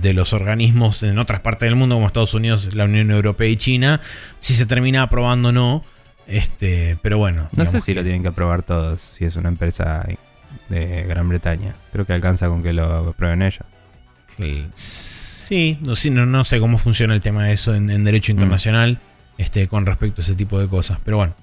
de 0.02 0.12
los 0.12 0.34
organismos 0.34 1.02
en 1.02 1.18
otras 1.18 1.40
partes 1.40 1.66
del 1.68 1.74
mundo, 1.76 1.94
como 1.94 2.06
Estados 2.06 2.34
Unidos, 2.34 2.74
la 2.74 2.84
Unión 2.84 3.10
Europea 3.10 3.48
y 3.48 3.56
China, 3.56 4.02
si 4.40 4.52
se 4.54 4.66
termina 4.66 5.02
aprobando 5.02 5.48
o 5.48 5.52
no. 5.52 5.84
Este, 6.26 6.98
pero 7.00 7.16
bueno. 7.16 7.48
No 7.56 7.64
sé 7.64 7.80
si 7.80 7.92
que- 7.92 7.94
lo 7.96 8.02
tienen 8.02 8.20
que 8.22 8.28
aprobar 8.28 8.62
todos, 8.62 9.00
si 9.00 9.24
es 9.24 9.36
una 9.36 9.48
empresa 9.48 10.06
de 10.68 11.04
Gran 11.04 11.26
Bretaña. 11.28 11.74
Creo 11.92 12.04
que 12.04 12.12
alcanza 12.12 12.48
con 12.48 12.62
que 12.62 12.74
lo 12.74 12.84
aprueben 13.08 13.40
ellos. 13.42 13.64
Sí, 14.74 15.78
no, 15.82 15.94
sí, 15.96 16.10
no, 16.10 16.26
no 16.26 16.44
sé 16.44 16.58
cómo 16.60 16.78
funciona 16.78 17.14
el 17.14 17.20
tema 17.20 17.46
de 17.46 17.52
eso 17.52 17.74
en, 17.74 17.90
en 17.90 18.04
derecho 18.04 18.32
Mm. 18.34 18.36
Este, 19.38 19.68
con 19.68 19.86
respecto 19.86 20.20
a 20.20 20.24
ese 20.24 20.34
tipo 20.34 20.58
de 20.60 20.68
cosas. 20.68 20.98
Pero 21.04 21.16
bueno, 21.18 21.34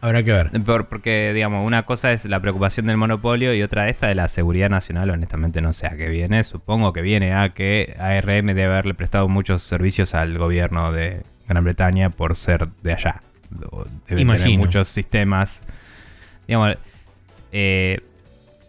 habrá 0.00 0.22
que 0.22 0.32
ver. 0.32 0.50
Por- 0.64 0.86
porque, 0.86 1.32
digamos, 1.34 1.66
una 1.66 1.82
cosa 1.84 2.12
es 2.12 2.24
la 2.24 2.40
preocupación 2.40 2.86
del 2.86 2.96
monopolio 2.96 3.54
y 3.54 3.62
otra 3.62 3.88
esta 3.88 4.08
de 4.08 4.14
la 4.14 4.28
seguridad 4.28 4.70
nacional. 4.70 5.10
Honestamente, 5.10 5.60
no 5.60 5.72
sé 5.72 5.86
a 5.86 5.96
qué 5.96 6.08
viene. 6.08 6.44
Supongo 6.44 6.92
que 6.92 7.02
viene 7.02 7.34
a 7.34 7.50
que 7.50 7.96
ARM 7.98 8.46
debe 8.46 8.64
haberle 8.66 8.94
prestado 8.94 9.28
muchos 9.28 9.62
servicios 9.62 10.14
al 10.14 10.36
gobierno 10.38 10.92
de 10.92 11.22
Gran 11.48 11.64
Bretaña 11.64 12.10
por 12.10 12.36
ser 12.36 12.68
de 12.82 12.92
allá. 12.92 13.22
Debe 13.50 13.66
tener 14.06 14.20
Imagino. 14.20 14.58
muchos 14.64 14.88
sistemas. 14.88 15.62
Digamos, 16.46 16.76
eh, 17.52 18.00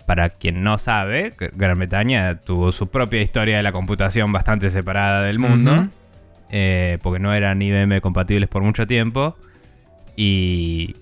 para 0.05 0.29
quien 0.29 0.63
no 0.63 0.77
sabe, 0.79 1.33
Gran 1.53 1.77
Bretaña 1.77 2.35
tuvo 2.39 2.71
su 2.71 2.87
propia 2.87 3.21
historia 3.21 3.57
de 3.57 3.63
la 3.63 3.71
computación 3.71 4.31
bastante 4.31 4.69
separada 4.69 5.21
del 5.23 5.37
mundo. 5.37 5.73
Ujú. 5.73 5.89
Eh, 6.51 6.97
porque 7.01 7.19
no 7.19 7.33
eran 7.33 7.61
IBM 7.61 8.01
compatibles 8.01 8.49
por 8.49 8.61
mucho 8.61 8.87
tiempo. 8.87 9.35
Y, 10.15 10.95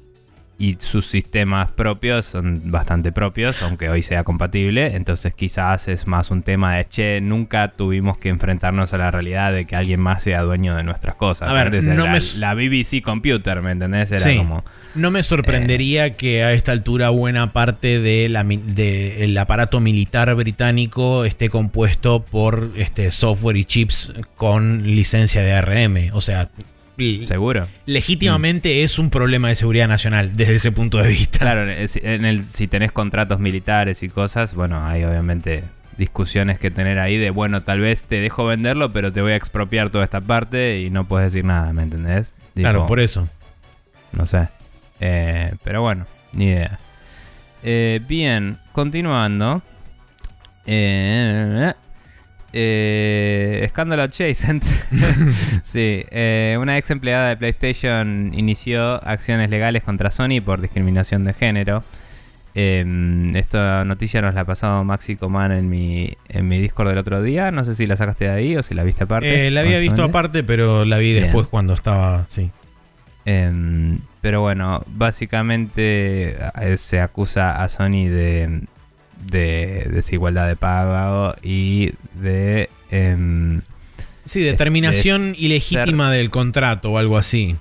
y 0.60 0.76
sus 0.80 1.06
sistemas 1.06 1.70
propios 1.72 2.26
son 2.26 2.72
bastante 2.72 3.12
propios, 3.12 3.62
aunque 3.62 3.90
hoy 3.90 4.02
sea 4.02 4.24
compatible. 4.24 4.96
Entonces 4.96 5.34
quizás 5.36 5.88
es 5.88 6.08
más 6.08 6.32
un 6.32 6.42
tema 6.42 6.76
de, 6.78 6.88
che, 6.90 7.22
nunca 7.22 7.70
tuvimos 7.74 8.18
que 8.18 8.30
enfrentarnos 8.30 8.92
a 8.94 8.98
la 8.98 9.12
realidad 9.12 9.54
de 9.54 9.66
que 9.66 9.76
alguien 9.76 10.00
más 10.00 10.24
sea 10.24 10.42
dueño 10.42 10.76
de 10.76 10.82
nuestras 10.84 11.14
cosas. 11.16 11.50
A 11.50 11.54
ver, 11.54 11.68
Antes 11.68 11.86
no 11.86 12.04
era 12.06 12.12
me- 12.14 12.20
la 12.40 12.54
BBC 12.56 13.04
Computer, 13.04 13.62
¿me 13.62 13.72
entendés? 13.72 14.12
Era 14.12 14.22
Sí. 14.22 14.38
como... 14.38 14.64
No 14.96 15.12
me 15.12 15.22
sorprendería 15.22 16.16
que 16.18 16.44
a 16.44 16.54
esta 16.54 16.72
altura 16.72 17.10
buena 17.10 17.54
parte 17.54 18.00
del 18.00 19.38
aparato 19.38 19.80
militar 19.80 20.34
británico 20.34 21.24
esté 21.26 21.50
compuesto 21.50 22.24
por 22.24 22.72
este, 22.78 23.12
software 23.12 23.58
y 23.58 23.66
chips 23.66 24.12
con 24.36 24.84
licencia 24.96 25.44
de 25.44 25.54
ARM. 25.54 26.10
O 26.14 26.22
sea, 26.22 26.50
¿Seguro? 27.28 27.68
legítimamente 27.86 28.84
es 28.84 28.98
un 29.00 29.10
problema 29.10 29.50
de 29.50 29.56
seguridad 29.56 29.88
nacional 29.88 30.36
desde 30.36 30.56
ese 30.56 30.72
punto 30.72 30.98
de 30.98 31.10
vista. 31.10 31.40
Claro, 31.40 31.70
en 31.70 32.26
el- 32.26 32.44
si 32.44 32.68
tenés 32.68 32.92
contratos 32.92 33.40
militares 33.40 34.02
y 34.04 34.10
cosas, 34.10 34.54
bueno, 34.56 34.86
hay 34.86 35.04
obviamente 35.04 35.64
discusiones 35.98 36.60
que 36.60 36.70
tener 36.72 37.00
ahí 37.00 37.18
de, 37.18 37.30
bueno, 37.32 37.64
tal 37.64 37.80
vez 37.80 38.04
te 38.04 38.20
dejo 38.20 38.46
venderlo, 38.46 38.92
pero 38.94 39.12
te 39.12 39.22
voy 39.22 39.32
a 39.32 39.36
expropiar 39.36 39.90
toda 39.90 40.04
esta 40.04 40.22
parte 40.22 40.82
y 40.82 40.90
no 40.90 41.06
puedes 41.06 41.32
decir 41.34 41.46
nada, 41.46 41.74
¿me 41.74 41.84
entendés? 41.84 42.32
Claro, 42.56 42.86
por 42.88 43.00
eso. 43.00 43.28
No 44.12 44.26
sé. 44.26 44.48
Eh, 45.00 45.54
pero 45.64 45.82
bueno, 45.82 46.06
ni 46.34 46.46
idea. 46.46 46.80
Eh, 47.64 48.00
bien, 48.08 48.58
continuando. 48.72 49.62
Eh, 50.66 51.74
eh, 52.54 53.62
escándalo 53.64 54.04
adjacent. 54.04 54.64
sí, 55.64 56.04
eh, 56.12 56.58
una 56.60 56.78
ex 56.78 56.90
empleada 56.92 57.30
de 57.30 57.38
PlayStation 57.38 58.34
inició 58.34 59.04
acciones 59.08 59.50
legales 59.50 59.84
contra 59.84 60.12
Sony 60.12 60.42
por 60.44 60.62
discriminación 60.62 61.24
de 61.24 61.34
género. 61.34 61.84
Eh, 62.60 63.34
esta 63.36 63.86
noticia 63.86 64.20
nos 64.24 64.34
la 64.34 64.42
ha 64.42 64.46
pasado 64.46 64.84
Maxi 64.84 65.16
Coman 65.16 65.52
en 65.52 65.70
mi, 65.70 66.12
en 66.28 66.48
mi 66.48 66.60
Discord 66.60 66.90
del 66.90 66.98
otro 66.98 67.22
día. 67.22 67.52
No 67.52 67.64
sé 67.64 67.76
si 67.76 67.86
la 67.86 67.96
sacaste 67.96 68.26
de 68.26 68.32
ahí 68.32 68.58
o 68.58 68.64
si 68.64 68.74
la 68.74 68.84
viste 68.84 69.04
aparte. 69.04 69.48
Eh, 69.48 69.52
la 69.52 69.60
había 69.62 69.78
visto 69.78 70.04
aparte, 70.04 70.44
pero 70.44 70.84
la 70.84 70.98
vi 70.98 71.12
Bien. 71.12 71.26
después 71.26 71.46
cuando 71.46 71.76
estaba. 71.76 72.26
Sí. 72.30 72.50
Em, 73.26 74.00
pero 74.22 74.42
bueno, 74.42 74.84
básicamente 74.88 76.36
eh, 76.60 76.78
se 76.78 77.00
acusa 77.00 77.64
a 77.64 77.70
Sony 77.70 78.10
de, 78.10 78.64
de 79.30 79.88
desigualdad 79.92 80.48
de 80.48 80.56
pago 80.56 81.36
y 81.42 81.94
de... 82.16 82.70
em, 82.92 83.62
Sí, 84.26 84.42
determinación 84.42 85.36
ilegítima 85.38 86.12
del 86.12 86.30
contrato 86.30 86.92
o 86.92 86.98
algo 86.98 87.18
así. 87.18 87.56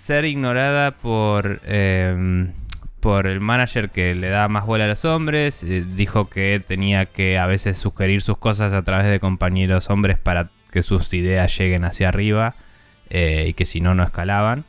ser 0.00 0.24
ignorada 0.24 0.92
por, 0.92 1.60
em, 1.66 2.52
por 3.00 3.26
el 3.26 3.40
manager 3.40 3.90
que 3.90 4.14
le 4.14 4.28
da 4.30 4.48
más 4.48 4.64
bola 4.64 4.84
a 4.84 4.88
los 4.88 5.04
hombres. 5.04 5.62
Eh, 5.64 5.84
dijo 5.96 6.30
que 6.30 6.62
tenía 6.66 7.04
que 7.04 7.36
a 7.36 7.46
veces 7.46 7.76
sugerir 7.76 8.22
sus 8.22 8.38
cosas 8.38 8.72
a 8.72 8.82
través 8.82 9.10
de 9.10 9.20
compañeros 9.20 9.90
hombres 9.90 10.18
para 10.18 10.48
que 10.72 10.82
sus 10.82 11.12
ideas 11.12 11.56
lleguen 11.58 11.84
hacia 11.84 12.08
arriba 12.08 12.54
eh, 13.10 13.46
y 13.48 13.52
que 13.52 13.66
si 13.66 13.80
no, 13.82 13.94
no 13.94 14.02
escalaban. 14.02 14.64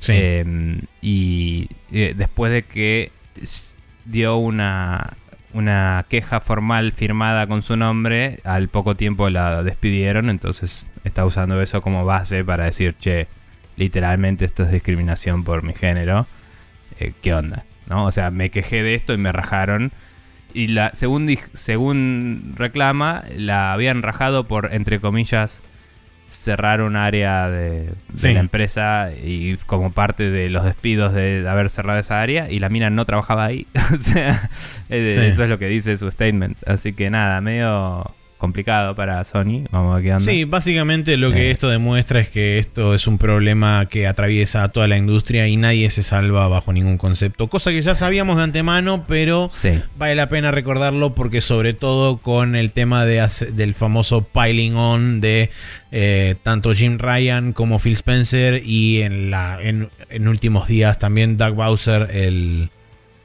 Sí. 0.00 0.12
Eh, 0.16 0.80
y 1.02 1.68
eh, 1.92 2.14
después 2.16 2.50
de 2.52 2.62
que 2.62 3.12
dio 4.04 4.36
una, 4.38 5.14
una 5.52 6.04
queja 6.08 6.40
formal 6.40 6.92
firmada 6.92 7.46
con 7.46 7.62
su 7.62 7.76
nombre, 7.76 8.40
al 8.44 8.68
poco 8.68 8.94
tiempo 8.94 9.30
la 9.30 9.62
despidieron, 9.62 10.30
entonces 10.30 10.86
está 11.04 11.24
usando 11.24 11.60
eso 11.60 11.82
como 11.82 12.04
base 12.04 12.44
para 12.44 12.66
decir, 12.66 12.94
che, 12.98 13.26
literalmente 13.76 14.44
esto 14.44 14.62
es 14.62 14.70
discriminación 14.70 15.44
por 15.44 15.62
mi 15.62 15.74
género. 15.74 16.26
Eh, 16.98 17.12
¿Qué 17.22 17.34
onda? 17.34 17.64
¿No? 17.88 18.04
O 18.04 18.12
sea, 18.12 18.30
me 18.30 18.50
quejé 18.50 18.82
de 18.82 18.94
esto 18.94 19.12
y 19.12 19.18
me 19.18 19.32
rajaron. 19.32 19.90
Y 20.52 20.68
la, 20.68 20.90
según, 20.94 21.34
según 21.54 22.54
reclama, 22.56 23.24
la 23.36 23.72
habían 23.72 24.02
rajado 24.02 24.44
por, 24.44 24.72
entre 24.74 25.00
comillas, 25.00 25.62
cerrar 26.30 26.80
un 26.80 26.96
área 26.96 27.48
de, 27.50 27.80
de 27.80 27.92
Sí. 28.14 28.32
la 28.32 28.40
empresa 28.40 29.10
y 29.22 29.56
como 29.66 29.90
parte 29.92 30.30
de 30.30 30.48
los 30.48 30.64
despidos 30.64 31.12
de 31.12 31.44
haber 31.48 31.68
cerrado 31.68 31.98
esa 31.98 32.20
área 32.20 32.50
y 32.50 32.60
la 32.60 32.68
mina 32.68 32.88
no 32.88 33.04
trabajaba 33.04 33.44
ahí. 33.44 33.66
o 33.92 33.96
sea, 33.96 34.48
eh, 34.88 35.10
Sí. 35.12 35.20
eso 35.26 35.42
es 35.44 35.50
lo 35.50 35.58
que 35.58 35.66
dice 35.66 35.96
su 35.96 36.10
statement. 36.10 36.56
Así 36.66 36.92
que 36.92 37.10
nada, 37.10 37.40
medio 37.40 38.14
complicado 38.40 38.96
para 38.96 39.22
Sony. 39.24 39.64
Vamos 39.70 39.94
a 39.94 39.98
onda. 39.98 40.20
Sí, 40.20 40.44
básicamente 40.44 41.16
lo 41.16 41.30
que 41.30 41.48
Eh. 41.48 41.50
esto 41.52 41.68
demuestra 41.68 42.18
es 42.20 42.28
que 42.30 42.58
esto 42.58 42.94
es 42.94 43.06
un 43.06 43.18
problema 43.18 43.86
que 43.86 44.08
atraviesa 44.08 44.64
a 44.64 44.70
toda 44.70 44.88
la 44.88 44.96
industria 44.96 45.46
y 45.46 45.56
nadie 45.56 45.88
se 45.90 46.02
salva 46.02 46.48
bajo 46.48 46.72
ningún 46.72 46.98
concepto. 46.98 47.46
Cosa 47.46 47.70
que 47.70 47.80
ya 47.82 47.94
sabíamos 47.94 48.38
de 48.38 48.42
antemano, 48.42 49.04
pero 49.06 49.50
Sí. 49.52 49.78
vale 49.96 50.14
la 50.16 50.28
pena 50.28 50.50
recordarlo 50.50 51.14
porque 51.14 51.40
sobre 51.40 51.74
todo 51.74 52.16
con 52.16 52.56
el 52.56 52.72
tema 52.72 53.04
de 53.04 53.20
del 53.52 53.74
famoso 53.74 54.22
piling 54.24 54.74
on 54.74 55.20
de 55.20 55.50
eh, 55.92 56.34
tanto 56.42 56.72
Jim 56.74 56.98
Ryan 56.98 57.52
como 57.52 57.78
Phil 57.78 57.92
Spencer 57.92 58.62
y 58.64 59.02
en, 59.02 59.30
la, 59.30 59.58
en, 59.62 59.90
en 60.08 60.28
últimos 60.28 60.66
días 60.66 60.98
también 60.98 61.36
Doug 61.36 61.54
Bowser, 61.54 62.08
el, 62.12 62.70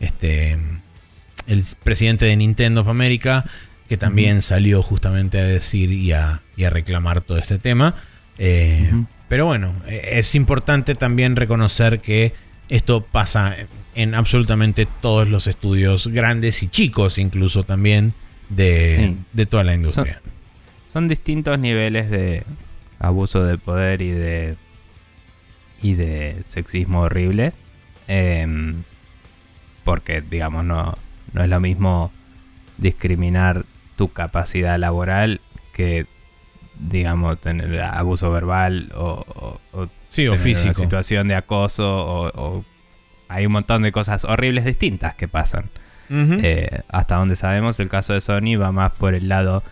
este, 0.01 0.57
el 1.47 1.63
presidente 1.83 2.25
de 2.25 2.35
Nintendo 2.35 2.81
of 2.81 2.89
America, 2.89 3.45
que 3.87 3.97
también 3.97 4.41
salió 4.41 4.81
justamente 4.81 5.39
a 5.39 5.43
decir 5.43 5.91
y 5.91 6.11
a, 6.11 6.41
y 6.57 6.63
a 6.63 6.69
reclamar 6.69 7.21
todo 7.21 7.37
este 7.37 7.59
tema. 7.59 7.95
Eh. 8.37 8.91
Pero 9.29 9.45
bueno, 9.45 9.73
eh, 9.87 10.09
es 10.13 10.35
importante 10.35 10.95
también 10.95 11.35
reconocer 11.35 11.99
que 11.99 12.33
esto 12.69 13.01
pasa 13.01 13.55
en 13.93 14.15
absolutamente 14.15 14.87
todos 15.01 15.27
los 15.27 15.47
estudios 15.47 16.07
grandes 16.07 16.61
y 16.63 16.67
chicos 16.67 17.17
incluso 17.17 17.63
también 17.63 18.13
de, 18.49 18.95
Sí. 18.97 19.17
de 19.33 19.45
toda 19.45 19.63
la 19.63 19.73
industria. 19.75 20.21
Son 20.91 21.07
distintos 21.07 21.59
niveles 21.59 22.09
de 22.09 22.43
abuso 22.99 23.43
de 23.43 23.57
poder 23.57 24.01
y 24.01 24.11
de 24.11 24.55
y 25.81 25.93
de 25.93 26.37
sexismo 26.47 27.01
horrible. 27.01 27.53
Em, 28.07 28.83
porque, 29.83 30.21
digamos, 30.21 30.63
no, 30.63 30.97
no 31.33 31.43
es 31.43 31.49
lo 31.49 31.59
mismo 31.59 32.11
discriminar 32.77 33.65
tu 33.95 34.11
capacidad 34.11 34.77
laboral 34.79 35.41
que, 35.73 36.05
digamos, 36.79 37.39
tener 37.39 37.81
abuso 37.81 38.31
verbal 38.31 38.91
o, 38.95 39.59
o- 39.73 39.81
o 39.81 39.87
Sí, 40.09 40.27
o 40.27 40.37
físico. 40.37 40.67
Una 40.81 40.85
situación 40.85 41.27
de 41.27 41.35
acoso 41.35 41.83
o, 41.85 42.63
hay 43.27 43.45
un 43.45 43.51
montón 43.51 43.81
de 43.81 43.91
cosas 43.91 44.23
horribles 44.23 44.63
distintas 44.65 45.15
que 45.15 45.27
pasan. 45.27 45.69
Eh, 46.09 46.81
hasta 46.89 47.15
donde 47.15 47.35
sabemos, 47.35 47.79
el 47.79 47.89
caso 47.89 48.13
de 48.13 48.21
Sony 48.21 48.55
va 48.61 48.71
más 48.71 48.91
por 48.91 49.13
el 49.15 49.27
lado 49.27 49.63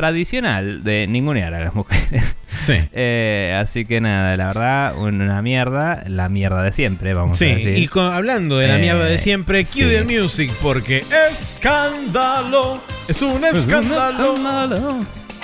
tradicional 0.00 0.82
de 0.82 1.06
ningunear 1.06 1.52
a 1.54 1.60
las 1.60 1.74
mujeres. 1.74 2.36
sí. 2.60 2.74
Eh, 2.92 3.56
así 3.60 3.84
que 3.84 4.00
nada, 4.00 4.36
la 4.36 4.46
verdad, 4.48 4.96
una 4.98 5.40
mierda, 5.42 6.02
la 6.08 6.28
mierda 6.28 6.62
de 6.62 6.72
siempre, 6.72 7.12
vamos 7.14 7.38
Sí, 7.38 7.44
a 7.50 7.54
decir. 7.56 7.78
y 7.78 7.86
con- 7.88 8.12
hablando 8.12 8.56
de 8.58 8.68
la 8.68 8.76
Eh, 8.76 8.80
mierda 8.80 9.04
de 9.04 9.18
siempre, 9.18 9.64
cue 9.64 9.84
sí. 9.84 9.90
the 9.90 10.02
music 10.04 10.50
porque 10.62 11.04
escándalo, 11.32 12.82
es 13.08 13.20
un 13.22 13.44
escándalo. 13.44 14.34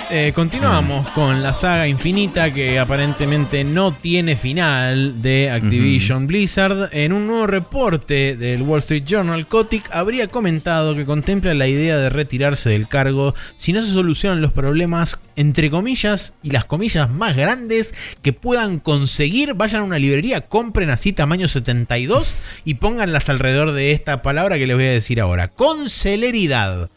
Eh, 0.09 0.31
continuamos 0.33 1.09
con 1.09 1.43
la 1.43 1.53
saga 1.53 1.85
infinita 1.85 2.49
que 2.53 2.79
aparentemente 2.79 3.65
no 3.65 3.91
tiene 3.91 4.37
final 4.37 5.21
de 5.21 5.49
Activision 5.51 6.27
Blizzard. 6.27 6.89
En 6.93 7.11
un 7.11 7.27
nuevo 7.27 7.45
reporte 7.45 8.37
del 8.37 8.61
Wall 8.61 8.79
Street 8.79 9.03
Journal, 9.05 9.47
Kotick 9.47 9.89
habría 9.91 10.29
comentado 10.29 10.95
que 10.95 11.03
contempla 11.03 11.53
la 11.53 11.67
idea 11.67 11.97
de 11.97 12.09
retirarse 12.09 12.69
del 12.69 12.87
cargo 12.87 13.35
si 13.57 13.73
no 13.73 13.81
se 13.81 13.91
solucionan 13.91 14.39
los 14.39 14.53
problemas, 14.53 15.19
entre 15.35 15.69
comillas, 15.69 16.33
y 16.41 16.51
las 16.51 16.63
comillas 16.63 17.11
más 17.11 17.35
grandes 17.35 17.93
que 18.21 18.31
puedan 18.31 18.79
conseguir. 18.79 19.55
Vayan 19.55 19.81
a 19.81 19.85
una 19.85 19.99
librería, 19.99 20.39
compren 20.39 20.89
así 20.89 21.11
tamaño 21.11 21.49
72 21.49 22.33
y 22.63 22.75
pónganlas 22.75 23.27
alrededor 23.27 23.73
de 23.73 23.91
esta 23.91 24.21
palabra 24.21 24.57
que 24.57 24.67
les 24.67 24.77
voy 24.77 24.85
a 24.85 24.91
decir 24.91 25.19
ahora. 25.19 25.49
Con 25.49 25.89
celeridad. 25.89 26.89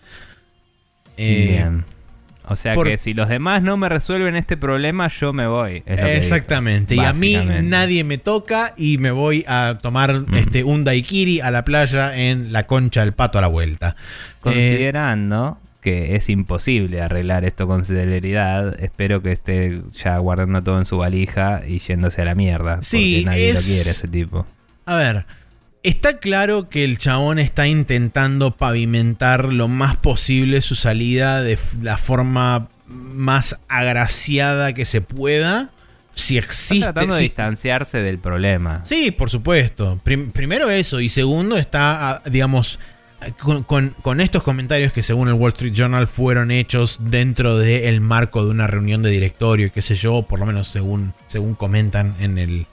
Eh, 1.16 1.46
Bien. 1.48 1.84
O 2.50 2.56
sea 2.56 2.74
por- 2.74 2.86
que 2.88 2.98
si 2.98 3.14
los 3.14 3.28
demás 3.28 3.62
no 3.62 3.76
me 3.76 3.88
resuelven 3.88 4.34
este 4.36 4.56
problema, 4.56 5.08
yo 5.08 5.32
me 5.32 5.46
voy. 5.46 5.82
Exactamente. 5.86 6.94
y 6.96 6.98
a 6.98 7.12
mí 7.14 7.34
nadie 7.62 8.04
me 8.04 8.18
toca 8.18 8.74
y 8.76 8.98
me 8.98 9.10
voy 9.12 9.44
a 9.48 9.78
tomar 9.80 10.24
este, 10.34 10.64
un 10.64 10.84
daiquiri 10.84 11.40
a 11.40 11.50
la 11.50 11.64
playa 11.64 12.16
en 12.16 12.52
la 12.52 12.66
concha 12.66 13.00
del 13.02 13.12
pato 13.12 13.38
a 13.38 13.40
la 13.40 13.46
vuelta. 13.48 13.94
Eh, 13.96 14.40
Considerando 14.42 15.58
que 15.80 16.16
es 16.16 16.28
imposible 16.28 17.00
arreglar 17.00 17.44
esto 17.44 17.66
con 17.66 17.84
celeridad, 17.86 18.78
espero 18.82 19.22
que 19.22 19.32
esté 19.32 19.80
ya 19.96 20.18
guardando 20.18 20.62
todo 20.62 20.78
en 20.78 20.84
su 20.84 20.98
valija 20.98 21.62
y 21.66 21.78
yéndose 21.78 22.20
a 22.20 22.24
la 22.26 22.34
mierda. 22.34 22.80
Sí, 22.82 23.22
porque 23.24 23.30
nadie 23.36 23.50
es- 23.50 23.54
lo 23.54 23.60
quiere 23.74 23.90
ese 23.90 24.08
tipo. 24.08 24.46
a 24.86 24.96
ver. 24.96 25.24
Está 25.82 26.18
claro 26.18 26.68
que 26.68 26.84
el 26.84 26.98
chabón 26.98 27.38
está 27.38 27.66
intentando 27.66 28.50
pavimentar 28.50 29.46
lo 29.46 29.66
más 29.66 29.96
posible 29.96 30.60
su 30.60 30.74
salida 30.76 31.40
de 31.42 31.58
la 31.80 31.96
forma 31.96 32.68
más 32.86 33.58
agraciada 33.68 34.74
que 34.74 34.84
se 34.84 35.00
pueda. 35.00 35.70
Si 36.14 36.36
Está 36.36 36.46
existe. 36.46 36.84
tratando 36.84 37.14
de 37.14 37.22
distanciarse 37.22 38.02
del 38.02 38.18
problema. 38.18 38.82
Sí, 38.84 39.10
por 39.10 39.30
supuesto. 39.30 39.98
Prim- 40.04 40.32
primero 40.32 40.68
eso. 40.68 41.00
Y 41.00 41.08
segundo 41.08 41.56
está, 41.56 42.10
ah, 42.10 42.22
digamos, 42.26 42.78
con, 43.38 43.62
con- 43.62 43.94
con 44.02 44.20
estos 44.20 44.42
comentarios 44.42 44.92
que 44.92 45.02
según 45.02 45.28
el 45.28 45.34
Wall 45.34 45.52
Street 45.52 45.72
Journal 45.72 46.06
fueron 46.08 46.50
hechos 46.50 46.98
dentro 47.00 47.56
del 47.56 48.02
marco 48.02 48.44
de 48.44 48.50
una 48.50 48.66
reunión 48.66 49.02
de 49.02 49.10
directorio 49.10 49.72
qué 49.72 49.80
sé 49.82 49.94
yo, 49.94 50.22
por 50.22 50.40
lo 50.40 50.46
menos 50.46 50.68
según, 50.68 51.14
según 51.26 51.54
comentan 51.54 52.16
en 52.20 52.36
el, 52.38 52.66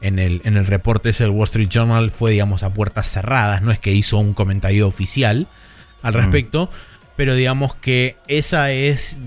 en, 0.00 0.18
el, 0.18 0.40
en 0.44 0.56
el 0.56 0.66
reporte 0.66 1.10
ese 1.10 1.24
del 1.24 1.32
Wall 1.32 1.44
Street 1.44 1.68
Journal, 1.68 2.10
fue, 2.10 2.32
digamos, 2.32 2.62
a 2.62 2.72
puertas 2.72 3.10
cerradas. 3.10 3.62
No 3.62 3.72
es 3.72 3.78
que 3.78 3.92
hizo 3.92 4.18
un 4.18 4.34
comentario 4.34 4.86
oficial 4.86 5.46
al 6.02 6.14
respecto. 6.14 6.70
Pero 7.16 7.34
digamos 7.34 7.74
que 7.74 8.16
esa 8.28 8.70
es 8.70 9.18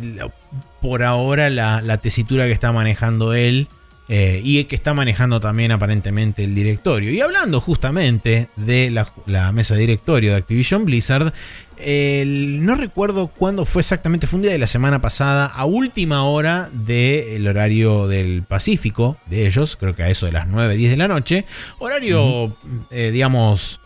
por 0.82 1.04
ahora 1.04 1.50
la, 1.50 1.82
la 1.82 1.98
tesitura 1.98 2.46
que 2.46 2.54
está 2.54 2.72
manejando 2.72 3.34
él 3.34 3.68
eh, 4.10 4.42
y 4.44 4.64
que 4.66 4.76
está 4.76 4.94
manejando 4.94 5.40
también 5.40 5.72
aparentemente 5.72 6.44
el 6.44 6.54
directorio. 6.56 7.12
Y 7.12 7.22
hablando 7.22 7.62
justamente 7.62 8.50
de 8.58 8.90
la, 8.92 9.12
la 9.26 9.52
mesa 9.52 9.76
de 9.76 9.82
directorio 9.82 10.32
de 10.32 10.38
Activision 10.38 10.86
Blizzard, 10.86 11.34
el- 11.78 12.64
no 12.66 12.76
recuerdo 12.76 13.28
cuándo 13.28 13.66
fue 13.66 13.82
exactamente, 13.82 14.28
fue 14.28 14.38
un 14.38 14.44
día 14.44 14.52
de 14.52 14.60
la 14.60 14.68
semana 14.68 15.00
pasada, 15.02 15.46
a 15.48 15.66
última 15.66 16.24
hora 16.26 16.70
del 16.74 17.48
horario 17.48 18.08
del 18.08 18.44
Pacífico 18.44 19.18
de 19.28 19.48
ellos, 19.48 19.78
creo 19.80 19.96
que 19.96 20.04
a 20.04 20.10
eso 20.10 20.26
de 20.26 20.32
las 20.34 20.48
9, 20.48 20.76
10 20.78 20.92
de 20.92 20.98
la 20.98 21.08
noche, 21.08 21.46
horario, 21.80 22.56
eh, 22.92 23.12
digamos, 23.12 23.80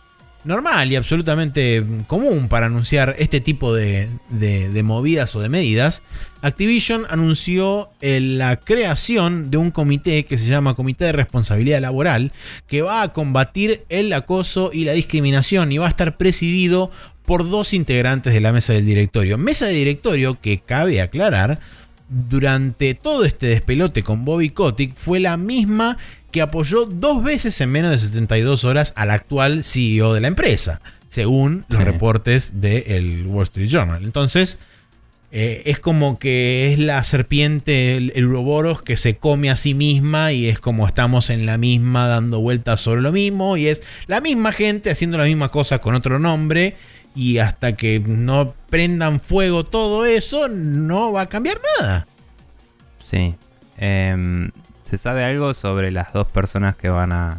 normal 0.46 0.90
y 0.90 0.96
absolutamente 0.96 1.84
común 2.06 2.48
para 2.48 2.66
anunciar 2.66 3.16
este 3.18 3.40
tipo 3.40 3.74
de, 3.74 4.08
de- 4.30 4.82
movidas 4.82 5.34
o 5.36 5.40
de 5.40 5.48
medidas, 5.48 6.02
Activision 6.42 7.04
anunció 7.10 7.90
eh, 8.00 8.20
la 8.20 8.56
creación 8.56 9.50
de 9.50 9.56
un 9.56 9.70
comité 9.70 10.24
que 10.24 10.38
se 10.38 10.46
llama 10.46 10.74
Comité 10.74 11.06
de 11.06 11.12
Responsabilidad 11.12 11.80
Laboral, 11.80 12.32
que 12.68 12.82
va 12.82 13.02
a 13.02 13.12
combatir 13.12 13.84
el 13.88 14.12
acoso 14.12 14.70
y 14.72 14.84
la 14.84 14.92
discriminación 14.92 15.72
y 15.72 15.78
va 15.78 15.86
a 15.86 15.90
estar 15.90 16.16
presidido 16.16 16.90
por 17.24 17.50
dos 17.50 17.74
integrantes 17.74 18.32
de 18.32 18.40
la 18.40 18.52
mesa 18.52 18.72
del 18.72 18.86
directorio. 18.86 19.36
Mesa 19.38 19.66
de 19.66 19.72
directorio 19.72 20.40
que 20.40 20.60
cabe 20.60 21.00
aclarar, 21.00 21.58
durante 22.08 22.94
todo 22.94 23.24
este 23.24 23.46
despelote 23.46 24.04
con 24.04 24.24
Bobby 24.24 24.50
Kotick 24.50 24.94
fue 24.94 25.18
la 25.18 25.36
misma 25.36 25.98
que 26.36 26.42
apoyó 26.42 26.84
dos 26.84 27.24
veces 27.24 27.58
en 27.62 27.70
menos 27.72 27.90
de 27.92 27.98
72 27.98 28.64
horas 28.64 28.92
al 28.94 29.10
actual 29.10 29.64
CEO 29.64 30.12
de 30.12 30.20
la 30.20 30.28
empresa, 30.28 30.82
según 31.08 31.64
los 31.70 31.78
Sí. 31.78 31.84
reportes 31.84 32.60
del 32.60 33.24
Wall 33.26 33.44
Street 33.44 33.68
Journal. 33.70 34.04
Entonces, 34.04 34.58
eh, 35.32 35.62
es 35.64 35.78
como 35.78 36.18
que 36.18 36.72
es 36.74 36.78
la 36.78 37.02
serpiente, 37.04 37.96
el, 37.96 38.12
el 38.14 38.28
que 38.84 38.98
se 38.98 39.16
come 39.16 39.48
a 39.48 39.56
sí 39.56 39.72
misma 39.72 40.32
y 40.32 40.46
es 40.46 40.58
como 40.60 40.86
estamos 40.86 41.30
en 41.30 41.46
la 41.46 41.56
misma 41.56 42.06
dando 42.06 42.40
vueltas 42.40 42.82
sobre 42.82 43.00
lo 43.00 43.12
mismo 43.12 43.56
y 43.56 43.68
es 43.68 43.82
la 44.06 44.20
misma 44.20 44.52
gente 44.52 44.90
haciendo 44.90 45.16
la 45.16 45.24
misma 45.24 45.48
cosa 45.48 45.78
con 45.78 45.94
otro 45.94 46.18
nombre 46.18 46.76
y 47.14 47.38
hasta 47.38 47.76
que 47.76 47.98
no 47.98 48.52
prendan 48.68 49.20
fuego 49.20 49.64
todo 49.64 50.04
eso 50.04 50.48
no 50.48 51.12
va 51.12 51.22
a 51.22 51.28
cambiar 51.30 51.62
nada. 51.80 52.06
Sí. 53.02 53.34
Em, 53.78 54.50
¿Se 54.86 54.98
sabe 54.98 55.24
algo 55.24 55.52
sobre 55.54 55.90
las 55.90 56.12
dos 56.12 56.26
personas 56.28 56.76
que 56.76 56.88
van 56.88 57.12
a 57.12 57.36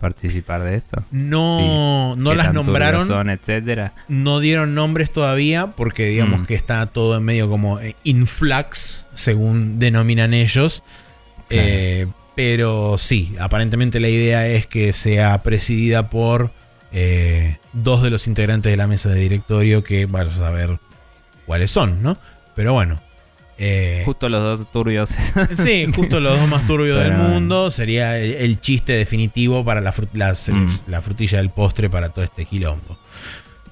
participar 0.00 0.62
de 0.62 0.76
esto? 0.76 1.02
No, 1.10 2.14
no 2.16 2.30
¿Qué 2.30 2.36
las 2.36 2.52
nombraron, 2.52 3.08
Son, 3.08 3.30
etcétera. 3.30 3.94
no 4.06 4.38
dieron 4.38 4.74
nombres 4.74 5.10
todavía 5.10 5.68
porque 5.68 6.06
digamos 6.06 6.42
Mm. 6.42 6.44
que 6.44 6.54
está 6.54 6.86
todo 6.86 7.16
en 7.16 7.24
medio 7.24 7.48
como 7.48 7.80
eh, 7.80 7.96
influx, 8.04 9.06
según 9.14 9.78
denominan 9.80 10.34
ellos. 10.34 10.82
Claro. 11.48 11.64
Eh, 11.66 12.06
pero 12.36 12.96
sí, 12.98 13.34
aparentemente 13.40 13.98
la 13.98 14.08
idea 14.08 14.46
es 14.46 14.66
que 14.68 14.92
sea 14.92 15.42
presidida 15.42 16.08
por 16.10 16.52
eh, 16.92 17.56
dos 17.72 18.02
de 18.02 18.10
los 18.10 18.26
integrantes 18.28 18.70
de 18.70 18.76
la 18.76 18.86
mesa 18.86 19.08
de 19.08 19.18
directorio 19.20 19.82
que 19.82 20.06
vayas 20.06 20.34
a 20.34 20.38
saber 20.46 20.78
cuáles 21.46 21.70
son, 21.72 22.02
¿no? 22.02 22.16
Pero 22.54 22.72
bueno. 22.74 23.00
Eh, 23.58 24.02
Justo 24.04 24.28
los 24.28 24.42
dos 24.60 24.70
turbios. 24.72 25.10
Sí, 25.56 25.86
justo 25.94 26.20
los 26.20 26.38
dos 26.38 26.48
más 26.48 26.66
turbios 26.66 26.98
del 27.02 27.12
mundo. 27.14 27.70
Sería 27.70 28.18
el, 28.18 28.32
el 28.32 28.60
chiste 28.60 28.92
definitivo 28.92 29.64
para 29.64 29.80
la, 29.80 29.92
fru- 29.92 30.08
la- 30.12 30.34
Mm. 30.54 30.68
la 30.90 31.02
frutilla 31.02 31.38
del 31.38 31.50
postre 31.50 31.90
para 31.90 32.10
todo 32.10 32.24
este 32.24 32.44
quilombo. 32.44 32.96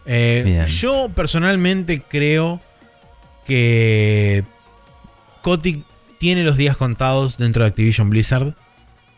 Eh, 0.06 0.64
yo 0.68 1.08
personalmente 1.14 2.00
creo 2.08 2.60
que 3.46 4.44
Kotick 5.42 5.84
tiene 6.18 6.42
los 6.44 6.56
días 6.56 6.76
contados 6.76 7.38
dentro 7.38 7.62
de 7.62 7.68
Activision 7.70 8.10
Blizzard. 8.10 8.54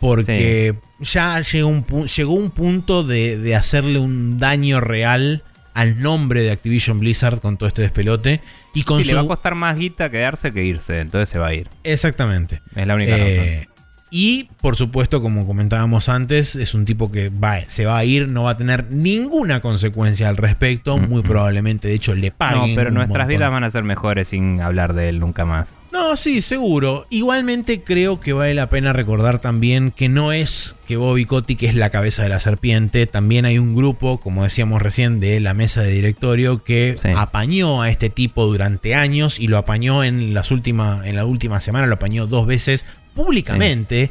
Porque 0.01 0.77
ya 1.01 1.41
llegó 1.41 1.69
un, 1.69 1.85
llegó 2.07 2.33
un 2.35 2.51
punto 2.51 3.03
de, 3.03 3.37
de 3.37 3.57
hacerle 3.57 3.99
un 3.99 4.39
daño 4.39 4.81
real 4.81 5.43
al 5.79 6.01
nombre 6.01 6.43
de 6.43 6.51
Activision 6.51 6.99
Blizzard 6.99 7.41
con 7.41 7.57
todo 7.57 7.69
este 7.69 7.83
despelote. 7.83 8.41
Y 8.75 8.83
con 8.83 8.99
Sí, 8.99 9.05
su... 9.05 9.11
le 9.11 9.17
va 9.17 9.23
a 9.23 9.27
costar 9.29 9.55
más 9.55 9.77
guita 9.79 10.11
quedarse 10.11 10.53
que 10.53 10.65
irse, 10.65 11.01
entonces 11.01 11.29
se 11.29 11.39
va 11.39 11.49
a 11.49 11.55
ir. 11.55 11.69
Exactamente. 11.85 12.61
Es 12.75 12.87
la 12.87 12.95
única 12.97 13.13
razón. 13.13 13.29
Eh, 13.31 13.69
y 14.11 14.49
por 14.61 14.75
supuesto, 14.77 15.21
como 15.23 15.47
comentábamos 15.47 16.09
antes, 16.09 16.57
es 16.57 16.75
un 16.75 16.85
tipo 16.85 17.13
que 17.13 17.29
va, 17.29 17.61
se 17.69 17.85
va 17.87 17.99
a 17.99 18.05
ir, 18.05 18.27
no 18.29 18.45
va 18.45 18.53
a 18.53 18.57
tener 18.57 18.91
ninguna 18.91 19.61
consecuencia 19.61 20.29
al 20.29 20.37
respecto. 20.37 20.97
Muy 20.99 21.21
Ujú. 21.21 21.29
probablemente, 21.29 21.89
de 21.89 21.95
hecho, 21.95 22.15
le 22.15 22.31
No, 22.31 22.35
paguen. 22.37 22.75
pero 22.75 22.89
un 22.89 22.95
nuestras 22.95 23.19
montón. 23.27 23.29
vidas 23.29 23.51
van 23.51 23.65
a 23.65 23.71
ser 23.71 23.85
mejores 23.85 24.29
sin 24.29 24.61
hablar 24.61 24.95
de 24.95 25.11
él 25.11 25.21
nunca 25.21 25.45
más. 25.45 25.73
No, 25.91 26.17
sí, 26.19 26.43
seguro. 26.43 27.07
Igualmente 27.09 27.83
creo 27.83 28.21
que 28.21 28.35
vale 28.35 28.53
la 28.55 28.69
pena 28.69 28.93
recordar 28.93 29.39
también 29.41 29.91
que 29.91 30.09
no 30.11 30.33
es 30.33 30.75
que 30.87 30.97
Bobby 30.99 31.25
Kotick 31.25 31.63
es 31.63 31.75
la 31.75 31.89
cabeza 31.91 32.23
de 32.23 32.29
la 32.29 32.41
serpiente. 32.41 33.07
También 33.07 33.47
hay 33.47 33.59
un 33.59 33.75
grupo, 33.75 34.21
como 34.21 34.45
decíamos 34.45 34.83
recién, 34.83 35.19
de 35.19 35.41
la 35.41 35.55
mesa 35.55 35.81
de 35.83 35.91
directorio 35.91 36.63
que 36.63 36.97
Sí. 37.01 37.09
apañó 37.17 37.81
a 37.83 37.91
este 37.91 38.11
tipo 38.11 38.45
durante 38.47 38.95
años 38.95 39.41
y 39.41 39.49
lo 39.49 39.57
apañó 39.57 40.05
en 40.05 40.35
las 40.35 40.51
últimas, 40.51 41.07
en 41.07 41.17
la 41.17 41.25
última 41.25 41.59
semana, 41.61 41.87
lo 41.87 41.95
apañó 41.95 42.27
dos 42.27 42.47
veces 42.47 42.85
públicamente. 43.15 44.11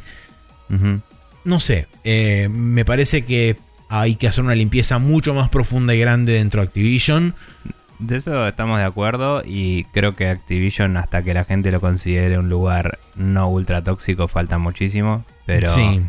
No 1.44 1.60
sé, 1.60 1.86
eh, 2.04 2.48
me 2.50 2.84
parece 2.84 3.24
que 3.24 3.56
hay 3.88 4.16
que 4.16 4.28
hacer 4.28 4.44
una 4.44 4.54
limpieza 4.54 4.98
mucho 4.98 5.32
más 5.32 5.48
profunda 5.48 5.94
y 5.94 6.00
grande 6.00 6.32
dentro 6.34 6.60
de 6.60 6.66
Activision. 6.66 7.34
De 7.98 8.16
eso 8.16 8.46
estamos 8.46 8.78
de 8.78 8.84
acuerdo 8.84 9.42
y 9.44 9.84
creo 9.92 10.14
que 10.14 10.28
Activision 10.28 10.96
hasta 10.96 11.22
que 11.22 11.34
la 11.34 11.44
gente 11.44 11.72
lo 11.72 11.80
considere 11.80 12.38
un 12.38 12.48
lugar 12.48 12.98
no 13.16 13.48
ultra 13.48 13.82
tóxico 13.82 14.28
falta 14.28 14.56
muchísimo, 14.58 15.24
pero 15.46 15.66
sí. 15.68 16.00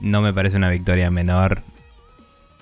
no 0.00 0.22
me 0.22 0.32
parece 0.32 0.56
una 0.56 0.70
victoria 0.70 1.10
menor 1.10 1.62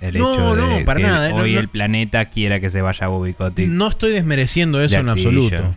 el 0.01 0.17
No, 0.19 0.33
hecho 0.35 0.57
de 0.57 0.79
no, 0.81 0.85
para 0.87 1.01
que 1.01 1.07
nada, 1.07 1.29
no, 1.31 1.37
hoy 1.37 1.55
no. 1.55 1.61
el 1.61 1.69
planeta 1.69 2.25
quiera 2.27 2.59
que 2.61 2.71
se 2.71 2.81
vaya 2.83 3.07
Bobby 3.09 3.35
Kotick. 3.35 3.69
No 3.69 3.89
estoy 3.89 4.13
desmereciendo 4.13 4.81
eso 4.83 4.95
de 4.95 5.01
en 5.01 5.09
absoluto. 5.11 5.75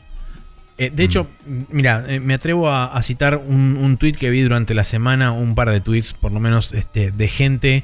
Eh, 0.77 0.89
de 0.89 1.03
Mm. 1.03 1.06
hecho, 1.06 1.27
mira, 1.72 2.06
eh, 2.07 2.22
me 2.22 2.34
atrevo 2.34 2.69
a, 2.69 2.85
a 2.85 3.03
citar 3.03 3.35
un, 3.35 3.76
un 3.77 3.97
tweet 3.97 4.14
que 4.14 4.30
vi 4.30 4.39
durante 4.41 4.73
la 4.73 4.85
semana, 4.85 5.34
un 5.34 5.53
par 5.56 5.69
de 5.69 5.81
tweets, 5.81 6.14
por 6.14 6.31
lo 6.31 6.39
menos, 6.39 6.73
este, 6.73 7.11
de 7.11 7.27
gente 7.27 7.84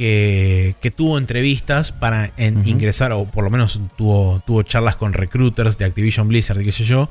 que, 0.00 0.76
que 0.80 0.90
tuvo 0.90 1.18
entrevistas 1.18 1.92
para 1.92 2.32
en- 2.38 2.66
ingresar, 2.66 3.12
o 3.12 3.26
por 3.26 3.44
lo 3.44 3.50
menos 3.50 3.78
tuvo, 3.98 4.42
tuvo 4.46 4.62
charlas 4.62 4.96
con 4.96 5.12
recruiters 5.12 5.76
de 5.76 5.84
Activision 5.84 6.26
Blizzard, 6.26 6.58
y 6.62 6.64
qué 6.64 6.72
sé 6.72 6.84
yo. 6.84 7.10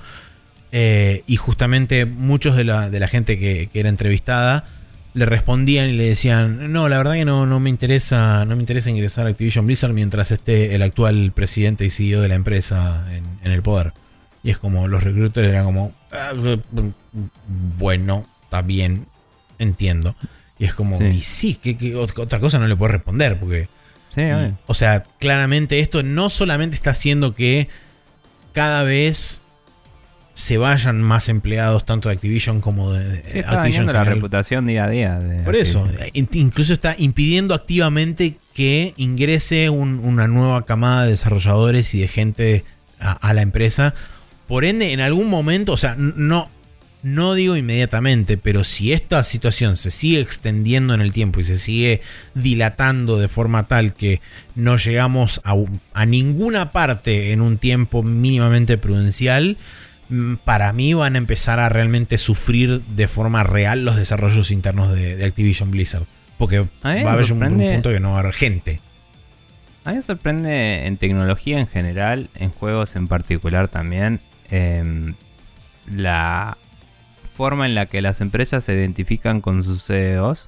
Eh, 0.72 1.24
y 1.28 1.36
justamente 1.36 2.08
muchos 2.08 2.56
de 2.56 2.64
la, 2.64 2.90
de 2.90 3.00
la 3.00 3.08
gente 3.08 3.38
que, 3.38 3.70
que 3.72 3.80
era 3.80 3.90
entrevistada 3.90 4.66
le 5.14 5.28
respondían 5.28 5.90
y 5.90 5.94
le 5.98 6.04
decían, 6.06 6.72
no, 6.74 6.90
la 6.90 6.98
verdad 6.98 7.14
que 7.14 7.26
no, 7.26 7.46
no 7.46 7.60
me 7.60 7.70
interesa, 7.70 8.44
no 8.46 8.56
me 8.56 8.64
interesa 8.64 8.90
ingresar 8.90 9.28
a 9.28 9.30
Activision 9.30 9.68
Blizzard 9.68 9.94
mientras 9.94 10.32
esté 10.32 10.74
el 10.74 10.82
actual 10.82 11.32
presidente 11.36 11.86
y 11.86 11.92
CEO 11.92 12.22
de 12.22 12.28
la 12.30 12.36
empresa 12.36 13.06
en, 13.12 13.24
en 13.44 13.52
el 13.52 13.62
poder. 13.62 13.94
Y 14.44 14.50
es 14.50 14.58
como, 14.58 14.88
los 14.88 15.04
recruiters 15.04 15.48
eran 15.48 15.66
como, 15.66 15.94
"Ah, 16.12 16.32
bueno, 17.78 18.26
está 18.44 18.62
bien, 18.64 19.06
entiendo. 19.60 20.16
Y 20.60 20.66
es 20.66 20.74
como, 20.74 20.98
Sí. 20.98 21.06
y 21.06 21.22
sí, 21.22 21.60
¿qué, 21.62 21.78
qué 21.78 21.96
ot- 21.96 22.20
otra 22.20 22.40
cosa 22.40 22.60
no 22.60 22.68
le 22.68 22.76
puedo 22.76 22.92
responder? 22.92 23.40
Porque 23.40 23.68
Sí, 24.14 24.22
y, 24.22 24.54
o 24.68 24.74
sea, 24.74 25.04
claramente 25.20 25.80
esto 25.80 26.04
no 26.04 26.30
solamente 26.30 26.76
está 26.76 26.90
haciendo 26.92 27.34
que 27.36 27.70
cada 28.54 28.84
vez 28.84 29.42
se 30.34 30.58
vayan 30.58 31.02
más 31.02 31.28
empleados 31.30 31.86
tanto 31.86 32.10
de 32.10 32.16
Activision 32.16 32.62
como 32.62 32.94
de, 32.94 33.18
Sí, 33.30 33.40
está 33.40 33.52
Activision 33.62 33.86
la 33.88 34.04
reputación 34.04 34.68
día 34.68 34.86
a 34.86 34.90
día. 34.90 35.20
de 35.20 35.44
Por 35.44 35.56
eso, 35.56 35.84
Activision. 35.84 36.10
in- 36.14 36.30
incluso 36.34 36.74
está 36.74 36.96
impidiendo 36.98 37.54
activamente 37.54 38.36
que 38.54 38.94
ingrese 38.98 39.70
un- 39.70 40.00
una 40.00 40.28
nueva 40.28 40.66
camada 40.66 41.04
de 41.06 41.12
desarrolladores 41.12 41.94
y 41.94 42.02
de 42.02 42.08
gente 42.08 42.64
a, 43.00 43.12
a 43.14 43.34
la 43.34 43.42
empresa. 43.42 43.94
Por 44.48 44.66
ende, 44.66 44.92
en 44.94 45.02
algún 45.02 45.28
momento, 45.30 45.74
o 45.74 45.78
sea, 45.78 45.96
no, 45.98 46.50
no 47.02 47.34
digo 47.34 47.56
inmediatamente, 47.56 48.38
pero 48.38 48.64
si 48.66 48.92
esta 48.92 49.24
situación 49.24 49.78
se 49.78 49.90
sigue 49.90 50.20
extendiendo 50.20 50.94
en 50.94 51.00
el 51.02 51.14
tiempo 51.14 51.40
y 51.40 51.46
se 51.46 51.56
sigue 51.56 52.02
dilatando 52.36 53.18
de 53.18 53.30
forma 53.30 53.68
tal 53.68 53.94
que 53.94 54.20
no 54.56 54.76
llegamos 54.78 55.40
a, 55.46 55.54
un- 55.54 55.80
a 55.94 56.06
ninguna 56.06 56.72
parte 56.72 57.32
en 57.32 57.42
un 57.42 57.58
tiempo 57.58 58.04
mínimamente 58.04 58.78
prudencial, 58.78 59.56
mm, 60.10 60.36
para 60.44 60.74
mí 60.74 60.94
van 60.94 61.16
a 61.16 61.20
empezar 61.20 61.60
a 61.60 61.70
realmente 61.70 62.18
sufrir 62.18 62.82
de 62.82 63.08
forma 63.08 63.44
real 63.44 63.86
los 63.86 63.96
desarrollos 63.96 64.52
internos 64.52 64.94
de, 64.94 65.16
de 65.16 65.26
Activision 65.26 65.72
Blizzard. 65.72 66.04
Porque 66.38 66.58
A 66.84 67.04
va 67.04 67.12
a 67.12 67.14
haber 67.14 67.32
un, 67.34 67.40
punto 67.40 67.90
que 67.92 68.00
no 68.00 68.12
va 68.12 68.18
a 68.18 68.20
haber 68.22 68.34
gente. 68.34 68.80
A 69.86 69.92
mí 69.92 69.98
me 69.98 70.02
sorprende 70.02 70.86
en 70.86 70.98
tecnología 70.98 71.60
en 71.60 71.68
general, 71.68 72.30
en 72.36 72.50
juegos 72.50 72.96
en 72.96 73.08
particular 73.08 73.68
también, 73.70 74.20
em, 74.50 75.16
la 75.92 76.58
forma 77.40 77.66
en 77.66 77.74
la 77.74 77.86
que 77.86 78.02
las 78.02 78.20
empresas 78.20 78.66
se 78.66 78.74
identifican 78.74 79.40
con 79.40 79.64
sus 79.64 79.86
CEOs. 79.86 80.48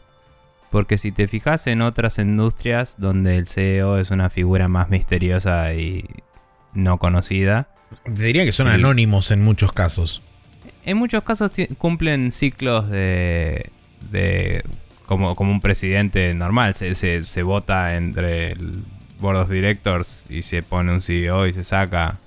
Porque 0.72 0.98
si 0.98 1.14
te 1.14 1.30
fijas 1.30 1.68
en 1.68 1.82
otras 1.82 2.18
industrias 2.18 2.96
donde 2.98 3.38
el 3.38 3.48
CEO 3.48 3.98
es 3.98 4.12
una 4.12 4.30
figura 4.30 4.68
más 4.68 4.90
misteriosa 4.90 5.74
y 5.74 6.04
no 6.74 6.98
conocida, 6.98 7.68
Te 8.04 8.24
diría 8.24 8.44
que 8.44 8.52
son 8.52 8.68
anónimos 8.68 9.32
en 9.32 9.42
muchos 9.42 9.72
casos. 9.72 10.22
en 10.86 10.98
muchos 10.98 11.24
casos 11.24 11.52
cumplen 11.78 12.32
ciclos 12.32 12.90
de, 12.90 13.70
de 14.12 14.64
como, 15.06 15.36
como 15.36 15.52
un 15.52 15.62
presidente 15.62 16.34
normal. 16.34 16.76
Se, 16.76 16.96
se, 16.96 17.24
se 17.24 17.44
vota 17.44 17.96
entre 17.96 18.52
el 18.54 18.84
board 19.20 19.38
of 19.38 19.50
directors 19.50 20.26
y 20.30 20.42
se 20.42 20.62
pone 20.64 20.92
un 20.92 21.02
CEO 21.02 21.48
y 21.48 21.54
se 21.54 21.64
saca. 21.64 22.18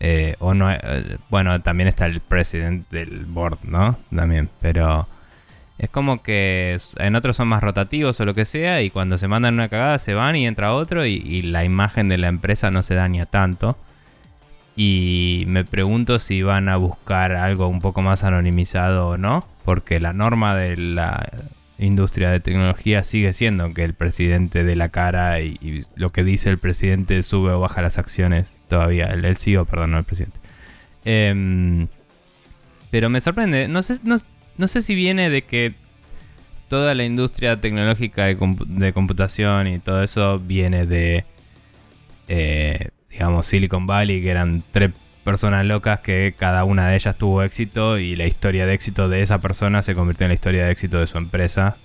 Eh, 0.00 0.34
o 0.38 0.54
no, 0.54 0.70
eh, 0.72 1.18
bueno, 1.28 1.60
también 1.60 1.86
está 1.88 2.06
el 2.06 2.20
president 2.20 2.88
del 2.90 3.26
board, 3.26 3.58
¿no? 3.64 3.98
También, 4.14 4.48
pero 4.60 5.06
Es 5.80 5.88
como 5.88 6.22
que 6.22 6.78
en 6.98 7.14
otros 7.16 7.36
son 7.36 7.48
más 7.48 7.62
rotativos 7.62 8.20
o 8.20 8.26
lo 8.26 8.34
que 8.34 8.44
sea, 8.44 8.82
y 8.82 8.90
cuando 8.90 9.16
se 9.16 9.28
mandan 9.28 9.54
una 9.54 9.70
cagada 9.70 9.98
se 9.98 10.12
van 10.12 10.36
y 10.36 10.46
entra 10.46 10.74
otro, 10.74 11.06
y, 11.06 11.14
y 11.14 11.40
la 11.40 11.64
imagen 11.64 12.08
de 12.10 12.18
la 12.18 12.28
empresa 12.28 12.70
no 12.70 12.82
se 12.82 12.94
daña 12.94 13.24
tanto. 13.24 13.78
Y 14.76 15.44
me 15.46 15.64
pregunto 15.64 16.18
si 16.18 16.42
van 16.42 16.68
a 16.68 16.76
buscar 16.76 17.32
algo 17.32 17.66
un 17.68 17.80
poco 17.80 18.02
más 18.02 18.24
anonimizado 18.24 19.08
o 19.08 19.16
no, 19.16 19.46
porque 19.64 20.00
la 20.00 20.12
norma 20.12 20.54
de 20.54 20.76
la 20.76 21.30
industria 21.80 22.30
de 22.30 22.40
tecnología 22.40 23.02
sigue 23.02 23.32
siendo 23.32 23.72
que 23.72 23.84
el 23.84 23.94
presidente 23.94 24.64
de 24.64 24.76
la 24.76 24.90
cara 24.90 25.40
y, 25.40 25.84
lo 25.96 26.12
que 26.12 26.24
dice 26.24 26.50
el 26.50 26.58
presidente 26.58 27.22
sube 27.22 27.52
o 27.52 27.60
baja 27.60 27.82
las 27.82 27.98
acciones 27.98 28.54
todavía, 28.68 29.06
el, 29.06 29.24
el 29.24 29.36
CEO, 29.36 29.64
perdón, 29.64 29.92
no 29.92 29.98
el 29.98 30.04
presidente. 30.04 30.38
Em, 31.04 31.88
pero 32.90 33.08
me 33.08 33.20
sorprende, 33.20 33.68
no 33.68 33.82
sé, 33.82 33.98
no, 34.02 34.16
no 34.58 34.68
sé 34.68 34.82
si 34.82 34.94
viene 34.94 35.30
de 35.30 35.42
que 35.42 35.74
toda 36.68 36.94
la 36.94 37.04
industria 37.04 37.60
tecnológica 37.60 38.26
de 38.26 38.92
computación 38.92 39.66
y 39.66 39.78
todo 39.78 40.02
eso 40.02 40.38
viene 40.38 40.86
de, 40.86 41.24
eh, 42.28 42.90
digamos, 43.10 43.46
Silicon 43.46 43.86
Valley, 43.86 44.22
que 44.22 44.30
eran 44.30 44.62
tres 44.70 44.92
personas 45.30 45.64
locas 45.64 46.00
que 46.00 46.34
cada 46.36 46.64
una 46.64 46.88
de 46.88 46.96
ellas 46.96 47.16
tuvo 47.16 47.44
éxito 47.44 47.98
y 47.98 48.16
la 48.16 48.26
historia 48.26 48.66
de 48.66 48.74
éxito 48.74 49.08
de 49.08 49.22
esa 49.22 49.38
persona 49.38 49.80
se 49.82 49.94
convirtió 49.94 50.24
en 50.24 50.30
la 50.30 50.34
historia 50.34 50.64
de 50.66 50.72
éxito 50.72 50.98
de 50.98 51.06
su 51.06 51.18
empresa. 51.18 51.76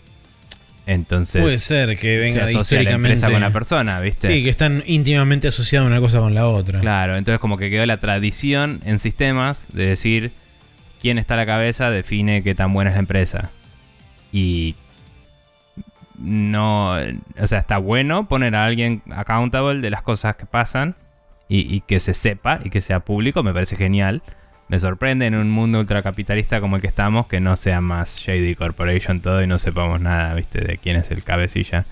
Entonces, 0.87 1.43
Puede 1.43 1.59
ser 1.59 1.97
que 1.99 2.15
se 2.15 2.17
venga 2.17 2.45
la 2.45 2.51
históricamente. 2.51 2.93
empresa 2.95 3.29
con 3.29 3.41
la 3.41 3.51
persona, 3.51 3.99
¿viste? 3.99 4.27
Sí, 4.27 4.43
que 4.43 4.49
están 4.49 4.83
íntimamente 4.87 5.47
asociadas 5.47 5.87
una 5.87 5.99
cosa 5.99 6.19
con 6.19 6.33
la 6.33 6.47
otra. 6.47 6.79
Claro, 6.79 7.17
entonces 7.17 7.39
como 7.39 7.57
que 7.57 7.69
quedó 7.69 7.85
la 7.85 7.97
tradición 7.97 8.81
en 8.83 8.97
sistemas 8.97 9.67
de 9.73 9.85
decir 9.85 10.31
quién 11.01 11.19
está 11.19 11.35
a 11.35 11.37
la 11.37 11.45
cabeza 11.45 11.91
define 11.91 12.41
qué 12.41 12.55
tan 12.55 12.73
buena 12.73 12.89
es 12.89 12.95
la 12.95 13.01
empresa. 13.01 13.51
Y 14.31 14.75
no, 16.17 16.93
o 16.95 17.47
sea, 17.47 17.59
está 17.59 17.77
bueno 17.77 18.27
poner 18.27 18.55
a 18.55 18.65
alguien 18.65 19.03
accountable 19.11 19.81
de 19.81 19.89
las 19.91 20.01
cosas 20.01 20.35
que 20.35 20.45
pasan 20.47 20.95
y, 21.49 21.73
y 21.75 21.81
que 21.81 21.99
se 21.99 22.13
sepa 22.13 22.59
y 22.63 22.69
que 22.69 22.81
sea 22.81 22.99
público, 23.01 23.43
me 23.43 23.53
parece 23.53 23.75
genial. 23.75 24.21
Me 24.67 24.79
sorprende 24.79 25.27
en 25.27 25.35
un 25.35 25.49
mundo 25.51 25.79
ultracapitalista 25.79 26.59
como 26.59 26.77
el 26.77 26.81
que 26.81 26.87
estamos 26.87 27.27
que 27.27 27.39
no 27.39 27.55
sea 27.55 27.81
más 27.81 28.17
Shady 28.17 28.55
Corporation 28.55 29.19
todo 29.19 29.43
y 29.43 29.47
no 29.47 29.59
sepamos 29.59 30.01
nada, 30.01 30.33
viste, 30.33 30.59
de 30.61 30.77
quién 30.79 30.95
es 30.95 31.11
el 31.11 31.23
cabecilla, 31.23 31.85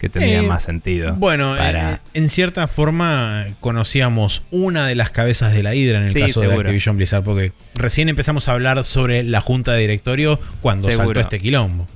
que 0.00 0.08
tendría 0.08 0.40
Eh, 0.40 0.42
más 0.42 0.64
sentido. 0.64 1.14
Bueno, 1.14 1.54
para- 1.56 1.92
eh, 1.92 1.98
en 2.14 2.28
cierta 2.28 2.66
forma 2.66 3.46
conocíamos 3.60 4.42
una 4.50 4.88
de 4.88 4.96
las 4.96 5.10
cabezas 5.10 5.52
de 5.54 5.62
la 5.62 5.76
hidra 5.76 5.98
en 6.00 6.06
el 6.06 6.12
Sí, 6.12 6.20
caso 6.22 6.40
de. 6.40 6.52
Activision 6.52 6.96
Blizzard, 6.96 7.22
porque 7.22 7.52
recién 7.76 8.08
empezamos 8.08 8.48
a 8.48 8.52
hablar 8.54 8.82
sobre 8.82 9.22
la 9.22 9.40
junta 9.40 9.74
de 9.74 9.82
directorio 9.82 10.40
cuando 10.60 10.88
Seguro. 10.88 11.04
saltó 11.06 11.20
este 11.20 11.38
quilombo. 11.38 11.86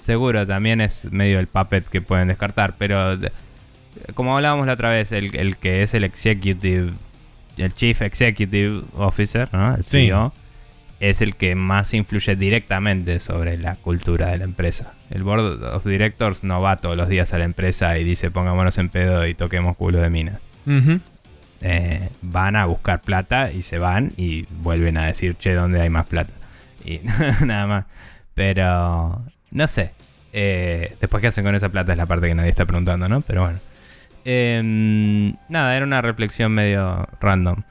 Seguro, 0.00 0.46
también 0.46 0.80
es 0.80 1.06
medio 1.12 1.38
el 1.38 1.48
puppet 1.48 1.84
que 1.86 2.00
pueden 2.00 2.28
descartar, 2.28 2.76
pero 2.78 3.18
como 4.14 4.36
hablábamos 4.36 4.66
la 4.66 4.74
otra 4.74 4.90
vez, 4.90 5.12
el, 5.12 5.34
el 5.36 5.56
que 5.56 5.82
es 5.82 5.94
el 5.94 6.04
executive, 6.04 6.92
el 7.56 7.74
chief 7.74 8.02
executive 8.02 8.82
officer, 8.96 9.48
¿no? 9.52 9.74
El 9.76 9.84
Sí. 9.84 10.06
CEO, 10.08 10.32
es 11.00 11.20
el 11.20 11.36
que 11.36 11.54
más 11.54 11.92
influye 11.94 12.36
directamente 12.36 13.20
sobre 13.20 13.58
la 13.58 13.76
cultura 13.76 14.28
de 14.30 14.38
la 14.38 14.44
empresa. 14.44 14.94
El 15.10 15.22
board 15.24 15.62
of 15.64 15.84
directors 15.84 16.42
no 16.42 16.60
va 16.62 16.76
todos 16.76 16.96
los 16.96 17.08
días 17.08 17.32
a 17.34 17.38
la 17.38 17.44
empresa 17.44 17.98
y 17.98 18.04
dice 18.04 18.30
pongámonos 18.30 18.78
en 18.78 18.88
pedo 18.88 19.26
y 19.26 19.34
toquemos 19.34 19.76
culo 19.76 19.98
de 20.00 20.08
mina. 20.10 20.40
Eh, 21.62 22.08
van 22.22 22.56
a 22.56 22.66
buscar 22.66 23.00
plata 23.00 23.50
y 23.50 23.62
se 23.62 23.78
van 23.78 24.12
y 24.16 24.46
vuelven 24.62 24.96
a 24.98 25.06
decir, 25.06 25.36
che, 25.36 25.54
¿dónde 25.54 25.80
hay 25.80 25.90
más 25.90 26.06
plata? 26.06 26.32
Y 26.84 27.00
nada 27.44 27.66
más. 27.66 27.84
Pero, 28.34 29.22
no 29.50 29.66
sé. 29.66 29.90
Eh, 30.32 30.94
después, 31.00 31.20
¿qué 31.22 31.28
hacen 31.28 31.44
con 31.44 31.54
esa 31.54 31.70
plata? 31.70 31.92
Es 31.92 31.98
la 31.98 32.06
parte 32.06 32.28
que 32.28 32.34
nadie 32.34 32.50
está 32.50 32.66
preguntando, 32.66 33.08
¿no? 33.08 33.22
Pero 33.22 33.42
bueno. 33.42 33.58
Em, 34.28 35.36
nada, 35.48 35.76
era 35.76 35.86
una 35.86 36.02
reflexión 36.02 36.50
medio 36.50 37.06
random. 37.20 37.62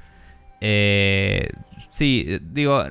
Eh, 0.62 1.50
sí, 1.92 2.40
digo, 2.42 2.82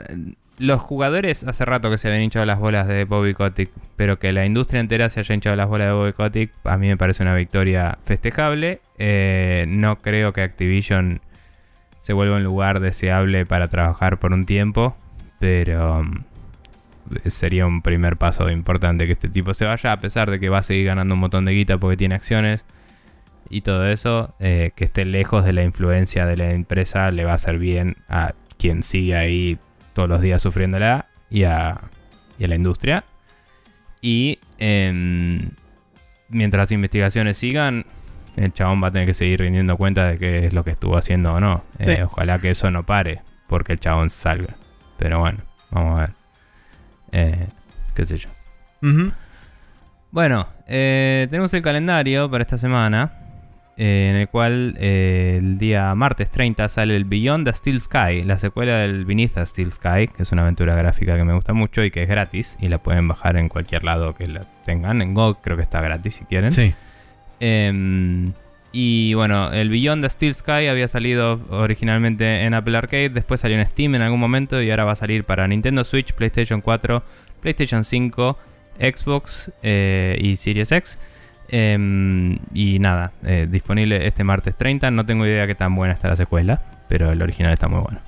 los 0.59 0.83
jugadores 0.83 1.45
hace 1.45 1.65
rato 1.65 1.89
que 1.89 1.97
se 1.97 2.09
habían 2.09 2.25
hinchado 2.25 2.45
las 2.45 2.59
bolas 2.59 2.87
de 2.87 3.07
Bobby 3.07 3.33
Kotick, 3.33 3.71
pero 3.97 4.19
que 4.19 4.33
la 4.33 4.45
industria 4.45 4.81
entera 4.81 5.09
se 5.09 5.21
haya 5.21 5.35
hinchado 5.35 5.57
las 5.57 5.67
bolas 5.67 5.89
de 5.89 5.95
Bobby 5.95 6.13
Kotick, 6.13 6.53
a 6.65 6.77
mí 6.77 6.89
me 6.89 6.99
parece 6.99 7.23
una 7.23 7.35
victoria 7.35 7.97
festejable. 8.05 8.83
Eh, 8.99 9.65
no 9.67 9.97
creo 10.03 10.35
que 10.35 10.43
Activision 10.43 11.23
se 12.01 12.13
vuelva 12.13 12.37
un 12.37 12.45
lugar 12.45 12.81
deseable 12.81 13.47
para 13.47 13.69
trabajar 13.69 14.19
por 14.19 14.35
un 14.35 14.45
tiempo, 14.45 14.95
pero 15.41 16.01
um, 16.01 16.25
sería 17.25 17.65
un 17.67 17.81
primer 17.81 18.19
paso 18.19 18.51
importante 18.51 19.07
que 19.07 19.13
este 19.13 19.31
tipo 19.31 19.55
se 19.55 19.65
vaya, 19.65 19.93
a 19.93 20.01
pesar 20.01 20.31
de 20.31 20.39
que 20.39 20.51
va 20.51 20.59
a 20.59 20.63
seguir 20.63 20.85
ganando 20.85 21.15
un 21.15 21.21
montón 21.21 21.47
de 21.47 21.53
guita 21.53 21.79
porque 21.79 21.97
tiene 21.97 22.15
acciones 22.15 22.67
y 23.51 23.61
todo 23.61 23.87
eso, 23.87 24.35
eh, 24.41 24.73
que 24.75 24.85
esté 24.85 25.05
lejos 25.05 25.45
de 25.45 25.53
la 25.53 25.63
influencia 25.63 26.27
de 26.27 26.37
la 26.37 26.51
empresa 26.51 27.11
le 27.11 27.25
va 27.25 27.33
a 27.33 27.35
hacer 27.35 27.59
bien 27.59 27.97
a 28.09 28.35
quien 28.59 28.83
sigue 28.83 29.17
ahí 29.17 29.59
todos 29.93 30.09
los 30.09 30.21
días 30.21 30.43
sufriéndola 30.43 31.07
y 31.31 31.45
a, 31.45 31.81
y 32.39 32.45
a 32.45 32.49
la 32.49 32.55
industria. 32.55 33.05
Y 34.01 34.39
em, 34.59 35.51
mientras 36.29 36.63
las 36.63 36.73
investigaciones 36.73 37.39
sigan, 37.39 37.87
el 38.37 38.53
chabón 38.53 38.83
va 38.83 38.89
a 38.89 38.91
tener 38.91 39.07
que 39.07 39.15
seguir 39.15 39.41
rindiendo 39.41 39.77
cuenta 39.77 40.07
de 40.07 40.19
qué 40.19 40.47
es 40.47 40.53
lo 40.53 40.65
que 40.65 40.73
estuvo 40.73 40.97
haciendo 40.97 41.33
o 41.33 41.41
no. 41.41 41.65
Sí. 41.81 41.93
Eh, 41.93 42.05
ojalá 42.05 42.39
que 42.39 42.51
eso 42.51 42.71
no 42.71 42.85
pare, 42.85 43.23
porque 43.49 43.73
el 43.73 43.81
chabón 43.81 44.11
salga. 44.11 44.57
Pero 44.99 45.21
bueno, 45.21 45.39
vamos 45.71 45.99
a 45.99 46.03
ver. 46.03 46.13
Eh, 47.13 47.47
qué 47.95 48.05
sé 48.05 48.19
yo. 48.19 48.29
Bueno, 50.11 50.47
eh, 50.67 51.27
tenemos 51.31 51.53
el 51.55 51.63
calendario 51.63 52.31
para 52.31 52.43
esta 52.43 52.59
semana, 52.59 53.24
eh, 53.77 54.11
en 54.11 54.17
el 54.17 54.29
cual 54.29 54.77
eh, 54.79 55.39
el 55.41 55.59
día 55.59 55.93
martes 55.95 56.31
30 56.31 56.69
sale 56.69 56.95
el 56.95 57.05
Beyond 57.05 57.47
the 57.47 57.53
Steel 57.53 57.81
Sky, 57.81 58.23
la 58.23 58.39
secuela 58.39 58.79
del 58.79 59.05
Beneath 59.05 59.35
the 59.35 59.47
Steel 59.47 59.73
Sky, 59.73 60.09
que 60.09 60.23
es 60.23 60.31
una 60.31 60.43
aventura 60.43 60.77
gráfica 60.77 61.17
que 61.17 61.25
me 61.25 61.35
gusta 61.35 61.55
mucho 61.55 61.83
y 61.83 61.91
que 61.91 62.03
es 62.03 62.09
gratis, 62.09 62.57
y 62.61 62.69
la 62.69 62.79
pueden 62.79 63.09
bajar 63.09 63.37
en 63.37 63.49
cualquier 63.49 63.83
lado 63.83 64.15
que 64.15 64.29
la 64.29 64.47
tengan. 64.65 65.03
En 65.03 65.15
GOG 65.15 65.41
creo 65.41 65.57
que 65.57 65.63
está 65.63 65.81
gratis 65.81 66.15
si 66.15 66.25
quieren. 66.25 66.53
Sí. 66.53 66.73
Em, 67.41 68.33
y 68.71 69.15
bueno, 69.15 69.53
el 69.53 69.71
Beyond 69.71 70.05
the 70.05 70.11
Steel 70.11 70.35
Sky 70.35 70.69
había 70.69 70.87
salido 70.87 71.41
originalmente 71.51 72.43
en 72.43 72.55
Apple 72.55 72.77
Arcade, 72.77 73.09
después 73.09 73.41
salió 73.41 73.59
en 73.59 73.67
Steam 73.67 73.97
en 73.97 74.03
algún 74.03 74.21
momento 74.21 74.63
y 74.63 74.71
ahora 74.71 74.85
va 74.85 74.93
a 74.93 74.97
salir 74.97 75.25
para 75.25 75.49
Nintendo 75.49 75.83
Switch, 75.83 76.13
PlayStation 76.13 76.61
4, 76.61 77.03
PlayStation 77.41 77.83
5, 77.83 78.39
Xbox 78.79 79.51
eh, 79.63 80.17
y 80.21 80.37
Series 80.37 80.71
X. 80.71 80.99
Em, 81.57 82.39
y 82.53 82.81
nada, 82.81 83.13
eh, 83.25 83.47
disponible 83.49 84.05
este 84.09 84.25
martes 84.25 84.57
30. 84.57 84.91
No 84.91 85.07
tengo 85.07 85.25
idea 85.25 85.47
qué 85.47 85.55
tan 85.55 85.73
buena 85.77 85.95
está 85.95 86.09
la 86.09 86.17
secuela, 86.17 86.61
pero 86.89 87.13
el 87.13 87.23
original 87.23 87.53
está 87.53 87.69
muy 87.69 87.79
bueno. 87.81 88.01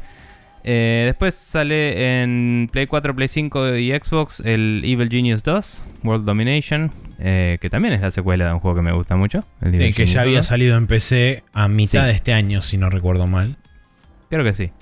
Eh, 0.64 1.04
después 1.06 1.36
sale 1.36 2.22
en 2.22 2.68
Play 2.72 2.88
4, 2.88 3.14
Play 3.14 3.28
5 3.28 3.76
y 3.76 3.92
Xbox 3.92 4.40
el 4.44 4.82
Evil 4.84 5.08
Genius 5.08 5.44
2, 5.44 5.86
World 6.02 6.24
Domination, 6.24 6.90
eh, 7.20 7.58
que 7.60 7.70
también 7.70 7.94
es 7.94 8.00
la 8.00 8.10
secuela 8.10 8.48
de 8.48 8.52
un 8.54 8.58
juego 8.58 8.78
que 8.78 8.82
me 8.82 8.90
gusta 8.90 9.14
mucho. 9.14 9.44
el 9.62 9.70
Sí, 9.70 9.78
que 9.78 9.92
Genius 9.92 10.12
ya 10.12 10.22
había 10.22 10.36
2. 10.38 10.46
salido 10.46 10.76
en 10.76 10.88
PC 10.88 11.44
a 11.52 11.68
mitad 11.68 12.00
Sí. 12.00 12.06
de 12.06 12.12
este 12.14 12.32
año, 12.32 12.62
si 12.62 12.78
no 12.78 12.90
recuerdo 12.90 13.28
mal. 13.28 13.54
Creo 14.28 14.42
que 14.42 14.54
sí. 14.54 14.72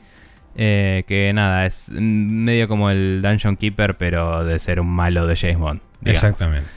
Eh, 0.56 1.04
que 1.06 1.30
nada, 1.34 1.66
es 1.66 1.90
medio 1.92 2.66
como 2.66 2.88
el 2.88 3.20
Dungeon 3.20 3.58
Keeper, 3.58 3.96
pero 3.98 4.42
de 4.42 4.58
ser 4.58 4.80
un 4.80 4.88
malo 4.88 5.26
de 5.26 5.36
James 5.36 5.58
Bond. 5.58 5.80
digamos. 6.00 6.22
Exactamente. 6.24 6.68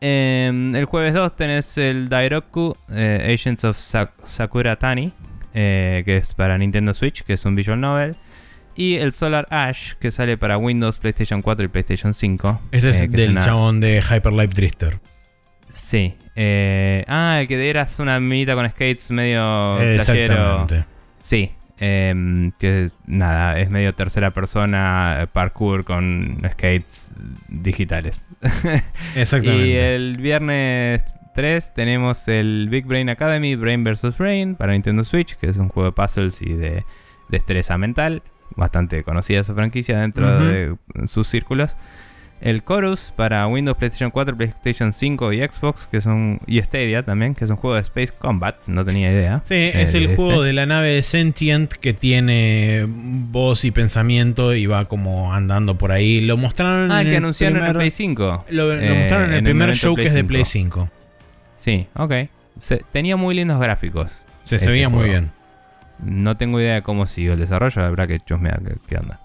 Eh, 0.00 0.46
el 0.74 0.84
jueves 0.86 1.12
2 1.14 1.36
tenés 1.36 1.76
el 1.78 2.08
Dairoku 2.08 2.74
eh, 2.90 3.34
Agents 3.34 3.64
of 3.64 3.76
Sak- 3.76 4.12
Sakura 4.24 4.76
Tani, 4.76 5.12
eh, 5.54 6.02
que 6.04 6.16
es 6.18 6.32
para 6.34 6.56
Nintendo 6.58 6.94
Switch, 6.94 7.22
que 7.22 7.34
es 7.34 7.44
un 7.44 7.54
visual 7.54 7.80
novel. 7.80 8.16
Y 8.76 8.94
el 8.96 9.12
Solar 9.12 9.46
Ash, 9.50 9.92
que 10.00 10.10
sale 10.10 10.38
para 10.38 10.56
Windows, 10.56 10.96
PlayStation 10.96 11.42
4 11.42 11.66
y 11.66 11.68
PlayStation 11.68 12.14
5. 12.14 12.60
Este 12.72 12.88
es 12.90 13.02
eh, 13.02 13.08
del 13.08 13.32
una- 13.32 13.44
chabón 13.44 13.80
de 13.80 14.00
Hyper 14.00 14.32
Light 14.32 14.54
Drifter. 14.54 15.00
Sí. 15.68 16.14
ah, 17.06 17.38
el 17.40 17.46
que 17.48 17.68
eras 17.68 17.98
una 17.98 18.18
minita 18.20 18.54
con 18.54 18.68
skates 18.70 19.10
medio 19.10 19.76
playero. 19.76 19.94
Exactamente. 19.94 20.84
Sí. 21.22 21.50
Em, 21.80 22.52
que 22.52 22.90
nada, 23.06 23.58
es 23.58 23.70
medio 23.70 23.94
tercera 23.94 24.32
persona, 24.32 25.22
eh, 25.22 25.26
parkour 25.26 25.84
con 25.84 26.38
skates 26.52 27.12
digitales. 27.48 28.24
Exactamente. 29.16 29.66
Y 29.66 29.76
el 29.76 30.18
viernes 30.18 31.02
3 31.34 31.74
tenemos 31.74 32.28
el 32.28 32.68
Big 32.70 32.86
Brain 32.86 33.08
Academy, 33.08 33.56
Brain 33.56 33.82
vs. 33.82 34.16
Brain, 34.18 34.54
para 34.56 34.72
Nintendo 34.72 35.04
Switch, 35.04 35.36
que 35.36 35.48
es 35.48 35.56
un 35.56 35.68
juego 35.68 35.90
de 35.90 35.92
puzzles 35.92 36.42
y 36.42 36.52
de 36.52 36.84
destreza 37.28 37.78
mental. 37.78 38.22
Bastante 38.56 39.02
conocida 39.04 39.40
esa 39.40 39.54
franquicia 39.54 40.00
dentro 40.00 40.40
de 40.40 40.76
sus 41.06 41.28
círculos. 41.28 41.76
El 42.40 42.64
Chorus 42.64 43.12
para 43.16 43.46
Windows, 43.46 43.76
PlayStation 43.76 44.10
4, 44.10 44.34
PlayStation 44.36 44.92
5 44.94 45.32
y 45.34 45.40
Xbox, 45.46 45.86
que 45.90 46.00
son 46.00 46.40
y 46.46 46.58
Stadia 46.62 47.02
también, 47.02 47.34
que 47.34 47.44
es 47.44 47.50
un 47.50 47.56
juego 47.56 47.74
de 47.74 47.82
Space 47.82 48.12
Combat, 48.18 48.56
no 48.66 48.82
tenía 48.84 49.12
idea. 49.12 49.42
Sí, 49.44 49.70
es 49.74 49.94
el 49.94 50.04
este. 50.04 50.16
juego 50.16 50.42
de 50.42 50.54
la 50.54 50.64
nave 50.64 51.02
Sentient 51.02 51.70
que 51.72 51.92
tiene 51.92 52.86
voz 52.88 53.64
y 53.66 53.70
pensamiento 53.70 54.54
y 54.54 54.64
va 54.64 54.86
como 54.86 55.34
andando 55.34 55.76
por 55.76 55.92
ahí. 55.92 56.22
Lo 56.22 56.38
mostraron 56.38 56.90
Ah, 56.90 57.02
en 57.02 57.06
que 57.08 57.10
el 57.12 57.16
anunciaron 57.18 57.58
en 57.58 57.64
el 57.66 57.74
Play 57.74 57.90
5. 57.90 58.44
Lo, 58.48 58.74
lo 58.74 58.80
Eh, 58.80 58.94
mostraron 59.00 59.24
en 59.26 59.32
el 59.32 59.38
en 59.38 59.44
primer 59.44 59.70
que 59.70 60.06
es 60.06 60.12
de 60.14 60.20
5. 60.20 60.28
Play 60.28 60.44
5. 60.46 60.88
Sí, 61.56 61.86
ok. 61.96 62.12
Se- 62.58 62.82
tenía 62.90 63.16
muy 63.16 63.34
lindos 63.34 63.60
gráficos. 63.60 64.10
Se, 64.44 64.56
veía 64.68 64.88
muy 64.88 65.08
bien. 65.10 65.30
No 66.02 66.38
tengo 66.38 66.58
idea 66.58 66.74
de 66.76 66.82
cómo 66.82 67.06
siguió 67.06 67.34
el 67.34 67.38
desarrollo, 67.38 67.84
habrá 67.84 68.06
que 68.06 68.18
chusmear 68.20 68.62
qué 68.88 68.96
onda. 68.96 69.20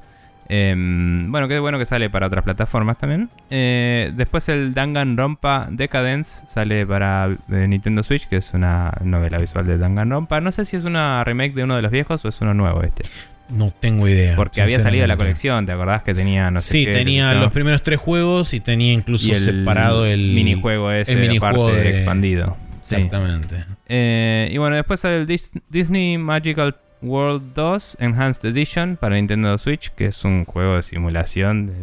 Em, 0.47 1.31
bueno, 1.31 1.47
qué 1.47 1.57
bueno 1.59 1.79
que 1.79 1.85
sale 1.85 2.09
para 2.09 2.27
otras 2.27 2.43
plataformas 2.43 2.97
también. 2.97 3.29
Eh, 3.49 4.11
después 4.15 4.47
el 4.49 4.73
Danganronpa 4.73 5.67
Decadence 5.71 6.41
sale 6.47 6.85
para 6.85 7.29
eh, 7.51 7.67
Nintendo 7.67 8.03
Switch, 8.03 8.27
que 8.27 8.37
es 8.37 8.53
una 8.53 8.91
novela 9.03 9.37
visual 9.39 9.65
de 9.65 9.77
Danganronpa. 9.77 10.41
No 10.41 10.51
sé 10.51 10.65
si 10.65 10.75
es 10.75 10.83
una 10.83 11.23
remake 11.23 11.53
de 11.55 11.63
uno 11.63 11.75
de 11.75 11.81
los 11.81 11.91
viejos 11.91 12.23
o 12.25 12.29
es 12.29 12.39
uno 12.41 12.53
nuevo 12.53 12.83
este. 12.83 13.03
No 13.49 13.71
tengo 13.79 14.07
idea. 14.07 14.35
Porque 14.35 14.61
había 14.61 14.79
salido 14.79 15.03
de 15.03 15.07
la 15.07 15.17
colección, 15.17 15.65
¿te 15.65 15.71
acordás 15.71 16.01
que 16.03 16.13
tenía 16.15 16.49
no 16.49 16.61
sé 16.61 16.71
sí, 16.71 16.85
qué, 16.85 16.91
tenía 16.93 17.33
los 17.35 17.51
primeros 17.51 17.83
tres 17.83 17.99
juegos 17.99 18.53
y 18.55 18.59
tenía 18.59 18.91
incluso 18.93 19.27
y 19.27 19.31
el 19.31 19.37
separado 19.39 20.05
el 20.05 20.31
minijuego 20.33 20.91
ese 20.91 21.13
el 21.13 21.19
minijuego 21.19 21.67
parte 21.67 21.79
de- 21.81 21.89
expandido. 21.91 22.57
Exactamente. 22.83 23.65
Eh, 23.87 24.49
y 24.51 24.57
bueno, 24.57 24.75
después 24.75 24.99
sale 24.99 25.17
el 25.17 25.27
Dis- 25.27 25.51
Disney 25.69 26.17
Magical 26.17 26.75
World 27.01 27.53
2 27.53 27.97
Enhanced 27.99 28.45
Edition 28.49 28.97
para 28.97 29.15
Nintendo 29.15 29.57
Switch, 29.57 29.91
que 29.91 30.07
es 30.07 30.23
un 30.23 30.45
juego 30.45 30.75
de 30.75 30.81
simulación. 30.81 31.67
De... 31.67 31.73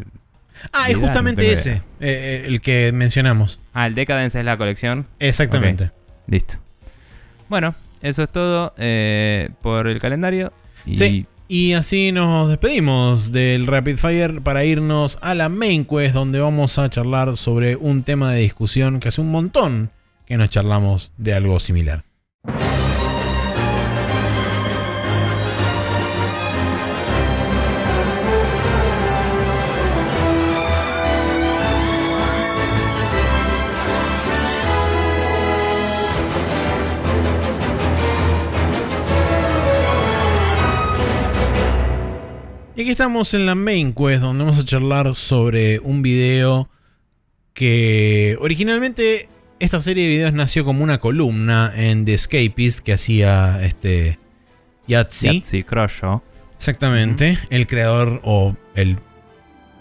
Ah, 0.72 0.88
es 0.88 0.96
justamente 0.96 1.52
ese, 1.52 1.72
eh, 1.72 1.80
eh, 2.00 2.44
el 2.46 2.60
que 2.60 2.92
mencionamos. 2.92 3.60
Ah, 3.72 3.86
el 3.86 3.94
Decadence 3.94 4.38
es 4.38 4.44
la 4.44 4.56
colección. 4.56 5.06
Exactamente. 5.18 5.90
Listo. 6.26 6.54
Bueno, 7.48 7.74
eso 8.00 8.22
es 8.22 8.30
todo 8.30 8.74
eh, 8.76 9.50
por 9.60 9.86
el 9.86 10.00
calendario. 10.00 10.52
Y 10.86 10.96
Sí. 10.96 11.26
Y 11.48 11.74
así 11.74 12.12
nos 12.12 12.48
despedimos 12.48 13.30
del 13.30 13.66
Rapid 13.66 13.96
Fire 13.96 14.40
para 14.40 14.64
irnos 14.64 15.18
a 15.20 15.34
la 15.34 15.50
main 15.50 15.84
quest 15.84 16.14
donde 16.14 16.40
vamos 16.40 16.78
a 16.78 16.88
charlar 16.88 17.36
sobre 17.36 17.76
un 17.76 18.04
tema 18.04 18.32
de 18.32 18.40
discusión 18.40 19.00
que 19.00 19.08
hace 19.08 19.20
un 19.20 19.30
montón 19.30 19.90
que 20.24 20.38
nos 20.38 20.48
charlamos 20.48 21.12
de 21.18 21.34
algo 21.34 21.60
similar. 21.60 22.04
Aquí 42.82 42.90
estamos 42.90 43.32
en 43.34 43.46
la 43.46 43.54
main 43.54 43.92
quest 43.92 44.22
donde 44.22 44.42
vamos 44.42 44.58
a 44.58 44.64
charlar 44.64 45.14
sobre 45.14 45.78
un 45.78 46.02
video 46.02 46.68
que 47.54 48.36
originalmente 48.40 49.28
esta 49.60 49.80
serie 49.80 50.02
de 50.02 50.08
videos 50.08 50.32
nació 50.32 50.64
como 50.64 50.82
una 50.82 50.98
columna 50.98 51.72
en 51.76 52.04
The 52.04 52.14
Escapist 52.14 52.80
que 52.80 52.92
hacía 52.92 53.60
este 53.62 54.18
Yahtzee. 54.88 55.34
Yahtzee 55.34 55.64
Crosho. 55.64 56.24
Exactamente, 56.56 57.38
el 57.50 57.68
creador 57.68 58.20
o 58.24 58.56
el 58.74 58.98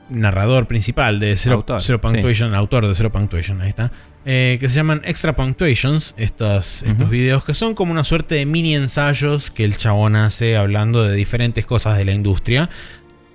narrador 0.09 0.67
principal 0.67 1.19
de 1.19 1.35
Zero, 1.37 1.55
Autor, 1.55 1.81
Zero 1.81 2.01
Punctuation, 2.01 2.49
el 2.49 2.55
autor 2.55 2.87
de 2.87 2.93
Zero 2.93 3.11
Punctuation, 3.11 3.61
ahí 3.61 3.69
está. 3.69 3.91
Eh, 4.25 4.57
que 4.59 4.69
se 4.69 4.75
llaman 4.75 5.01
Extra 5.05 5.35
Punctuations, 5.35 6.13
estas, 6.17 6.83
estos 6.83 7.09
videos 7.09 7.43
que 7.43 7.53
son 7.53 7.73
como 7.73 7.91
una 7.91 8.03
suerte 8.03 8.35
de 8.35 8.45
mini 8.45 8.75
ensayos 8.75 9.49
que 9.49 9.63
el 9.63 9.77
chabón 9.77 10.15
hace 10.15 10.57
hablando 10.57 11.03
de 11.03 11.15
diferentes 11.15 11.65
cosas 11.65 11.97
de 11.97 12.05
la 12.05 12.11
industria. 12.11 12.69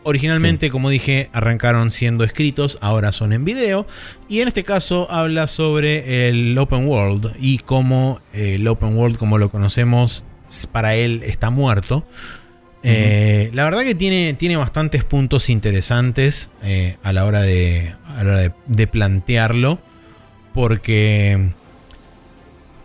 Originalmente, 0.04 0.70
como 0.70 0.88
dije, 0.88 1.30
arrancaron 1.32 1.90
siendo 1.90 2.22
escritos, 2.22 2.78
ahora 2.80 3.10
son 3.10 3.32
en 3.32 3.44
video. 3.44 3.88
Y 4.28 4.40
en 4.40 4.46
este 4.46 4.62
caso 4.62 5.10
habla 5.10 5.48
sobre 5.48 6.28
el 6.28 6.56
open 6.56 6.86
world 6.86 7.34
y 7.40 7.58
cómo 7.58 8.20
eh, 8.32 8.54
el 8.54 8.68
open 8.68 8.96
world, 8.96 9.16
como 9.16 9.36
lo 9.38 9.50
conocemos, 9.50 10.24
para 10.70 10.94
él 10.94 11.24
está 11.26 11.50
muerto. 11.50 12.06
Eh, 12.84 13.50
la 13.52 13.64
verdad 13.64 13.82
que 13.82 13.96
tiene, 13.96 14.34
tiene 14.34 14.56
bastantes 14.56 15.02
puntos 15.02 15.50
interesantes 15.50 16.50
eh, 16.62 16.98
a 17.02 17.12
la 17.12 17.24
hora, 17.24 17.42
de, 17.42 17.92
a 18.06 18.22
la 18.22 18.30
hora 18.30 18.40
de, 18.42 18.52
de 18.66 18.86
plantearlo. 18.86 19.80
Porque 20.56 21.50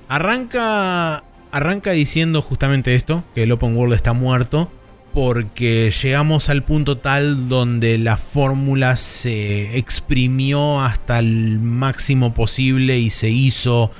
arranca, 0.09 1.23
arranca 1.51 1.91
diciendo 1.91 2.41
justamente 2.41 2.95
esto, 2.95 3.23
que 3.33 3.43
el 3.43 3.51
open 3.53 3.77
world 3.77 3.93
está 3.93 4.11
muerto. 4.11 4.69
Porque 5.13 5.89
llegamos 6.03 6.49
al 6.49 6.63
punto 6.63 6.97
tal 6.97 7.47
donde 7.47 7.97
la 7.97 8.17
fórmula 8.17 8.97
se 8.97 9.77
exprimió 9.77 10.81
hasta 10.81 11.19
el 11.19 11.59
máximo 11.59 12.33
posible 12.33 12.99
y 12.99 13.09
se 13.09 13.29
hizo 13.29 13.91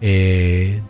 eh, 0.00 0.80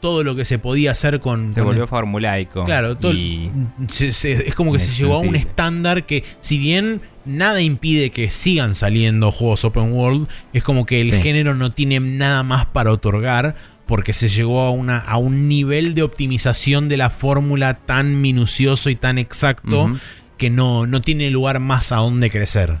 todo 0.00 0.22
lo 0.24 0.36
que 0.36 0.44
se 0.44 0.58
podía 0.58 0.92
hacer 0.92 1.20
con... 1.20 1.52
Se 1.52 1.60
con 1.60 1.68
volvió 1.70 1.86
formulaico. 1.86 2.64
Claro, 2.64 2.96
todo- 2.96 3.12
y 3.12 3.50
se- 3.88 4.12
se- 4.12 4.48
es 4.48 4.54
como 4.54 4.72
que 4.72 4.78
se 4.78 4.92
llegó 4.92 5.14
a 5.16 5.18
un 5.20 5.34
estándar 5.36 6.06
que, 6.06 6.24
si 6.40 6.58
bien 6.58 7.00
nada 7.24 7.60
impide 7.60 8.10
que 8.10 8.30
sigan 8.30 8.74
saliendo 8.74 9.30
juegos 9.32 9.64
open 9.64 9.92
world, 9.92 10.28
es 10.52 10.62
como 10.62 10.86
que 10.86 11.00
el 11.00 11.12
Sí. 11.12 11.20
género 11.22 11.54
no 11.54 11.72
tiene 11.72 12.00
nada 12.00 12.42
más 12.42 12.66
para 12.66 12.92
otorgar 12.92 13.54
porque 13.86 14.12
se 14.12 14.28
llegó 14.28 14.60
a, 14.62 14.70
una, 14.70 14.98
a 14.98 15.16
un 15.16 15.48
nivel 15.48 15.94
de 15.94 16.02
optimización 16.02 16.88
de 16.88 16.96
la 16.98 17.08
fórmula 17.10 17.74
tan 17.74 18.20
minucioso 18.20 18.90
y 18.90 18.96
tan 18.96 19.16
exacto 19.18 19.98
que 20.36 20.50
no, 20.50 20.86
no 20.86 21.00
tiene 21.00 21.30
lugar 21.30 21.58
más 21.58 21.90
a 21.90 21.96
donde 21.96 22.30
crecer. 22.30 22.78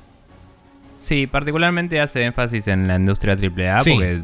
Sí, 1.00 1.26
particularmente 1.26 2.00
hace 2.00 2.24
énfasis 2.24 2.68
en 2.68 2.86
la 2.88 2.96
industria 2.96 3.34
AAA 3.36 3.80
Sí. 3.80 3.90
porque 3.92 4.20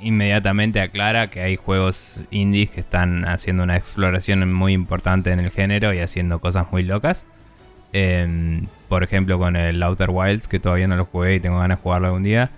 inmediatamente 0.00 0.80
aclara 0.80 1.30
que 1.30 1.40
hay 1.40 1.56
juegos 1.56 2.20
indies 2.30 2.70
que 2.70 2.80
están 2.80 3.26
haciendo 3.26 3.62
una 3.62 3.76
exploración 3.76 4.52
muy 4.52 4.72
importante 4.72 5.30
en 5.30 5.40
el 5.40 5.50
género 5.50 5.92
y 5.94 5.98
haciendo 5.98 6.40
cosas 6.40 6.66
muy 6.72 6.82
locas. 6.82 7.26
Em, 7.92 8.66
por 8.88 9.02
ejemplo, 9.02 9.38
con 9.38 9.56
el 9.56 9.82
Outer 9.82 10.10
Wilds, 10.10 10.48
que 10.48 10.60
todavía 10.60 10.88
no 10.88 10.96
lo 10.96 11.06
jugué 11.06 11.36
y 11.36 11.40
tengo 11.40 11.58
ganas 11.58 11.78
de 11.78 11.82
jugarlo 11.82 12.08
algún 12.08 12.22
día, 12.22 12.50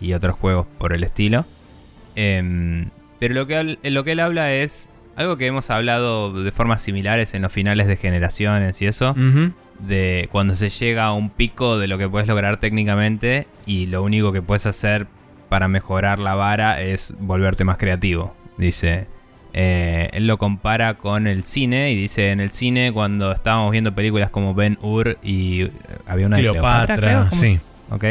y 0.00 0.12
otros 0.12 0.36
juegos 0.36 0.66
por 0.78 0.92
el 0.92 1.04
estilo. 1.04 1.44
Em, 2.14 2.90
pero 3.18 3.34
lo 3.34 3.46
que, 3.46 3.78
lo 3.82 4.04
que 4.04 4.12
él 4.12 4.20
habla 4.20 4.52
es 4.52 4.90
algo 5.16 5.36
que 5.36 5.46
hemos 5.46 5.70
hablado 5.70 6.42
de 6.42 6.52
formas 6.52 6.80
similares 6.80 7.34
en 7.34 7.42
los 7.42 7.52
finales 7.52 7.86
de 7.88 7.96
generaciones 7.96 8.80
y 8.80 8.86
eso 8.86 9.14
de 9.80 10.28
cuando 10.30 10.54
se 10.54 10.70
llega 10.70 11.04
a 11.06 11.12
un 11.12 11.30
pico 11.30 11.78
de 11.78 11.88
lo 11.88 11.98
que 11.98 12.08
puedes 12.08 12.28
lograr 12.28 12.58
técnicamente 12.58 13.46
y 13.66 13.86
lo 13.86 14.02
único 14.02 14.32
que 14.32 14.42
puedes 14.42 14.66
hacer 14.66 15.06
para 15.48 15.68
mejorar 15.68 16.18
la 16.18 16.34
vara 16.34 16.80
es 16.80 17.14
volverte 17.18 17.64
más 17.64 17.76
creativo. 17.76 18.34
Dice, 18.56 19.06
eh, 19.52 20.08
él 20.12 20.26
lo 20.26 20.38
compara 20.38 20.94
con 20.94 21.26
el 21.26 21.44
cine 21.44 21.90
y 21.92 21.96
dice, 21.96 22.30
en 22.30 22.40
el 22.40 22.50
cine 22.50 22.92
cuando 22.92 23.32
estábamos 23.32 23.72
viendo 23.72 23.94
películas 23.94 24.30
como 24.30 24.54
Ben 24.54 24.78
Hur 24.82 25.18
y 25.22 25.62
eh, 25.62 25.70
había 26.06 26.26
una 26.26 26.36
de 26.36 26.42
Cleopatra, 26.42 26.96
creo, 26.96 27.26
¿cómo? 27.28 27.40
sí. 27.40 27.58
Ok. 27.90 28.04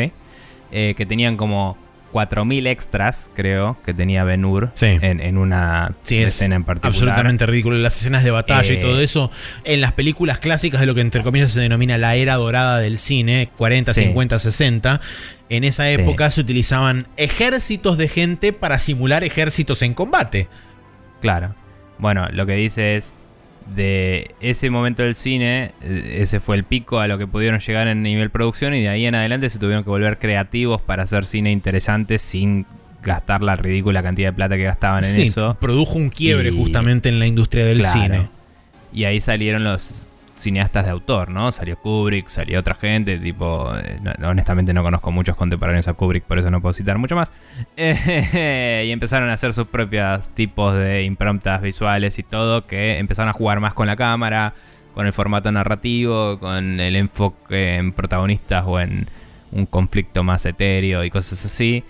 Eh, 0.71 0.93
que 0.97 1.05
tenían 1.05 1.37
como 1.37 1.77
4.000 2.17 2.65
extras, 2.67 3.31
creo, 3.35 3.77
que 3.85 3.93
tenía 3.93 4.23
Ben 4.23 4.43
Hur 4.43 4.71
Sí. 4.73 4.97
en, 5.01 5.19
en 5.19 5.37
una 5.37 5.91
Sí, 6.03 6.17
es 6.17 6.33
escena 6.33 6.55
en 6.55 6.63
particular. 6.63 6.93
absolutamente 6.93 7.45
ridículo. 7.45 7.77
Las 7.77 7.97
escenas 7.97 8.23
de 8.23 8.31
batalla 8.31 8.73
y 8.73 8.77
Eh, 8.77 8.81
todo 8.81 8.99
eso, 9.01 9.29
en 9.63 9.81
las 9.81 9.91
películas 9.91 10.39
clásicas 10.39 10.79
de 10.81 10.87
lo 10.87 10.95
que 10.95 11.01
entre 11.01 11.21
comillas 11.21 11.51
se 11.51 11.59
denomina 11.59 11.97
la 11.97 12.15
era 12.15 12.35
dorada 12.35 12.79
del 12.79 12.97
cine, 12.97 13.49
40, 13.57 13.93
Sí. 13.93 14.01
50, 14.05 14.39
60, 14.39 15.01
en 15.49 15.63
esa 15.63 15.89
época 15.91 16.31
se 16.31 16.41
utilizaban 16.41 17.07
ejércitos 17.17 17.97
de 17.97 18.07
gente 18.09 18.53
para 18.53 18.79
simular 18.79 19.23
ejércitos 19.23 19.81
en 19.81 19.93
combate. 19.93 20.47
Claro. 21.21 21.53
Bueno, 21.99 22.27
lo 22.31 22.45
que 22.45 22.53
dice 22.53 22.95
es 22.95 23.15
de 23.75 24.31
ese 24.41 24.69
momento 24.69 25.03
del 25.03 25.13
cine, 25.15 25.71
eh, 25.81 26.17
ese 26.21 26.39
fue 26.39 26.55
el 26.55 26.63
pico 26.63 26.99
a 26.99 27.07
lo 27.07 27.17
que 27.17 27.27
pudieron 27.27 27.59
llegar 27.59 27.87
en 27.87 28.01
nivel 28.01 28.29
producción 28.29 28.73
y 28.73 28.81
de 28.81 28.89
ahí 28.89 29.05
en 29.05 29.15
adelante 29.15 29.49
se 29.49 29.59
tuvieron 29.59 29.83
que 29.83 29.89
volver 29.89 30.17
creativos 30.19 30.81
para 30.81 31.03
hacer 31.03 31.25
cine 31.25 31.51
interesante 31.51 32.17
sin 32.17 32.65
gastar 33.03 33.41
la 33.43 33.55
ridícula 33.55 34.01
cantidad 34.03 34.29
de 34.29 34.33
plata 34.33 34.55
que 34.57 34.63
gastaban 34.63 35.03
en 35.03 35.11
Sí, 35.11 35.21
eso. 35.27 35.55
produjo 35.59 35.95
un 35.95 36.09
quiebre 36.09 36.49
Y- 36.49 36.57
justamente 36.57 37.09
en 37.09 37.19
la 37.19 37.27
industria 37.27 37.65
del 37.65 37.79
Claro. 37.79 38.01
cine. 38.01 38.27
Y 38.93 39.03
ahí 39.03 39.19
salieron 39.19 39.63
los 39.63 40.06
cineastas 40.37 40.85
de 40.85 40.91
autor, 40.91 41.29
¿no? 41.29 41.51
Salió 41.51 41.77
Kubrick, 41.77 42.27
salió 42.27 42.59
otra 42.59 42.75
gente, 42.75 43.17
tipo, 43.17 43.69
eh, 43.75 43.99
honestamente 44.23 44.73
no 44.73 44.83
conozco 44.83 45.11
muchos 45.11 45.35
contemporáneos 45.35 45.87
a 45.87 45.93
Kubrick, 45.93 46.23
por 46.23 46.39
eso 46.39 46.51
no 46.51 46.61
puedo 46.61 46.73
citar 46.73 46.97
mucho 46.97 47.15
más. 47.15 47.31
Y 47.77 48.91
empezaron 48.91 49.29
a 49.29 49.33
hacer 49.33 49.53
sus 49.53 49.67
propios 49.67 50.29
tipos 50.29 50.75
de 50.75 51.03
improntas 51.03 51.61
visuales 51.61 52.19
y 52.19 52.23
todo, 52.23 52.65
que 52.65 52.97
empezaron 52.99 53.29
a 53.29 53.33
jugar 53.33 53.59
más 53.59 53.73
con 53.73 53.87
la 53.87 53.95
cámara, 53.95 54.53
con 54.93 55.05
el 55.07 55.13
formato 55.13 55.51
narrativo, 55.51 56.39
con 56.39 56.79
el 56.79 56.95
enfoque 56.95 57.75
en 57.75 57.91
protagonistas 57.91 58.63
o 58.65 58.79
en, 58.79 59.07
un 59.51 59.65
conflicto 59.65 60.23
más 60.23 60.45
etéreo 60.45 61.03
y 61.03 61.09
cosas 61.09 61.43
así. 61.45 61.83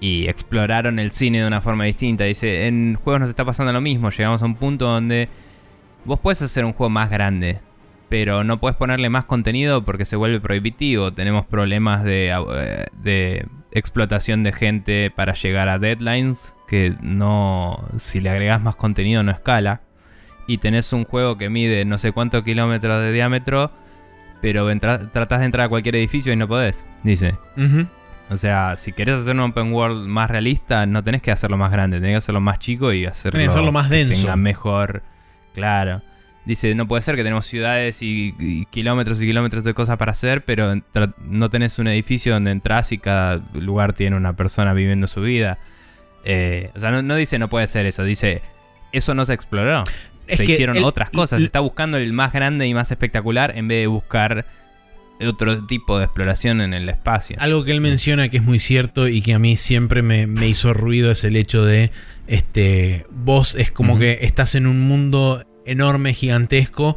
Y 0.00 0.28
exploraron 0.28 0.98
el 0.98 1.10
cine 1.10 1.40
de 1.40 1.46
una 1.46 1.60
forma 1.60 1.84
distinta. 1.84 2.24
Dice, 2.24 2.66
en 2.66 2.96
juegos 3.02 3.20
nos 3.20 3.28
está 3.28 3.44
pasando 3.44 3.72
lo 3.72 3.80
mismo. 3.80 4.10
Llegamos 4.10 4.42
a 4.42 4.46
un 4.46 4.54
punto 4.54 4.86
donde 4.86 5.28
vos 6.04 6.18
puedes 6.20 6.40
hacer 6.40 6.64
un 6.64 6.72
juego 6.72 6.90
más 6.90 7.10
grande. 7.10 7.60
Pero 8.10 8.42
no 8.42 8.58
puedes 8.58 8.76
ponerle 8.76 9.08
más 9.08 9.24
contenido 9.24 9.84
porque 9.84 10.04
se 10.04 10.16
vuelve 10.16 10.40
prohibitivo. 10.40 11.12
Tenemos 11.12 11.46
problemas 11.46 12.02
de, 12.04 12.30
eh, 12.30 12.86
de 13.02 13.46
explotación 13.70 14.42
de 14.42 14.52
gente 14.52 15.10
para 15.10 15.32
llegar 15.32 15.68
a 15.68 15.78
deadlines. 15.78 16.54
Que 16.66 16.94
no. 17.00 17.84
Si 17.98 18.20
le 18.20 18.28
agregas 18.30 18.60
más 18.60 18.74
contenido 18.74 19.22
no 19.22 19.30
escala. 19.30 19.80
Y 20.48 20.58
tenés 20.58 20.92
un 20.92 21.04
juego 21.04 21.38
que 21.38 21.48
mide 21.48 21.84
no 21.84 21.96
sé 21.98 22.10
cuántos 22.10 22.42
kilómetros 22.44 23.00
de 23.00 23.12
diámetro. 23.12 23.70
Pero 24.42 24.68
tratás 24.78 25.38
de 25.38 25.44
entrar 25.44 25.66
a 25.66 25.68
cualquier 25.68 25.94
edificio 25.94 26.32
y 26.32 26.36
no 26.36 26.48
podés. 26.48 26.84
Dice. 27.04 27.36
O 28.30 28.36
sea, 28.36 28.76
si 28.76 28.92
querés 28.92 29.20
hacer 29.20 29.34
un 29.34 29.40
open 29.40 29.72
world 29.72 30.06
más 30.08 30.30
realista, 30.30 30.86
no 30.86 31.04
tenés 31.04 31.22
que 31.22 31.30
hacerlo 31.30 31.56
más 31.56 31.70
grande, 31.70 31.98
tenés 31.98 32.12
que 32.12 32.18
hacerlo 32.18 32.40
más 32.40 32.58
chico 32.58 32.92
y 32.92 33.04
hacerlo, 33.04 33.38
que 33.38 33.46
hacerlo 33.46 33.72
más 33.72 33.88
que 33.88 33.96
denso. 33.96 34.22
tenga 34.22 34.36
mejor. 34.36 35.02
Claro. 35.52 36.02
Dice, 36.46 36.74
no 36.74 36.88
puede 36.88 37.02
ser 37.02 37.16
que 37.16 37.22
tenemos 37.22 37.46
ciudades 37.46 38.02
y, 38.02 38.34
y 38.38 38.64
kilómetros 38.66 39.20
y 39.22 39.26
kilómetros 39.26 39.62
de 39.62 39.74
cosas 39.74 39.98
para 39.98 40.12
hacer, 40.12 40.42
pero 40.44 40.74
no 41.24 41.50
tenés 41.50 41.78
un 41.78 41.86
edificio 41.86 42.32
donde 42.32 42.50
entras 42.50 42.92
y 42.92 42.98
cada 42.98 43.42
lugar 43.54 43.92
tiene 43.92 44.16
una 44.16 44.34
persona 44.34 44.72
viviendo 44.72 45.06
su 45.06 45.20
vida. 45.20 45.58
Eh, 46.24 46.70
o 46.74 46.78
sea, 46.80 46.90
no, 46.90 47.02
no 47.02 47.14
dice 47.16 47.38
no 47.38 47.48
puede 47.48 47.66
ser 47.66 47.86
eso, 47.86 48.04
dice 48.04 48.42
eso 48.92 49.14
no 49.14 49.24
se 49.26 49.34
exploró. 49.34 49.84
Es 50.26 50.38
se 50.38 50.44
hicieron 50.44 50.76
el- 50.76 50.84
otras 50.84 51.10
cosas. 51.10 51.42
Está 51.42 51.60
buscando 51.60 51.98
el 51.98 52.12
más 52.14 52.32
grande 52.32 52.66
y 52.66 52.72
más 52.74 52.90
espectacular 52.90 53.52
en 53.56 53.68
vez 53.68 53.82
de 53.82 53.86
buscar 53.88 54.46
otro 55.26 55.66
tipo 55.66 55.98
de 55.98 56.04
exploración 56.06 56.62
en 56.62 56.72
el 56.72 56.88
espacio. 56.88 57.36
Algo 57.38 57.64
que 57.64 57.72
él 57.72 57.82
menciona 57.82 58.30
que 58.30 58.38
es 58.38 58.42
muy 58.42 58.58
cierto 58.58 59.06
y 59.08 59.20
que 59.20 59.34
a 59.34 59.38
mí 59.38 59.56
siempre 59.56 60.00
me, 60.00 60.26
me 60.26 60.48
hizo 60.48 60.72
ruido 60.72 61.10
es 61.10 61.24
el 61.24 61.36
hecho 61.36 61.64
de, 61.64 61.90
este, 62.26 63.04
vos 63.10 63.54
es 63.54 63.70
como 63.70 63.98
que 63.98 64.20
estás 64.22 64.54
en 64.54 64.66
un 64.66 64.80
mundo 64.80 65.44
enorme, 65.64 66.14
gigantesco, 66.14 66.96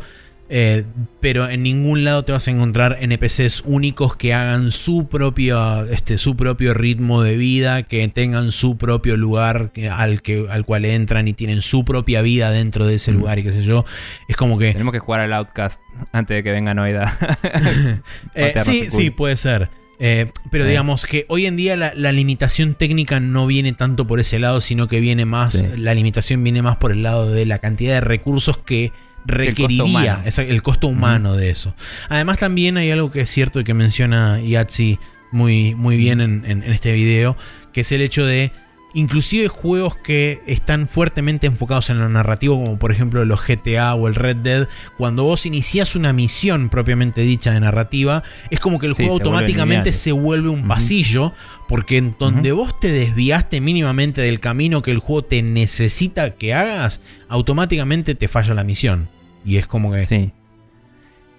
eh, 0.50 0.86
pero 1.20 1.50
en 1.50 1.64
ningún 1.64 2.04
lado 2.04 2.26
te 2.26 2.32
vas 2.32 2.48
a 2.48 2.52
encontrar 2.52 2.98
NPCs 3.02 3.64
únicos 3.66 4.16
que 4.16 4.34
hagan 4.34 4.72
su 4.72 5.08
propio, 5.08 5.86
este, 5.86 6.18
su 6.18 6.36
propio 6.36 6.74
ritmo 6.74 7.24
de 7.24 7.38
vida, 7.38 7.84
que 7.84 8.08
tengan 8.10 8.52
su 8.52 8.78
propio 8.78 9.18
lugar 9.18 9.72
al, 9.92 10.22
que, 10.22 10.46
al 10.50 10.66
cual 10.66 10.86
entran 10.86 11.28
y 11.28 11.34
tienen 11.34 11.62
su 11.62 11.86
propia 11.86 12.22
vida 12.22 12.52
dentro 12.52 12.86
de 12.86 12.96
ese 12.96 13.12
Ujú. 13.12 13.22
lugar 13.22 13.40
y 13.40 13.44
qué 13.44 13.52
sé 13.54 13.64
yo. 13.64 13.86
Es 14.28 14.36
como 14.36 14.60
que... 14.60 14.74
Tenemos 14.74 14.92
que 14.92 15.00
jugar 15.00 15.22
al 15.22 15.34
Outcast 15.34 15.80
antes 16.12 16.36
de 16.36 16.44
que 16.44 16.52
venga 16.52 16.74
Noida. 16.74 17.18
Eh, 18.36 18.54
sí, 18.58 18.88
sí, 18.90 19.10
puede 19.10 19.38
ser. 19.38 19.70
Eh, 20.00 20.32
pero 20.52 20.66
digamos 20.66 21.06
que 21.06 21.26
hoy 21.30 21.46
en 21.46 21.56
día 21.56 21.76
la, 21.78 21.94
la 21.96 22.12
limitación 22.12 22.74
técnica 22.74 23.20
no 23.20 23.46
viene 23.48 23.74
tanto 23.74 24.06
por 24.08 24.20
ese 24.20 24.40
lado, 24.40 24.60
sino 24.60 24.88
que 24.88 25.00
viene 25.00 25.26
más, 25.26 25.54
Sí. 25.54 25.66
la 25.78 25.94
limitación 25.94 26.44
viene 26.44 26.62
más 26.62 26.78
por 26.78 26.92
el 26.92 27.04
lado 27.04 27.32
de 27.32 27.46
la 27.46 27.60
cantidad 27.60 27.94
de 27.94 28.02
recursos 28.02 28.58
que 28.58 28.92
requeriría 29.26 29.84
humano. 29.84 30.24
el 30.38 30.62
costo 30.64 30.88
humano 30.88 31.36
de 31.36 31.50
eso. 31.50 31.76
Además 32.10 32.38
también 32.40 32.76
hay 32.78 32.92
algo 32.92 33.12
que 33.12 33.22
es 33.22 33.30
cierto 33.30 33.60
y 33.60 33.64
que 33.64 33.74
menciona 33.74 34.42
Yatsi 34.42 35.00
muy, 35.32 35.76
muy 35.76 35.96
bien 35.98 36.20
en, 36.22 36.44
en- 36.46 36.64
en 36.64 36.72
este 36.74 36.92
video, 36.92 37.38
que 37.72 37.82
es 37.82 37.92
el 37.92 38.02
hecho 38.02 38.26
de 38.26 38.52
inclusive 38.94 39.48
juegos 39.48 39.98
que 39.98 40.42
están 40.46 40.88
fuertemente 40.88 41.48
enfocados 41.48 41.90
en 41.90 42.00
lo 42.00 42.10
narrativo, 42.10 42.56
como 42.56 42.78
por 42.78 42.92
ejemplo 42.92 43.26
los 43.26 43.46
GTA 43.46 43.96
o 43.96 44.08
el 44.08 44.16
Red 44.16 44.38
Dead, 44.38 44.68
cuando 44.98 45.24
vos 45.24 45.46
iniciás 45.46 45.96
una 45.96 46.14
misión 46.14 46.70
propiamente 46.70 47.22
dicha 47.22 47.52
de 47.52 47.60
narrativa, 47.60 48.24
es 48.50 48.60
como 48.60 48.80
que 48.80 48.88
el 48.88 48.96
Sí, 48.96 49.04
juego 49.04 49.18
se 49.18 49.24
automáticamente 49.24 49.92
se 49.92 50.12
vuelve 50.12 50.50
un 50.50 50.68
pasillo, 50.68 51.34
porque 51.68 51.98
en 51.98 52.16
donde 52.20 52.52
vos 52.52 52.80
te 52.80 52.92
desviaste 52.92 53.62
mínimamente 53.62 54.22
del 54.22 54.40
camino 54.40 54.82
que 54.82 54.92
el 54.92 55.00
juego 55.00 55.24
te 55.24 55.42
necesita 55.42 56.36
que 56.36 56.54
hagas, 56.54 57.02
automáticamente 57.30 58.16
te 58.16 58.28
falla 58.28 58.54
la 58.54 58.64
misión. 58.64 59.10
Y 59.46 59.58
es 59.58 59.68
como 59.68 59.92
que... 59.92 60.06
sí. 60.06 60.32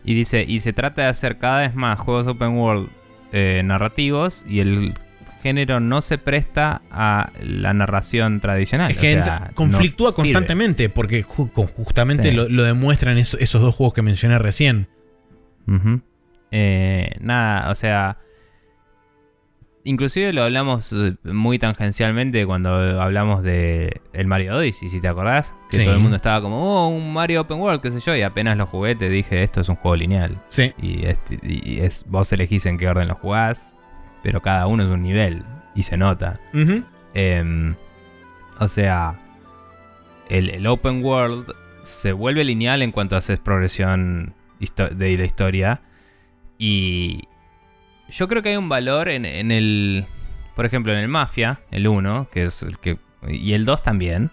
Y 0.07 0.13
dice, 0.13 0.45
y 0.47 0.61
se 0.61 0.75
trata 0.75 1.03
de 1.03 1.09
hacer 1.09 1.39
cada 1.39 1.61
vez 1.61 1.75
más 1.75 1.99
juegos 1.99 2.27
open 2.27 2.59
world 2.59 2.91
eh, 3.33 3.63
narrativos 3.65 4.45
y 4.47 4.61
el 4.61 4.93
género 5.45 5.79
no 5.79 6.01
se 6.01 6.19
presta 6.19 6.83
a 6.91 7.31
la 7.41 7.73
narración 7.73 8.41
tradicional. 8.41 8.91
Es 8.91 8.97
que 8.97 9.17
o 9.21 9.25
sea, 9.25 9.37
entra- 9.37 9.51
conflictúa 9.55 10.09
no 10.09 10.13
sirve. 10.17 10.33
constantemente, 10.33 10.89
porque 10.89 11.25
ju- 11.25 11.49
justamente 11.77 12.31
Sí. 12.31 12.35
lo, 12.35 12.49
lo 12.49 12.65
demuestran 12.65 13.17
eso- 13.19 13.39
esos 13.39 13.63
dos 13.63 13.75
juegos 13.77 13.95
que 13.95 14.03
mencioné 14.03 14.39
recién. 14.41 14.89
Eh, 16.51 17.11
nada, 17.21 17.71
o 17.71 17.75
sea. 17.77 18.19
Inclusive 19.87 20.33
lo 20.33 20.43
hablamos 20.45 20.95
eh, 20.95 21.15
muy 21.25 21.59
tangencialmente 21.59 22.47
cuando 22.47 22.71
hablamos 23.03 23.43
de 23.43 24.01
el 24.15 24.27
Mario 24.27 24.57
Odyssey, 24.57 24.89
si 24.89 24.99
te 24.99 25.09
acordás. 25.09 25.55
Que 25.71 25.77
Sí. 25.77 25.85
todo 25.85 25.93
el 25.95 26.01
mundo 26.01 26.17
estaba 26.17 26.41
como, 26.41 26.57
oh, 26.57 26.89
un 26.89 27.13
Mario 27.13 27.43
Open 27.43 27.59
World, 27.59 27.83
qué 27.83 27.91
sé 27.91 28.01
yo. 28.01 28.17
Y 28.17 28.23
apenas 28.23 28.57
lo 28.57 28.65
jugué, 28.67 28.95
te 28.95 29.11
dije, 29.11 29.43
esto 29.43 29.61
es 29.61 29.69
un 29.69 29.77
juego 29.77 29.97
lineal. 29.97 30.39
Sí. 30.49 30.73
Y, 30.81 31.05
este- 31.05 31.39
y 31.43 31.81
es, 31.81 32.03
vos 32.09 32.33
elegís 32.33 32.65
en 32.65 32.79
qué 32.79 32.89
orden 32.89 33.09
lo 33.09 33.15
jugás. 33.17 33.74
Pero 34.25 34.41
cada 34.41 34.67
uno 34.67 34.83
es 34.83 34.89
un 34.89 35.05
nivel. 35.05 35.45
Y 35.77 35.83
se 35.83 35.97
nota. 35.97 36.41
Em, 37.15 37.77
o 38.59 38.67
sea, 38.67 39.21
el, 40.29 40.51
el 40.51 40.67
open 40.67 41.05
world 41.05 41.53
se 41.83 42.13
vuelve 42.13 42.43
lineal 42.43 42.83
en 42.83 42.91
cuanto 42.91 43.17
haces 43.17 43.39
progresión 43.39 44.35
de 44.59 45.19
la 45.19 45.25
historia. 45.25 45.83
Y 46.59 47.25
yo 48.09 48.29
creo 48.29 48.43
que 48.43 48.51
hay 48.51 48.57
un 48.57 48.69
valor 48.69 49.09
en, 49.09 49.25
en 49.25 49.51
el. 49.51 50.07
Por 50.57 50.67
ejemplo, 50.67 50.93
en 50.93 50.99
el 51.01 51.09
Mafia, 51.09 51.61
el 51.71 51.87
1, 51.87 52.29
que 52.33 52.45
es 52.45 52.63
el 52.63 52.79
que. 52.79 52.99
Y 53.29 53.53
el 53.53 53.65
2 53.65 53.83
también. 53.83 54.31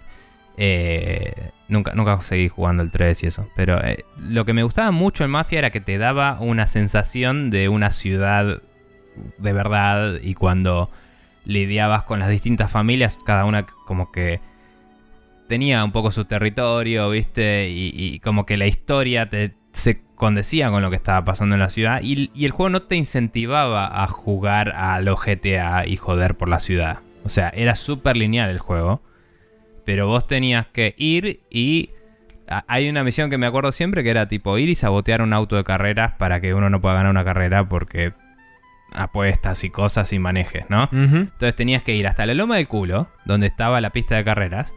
Eh, 0.58 1.52
nunca, 1.68 1.94
nunca 1.96 2.22
seguí 2.22 2.48
jugando 2.48 2.84
el 2.84 2.92
3 2.92 3.24
y 3.24 3.28
eso. 3.28 3.50
Pero 3.56 3.84
eh, 3.84 4.06
lo 4.18 4.46
que 4.46 4.54
me 4.54 4.64
gustaba 4.64 4.92
mucho 4.92 5.24
en 5.24 5.32
Mafia 5.32 5.60
era 5.60 5.70
que 5.72 5.82
te 5.82 5.98
daba 5.98 6.40
una 6.40 6.68
sensación 6.68 7.50
de 7.50 7.68
una 7.70 7.92
ciudad 7.92 8.62
de 9.38 9.54
verdad. 9.54 10.20
Y 10.22 10.34
cuando 10.34 10.90
lidiabas 11.46 12.04
con 12.04 12.20
las 12.20 12.30
distintas 12.30 12.72
familias, 12.72 13.18
cada 13.26 13.46
una 13.46 13.66
como 13.66 14.12
que 14.12 14.40
tenía 15.48 15.84
un 15.84 15.92
poco 15.92 16.12
su 16.12 16.26
territorio, 16.26 17.10
¿viste? 17.10 17.70
Y, 17.70 18.20
como 18.20 18.46
que 18.46 18.56
la 18.56 18.68
historia 18.68 19.28
te, 19.30 19.54
se 19.74 20.02
condecía 20.16 20.70
con 20.70 20.82
lo 20.82 20.90
que 20.90 20.96
estaba 20.96 21.26
pasando 21.26 21.56
en 21.56 21.60
la 21.60 21.70
ciudad. 21.70 22.00
Y, 22.04 22.32
el 22.46 22.52
juego 22.52 22.70
no 22.70 22.84
te 22.84 22.96
incentivaba 22.96 24.02
a 24.02 24.08
jugar 24.08 24.74
a 24.76 25.02
los 25.02 25.20
GTA 25.22 25.86
y 25.86 25.98
joder 25.98 26.36
por 26.36 26.48
la 26.48 26.60
ciudad. 26.60 27.00
O 27.26 27.30
sea, 27.30 27.50
era 27.50 27.76
súper 27.76 28.16
lineal 28.16 28.50
el 28.50 28.60
juego. 28.60 29.02
Pero 29.84 30.08
vos 30.08 30.26
tenías 30.26 30.68
que 30.68 30.96
ir 30.98 31.42
y... 31.50 31.90
Hay 32.68 32.90
una 32.90 33.06
misión 33.06 33.30
que 33.30 33.38
me 33.38 33.46
acuerdo 33.46 33.72
siempre 33.72 34.04
que 34.04 34.10
era 34.10 34.28
tipo 34.28 34.58
ir 34.58 34.68
y 34.68 34.76
sabotear 34.76 35.22
un 35.22 35.32
auto 35.32 35.56
de 35.56 35.64
carreras 35.64 36.16
para 36.18 36.42
que 36.42 36.54
uno 36.54 36.70
no 36.70 36.82
pueda 36.82 36.96
ganar 36.96 37.12
una 37.12 37.24
carrera 37.24 37.70
porque 37.70 38.12
apuestas 38.94 39.64
y 39.64 39.70
cosas 39.70 40.12
y 40.14 40.20
manejes, 40.20 40.70
¿no? 40.70 40.90
Entonces 40.92 41.56
tenías 41.56 41.84
que 41.84 41.96
ir 41.96 42.08
hasta 42.08 42.26
la 42.26 42.34
loma 42.34 42.58
del 42.58 42.68
culo, 42.68 43.08
donde 43.26 43.48
estaba 43.48 43.82
la 43.82 43.92
pista 43.92 44.16
de 44.16 44.24
carreras, 44.24 44.74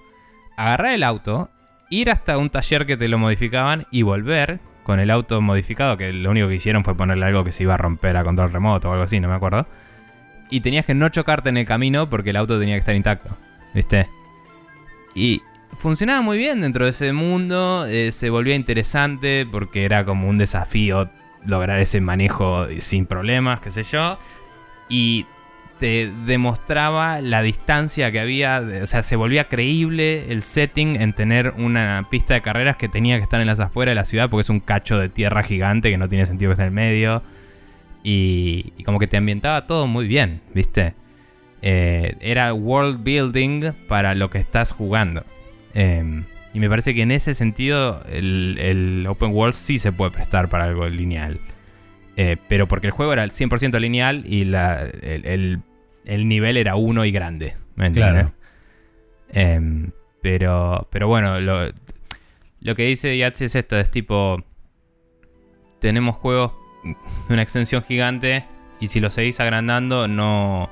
agarrar 0.56 0.94
el 0.94 1.02
auto, 1.02 1.50
ir 1.90 2.10
hasta 2.10 2.38
un 2.38 2.50
taller 2.50 2.86
que 2.86 2.96
te 2.96 3.08
lo 3.08 3.18
modificaban 3.18 3.86
y 3.90 4.02
volver 4.02 4.60
con 4.84 5.00
el 5.00 5.10
auto 5.10 5.40
modificado, 5.40 5.96
que 5.96 6.12
lo 6.12 6.30
único 6.30 6.48
que 6.48 6.56
hicieron 6.56 6.84
fue 6.84 6.96
ponerle 6.96 7.26
algo 7.26 7.42
que 7.42 7.52
se 7.52 7.62
iba 7.62 7.74
a 7.74 7.78
romper 7.78 8.16
a 8.16 8.24
control 8.24 8.52
remoto 8.52 8.88
o 8.88 8.92
algo 8.92 9.04
así, 9.04 9.18
no 9.18 9.28
me 9.28 9.34
acuerdo. 9.34 9.66
Y 10.50 10.60
tenías 10.60 10.84
que 10.84 10.94
no 10.94 11.08
chocarte 11.08 11.48
en 11.48 11.56
el 11.56 11.66
camino 11.66 12.08
porque 12.08 12.30
el 12.30 12.36
auto 12.36 12.60
tenía 12.60 12.74
que 12.74 12.80
estar 12.80 12.94
intacto, 12.94 13.36
¿viste? 13.72 14.06
Y 15.14 15.42
funcionaba 15.78 16.20
muy 16.20 16.38
bien 16.38 16.60
dentro 16.60 16.84
de 16.84 16.90
ese 16.90 17.12
mundo, 17.12 17.86
eh, 17.86 18.12
se 18.12 18.30
volvía 18.30 18.54
interesante 18.54 19.46
porque 19.50 19.84
era 19.84 20.04
como 20.04 20.28
un 20.28 20.38
desafío 20.38 21.10
lograr 21.44 21.78
ese 21.78 22.00
manejo 22.00 22.66
sin 22.78 23.06
problemas, 23.06 23.60
qué 23.60 23.70
sé 23.70 23.84
yo. 23.84 24.18
Y 24.88 25.26
te 25.78 26.10
demostraba 26.26 27.20
la 27.20 27.42
distancia 27.42 28.12
que 28.12 28.20
había, 28.20 28.62
o 28.82 28.86
sea, 28.86 29.02
se 29.02 29.16
volvía 29.16 29.48
creíble 29.48 30.32
el 30.32 30.42
setting 30.42 31.00
en 31.00 31.12
tener 31.12 31.54
una 31.56 32.06
pista 32.10 32.34
de 32.34 32.42
carreras 32.42 32.76
que 32.76 32.88
tenía 32.88 33.16
que 33.16 33.24
estar 33.24 33.40
en 33.40 33.46
las 33.46 33.60
afueras 33.60 33.92
de 33.92 33.96
la 33.96 34.04
ciudad 34.04 34.30
porque 34.30 34.42
es 34.42 34.50
un 34.50 34.60
cacho 34.60 34.98
de 34.98 35.08
tierra 35.08 35.42
gigante 35.42 35.90
que 35.90 35.98
no 35.98 36.08
tiene 36.08 36.26
sentido 36.26 36.50
que 36.50 36.52
esté 36.52 36.62
en 36.62 36.68
el 36.68 36.74
medio. 36.74 37.22
Y, 38.02 38.72
como 38.84 38.98
que 38.98 39.06
te 39.06 39.16
ambientaba 39.16 39.66
todo 39.66 39.86
muy 39.86 40.06
bien, 40.06 40.42
¿viste? 40.54 40.94
Eh, 41.62 42.16
era 42.20 42.52
world 42.52 43.02
building 43.02 43.72
para 43.88 44.14
lo 44.14 44.28
que 44.28 44.38
estás 44.38 44.72
jugando. 44.72 45.24
Eh, 45.72 46.22
y 46.54 46.60
me 46.60 46.68
parece 46.70 46.94
que 46.94 47.02
en 47.02 47.10
ese 47.10 47.34
sentido 47.34 48.02
el, 48.08 48.56
el 48.58 49.06
open 49.06 49.32
world 49.32 49.52
sí 49.54 49.76
se 49.78 49.92
puede 49.92 50.10
prestar 50.12 50.48
para 50.48 50.64
algo 50.64 50.88
lineal. 50.88 51.40
Eh, 52.16 52.36
pero 52.48 52.68
porque 52.68 52.86
el 52.86 52.92
juego 52.92 53.12
era 53.12 53.24
el 53.24 53.32
100% 53.32 53.78
lineal 53.80 54.22
y 54.26 54.44
la- 54.44 54.82
el, 54.84 55.26
el- 55.26 55.60
el 56.06 56.28
nivel 56.28 56.56
era 56.56 56.76
uno 56.76 57.04
y 57.04 57.10
grande. 57.12 57.56
¿me 57.74 57.86
entiendes? 57.86 58.12
Claro. 58.30 58.34
Em, 59.30 59.90
pero, 60.22 60.86
pero 60.90 61.08
bueno, 61.08 61.40
lo, 61.40 61.70
lo 62.60 62.74
que 62.76 62.84
dice 62.86 63.16
Yachi 63.18 63.44
es 63.44 63.56
esto, 63.56 63.78
es 63.78 63.90
tipo, 63.90 64.42
tenemos 65.80 66.16
juegos 66.16 66.52
de 67.28 67.34
una 67.34 67.42
extensión 67.42 67.82
gigante 67.82 68.44
Y 68.80 68.88
si 68.88 69.00
los 69.00 69.14
seguís 69.14 69.40
agrandando, 69.40 70.06
no, 70.08 70.70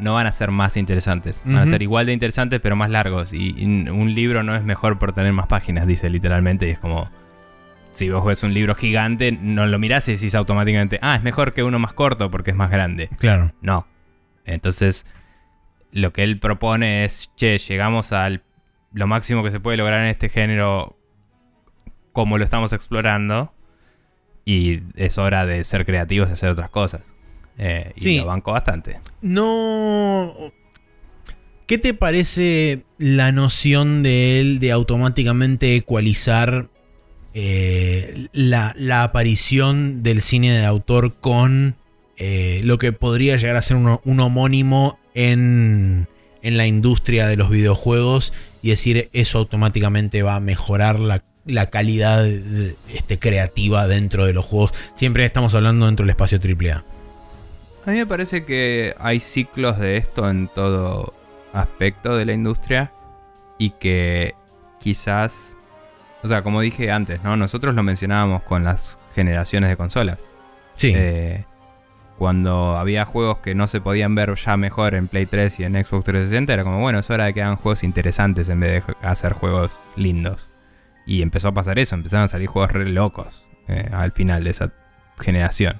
no 0.00 0.14
van 0.14 0.26
a 0.26 0.32
ser 0.32 0.50
más 0.50 0.76
interesantes. 0.76 1.42
Van 1.44 1.56
a 1.56 1.66
ser 1.66 1.82
igual 1.82 2.06
de 2.06 2.12
interesantes, 2.12 2.60
pero 2.60 2.76
más 2.76 2.90
largos. 2.90 3.32
Y, 3.32 3.54
y 3.56 3.64
un 3.64 4.14
libro 4.14 4.42
no 4.42 4.54
es 4.56 4.64
mejor 4.64 4.98
por 4.98 5.12
tener 5.12 5.32
más 5.32 5.46
páginas, 5.46 5.86
dice 5.86 6.10
literalmente. 6.10 6.66
Y 6.66 6.70
es 6.70 6.78
como. 6.78 7.10
Si 7.92 8.08
vos 8.08 8.24
ves 8.24 8.44
un 8.44 8.54
libro 8.54 8.76
gigante, 8.76 9.32
no 9.32 9.66
lo 9.66 9.78
mirás 9.80 10.06
y 10.08 10.12
decís 10.12 10.36
automáticamente, 10.36 11.00
ah, 11.02 11.16
es 11.16 11.24
mejor 11.24 11.54
que 11.54 11.64
uno 11.64 11.80
más 11.80 11.92
corto 11.92 12.30
porque 12.30 12.52
es 12.52 12.56
más 12.56 12.70
grande. 12.70 13.08
Claro. 13.18 13.52
No. 13.62 13.84
Entonces, 14.44 15.06
lo 15.90 16.12
que 16.12 16.22
él 16.22 16.38
propone 16.38 17.04
es, 17.04 17.32
che, 17.36 17.58
llegamos 17.58 18.12
al 18.12 18.42
lo 18.92 19.06
máximo 19.06 19.42
que 19.42 19.50
se 19.50 19.60
puede 19.60 19.76
lograr 19.76 20.00
en 20.00 20.08
este 20.08 20.28
género 20.28 20.96
como 22.12 22.38
lo 22.38 22.44
estamos 22.44 22.72
explorando 22.72 23.52
y 24.44 24.82
es 24.96 25.18
hora 25.18 25.46
de 25.46 25.62
ser 25.64 25.86
creativos 25.86 26.30
y 26.30 26.32
hacer 26.32 26.50
otras 26.50 26.70
cosas. 26.70 27.02
Eh, 27.62 27.92
y 27.94 28.00
Sí. 28.00 28.16
lo 28.18 28.24
banco 28.26 28.52
bastante. 28.52 28.98
No. 29.20 30.34
¿Qué 31.66 31.76
te 31.78 31.92
parece 31.94 32.84
la 32.98 33.32
noción 33.32 34.02
de 34.02 34.40
él 34.40 34.58
de 34.60 34.72
automáticamente 34.72 35.76
ecualizar 35.76 36.68
eh, 37.34 38.26
la, 38.32 38.74
la 38.76 39.04
aparición 39.04 40.02
del 40.02 40.20
cine 40.22 40.50
de 40.52 40.64
autor 40.64 41.14
con 41.20 41.76
eh, 42.16 42.60
lo 42.64 42.78
que 42.78 42.92
podría 42.92 43.36
llegar 43.36 43.56
a 43.56 43.62
ser 43.62 43.76
un, 43.76 44.00
un 44.04 44.20
homónimo 44.20 44.98
en, 45.14 46.08
en 46.42 46.56
la 46.56 46.66
industria 46.66 47.28
de 47.28 47.36
los 47.36 47.50
videojuegos 47.50 48.32
y 48.62 48.70
decir 48.70 49.10
eso 49.12 49.38
automáticamente 49.38 50.22
va 50.22 50.36
a 50.36 50.40
mejorar 50.40 50.98
la, 50.98 51.22
la 51.46 51.70
calidad 51.70 52.26
este, 52.26 53.18
creativa 53.18 53.86
dentro 53.86 54.24
de 54.26 54.32
los 54.32 54.44
juegos? 54.44 54.72
Siempre 54.96 55.24
estamos 55.24 55.54
hablando 55.54 55.86
dentro 55.86 56.04
del 56.04 56.10
espacio 56.10 56.38
AAA. 56.42 56.84
A 57.86 57.90
mí 57.90 57.96
me 57.96 58.06
parece 58.06 58.44
que 58.44 58.94
hay 58.98 59.20
ciclos 59.20 59.78
de 59.78 59.96
esto 59.96 60.28
en 60.28 60.48
todo 60.48 61.14
aspecto 61.52 62.16
de 62.16 62.24
la 62.26 62.32
industria 62.32 62.92
y 63.58 63.70
que 63.70 64.34
quizás, 64.78 65.56
o 66.22 66.28
sea, 66.28 66.42
como 66.42 66.60
dije 66.60 66.90
antes, 66.90 67.22
¿no? 67.22 67.36
Nosotros 67.36 67.74
lo 67.74 67.82
mencionábamos 67.82 68.42
con 68.42 68.64
las 68.64 68.98
generaciones 69.14 69.70
de 69.70 69.76
consolas. 69.76 70.18
Sí. 70.74 70.92
Eh, 70.94 71.44
cuando 72.18 72.76
había 72.76 73.06
juegos 73.06 73.38
que 73.38 73.54
no 73.54 73.66
se 73.66 73.80
podían 73.80 74.14
ver 74.14 74.34
ya 74.34 74.58
mejor 74.58 74.94
en 74.94 75.08
Play 75.08 75.24
3 75.24 75.60
y 75.60 75.64
en 75.64 75.72
Xbox 75.72 76.04
360, 76.04 76.52
era 76.52 76.64
como, 76.64 76.80
bueno, 76.80 76.98
es 76.98 77.08
hora 77.08 77.24
de 77.24 77.32
que 77.32 77.42
hagan 77.42 77.56
juegos 77.56 77.82
interesantes 77.82 78.50
en 78.50 78.60
vez 78.60 78.84
de 78.84 78.94
hacer 79.00 79.32
juegos 79.32 79.80
lindos. 79.96 80.50
Y 81.06 81.22
empezó 81.22 81.48
a 81.48 81.52
pasar 81.52 81.78
eso, 81.78 81.94
empezaron 81.94 82.24
a 82.24 82.28
salir 82.28 82.46
juegos 82.46 82.72
re 82.72 82.90
locos 82.90 83.42
eh, 83.68 83.88
al 83.90 84.12
final 84.12 84.44
de 84.44 84.50
esa 84.50 84.72
generación. 85.18 85.78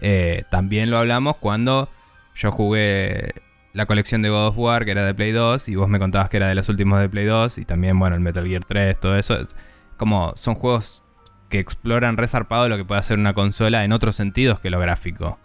Eh, 0.00 0.44
también 0.50 0.90
lo 0.90 0.98
hablamos 0.98 1.36
cuando 1.36 1.88
yo 2.34 2.50
jugué 2.50 3.32
la 3.72 3.86
colección 3.86 4.22
de 4.22 4.30
God 4.30 4.48
of 4.48 4.58
War, 4.58 4.84
que 4.84 4.92
era 4.92 5.04
de 5.04 5.14
Play 5.14 5.32
2, 5.32 5.68
y 5.68 5.74
vos 5.74 5.88
me 5.88 5.98
contabas 5.98 6.28
que 6.30 6.36
era 6.36 6.48
de 6.48 6.54
los 6.54 6.68
últimos 6.68 7.00
de 7.00 7.08
Play 7.08 7.26
2, 7.26 7.58
y 7.58 7.64
también, 7.64 7.98
bueno, 7.98 8.14
el 8.14 8.20
Metal 8.20 8.46
Gear 8.46 8.64
3, 8.64 8.98
todo 8.98 9.16
eso. 9.16 9.36
Es 9.36 9.56
como 9.96 10.32
son 10.36 10.54
juegos 10.54 11.02
que 11.48 11.58
exploran 11.58 12.16
resarpado 12.16 12.68
lo 12.68 12.76
que 12.76 12.84
puede 12.84 13.00
hacer 13.00 13.18
una 13.18 13.34
consola 13.34 13.84
en 13.84 13.92
otros 13.92 14.16
sentidos 14.16 14.60
que 14.60 14.70
lo 14.70 14.78
gráfico. 14.78 15.38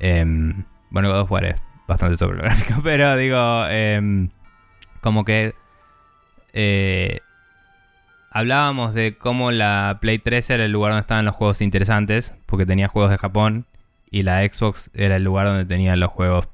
Em, 0.00 0.64
bueno, 0.90 1.08
God 1.08 1.20
of 1.20 1.32
War 1.32 1.44
es 1.44 1.62
bastante 1.88 2.16
sobre 2.16 2.36
lo 2.36 2.42
gráfico, 2.42 2.80
pero 2.84 3.16
digo, 3.16 3.66
em, 3.68 4.28
como 5.00 5.24
que 5.24 5.54
eh, 6.52 7.20
hablábamos 8.30 8.94
de 8.94 9.16
cómo 9.16 9.50
la 9.50 9.98
Play 10.00 10.18
3 10.18 10.50
era 10.50 10.64
el 10.64 10.72
lugar 10.72 10.92
donde 10.92 11.02
estaban 11.02 11.24
los 11.24 11.34
juegos 11.34 11.60
interesantes, 11.62 12.34
porque 12.46 12.66
tenía 12.66 12.88
juegos 12.88 13.10
de 13.10 13.18
Japón, 13.18 13.66
y 14.12 14.22
la 14.22 14.42
Xbox 14.42 14.90
era 14.94 15.16
el 15.16 15.24
lugar 15.24 15.46
donde 15.46 15.64
tenían 15.64 15.98
los 15.98 16.10
juegos 16.10 16.46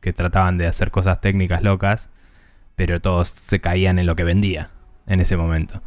que 0.00 0.12
trataban 0.14 0.56
de 0.56 0.66
hacer 0.66 0.90
cosas 0.90 1.20
técnicas 1.20 1.62
locas, 1.62 2.08
pero 2.76 3.00
todos 3.00 3.28
se 3.28 3.60
caían 3.60 3.98
en 3.98 4.06
lo 4.06 4.16
que 4.16 4.24
vendía 4.24 4.70
en 5.06 5.20
ese 5.20 5.36
momento. 5.36 5.82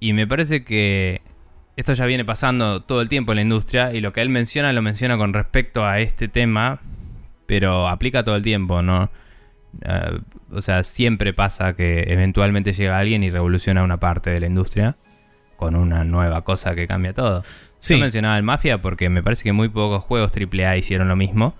Y 0.00 0.12
me 0.12 0.26
parece 0.26 0.64
que 0.64 1.22
esto 1.76 1.92
ya 1.92 2.04
viene 2.06 2.24
pasando 2.24 2.82
todo 2.82 3.00
el 3.00 3.08
tiempo 3.08 3.30
en 3.30 3.36
la 3.36 3.42
industria 3.42 3.94
y 3.94 4.00
lo 4.00 4.12
que 4.12 4.20
él 4.20 4.28
menciona 4.28 4.72
lo 4.72 4.82
menciona 4.82 5.16
con 5.16 5.32
respecto 5.32 5.86
a 5.86 6.00
este 6.00 6.26
tema, 6.26 6.80
pero 7.46 7.86
aplica 7.88 8.24
todo 8.24 8.34
el 8.34 8.42
tiempo, 8.42 8.82
¿no? 8.82 9.10
Eh, 9.82 10.18
o 10.50 10.60
sea, 10.60 10.82
siempre 10.82 11.32
pasa 11.32 11.74
que 11.74 12.06
eventualmente 12.08 12.72
llega 12.72 12.98
alguien 12.98 13.22
y 13.22 13.30
revoluciona 13.30 13.84
una 13.84 13.98
parte 13.98 14.30
de 14.30 14.40
la 14.40 14.46
industria 14.48 14.96
con 15.56 15.76
una 15.76 16.02
nueva 16.02 16.42
cosa 16.42 16.74
que 16.74 16.88
cambia 16.88 17.12
todo. 17.12 17.44
Sí. 17.80 17.94
Yo 17.94 18.00
mencionaba 18.00 18.36
el 18.36 18.42
Mafia 18.42 18.80
porque 18.82 19.08
me 19.08 19.22
parece 19.22 19.44
que 19.44 19.52
muy 19.52 19.68
pocos 19.68 20.02
juegos 20.04 20.32
AAA 20.32 20.76
hicieron 20.78 21.08
lo 21.08 21.16
mismo. 21.16 21.54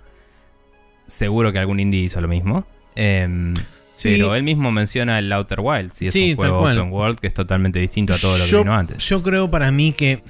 Seguro 1.07 1.51
que 1.51 1.59
algún 1.59 1.79
indie 1.79 2.01
hizo 2.01 2.21
lo 2.21 2.27
mismo. 2.27 2.65
Em, 2.95 3.53
Sí. 3.95 4.11
Pero 4.11 4.33
él 4.33 4.43
mismo 4.43 4.71
menciona 4.71 5.19
el 5.19 5.29
Outer 5.33 5.59
Wilds 5.59 6.01
y 6.01 6.05
es 6.05 6.13
Sí, 6.13 6.31
un 6.31 6.37
tal 6.37 6.49
juego 6.51 6.61
cual. 6.61 6.77
open 6.79 6.93
world 6.93 7.19
que 7.19 7.27
es 7.27 7.33
totalmente 7.33 7.79
distinto 7.79 8.13
a 8.13 8.17
todo 8.17 8.37
lo 8.37 8.45
que 8.45 8.49
yo, 8.49 8.59
vino 8.59 8.73
antes. 8.73 9.05
yo 9.09 9.21
creo 9.21 9.51
para 9.51 9.71
mí 9.73 9.91
que. 9.91 10.23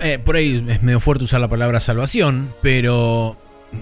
eh, 0.00 0.18
por 0.18 0.34
ahí 0.34 0.64
es 0.68 0.82
medio 0.82 0.98
fuerte 0.98 1.22
usar 1.24 1.40
la 1.40 1.46
palabra 1.46 1.78
salvación, 1.78 2.52
pero 2.60 3.36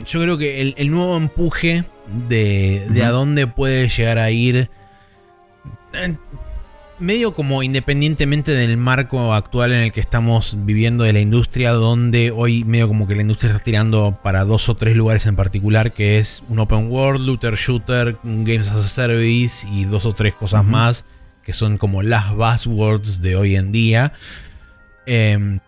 yo 0.07 0.21
creo 0.21 0.37
que 0.37 0.61
el, 0.61 0.75
el 0.77 0.91
nuevo 0.91 1.17
empuje 1.17 1.85
de, 2.29 2.87
de 2.91 3.03
a 3.05 3.09
dónde 3.11 3.47
puede 3.47 3.89
llegar 3.89 4.19
a 4.19 4.31
ir. 4.31 4.69
eh, 5.95 6.17
medio 7.01 7.33
como 7.33 7.63
independientemente 7.63 8.53
del 8.53 8.77
marco 8.77 9.33
actual 9.33 9.73
en 9.73 9.81
el 9.81 9.93
que 9.93 10.01
estamos 10.01 10.57
viviendo 10.65 11.05
de 11.05 11.13
la 11.13 11.21
industria, 11.21 11.73
donde 11.73 12.31
hoy 12.31 12.65
medio 12.65 12.89
como 12.89 13.07
que 13.07 13.17
la 13.17 13.23
industria 13.23 13.53
está 13.53 13.65
tirando 13.65 14.19
para 14.23 14.45
dos 14.45 14.69
o 14.69 14.77
tres 14.77 14.97
lugares 14.97 15.27
en 15.27 15.37
particular, 15.37 15.93
que 15.93 16.19
es 16.19 16.43
un 16.49 16.59
open 16.59 16.89
world, 16.91 17.27
looter 17.27 17.55
shooter, 17.55 18.19
games 18.23 18.71
as 18.71 18.85
a 18.85 18.89
service 18.89 19.67
y 19.73 19.85
dos 19.85 20.05
o 20.05 20.13
tres 20.13 20.35
cosas 20.35 20.65
más, 20.65 21.05
que 21.43 21.53
son 21.53 21.79
como 21.79 22.03
las 22.03 22.35
buzzwords 22.35 23.23
de 23.23 23.37
hoy 23.37 23.57
en 23.57 23.73
día. 23.73 24.13
Eh, 25.07 25.59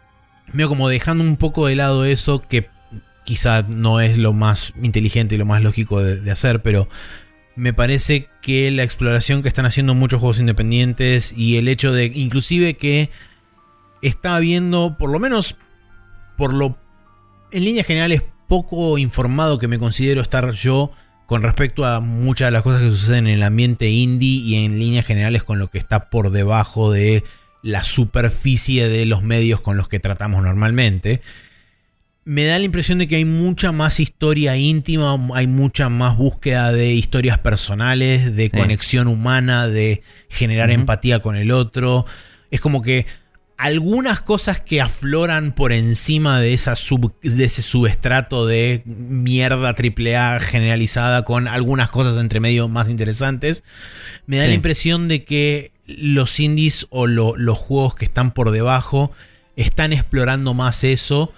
medio 0.52 0.68
como 0.68 0.88
dejando 0.88 1.24
un 1.24 1.36
poco 1.36 1.66
de 1.66 1.76
lado 1.76 2.04
eso, 2.04 2.42
que 2.42 2.68
quizá 3.24 3.62
no 3.62 4.00
es 4.00 4.18
lo 4.18 4.32
más 4.32 4.74
inteligente 4.82 5.36
y 5.36 5.38
lo 5.38 5.46
más 5.46 5.62
lógico 5.62 6.02
de, 6.02 6.20
de 6.20 6.30
hacer, 6.30 6.60
pero 6.62 6.88
me 7.56 7.72
parece 7.72 8.28
que 8.40 8.70
la 8.70 8.82
exploración 8.82 9.42
que 9.42 9.48
están 9.48 9.66
haciendo 9.66 9.94
muchos 9.94 10.20
juegos 10.20 10.40
independientes 10.40 11.32
y 11.36 11.56
el 11.56 11.68
hecho 11.68 11.92
de 11.92 12.06
inclusive 12.06 12.74
que 12.74 13.10
está 14.00 14.36
habiendo, 14.36 14.96
por 14.98 15.10
lo 15.10 15.18
menos 15.18 15.56
por 16.36 16.54
lo 16.54 16.76
en 17.50 17.64
líneas 17.64 17.86
generales 17.86 18.22
poco 18.48 18.98
informado 18.98 19.58
que 19.58 19.68
me 19.68 19.78
considero 19.78 20.20
estar 20.20 20.50
yo 20.52 20.92
con 21.26 21.42
respecto 21.42 21.84
a 21.84 22.00
muchas 22.00 22.48
de 22.48 22.52
las 22.52 22.62
cosas 22.62 22.82
que 22.82 22.90
suceden 22.90 23.26
en 23.26 23.34
el 23.34 23.42
ambiente 23.42 23.88
indie 23.88 24.42
y 24.42 24.64
en 24.64 24.78
líneas 24.78 25.06
generales 25.06 25.42
con 25.42 25.58
lo 25.58 25.68
que 25.68 25.78
está 25.78 26.10
por 26.10 26.30
debajo 26.30 26.90
de 26.90 27.24
la 27.62 27.84
superficie 27.84 28.88
de 28.88 29.06
los 29.06 29.22
medios 29.22 29.60
con 29.60 29.76
los 29.76 29.88
que 29.88 30.00
tratamos 30.00 30.42
normalmente 30.42 31.22
me 32.24 32.44
da 32.44 32.58
la 32.58 32.64
impresión 32.64 32.98
de 32.98 33.08
que 33.08 33.16
hay 33.16 33.24
mucha 33.24 33.72
más 33.72 33.98
historia 33.98 34.56
íntima, 34.56 35.18
hay 35.34 35.46
mucha 35.48 35.88
más 35.88 36.16
búsqueda 36.16 36.72
de 36.72 36.92
historias 36.94 37.38
personales, 37.38 38.36
de 38.36 38.44
Sí. 38.44 38.50
conexión 38.50 39.08
humana, 39.08 39.66
de 39.68 40.02
generar 40.28 40.70
empatía 40.70 41.18
con 41.20 41.36
el 41.36 41.50
otro. 41.50 42.06
Es 42.52 42.60
como 42.60 42.80
que 42.82 43.06
algunas 43.56 44.20
cosas 44.22 44.60
que 44.60 44.80
afloran 44.80 45.52
por 45.52 45.72
encima 45.72 46.40
de, 46.40 46.52
esa 46.54 46.74
sub- 46.76 47.14
de 47.22 47.44
ese 47.44 47.62
subestrato 47.62 48.46
de 48.46 48.82
mierda 48.86 49.74
AAA 49.74 50.40
generalizada 50.40 51.24
con 51.24 51.46
algunas 51.48 51.90
cosas 51.90 52.18
entre 52.18 52.40
medio 52.40 52.68
más 52.68 52.88
interesantes, 52.88 53.62
me 54.26 54.36
da 54.38 54.44
Sí. 54.44 54.48
la 54.50 54.54
impresión 54.54 55.08
de 55.08 55.24
que 55.24 55.72
los 55.86 56.38
indies 56.40 56.86
o 56.90 57.06
lo- 57.08 57.36
los 57.36 57.58
juegos 57.58 57.94
que 57.96 58.04
están 58.04 58.32
por 58.32 58.50
debajo 58.52 59.10
están 59.56 59.92
explorando 59.92 60.54
más 60.54 60.82
eso. 60.84 61.32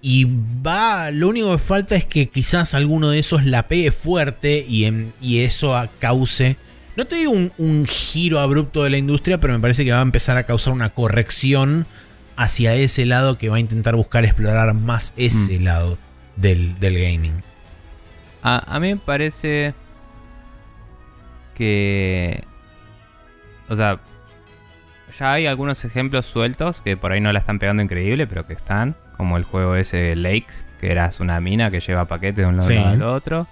Y 0.00 0.26
va, 0.64 1.10
lo 1.10 1.28
único 1.28 1.50
que 1.52 1.58
falta 1.58 1.96
es 1.96 2.04
que 2.04 2.28
quizás 2.28 2.74
alguno 2.74 3.10
de 3.10 3.18
esos 3.18 3.44
la 3.44 3.66
pegue 3.68 3.90
fuerte 3.90 4.64
y, 4.68 4.84
en- 4.84 5.12
y 5.20 5.40
eso 5.40 5.74
a- 5.76 5.88
cause, 5.98 6.56
no 6.96 7.04
te 7.06 7.16
digo 7.16 7.32
un, 7.32 7.52
un 7.58 7.84
giro 7.86 8.38
abrupto 8.38 8.84
de 8.84 8.90
la 8.90 8.98
industria, 8.98 9.38
pero 9.40 9.52
me 9.54 9.60
parece 9.60 9.84
que 9.84 9.90
va 9.92 9.98
a 9.98 10.02
empezar 10.02 10.36
a 10.36 10.44
causar 10.44 10.72
una 10.72 10.90
corrección 10.90 11.86
hacia 12.36 12.74
ese 12.74 13.06
lado 13.06 13.38
que 13.38 13.48
va 13.48 13.56
a 13.56 13.60
intentar 13.60 13.96
buscar 13.96 14.24
explorar 14.24 14.72
más 14.74 15.12
ese 15.16 15.58
lado 15.58 15.98
del, 16.36 16.78
del 16.78 16.94
gaming. 17.00 17.42
A, 18.42 18.76
a 18.76 18.78
mí 18.78 18.88
me 18.94 19.00
parece 19.00 19.74
que... 21.56 22.42
O 23.68 23.76
sea, 23.76 23.98
ya 25.18 25.32
hay 25.32 25.46
algunos 25.46 25.84
ejemplos 25.84 26.26
sueltos 26.26 26.80
que 26.80 26.96
por 26.96 27.12
ahí 27.12 27.20
no 27.20 27.32
la 27.32 27.40
están 27.40 27.58
pegando 27.58 27.82
increíble, 27.82 28.26
pero 28.26 28.46
que 28.46 28.52
están. 28.54 28.96
Como 29.18 29.36
el 29.36 29.44
juego 29.44 29.74
ese 29.76 30.16
Lake, 30.16 30.46
que 30.80 30.90
eras 30.90 31.20
una 31.20 31.38
mina 31.40 31.70
que 31.70 31.80
lleva 31.80 32.06
paquetes 32.06 32.36
de 32.36 32.46
un 32.46 32.56
lado 32.56 32.68
Sí. 32.68 32.76
al 32.78 33.02
otro. 33.02 33.46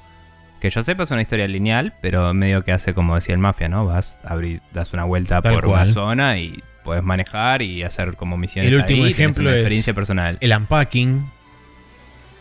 Que 0.61 0.71
yo 0.71 0.83
sepa 0.83 1.03
es 1.03 1.11
una 1.11 1.21
historia 1.21 1.47
lineal, 1.47 1.93
pero 2.01 2.33
medio 2.33 2.63
que 2.63 2.73
hace 2.73 2.95
como 2.95 3.15
decía 3.15 3.35
el 3.35 3.39
Mafia, 3.41 3.69
¿no? 3.69 3.85
Vas, 3.85 4.19
abrir, 4.25 4.63
das 4.73 4.95
una 4.95 5.05
vuelta 5.05 5.43
Tal 5.43 5.53
por 5.53 5.65
cual. 5.67 5.83
una 5.85 5.93
zona 5.93 6.39
y 6.39 6.63
puedes 6.83 7.05
manejar 7.05 7.61
y 7.61 7.83
hacer 7.83 8.15
como 8.17 8.39
misiones 8.39 8.73
El 8.73 8.79
último 8.79 9.05
ahí, 9.05 9.11
ejemplo 9.11 9.43
una 9.43 9.51
es 9.51 9.57
experiencia 9.59 9.93
personal. 9.93 10.39
El 10.41 10.53
unpacking, 10.57 11.29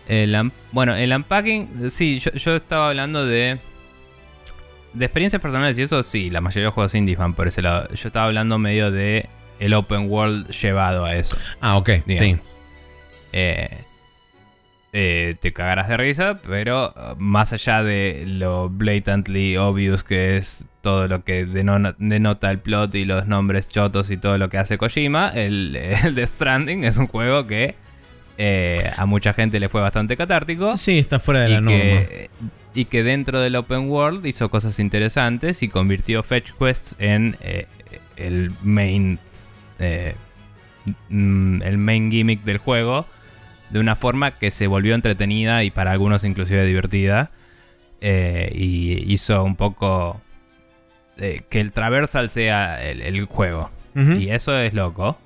El 0.08 0.52
bueno, 0.72 0.96
el 0.96 1.12
unpacking, 1.12 1.90
sí, 1.92 2.20
yo, 2.20 2.32
yo 2.32 2.56
estaba 2.56 2.90
hablando 2.90 3.26
de. 3.26 3.58
De 4.94 5.04
experiencias 5.06 5.42
personales 5.42 5.78
y 5.78 5.82
eso 5.82 6.02
sí, 6.04 6.30
la 6.30 6.40
mayoría 6.40 6.62
de 6.62 6.66
los 6.68 6.74
juegos 6.74 6.96
indies 6.96 7.18
van 7.18 7.34
por 7.34 7.48
ese 7.50 7.62
lado. 7.62 7.90
Yo 7.94 8.08
estaba 8.08 8.28
hablando 8.28 8.58
medio 8.58 8.92
de 8.92 9.28
el 9.60 9.74
open 9.74 10.10
world 10.10 10.50
llevado 10.52 11.04
a 11.04 11.16
eso. 11.16 11.36
Ah, 11.60 11.78
ok, 11.78 11.90
sí. 12.16 12.38
Eh, 13.38 13.70
eh, 14.98 15.36
te 15.42 15.52
cagarás 15.52 15.90
de 15.90 15.98
risa, 15.98 16.40
pero 16.48 16.94
uh, 16.96 17.16
más 17.18 17.52
allá 17.52 17.84
de 17.84 18.24
lo 18.26 18.70
blatantly 18.70 19.58
obvious 19.58 20.06
que 20.06 20.38
es 20.38 20.66
todo 20.82 21.10
lo 21.10 21.26
que 21.26 21.46
deno- 21.46 21.96
denota 21.98 22.50
el 22.50 22.60
plot 22.60 22.96
y 22.96 23.04
los 23.04 23.28
nombres 23.28 23.68
chotos 23.68 24.10
y 24.10 24.16
todo 24.16 24.38
lo 24.38 24.48
que 24.48 24.58
hace 24.58 24.78
Kojima, 24.78 25.32
el, 25.36 25.76
el 26.06 26.16
The 26.16 26.26
Stranding 26.28 26.86
es 26.86 26.96
un 26.98 27.08
juego 27.08 27.46
que 27.46 27.76
eh, 28.38 28.90
a 28.96 29.06
mucha 29.06 29.34
gente 29.34 29.60
le 29.60 29.68
fue 29.68 29.82
bastante 29.82 30.16
catártico. 30.16 30.78
Sí, 30.78 30.98
está 31.00 31.20
fuera 31.20 31.42
de 31.42 31.50
la 31.50 31.60
norma. 31.62 31.78
que, 31.78 32.30
y 32.74 32.86
que 32.86 33.04
dentro 33.04 33.42
del 33.42 33.58
open 33.58 33.90
world 33.90 34.26
hizo 34.26 34.50
cosas 34.50 34.80
interesantes 34.80 35.62
y 35.62 35.68
convirtió 35.68 36.24
Fetch 36.24 36.52
Quests 36.58 36.96
en 37.00 37.36
eh, 37.42 37.66
el 38.16 38.54
main 38.64 39.20
eh, 39.80 40.16
mm, 41.10 41.64
el 41.64 41.78
main 41.78 42.10
gimmick 42.12 42.44
del 42.44 42.60
juego 42.60 43.06
de 43.70 43.80
una 43.80 43.96
forma 43.96 44.32
que 44.38 44.52
se 44.52 44.68
volvió 44.68 44.96
entretenida 44.96 45.64
y 45.64 45.72
para 45.72 45.92
algunos 45.92 46.24
inclusive 46.24 46.66
divertida 46.66 47.32
eh, 48.02 48.52
y 48.54 49.12
hizo 49.12 49.44
un 49.44 49.56
poco 49.56 50.22
eh, 51.18 51.42
que 51.50 51.60
el 51.62 51.72
traversal 51.72 52.30
sea 52.30 52.84
el, 52.84 53.02
el 53.02 53.26
juego 53.26 53.72
y 53.96 54.30
eso 54.30 54.58
es 54.58 54.74
loco. 54.74 55.18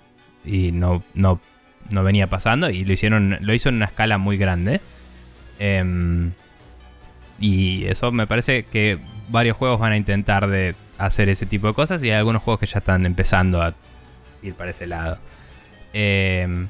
Y 0.45 0.71
no, 0.71 1.03
no, 1.13 1.41
no 1.91 2.03
venía 2.03 2.27
pasando. 2.27 2.69
Y 2.69 2.85
lo 2.85 2.93
hicieron. 2.93 3.37
Lo 3.41 3.53
hizo 3.53 3.69
en 3.69 3.75
una 3.75 3.85
escala 3.85 4.17
muy 4.17 4.37
grande. 4.37 4.79
Em, 5.57 6.31
y 7.39 7.85
eso 7.85 8.11
me 8.11 8.27
parece 8.27 8.63
que 8.63 8.99
varios 9.29 9.57
juegos 9.57 9.79
van 9.79 9.93
a 9.93 9.97
intentar 9.97 10.47
de 10.47 10.75
hacer 10.97 11.29
ese 11.29 11.45
tipo 11.45 11.67
de 11.67 11.73
cosas. 11.73 12.03
Y 12.03 12.11
hay 12.11 12.17
algunos 12.17 12.43
juegos 12.43 12.59
que 12.59 12.67
ya 12.67 12.79
están 12.79 13.05
empezando 13.05 13.61
a 13.61 13.73
ir 14.43 14.53
para 14.53 14.69
ese 14.69 14.85
lado. 14.85 15.17
Em, 15.93 16.67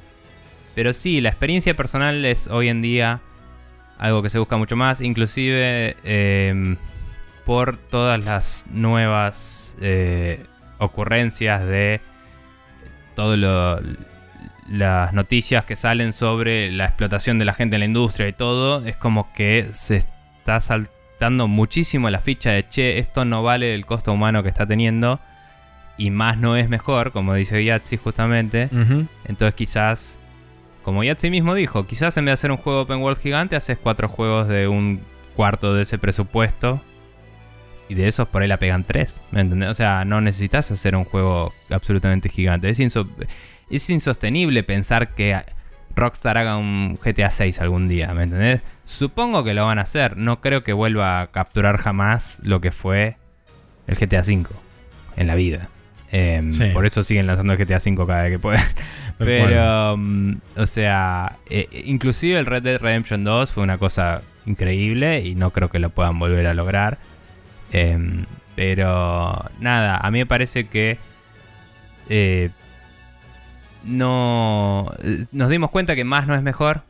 pero 0.75 0.93
sí, 0.93 1.21
la 1.21 1.29
experiencia 1.29 1.75
personal 1.75 2.23
es 2.25 2.47
hoy 2.47 2.69
en 2.69 2.81
día 2.81 3.21
algo 3.97 4.21
que 4.23 4.29
se 4.29 4.39
busca 4.39 4.57
mucho 4.57 4.75
más. 4.75 5.01
Inclusive 5.01 5.95
em, 6.03 6.77
por 7.45 7.77
todas 7.77 8.23
las 8.23 8.65
nuevas 8.71 9.75
eh, 9.81 10.45
ocurrencias 10.77 11.65
de 11.65 12.01
todo 13.15 13.35
lo 13.35 13.79
las 14.69 15.13
noticias 15.13 15.65
que 15.65 15.75
salen 15.75 16.13
sobre 16.13 16.71
la 16.71 16.85
explotación 16.85 17.39
de 17.39 17.45
la 17.45 17.53
gente 17.53 17.75
en 17.75 17.79
la 17.79 17.85
industria 17.85 18.27
y 18.27 18.33
todo, 18.33 18.85
es 18.85 18.95
como 18.95 19.33
que 19.33 19.69
se 19.71 19.97
está 19.97 20.59
saltando 20.61 21.47
muchísimo 21.47 22.09
la 22.09 22.19
ficha 22.19 22.51
de 22.51 22.67
che, 22.69 22.99
esto 22.99 23.25
no 23.25 23.41
vale 23.41 23.73
el 23.73 23.85
costo 23.85 24.13
humano 24.13 24.43
que 24.43 24.49
está 24.49 24.67
teniendo 24.67 25.19
y 25.97 26.11
más 26.11 26.37
no 26.37 26.55
es 26.55 26.69
mejor, 26.69 27.11
como 27.11 27.33
dice 27.33 27.63
Yatsi 27.63 27.97
justamente. 27.97 28.69
Entonces 29.25 29.53
quizás, 29.55 30.19
como 30.89 31.03
Yatsi 31.03 31.29
mismo 31.29 31.53
dijo, 31.53 31.85
quizás 31.85 32.17
en 32.17 32.25
vez 32.25 32.31
de 32.31 32.33
hacer 32.33 32.51
un 32.51 32.57
juego 32.57 32.81
open 32.81 32.97
world 32.97 33.21
gigante, 33.21 33.55
haces 33.55 33.77
cuatro 33.77 34.09
juegos 34.09 34.47
de 34.47 34.67
un 34.67 35.01
cuarto 35.35 35.75
de 35.75 35.83
ese 35.83 35.99
presupuesto. 35.99 36.81
Y 37.89 37.93
de 37.93 38.07
esos 38.07 38.27
por 38.27 38.41
ahí 38.41 38.47
la 38.47 38.57
pegan 38.57 38.83
tres. 38.85 39.21
¿Me 39.29 39.41
entendés? 39.41 39.69
O 39.69 39.73
sea, 39.75 40.03
no 40.03 40.19
necesitas 40.19 40.71
hacer 40.71 40.95
un 40.95 41.03
juego 41.03 41.53
absolutamente 41.69 42.27
gigante. 42.27 42.71
Es 42.71 43.89
insostenible 43.91 44.63
pensar 44.63 45.13
que 45.13 45.39
Rockstar 45.95 46.39
haga 46.39 46.57
un 46.57 46.97
GTA 47.03 47.29
6 47.29 47.61
algún 47.61 47.87
día. 47.87 48.11
¿Me 48.15 48.23
entendés? 48.23 48.61
Supongo 48.83 49.43
que 49.43 49.53
lo 49.53 49.67
van 49.67 49.77
a 49.77 49.83
hacer. 49.83 50.17
No 50.17 50.41
creo 50.41 50.63
que 50.63 50.73
vuelva 50.73 51.21
a 51.21 51.27
capturar 51.27 51.77
jamás 51.77 52.39
lo 52.41 52.61
que 52.61 52.71
fue 52.71 53.15
el 53.85 53.95
GTA 53.95 54.23
5 54.23 54.55
en 55.17 55.27
la 55.27 55.35
vida. 55.35 55.69
Em, 56.11 56.51
Sí. 56.51 56.65
Por 56.73 56.85
eso 56.85 57.03
siguen 57.03 57.27
lanzando 57.27 57.55
GTA 57.55 57.79
5 57.79 58.07
cada 58.07 58.23
vez 58.23 58.31
que 58.31 58.39
pueden. 58.39 58.61
Pero, 59.17 59.95
mm, 59.97 60.33
o 60.57 60.65
sea, 60.65 61.37
eh, 61.49 61.67
inclusive 61.85 62.39
el 62.39 62.45
Red 62.45 62.63
Dead 62.63 62.79
Redemption 62.79 63.23
2 63.23 63.51
fue 63.51 63.63
una 63.63 63.77
cosa 63.77 64.21
increíble 64.45 65.21
y 65.21 65.35
no 65.35 65.51
creo 65.51 65.69
que 65.69 65.79
lo 65.79 65.89
puedan 65.89 66.17
volver 66.17 66.47
a 66.47 66.53
lograr. 66.53 66.97
Em, 67.71 68.25
pero, 68.55 69.45
nada, 69.59 69.97
a 69.97 70.11
mí 70.11 70.19
me 70.19 70.25
parece 70.25 70.67
que 70.67 70.97
eh, 72.09 72.49
no... 73.83 74.91
Nos 75.31 75.49
dimos 75.49 75.69
cuenta 75.69 75.95
que 75.95 76.03
más 76.03 76.25
no 76.27 76.33
es 76.33 76.41
mejor. 76.41 76.81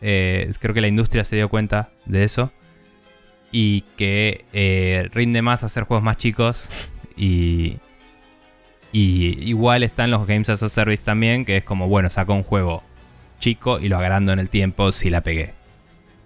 Eh, 0.00 0.52
creo 0.60 0.74
que 0.74 0.80
la 0.80 0.88
industria 0.88 1.24
se 1.24 1.36
dio 1.36 1.48
cuenta 1.48 1.88
de 2.04 2.24
eso. 2.24 2.52
Y 3.50 3.82
que 3.96 5.08
rinde 5.12 5.42
más 5.42 5.64
hacer 5.64 5.84
juegos 5.84 6.04
más 6.04 6.16
chicos. 6.16 6.68
Y, 7.16 7.78
y 8.96 9.38
igual 9.46 9.82
están 9.82 10.10
los 10.10 10.26
Games 10.26 10.48
as 10.48 10.62
a 10.62 10.70
Service 10.70 11.02
también, 11.02 11.44
que 11.44 11.58
es 11.58 11.64
como, 11.64 11.86
bueno, 11.86 12.08
saco 12.08 12.32
un 12.32 12.42
juego 12.42 12.82
chico 13.40 13.78
y 13.78 13.90
lo 13.90 13.98
agrando 13.98 14.32
en 14.32 14.38
el 14.38 14.48
tiempo 14.48 14.90
si 14.90 15.10
la 15.10 15.20
pegué. 15.20 15.52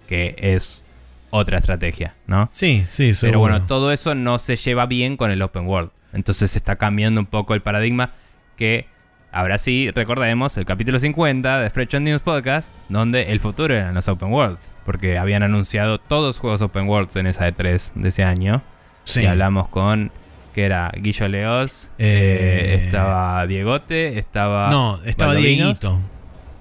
Que 0.08 0.36
es 0.38 0.84
otra 1.30 1.58
estrategia, 1.58 2.14
¿no? 2.28 2.48
Sí, 2.52 2.84
sí, 2.86 3.06
Pero 3.06 3.14
seguro. 3.14 3.40
bueno, 3.40 3.66
todo 3.66 3.90
eso 3.90 4.14
no 4.14 4.38
se 4.38 4.54
lleva 4.54 4.86
bien 4.86 5.16
con 5.16 5.32
el 5.32 5.42
open 5.42 5.66
world. 5.66 5.90
Entonces 6.12 6.52
se 6.52 6.58
está 6.58 6.76
cambiando 6.76 7.20
un 7.20 7.26
poco 7.26 7.54
el 7.54 7.60
paradigma 7.60 8.12
que 8.56 8.86
ahora 9.32 9.58
sí 9.58 9.90
recordemos 9.92 10.56
el 10.56 10.64
capítulo 10.64 11.00
50 11.00 11.62
de 11.62 11.68
Spreadshot 11.70 12.02
News 12.02 12.22
Podcast, 12.22 12.72
donde 12.88 13.32
el 13.32 13.40
futuro 13.40 13.74
eran 13.74 13.94
los 13.94 14.06
open 14.06 14.30
worlds. 14.30 14.70
Porque 14.86 15.18
habían 15.18 15.42
anunciado 15.42 15.98
todos 15.98 16.24
los 16.28 16.38
juegos 16.38 16.62
open 16.62 16.86
worlds 16.86 17.16
en 17.16 17.26
esa 17.26 17.48
E3 17.48 17.94
de 17.94 18.08
ese 18.10 18.22
año. 18.22 18.62
Sí. 19.02 19.22
Y 19.22 19.26
hablamos 19.26 19.66
con, 19.66 20.12
que 20.54 20.64
era 20.64 20.90
Guillo 20.96 21.28
Leos, 21.28 21.90
Eh, 21.98 22.72
eh, 22.78 22.84
estaba 22.84 23.46
Diegote, 23.46 24.18
estaba... 24.18 24.70
No, 24.70 25.00
estaba. 25.04 25.34
Dieguito. 25.34 26.00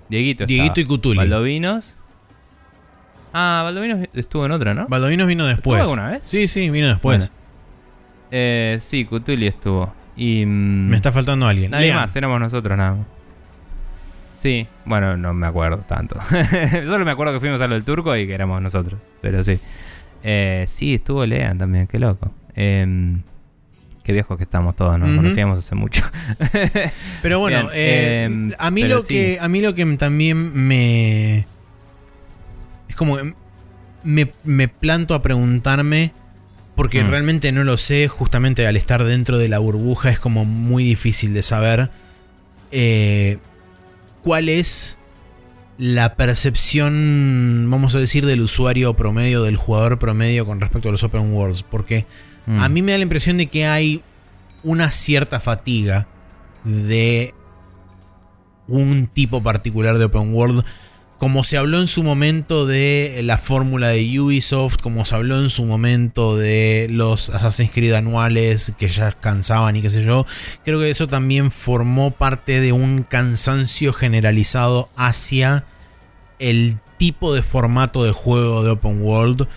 Dieguito 0.10 0.46
Dieguito 0.46 0.80
y. 0.80 0.86
Cutuli. 0.86 1.18
Baldovinos. 1.18 1.96
Ah, 3.34 3.62
Baldovinos 3.64 4.08
estuvo 4.14 4.46
en 4.46 4.52
otra, 4.52 4.74
¿no? 4.74 4.88
Baldovinos 4.88 5.28
vino 5.28 5.46
después. 5.46 5.80
¿Estuvo 5.82 5.94
alguna 5.94 6.12
vez? 6.14 6.26
Sí, 6.26 6.48
sí, 6.48 6.70
vino 6.70 6.88
después. 6.88 7.30
Bueno. 7.30 7.42
Eh, 8.32 8.78
sí, 8.82 9.06
Cutuli 9.06 9.48
estuvo. 9.48 9.94
Y... 10.16 10.46
mm, 10.46 10.90
Me 10.90 10.96
está 10.96 11.12
faltando 11.12 11.46
alguien. 11.48 11.72
Nadie 11.72 11.88
Lean. 11.88 12.00
más, 12.00 12.16
éramos 12.16 12.40
nosotros 12.40 12.78
nada 12.78 12.92
más. 12.96 13.06
Sí, 14.40 14.68
bueno, 14.86 15.18
no 15.18 15.34
me 15.34 15.48
acuerdo 15.48 15.80
tanto. 15.88 16.18
Solo 16.86 17.04
me 17.06 17.12
acuerdo 17.12 17.34
que 17.34 17.40
fuimos 17.42 17.60
a 17.62 17.68
lo 17.68 17.76
del 17.76 17.84
turco 17.84 18.16
y 18.16 18.26
que 18.26 18.34
éramos 18.34 18.62
nosotros. 18.62 19.00
Pero 19.22 19.44
sí. 19.44 19.60
Eh, 20.24 20.64
sí, 20.68 20.96
estuvo 20.96 21.26
Lean 21.26 21.58
también, 21.58 21.88
qué 21.88 22.00
loco. 22.00 22.32
Em, 22.56 23.22
qué 24.04 24.14
viejos 24.14 24.38
que 24.38 24.44
estamos 24.44 24.76
todos, 24.76 24.98
nos 25.00 25.16
conocíamos 25.16 25.60
hace 25.60 25.76
mucho. 25.76 26.04
Pero 27.22 27.40
bueno, 27.40 27.70
eh, 27.74 28.24
em, 28.26 28.54
a 28.58 28.72
mí 28.72 28.82
pero 28.82 28.96
lo 28.96 29.02
sí. 29.02 29.14
que 29.14 29.38
a 29.40 29.48
mí 29.48 29.62
lo 29.62 29.76
que 29.76 29.86
también 29.98 30.54
me 30.54 31.46
es 32.88 32.96
como 32.96 33.18
que 33.18 33.34
me, 34.04 34.32
me 34.44 34.68
planto 34.68 35.14
a 35.14 35.22
preguntarme 35.22 36.12
porque 36.76 37.04
Mm. 37.04 37.10
realmente 37.10 37.52
no 37.52 37.66
lo 37.66 37.76
sé, 37.76 38.08
justamente 38.08 38.66
al 38.66 38.78
estar 38.78 39.04
dentro 39.04 39.38
de 39.38 39.50
la 39.50 39.60
burbuja 39.60 40.10
es 40.12 40.20
como 40.20 40.46
muy 40.46 40.84
difícil 40.86 41.34
de 41.34 41.44
saber 41.44 41.90
eh, 42.72 43.38
cuál 44.24 44.48
es 44.48 44.98
la 45.78 46.16
percepción, 46.16 47.68
vamos 47.70 47.96
a 47.96 48.00
decir, 48.00 48.26
del 48.26 48.42
usuario 48.42 48.94
promedio, 48.96 49.44
del 49.44 49.58
jugador 49.58 50.00
promedio 50.00 50.46
con 50.46 50.62
respecto 50.62 50.90
a 50.90 50.92
los 50.92 51.04
open 51.04 51.34
worlds, 51.34 51.64
porque 51.64 52.06
Mm. 52.50 52.62
a 52.62 52.68
mí 52.68 52.82
me 52.82 52.94
da 52.94 52.98
la 52.98 53.04
impresión 53.04 53.38
de 53.38 53.46
que 53.46 53.68
hay 53.68 54.02
una 54.64 54.90
cierta 54.90 55.40
fatiga 55.40 56.08
de 56.64 57.36
un 58.68 59.06
tipo 59.06 59.44
particular 59.44 60.00
de 60.00 60.06
open 60.06 60.34
world. 60.34 60.66
Como 61.20 61.44
se 61.44 61.58
habló 61.58 61.80
en 61.80 61.86
su 61.86 62.02
momento 62.02 62.66
de 62.66 63.20
la 63.24 63.38
fórmula 63.38 63.90
de 63.90 64.20
Ubisoft, 64.20 64.78
como 64.78 65.06
se 65.06 65.14
habló 65.14 65.40
en 65.40 65.52
su 65.52 65.64
momento 65.64 66.38
de 66.38 66.88
los 66.90 67.30
Assassin's 67.30 67.72
Creed 67.72 67.94
anuales 67.94 68.72
que 68.80 68.90
ya 68.90 69.12
cansaban 69.12 69.76
y 69.76 69.84
qué 69.84 69.92
sé 69.92 70.04
yo, 70.04 70.26
creo 70.66 70.80
que 70.80 70.90
eso 70.90 71.06
también 71.06 71.52
formó 71.52 72.10
parte 72.10 72.62
de 72.62 72.72
un 72.72 73.04
cansancio 73.04 73.94
generalizado 73.94 74.90
hacia 74.96 75.66
el 76.40 76.80
tipo 76.98 77.36
de 77.36 77.44
formato 77.44 78.04
de 78.04 78.12
juego 78.12 78.64
de 78.64 78.72
open 78.72 79.04
world 79.04 79.48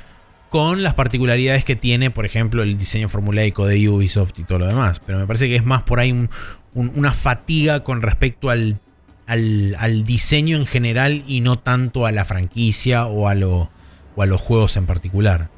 con 0.53 0.83
las 0.83 0.93
particularidades 0.93 1.65
que 1.65 1.77
tiene, 1.77 2.11
por 2.11 2.27
ejemplo, 2.27 2.63
el 2.63 2.77
diseño 2.77 3.09
formulaico 3.09 3.67
de 3.67 3.89
Ubisoft 3.89 4.39
y 4.39 4.45
todo 4.45 4.59
lo 4.61 4.67
demás. 4.67 5.01
Pero 5.01 5.19
me 5.19 5.27
parece 5.27 5.49
que 5.49 5.57
es 5.57 5.65
más 5.65 5.83
por 5.83 5.99
ahí 5.99 6.13
un- 6.13 6.29
un- 6.75 6.93
una 6.95 7.13
fatiga 7.13 7.83
con 7.85 8.03
respecto 8.03 8.51
al, 8.51 8.79
al, 9.27 10.05
diseño 10.05 10.59
en 10.59 10.67
general 10.67 11.25
y 11.27 11.41
no 11.41 11.59
tanto 11.59 12.05
a 12.05 12.13
la 12.13 12.27
franquicia 12.27 13.07
o 13.07 13.29
a, 13.29 13.35
lo, 13.35 13.71
o 14.15 14.23
a 14.23 14.27
los 14.27 14.43
juegos 14.43 14.77
en 14.77 14.85
particular. 14.85 15.49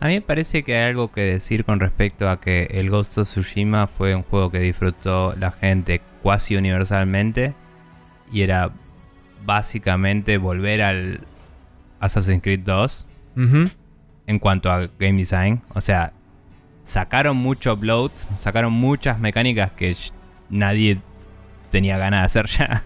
A 0.00 0.08
mí 0.08 0.14
me 0.14 0.20
parece 0.20 0.64
que 0.64 0.76
hay 0.76 0.90
algo 0.90 1.10
que 1.10 1.22
decir 1.22 1.64
con 1.64 1.80
respecto 1.80 2.28
a 2.28 2.40
que 2.40 2.64
el 2.72 2.90
Ghost 2.90 3.16
of 3.16 3.28
Tsushima 3.30 3.86
fue 3.86 4.14
un 4.14 4.22
juego 4.22 4.50
que 4.50 4.58
disfrutó 4.58 5.34
la 5.38 5.50
gente 5.50 6.02
cuasi 6.22 6.56
universalmente 6.56 7.54
y 8.30 8.42
era 8.42 8.70
básicamente 9.46 10.36
volver 10.36 10.82
al 10.82 11.20
Assassin's 12.00 12.42
Creed 12.42 12.60
2 12.60 13.06
En 13.36 14.38
cuanto 14.38 14.70
a 14.70 14.88
game 14.98 15.18
design. 15.18 15.62
O 15.74 15.80
sea, 15.80 16.12
sacaron 16.84 17.36
mucho 17.36 17.72
upload, 17.74 18.10
sacaron 18.38 18.72
muchas 18.72 19.18
mecánicas 19.18 19.72
que 19.72 19.96
nadie 20.50 20.98
tenía 21.70 21.98
ganas 21.98 22.20
de 22.20 22.40
hacer 22.40 22.46
ya, 22.58 22.84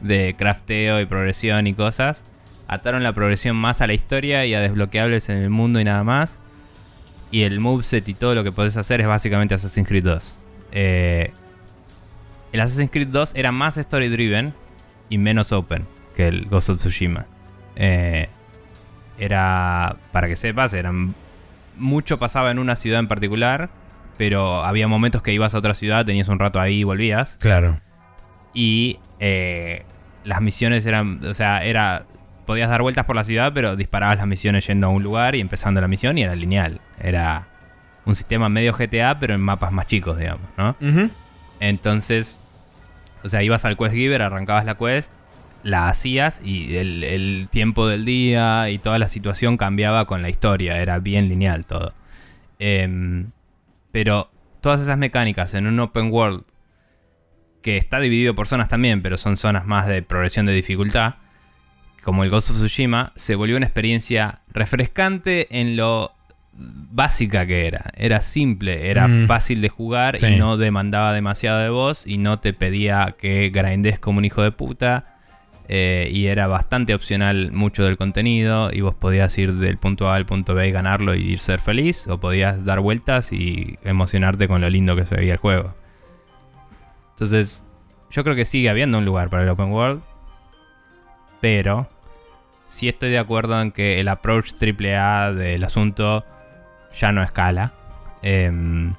de 0.00 0.34
crafteo 0.36 1.00
y 1.00 1.06
progresión 1.06 1.66
y 1.66 1.74
cosas. 1.74 2.24
Ataron 2.68 3.02
la 3.02 3.12
progresión 3.12 3.56
más 3.56 3.80
a 3.80 3.86
la 3.86 3.94
historia 3.94 4.44
y 4.44 4.54
a 4.54 4.60
desbloqueables 4.60 5.28
en 5.28 5.38
el 5.38 5.50
mundo 5.50 5.80
y 5.80 5.84
nada 5.84 6.02
más. 6.02 6.40
Y 7.30 7.42
el 7.42 7.60
moveset 7.60 8.08
y 8.08 8.14
todo 8.14 8.34
lo 8.34 8.44
que 8.44 8.52
podés 8.52 8.76
hacer 8.76 9.00
es 9.00 9.06
básicamente 9.06 9.54
Assassin's 9.54 9.86
Creed 9.88 10.04
2. 10.04 10.38
Eh, 10.72 11.30
el 12.52 12.60
Assassin's 12.60 12.90
Creed 12.90 13.08
2 13.08 13.34
era 13.34 13.52
más 13.52 13.78
story 13.78 14.08
driven 14.08 14.52
y 15.08 15.18
menos 15.18 15.52
open 15.52 15.84
que 16.16 16.26
el 16.26 16.46
Ghost 16.46 16.70
of 16.70 16.78
Tsushima. 16.78 17.26
Eh, 17.76 18.28
era, 19.18 19.96
para 20.12 20.28
que 20.28 20.36
sepas, 20.36 20.74
eran 20.74 21.14
mucho 21.76 22.18
pasaba 22.18 22.50
en 22.50 22.58
una 22.58 22.76
ciudad 22.76 23.00
en 23.00 23.08
particular, 23.08 23.68
pero 24.16 24.64
había 24.64 24.88
momentos 24.88 25.22
que 25.22 25.32
ibas 25.32 25.54
a 25.54 25.58
otra 25.58 25.74
ciudad, 25.74 26.04
tenías 26.04 26.28
un 26.28 26.38
rato 26.38 26.60
ahí 26.60 26.80
y 26.80 26.84
volvías. 26.84 27.36
Claro. 27.40 27.80
Y 28.54 28.98
eh, 29.20 29.84
las 30.24 30.40
misiones 30.40 30.86
eran, 30.86 31.24
o 31.24 31.34
sea, 31.34 31.64
era, 31.64 32.06
podías 32.46 32.70
dar 32.70 32.82
vueltas 32.82 33.04
por 33.04 33.16
la 33.16 33.24
ciudad, 33.24 33.52
pero 33.54 33.76
disparabas 33.76 34.18
las 34.18 34.26
misiones 34.26 34.66
yendo 34.66 34.86
a 34.86 34.90
un 34.90 35.02
lugar 35.02 35.34
y 35.34 35.40
empezando 35.40 35.80
la 35.80 35.88
misión 35.88 36.16
y 36.18 36.22
era 36.22 36.34
lineal. 36.34 36.80
Era 37.00 37.46
un 38.06 38.14
sistema 38.14 38.48
medio 38.48 38.72
GTA, 38.72 39.18
pero 39.18 39.34
en 39.34 39.40
mapas 39.40 39.72
más 39.72 39.86
chicos, 39.86 40.18
digamos, 40.18 40.46
¿no? 40.56 40.76
Entonces, 41.60 42.38
o 43.22 43.28
sea, 43.28 43.42
ibas 43.42 43.64
al 43.64 43.76
quest 43.76 43.94
giver, 43.94 44.22
arrancabas 44.22 44.64
la 44.64 44.76
quest, 44.76 45.10
la 45.66 45.88
hacías 45.88 46.40
y 46.44 46.76
el, 46.76 47.02
el 47.02 47.48
tiempo 47.50 47.88
del 47.88 48.04
día 48.04 48.70
y 48.70 48.78
toda 48.78 48.98
la 49.00 49.08
situación 49.08 49.56
cambiaba 49.56 50.06
con 50.06 50.22
la 50.22 50.28
historia, 50.28 50.80
era 50.80 51.00
bien 51.00 51.28
lineal 51.28 51.66
todo. 51.66 51.92
Em, 52.60 53.30
pero 53.90 54.30
todas 54.60 54.80
esas 54.80 54.96
mecánicas 54.96 55.54
en 55.54 55.66
un 55.66 55.80
open 55.80 56.12
world 56.12 56.44
que 57.62 57.76
está 57.78 57.98
dividido 57.98 58.34
por 58.36 58.46
zonas 58.46 58.68
también, 58.68 59.02
pero 59.02 59.16
son 59.16 59.36
zonas 59.36 59.66
más 59.66 59.88
de 59.88 60.02
progresión 60.02 60.46
de 60.46 60.52
dificultad, 60.52 61.16
como 62.04 62.22
el 62.22 62.30
Ghost 62.30 62.50
of 62.50 62.58
Tsushima, 62.58 63.12
se 63.16 63.34
volvió 63.34 63.56
una 63.56 63.66
experiencia 63.66 64.42
refrescante 64.52 65.48
en 65.60 65.76
lo 65.76 66.12
básica 66.52 67.44
que 67.44 67.66
era. 67.66 67.90
Era 67.96 68.20
simple, 68.20 68.88
era 68.88 69.08
Mm. 69.08 69.26
fácil 69.26 69.60
de 69.60 69.68
jugar 69.68 70.16
Sí. 70.16 70.26
y 70.26 70.38
no 70.38 70.56
demandaba 70.56 71.12
demasiado 71.12 71.58
de 71.58 71.68
vos 71.70 72.06
y 72.06 72.18
no 72.18 72.38
te 72.38 72.52
pedía 72.52 73.16
que 73.18 73.50
grindes 73.52 73.98
como 73.98 74.18
un 74.18 74.24
hijo 74.24 74.42
de 74.42 74.52
puta. 74.52 75.15
Eh, 75.68 76.08
y 76.12 76.26
era 76.26 76.46
bastante 76.46 76.94
opcional 76.94 77.50
mucho 77.50 77.84
del 77.84 77.96
contenido 77.96 78.70
y 78.72 78.82
vos 78.82 78.94
podías 78.94 79.36
ir 79.36 79.54
del 79.54 79.78
punto 79.78 80.08
A 80.08 80.14
al 80.14 80.24
punto 80.24 80.54
B 80.54 80.68
y 80.68 80.70
ganarlo 80.70 81.14
y 81.16 81.36
ser 81.38 81.60
feliz 81.60 82.06
o 82.06 82.18
podías 82.18 82.64
dar 82.64 82.80
vueltas 82.80 83.32
y 83.32 83.76
emocionarte 83.82 84.46
con 84.46 84.60
lo 84.60 84.70
lindo 84.70 84.94
que 84.94 85.04
se 85.06 85.16
veía 85.16 85.32
el 85.32 85.38
juego. 85.38 85.74
Entonces, 87.10 87.64
yo 88.10 88.22
creo 88.22 88.36
que 88.36 88.44
sigue 88.44 88.70
habiendo 88.70 88.98
un 88.98 89.04
lugar 89.04 89.28
para 89.28 89.42
el 89.42 89.48
open 89.48 89.72
world, 89.72 90.02
pero 91.40 91.88
sí 92.68 92.88
estoy 92.88 93.10
de 93.10 93.18
acuerdo 93.18 93.60
en 93.60 93.72
que 93.72 93.98
el 94.00 94.08
approach 94.08 94.52
AAA 94.60 95.32
del 95.32 95.64
asunto 95.64 96.24
ya 96.96 97.10
no 97.10 97.22
escala. 97.22 97.72
Em, 98.22 98.94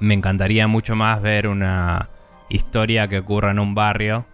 me 0.00 0.14
encantaría 0.14 0.66
mucho 0.68 0.96
más 0.96 1.20
ver 1.20 1.48
una 1.48 2.08
historia 2.48 3.08
que 3.08 3.18
ocurra 3.18 3.50
en 3.50 3.58
un 3.58 3.74
barrio 3.74 4.24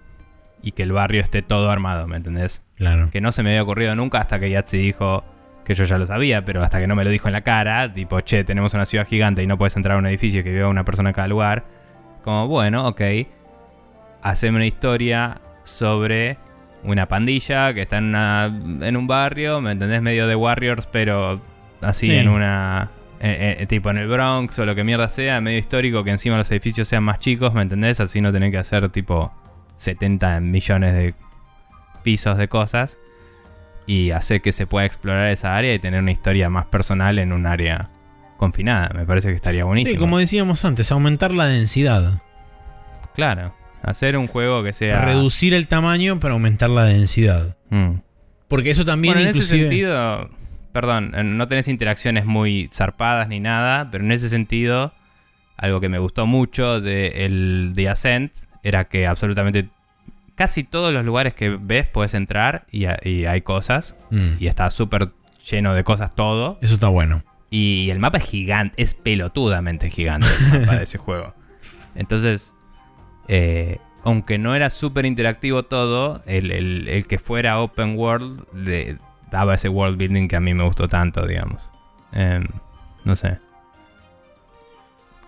y 0.63 0.73
que 0.73 0.83
el 0.83 0.93
barrio 0.93 1.21
esté 1.21 1.43
todo 1.43 1.71
armado, 1.71 2.07
¿me 2.07 2.17
entendés? 2.17 2.63
Claro. 2.77 3.09
Que 3.11 3.21
no 3.21 3.33
se 3.33 3.43
me 3.43 3.51
había 3.51 3.63
ocurrido 3.63 3.95
nunca 3.95 4.19
hasta 4.19 4.39
que 4.41 4.51
Yatsi 4.51 4.79
dijo 4.79 5.25
que 5.65 5.75
yo 5.75 5.85
ya 5.85 5.99
lo 5.99 6.07
sabía, 6.07 6.45
pero 6.45 6.63
hasta 6.63 6.81
que 6.81 6.87
no 6.87 6.97
me 6.97 7.05
lo 7.05 7.11
dijo 7.11 7.29
en 7.29 7.33
la 7.35 7.43
cara, 7.43 7.93
tipo, 7.93 8.21
che, 8.21 8.43
tenemos 8.45 8.73
una 8.75 8.87
ciudad 8.87 9.07
gigante 9.07 9.43
y 9.43 9.47
no 9.47 9.59
puedes 9.59 9.77
entrar 9.77 9.97
a 9.97 9.99
un 9.99 10.07
edificio 10.07 10.43
que 10.43 10.51
viva 10.53 10.69
una 10.69 10.85
persona 10.85 11.11
en 11.11 11.15
cada 11.15 11.29
lugar. 11.29 11.65
Como, 12.25 12.49
bueno, 12.49 12.87
ok, 12.89 13.01
haceme 14.23 14.57
una 14.57 14.67
historia 14.67 15.41
sobre 15.65 16.39
una 16.85 17.07
pandilla 17.07 17.75
que 17.75 17.83
está 17.83 17.99
en, 17.99 18.05
una, 18.05 18.47
en 18.47 18.97
un 18.97 19.07
barrio, 19.07 19.61
¿me 19.61 19.73
entendés? 19.73 20.01
Medio 20.03 20.27
de 20.27 20.35
Warriors, 20.37 20.87
pero 20.87 21.41
así 21.81 22.09
Sí. 22.09 22.15
en 22.17 22.29
una... 22.29 22.89
eh, 23.21 23.57
eh, 23.61 23.67
tipo 23.67 23.91
en 23.91 23.99
el 23.99 24.09
Bronx 24.09 24.59
o 24.61 24.65
lo 24.67 24.75
que 24.75 24.85
mierda 24.85 25.09
sea, 25.09 25.41
medio 25.41 25.59
histórico, 25.59 26.05
que 26.05 26.11
encima 26.13 26.37
los 26.37 26.51
edificios 26.51 26.87
sean 26.89 27.03
más 27.03 27.19
chicos, 27.19 27.53
¿me 27.53 27.63
entendés? 27.63 28.01
Así 28.01 28.21
no 28.21 28.33
tener 28.33 28.51
que 28.51 28.59
hacer 28.59 28.89
tipo 28.91 29.33
70 29.79 30.41
millones 30.41 30.93
de 30.93 31.15
pisos 32.03 32.37
de 32.37 32.49
cosas 32.49 32.99
y 33.87 34.11
hacer 34.11 34.43
que 34.43 34.53
se 34.53 34.67
pueda 34.67 34.85
explorar 34.85 35.29
esa 35.29 35.57
área 35.57 35.73
y 35.73 35.79
tener 35.79 36.01
una 36.01 36.13
historia 36.13 36.51
más 36.51 36.67
personal 36.67 37.19
en 37.19 37.33
un 37.33 37.47
área 37.47 37.91
confinada. 38.37 38.91
Me 38.95 39.07
parece 39.07 39.31
que 39.31 39.35
estaría 39.35 39.65
buenísimo. 39.65 39.95
Sí, 39.95 39.99
como 39.99 40.19
decíamos 40.19 40.65
antes, 40.65 40.93
aumentar 40.93 41.33
la 41.33 41.47
densidad. 41.47 42.21
Claro, 43.15 43.55
hacer 43.83 44.17
un 44.17 44.27
juego 44.27 44.63
que 44.63 44.73
sea... 44.73 45.05
Reducir 45.05 45.55
el 45.55 45.69
tamaño 45.69 46.21
para 46.21 46.35
aumentar 46.35 46.69
la 46.69 46.85
densidad. 46.85 47.57
Mm. 47.71 48.01
Porque 48.47 48.71
eso 48.71 48.85
también 48.85 49.15
Bueno, 49.15 49.31
en 49.31 49.37
ese 49.37 49.45
sentido, 49.45 50.31
perdón, 50.73 51.13
eh, 51.15 51.25
no 51.25 51.49
tenés 51.49 51.69
interacciones 51.69 52.27
muy 52.27 52.69
zarpadas 52.73 53.29
ni 53.29 53.41
nada, 53.41 53.91
pero 53.91 54.05
en 54.05 54.13
ese 54.13 54.29
sentido, 54.29 54.93
algo 55.57 55.81
que 55.81 55.89
me 55.89 55.99
gustó 55.99 56.27
mucho 56.27 56.81
de 56.81 57.25
el 57.27 57.73
The 57.75 57.89
Ascent 57.89 58.33
era 58.63 58.85
que 58.85 59.07
absolutamente 59.07 59.69
casi 60.35 60.63
todos 60.65 60.93
los 60.93 61.05
lugares 61.05 61.35
que 61.35 61.51
ves 61.61 61.87
puedes 61.89 62.15
entrar 62.15 62.67
y, 62.71 62.85
ha- 62.87 62.99
y 63.03 63.25
hay 63.27 63.41
cosas 63.43 63.95
Mm, 64.11 64.35
y 64.41 64.47
está 64.47 64.71
súper 64.71 65.11
lleno 65.51 65.75
de 65.75 65.85
cosas 65.85 66.15
todo. 66.15 66.59
Eso 66.63 66.75
está 66.75 66.89
bueno. 66.89 67.23
Y 67.51 67.89
el 67.91 67.99
mapa 67.99 68.19
es 68.19 68.25
gigante, 68.25 68.75
es 68.83 68.95
pelotudamente 68.95 69.89
gigante 69.91 70.27
el 70.53 70.61
mapa 70.61 70.77
de 70.77 70.85
ese 70.85 70.99
juego. 71.07 71.35
Entonces, 71.95 72.55
eh, 73.29 73.79
aunque 74.05 74.39
no 74.39 74.55
era 74.55 74.71
súper 74.71 75.07
interactivo 75.07 75.65
todo, 75.65 76.23
el, 76.27 76.51
el- 76.53 76.89
el 76.89 77.07
que 77.07 77.19
fuera 77.19 77.61
open 77.61 77.97
world 77.99 78.45
le 78.55 78.97
daba 79.31 79.55
ese 79.55 79.69
world 79.69 79.97
building 79.99 80.29
que 80.29 80.37
a 80.37 80.41
mí 80.41 80.55
me 80.55 80.65
gustó 80.65 80.89
tanto, 80.89 81.27
digamos. 81.27 81.69
Em, 82.13 82.47
no 83.05 83.17
sé. 83.17 83.39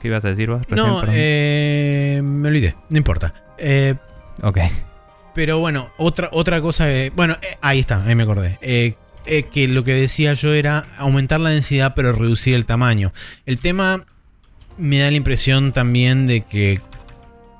¿Qué 0.01 0.09
ibas 0.09 0.25
a 0.25 0.29
decir 0.29 0.49
vos? 0.51 0.63
recién, 0.63 0.77
No, 0.77 1.03
eh, 1.09 2.21
me 2.25 2.49
olvidé. 2.49 2.75
No 2.89 2.99
importa. 2.99 3.35
Eh, 3.59 3.95
Ok. 4.43 4.59
Pero 5.35 5.59
bueno, 5.59 5.91
otra, 5.97 6.29
otra 6.33 6.61
cosa 6.61 6.87
que. 6.87 7.13
Bueno, 7.15 7.37
eh, 7.43 7.57
ahí 7.61 7.81
está, 7.81 8.03
ahí 8.05 8.15
me 8.15 8.23
acordé. 8.25 8.59
Eh, 8.63 8.95
eh, 9.27 9.45
que 9.45 9.69
lo 9.69 9.85
que 9.85 9.95
decía 9.95 10.33
yo 10.35 10.55
era 10.55 10.87
aumentar 10.99 11.41
la 11.41 11.51
densidad, 11.51 11.93
pero 11.95 12.13
reducir 12.13 12.55
el 12.55 12.65
tamaño. 12.65 13.13
El 13.47 13.61
tema 13.61 14.05
me 14.79 14.99
da 14.99 15.11
la 15.11 15.17
impresión 15.17 15.73
también 15.73 16.27
de 16.27 16.43
que. 16.43 16.81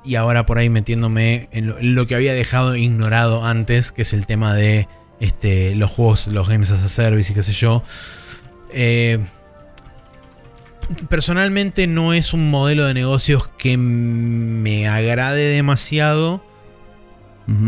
Y 0.03 0.15
ahora 0.15 0.47
por 0.47 0.57
ahí 0.57 0.69
metiéndome 0.69 1.47
en 1.51 1.67
lo, 1.67 1.77
en 1.77 1.93
lo 1.93 2.07
que 2.07 2.15
había 2.15 2.33
dejado 2.33 2.75
ignorado 2.75 3.45
antes, 3.45 3.91
que 3.91 4.01
es 4.01 4.13
el 4.13 4.25
tema 4.25 4.55
de 4.55 4.87
este, 5.19 5.75
los 5.75 5.91
juegos, 5.91 6.25
los 6.27 6.49
games 6.49 6.71
as 6.71 6.83
a 6.83 6.89
service 6.89 7.31
y 7.31 7.35
qué 7.35 7.43
sé 7.43 7.53
yo. 7.53 7.83
Eh, 8.73 9.19
personalmente 11.09 11.87
no 11.87 12.13
es 12.13 12.33
un 12.33 12.49
modelo 12.49 12.85
de 12.85 12.93
negocios 12.93 13.47
que 13.57 13.77
me 13.77 14.87
agrade 14.87 15.49
demasiado 15.53 16.43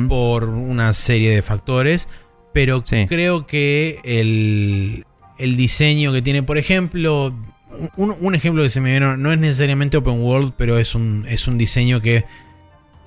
por 0.07 0.45
una 0.45 0.94
serie 0.94 1.31
de 1.35 1.41
factores, 1.41 2.07
pero 2.53 2.84
Sí. 2.85 3.06
creo 3.10 3.45
que 3.45 3.99
el, 4.06 5.06
el 5.38 5.57
diseño 5.57 6.14
que 6.14 6.22
tiene, 6.22 6.41
por 6.41 6.57
ejemplo, 6.57 7.34
un, 7.98 8.15
un 8.22 8.35
ejemplo 8.35 8.64
que 8.64 8.69
se 8.69 8.80
me 8.80 8.94
vino, 8.94 9.18
no 9.18 9.34
es 9.34 9.40
necesariamente 9.40 9.98
open 9.98 10.22
world, 10.22 10.53
pero 10.56 10.77
es 10.80 10.95
un, 10.95 11.26
es 11.27 11.48
un 11.49 11.57
diseño 11.57 11.99
que, 11.99 12.23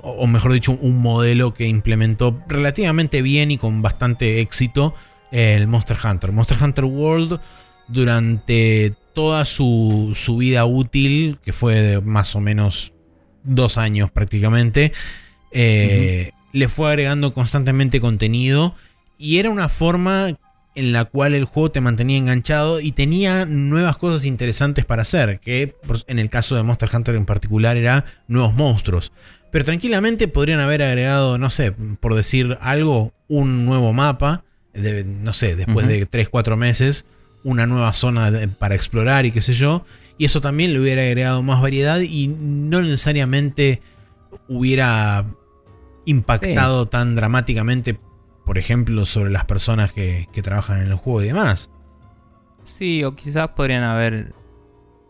o, 0.03 0.11
o 0.11 0.27
mejor 0.27 0.53
dicho, 0.53 0.73
un 0.73 1.01
modelo 1.01 1.55
que 1.55 1.67
implementó 1.67 2.39
relativamente 2.47 3.23
bien 3.23 3.51
y 3.51 3.57
con 3.59 3.81
bastante 3.81 4.41
éxito 4.43 4.95
el 5.31 5.69
Monster 5.69 5.97
Hunter. 6.05 6.33
Monster 6.33 6.59
Hunter 6.63 6.85
World 6.85 7.41
durante 7.89 8.95
toda 9.15 9.45
su, 9.45 10.13
su 10.15 10.37
vida 10.39 10.65
útil, 10.67 11.39
que 11.45 11.53
fue 11.53 11.75
de 11.81 12.01
más 12.01 12.35
o 12.37 12.41
menos 12.41 12.93
dos 13.45 13.79
años 13.79 14.11
prácticamente, 14.11 14.93
eh, 15.53 16.33
le 16.53 16.69
fue 16.69 16.89
agregando 16.89 17.33
constantemente 17.33 18.01
contenido 18.01 18.75
y 19.19 19.39
era 19.39 19.51
una 19.51 19.69
forma 19.69 20.37
en 20.75 20.93
la 20.93 21.07
cual 21.07 21.33
el 21.35 21.45
juego 21.47 21.71
te 21.71 21.81
mantenía 21.81 22.19
enganchado 22.19 22.81
y 22.81 22.93
tenía 22.93 23.47
nuevas 23.47 23.97
cosas 23.97 24.27
interesantes 24.27 24.85
para 24.85 25.03
hacer, 25.03 25.41
que 25.41 25.75
en 26.07 26.19
el 26.19 26.29
caso 26.29 26.55
de 26.55 26.63
Monster 26.63 26.91
Hunter 26.93 27.15
en 27.15 27.25
particular 27.25 27.79
era 27.79 28.05
nuevos 28.29 28.53
monstruos. 28.55 29.13
Pero 29.51 29.65
tranquilamente 29.65 30.29
podrían 30.29 30.61
haber 30.61 30.83
agregado, 30.83 31.39
no 31.39 31.49
sé, 31.49 31.73
por 31.73 32.15
decir 32.15 32.59
algo, 32.61 33.15
un 33.29 33.65
nuevo 33.65 33.95
mapa, 33.95 34.45
de- 34.75 35.05
no 35.05 35.33
sé, 35.33 35.57
después 35.57 35.89
de 35.89 36.07
3-4 36.07 36.57
meses, 36.59 37.07
una 37.47 37.67
nueva 37.67 37.93
zona 37.93 38.31
de- 38.31 38.49
para 38.49 38.75
explorar 38.75 39.25
y 39.25 39.31
qué 39.31 39.41
sé 39.41 39.55
yo. 39.55 39.85
Y 40.19 40.25
eso 40.25 40.41
también 40.41 40.73
le 40.73 40.81
hubiera 40.81 41.03
agregado 41.03 41.43
más 41.43 41.61
variedad 41.63 42.01
y 42.01 42.29
no 42.29 42.83
necesariamente 42.83 43.81
hubiera 44.49 45.25
impactado 46.05 46.87
tan 46.87 47.15
dramáticamente 47.15 47.99
por 48.45 48.59
ejemplo, 48.59 49.07
sobre 49.07 49.31
las 49.33 49.45
personas 49.45 49.91
que, 49.93 50.29
que 50.33 50.41
trabajan 50.41 50.81
en 50.81 50.87
el 50.87 50.95
juego 50.95 51.21
y 51.21 51.27
demás. 51.27 51.69
Sí, 52.63 53.03
o 53.03 53.17
quizás 53.17 53.49
podrían 53.49 53.83
haber. 53.83 54.35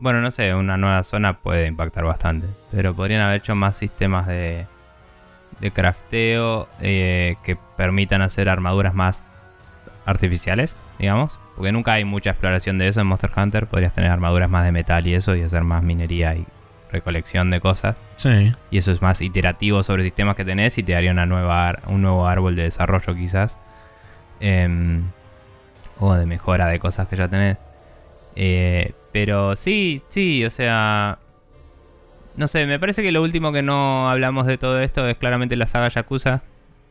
Bueno, 0.01 0.23
no 0.23 0.31
sé, 0.31 0.55
una 0.55 0.79
nueva 0.79 1.03
zona 1.03 1.41
puede 1.43 1.67
impactar 1.67 2.05
bastante. 2.05 2.47
Pero 2.73 2.95
podrían 2.95 3.21
haber 3.21 3.43
hecho 3.43 3.55
más 3.55 3.77
sistemas 3.77 4.27
de, 4.27 4.65
de 5.61 5.71
crafteo 5.71 6.67
eh, 6.81 7.37
que 7.45 7.59
permitan 7.77 8.23
hacer 8.23 8.49
armaduras 8.49 8.95
más 8.95 9.23
artificiales, 10.07 10.79
digamos. 10.99 11.39
Porque 11.57 11.73
nunca 11.73 11.95
hay 11.95 12.05
mucha 12.05 12.31
exploración 12.31 12.79
de 12.79 12.89
eso 12.89 13.01
en 13.01 13.07
Monster 13.07 13.31
Hunter. 13.35 13.67
Podrías 13.67 13.93
tener 13.93 14.11
armaduras 14.11 14.51
más 14.51 14.65
de 14.65 14.73
metal 14.73 15.07
y 15.07 15.15
eso, 15.15 15.35
y 15.35 15.43
hacer 15.43 15.65
más 15.65 15.83
minería 15.83 16.35
y 16.35 16.45
recolección 16.93 17.51
de 17.51 17.61
cosas. 17.61 17.97
Sí. 18.17 18.53
Y 18.71 18.79
eso 18.79 18.93
es 18.93 19.03
más 19.03 19.21
iterativo 19.21 19.83
sobre 19.83 20.03
sistemas 20.03 20.37
que 20.37 20.45
tenés 20.45 20.77
y 20.79 20.83
te 20.83 20.93
daría 20.93 21.11
una 21.11 21.27
nueva 21.27 21.79
un 21.87 22.03
nuevo 22.03 22.27
árbol 22.27 22.57
de 22.57 22.65
desarrollo 22.65 23.15
quizás. 23.15 23.57
Em, 24.41 25.05
o 25.99 26.15
de 26.15 26.27
mejora 26.27 26.67
de 26.69 26.79
cosas 26.79 27.09
que 27.09 27.17
ya 27.17 27.29
tenés. 27.29 27.57
Eh, 28.35 28.93
pero 29.13 29.57
sí, 29.57 30.03
sí, 30.09 30.45
o 30.45 30.51
sea... 30.51 31.19
No 32.37 32.49
sé, 32.49 32.67
me 32.67 32.79
parece 32.79 33.03
que 33.03 33.13
lo 33.13 33.23
último 33.23 33.51
que 33.51 33.63
no 33.63 34.11
hablamos 34.11 34.45
de 34.45 34.59
todo 34.59 34.79
esto 34.81 35.09
es 35.09 35.17
claramente 35.17 35.57
la 35.57 35.67
saga 35.67 35.89
Yakuza. 35.89 36.43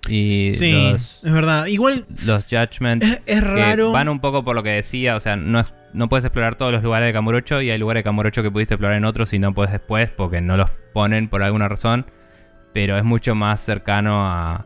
Y 0.08 0.52
Sí, 0.54 0.72
los, 0.92 1.20
es 1.24 1.32
verdad. 1.34 1.66
Igual 1.68 2.06
los 2.26 2.46
Judgments. 2.46 3.06
es, 3.06 3.22
es 3.26 3.42
que 3.42 3.42
raro. 3.42 3.92
van 3.92 4.10
un 4.10 4.20
poco 4.20 4.44
por 4.44 4.56
lo 4.56 4.64
que 4.64 4.70
decía, 4.72 5.16
o 5.16 5.20
sea, 5.20 5.36
no, 5.36 5.60
es- 5.62 5.74
no 5.94 6.10
puedes 6.10 6.26
explorar 6.26 6.56
todos 6.56 6.72
los 6.72 6.84
lugares 6.84 7.08
de 7.08 7.14
Kamurocho 7.14 7.62
y 7.62 7.70
hay 7.72 7.78
lugares 7.78 8.00
de 8.02 8.04
Kamurocho 8.04 8.44
que 8.44 8.52
pudiste 8.52 8.74
explorar 8.76 8.98
en 8.98 9.06
otros 9.06 9.32
y 9.34 9.40
no 9.40 9.54
puedes 9.54 9.72
después 9.72 10.10
porque 10.12 10.42
no 10.42 10.58
los 10.58 10.70
ponen 10.94 11.30
por 11.30 11.42
alguna 11.42 11.68
razón, 11.70 12.06
pero 12.74 12.98
es 12.98 13.04
mucho 13.04 13.34
más 13.36 13.62
cercano 13.62 14.26
a, 14.28 14.66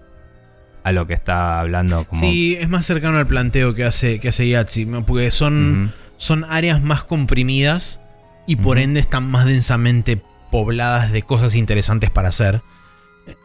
a 0.83 0.91
lo 0.91 1.05
que 1.07 1.13
está 1.13 1.59
hablando 1.59 2.03
como... 2.05 2.19
Sí, 2.19 2.57
es 2.59 2.67
más 2.67 2.85
cercano 2.85 3.17
al 3.19 3.27
planteo 3.27 3.75
que 3.75 3.83
hace, 3.83 4.19
que 4.19 4.29
hace 4.29 4.85
¿no? 4.87 5.05
porque 5.05 5.29
son, 5.31 5.93
son 6.17 6.45
áreas 6.49 6.81
más 6.81 7.03
comprimidas 7.03 8.01
y 8.47 8.55
por 8.55 8.79
ende 8.79 8.99
están 8.99 9.29
más 9.29 9.45
densamente 9.45 10.19
pobladas 10.51 11.11
de 11.11 11.21
cosas 11.21 11.53
interesantes 11.53 12.09
para 12.09 12.29
hacer. 12.29 12.61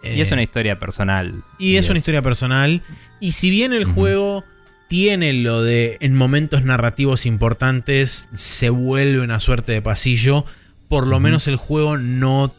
Y 0.02 0.20
es 0.20 0.30
Eh, 0.30 0.34
una 0.34 0.42
historia 0.42 0.78
personal. 0.78 1.42
y 1.58 1.76
es 1.76 1.88
una 1.88 1.98
historia 1.98 2.22
personal. 2.22 2.82
Y 3.20 3.32
si 3.32 3.50
bien 3.50 3.72
el 3.72 3.84
juego 3.84 4.44
tiene 4.88 5.32
lo 5.32 5.62
de 5.62 5.96
en 6.00 6.14
momentos 6.14 6.62
narrativos 6.62 7.26
importantes 7.26 8.28
se 8.34 8.70
vuelve 8.70 9.20
una 9.20 9.40
suerte 9.40 9.72
de 9.72 9.82
pasillo, 9.82 10.44
por 10.88 11.06
lo 11.06 11.18
menos 11.20 11.48
el 11.48 11.56
juego 11.56 11.96
no 11.96 12.52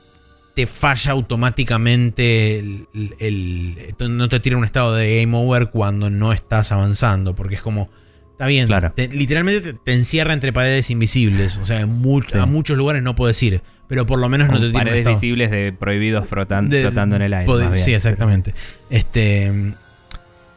te 0.55 0.67
falla 0.67 1.11
automáticamente, 1.11 2.59
el- 2.59 2.87
el- 3.19 3.95
el- 3.99 4.17
no 4.17 4.29
te 4.29 4.39
tira 4.39 4.57
un 4.57 4.65
estado 4.65 4.95
de 4.95 5.21
game 5.21 5.37
over 5.37 5.69
cuando 5.69 6.09
no 6.09 6.33
estás 6.33 6.71
avanzando, 6.71 7.35
porque 7.35 7.55
es 7.55 7.61
como, 7.61 7.89
está 8.35 8.47
bien, 8.47 8.67
Claro. 8.67 8.91
te- 8.93 9.07
literalmente 9.07 9.73
te, 9.73 9.79
te 9.81 9.93
encierra 9.93 10.33
entre 10.33 10.51
paredes 10.51 10.89
invisibles, 10.91 11.57
o 11.57 11.65
sea, 11.65 11.79
en 11.81 11.89
mu- 12.01 12.21
Sí. 12.21 12.37
a 12.37 12.45
muchos 12.45 12.77
lugares 12.77 13.01
no 13.01 13.15
puedes 13.15 13.41
ir, 13.43 13.61
pero 13.87 14.05
por 14.05 14.19
lo 14.19 14.27
menos 14.29 14.47
no 14.47 14.53
Con 14.55 14.61
te 14.61 14.67
tira 14.67 14.79
un 14.79 14.85
paredes 14.87 15.07
visibles 15.07 15.51
de 15.51 15.71
prohibidos 15.73 16.27
frotan- 16.27 16.67
de- 16.69 16.81
flotando 16.81 17.15
en 17.15 17.21
el 17.21 17.33
aire. 17.33 17.49
Más 17.51 17.59
bien. 17.71 17.77
Sí, 17.77 17.93
exactamente. 17.93 18.53
Este, 18.89 19.51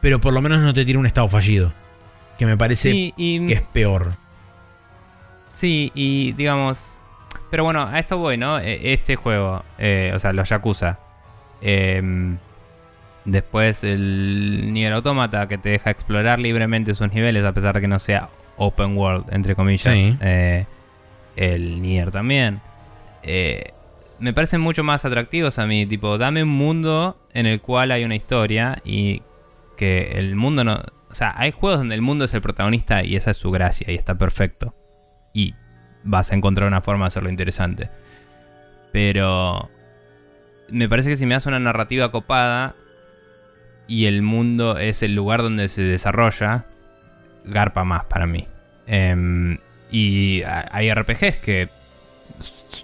pero 0.01 0.19
por 0.19 0.33
lo 0.33 0.41
menos 0.41 0.59
no 0.59 0.73
te 0.73 0.83
tira 0.85 0.99
un 0.99 1.05
estado 1.05 1.27
fallido. 1.29 1.73
Que 2.37 2.45
me 2.45 2.55
parece 2.57 2.91
Sí, 2.91 3.13
y, 3.17 3.45
que 3.47 3.53
es 3.53 3.61
peor. 3.61 4.13
Sí, 5.53 5.91
y 5.93 6.31
digamos. 6.33 6.79
Pero 7.51 7.63
bueno, 7.63 7.83
a 7.87 7.99
esto 7.99 8.17
voy, 8.17 8.37
¿no? 8.37 8.59
Este 8.59 9.15
juego, 9.15 9.63
eh, 9.77 10.11
o 10.15 10.19
sea, 10.19 10.31
los 10.33 10.47
Yakuza. 10.49 10.99
em, 11.61 12.37
después 13.25 13.83
el 13.83 14.73
Nier 14.73 14.93
Automata 14.93 15.47
que 15.47 15.57
te 15.57 15.69
deja 15.69 15.89
explorar 15.91 16.39
libremente 16.39 16.95
sus 16.95 17.11
niveles 17.11 17.45
a 17.45 17.53
pesar 17.53 17.75
de 17.75 17.81
que 17.81 17.87
no 17.87 17.99
sea 17.99 18.29
open 18.57 18.97
world, 18.97 19.25
entre 19.31 19.55
comillas. 19.55 19.93
Sí. 19.93 20.17
Eh, 20.21 20.65
el 21.35 21.81
Nier 21.81 22.11
también. 22.11 22.61
Eh, 23.23 23.71
me 24.19 24.33
parecen 24.33 24.61
mucho 24.61 24.83
más 24.83 25.05
atractivos 25.05 25.59
a 25.59 25.65
mí. 25.65 25.85
Tipo, 25.85 26.17
dame 26.17 26.43
un 26.43 26.49
mundo 26.49 27.17
en 27.33 27.45
el 27.45 27.61
cual 27.61 27.91
hay 27.91 28.03
una 28.03 28.15
historia 28.15 28.81
y 28.83 29.21
que 29.77 30.13
el 30.15 30.35
mundo 30.35 30.63
no. 30.63 30.81
O 31.09 31.15
sea, 31.15 31.33
hay 31.37 31.51
juegos 31.51 31.79
donde 31.79 31.95
el 31.95 32.01
mundo 32.01 32.25
es 32.25 32.33
el 32.33 32.41
protagonista 32.41 33.03
y 33.03 33.15
esa 33.15 33.31
es 33.31 33.37
su 33.37 33.49
gracia 33.49 33.91
y 33.91 33.95
está 33.95 34.15
perfecto. 34.15 34.75
Y 35.33 35.55
vas 36.03 36.31
a 36.31 36.35
encontrar 36.35 36.67
una 36.67 36.81
forma 36.81 37.05
de 37.05 37.07
hacerlo 37.07 37.29
interesante. 37.29 37.89
Pero 38.91 39.69
me 40.69 40.89
parece 40.89 41.09
que 41.09 41.15
si 41.15 41.25
me 41.25 41.33
das 41.33 41.45
una 41.45 41.59
narrativa 41.59 42.11
copada 42.11 42.75
y 43.89 44.05
el 44.05 44.21
mundo 44.21 44.77
es 44.77 45.03
el 45.03 45.15
lugar 45.15 45.41
donde 45.41 45.67
se 45.67 45.81
desarrolla, 45.81 46.65
garpa 47.43 47.83
más 47.83 48.05
para 48.05 48.25
mí. 48.25 48.47
Em, 48.87 49.57
y 49.91 50.43
hay 50.71 50.93
RPGs 50.93 51.37
que 51.37 51.67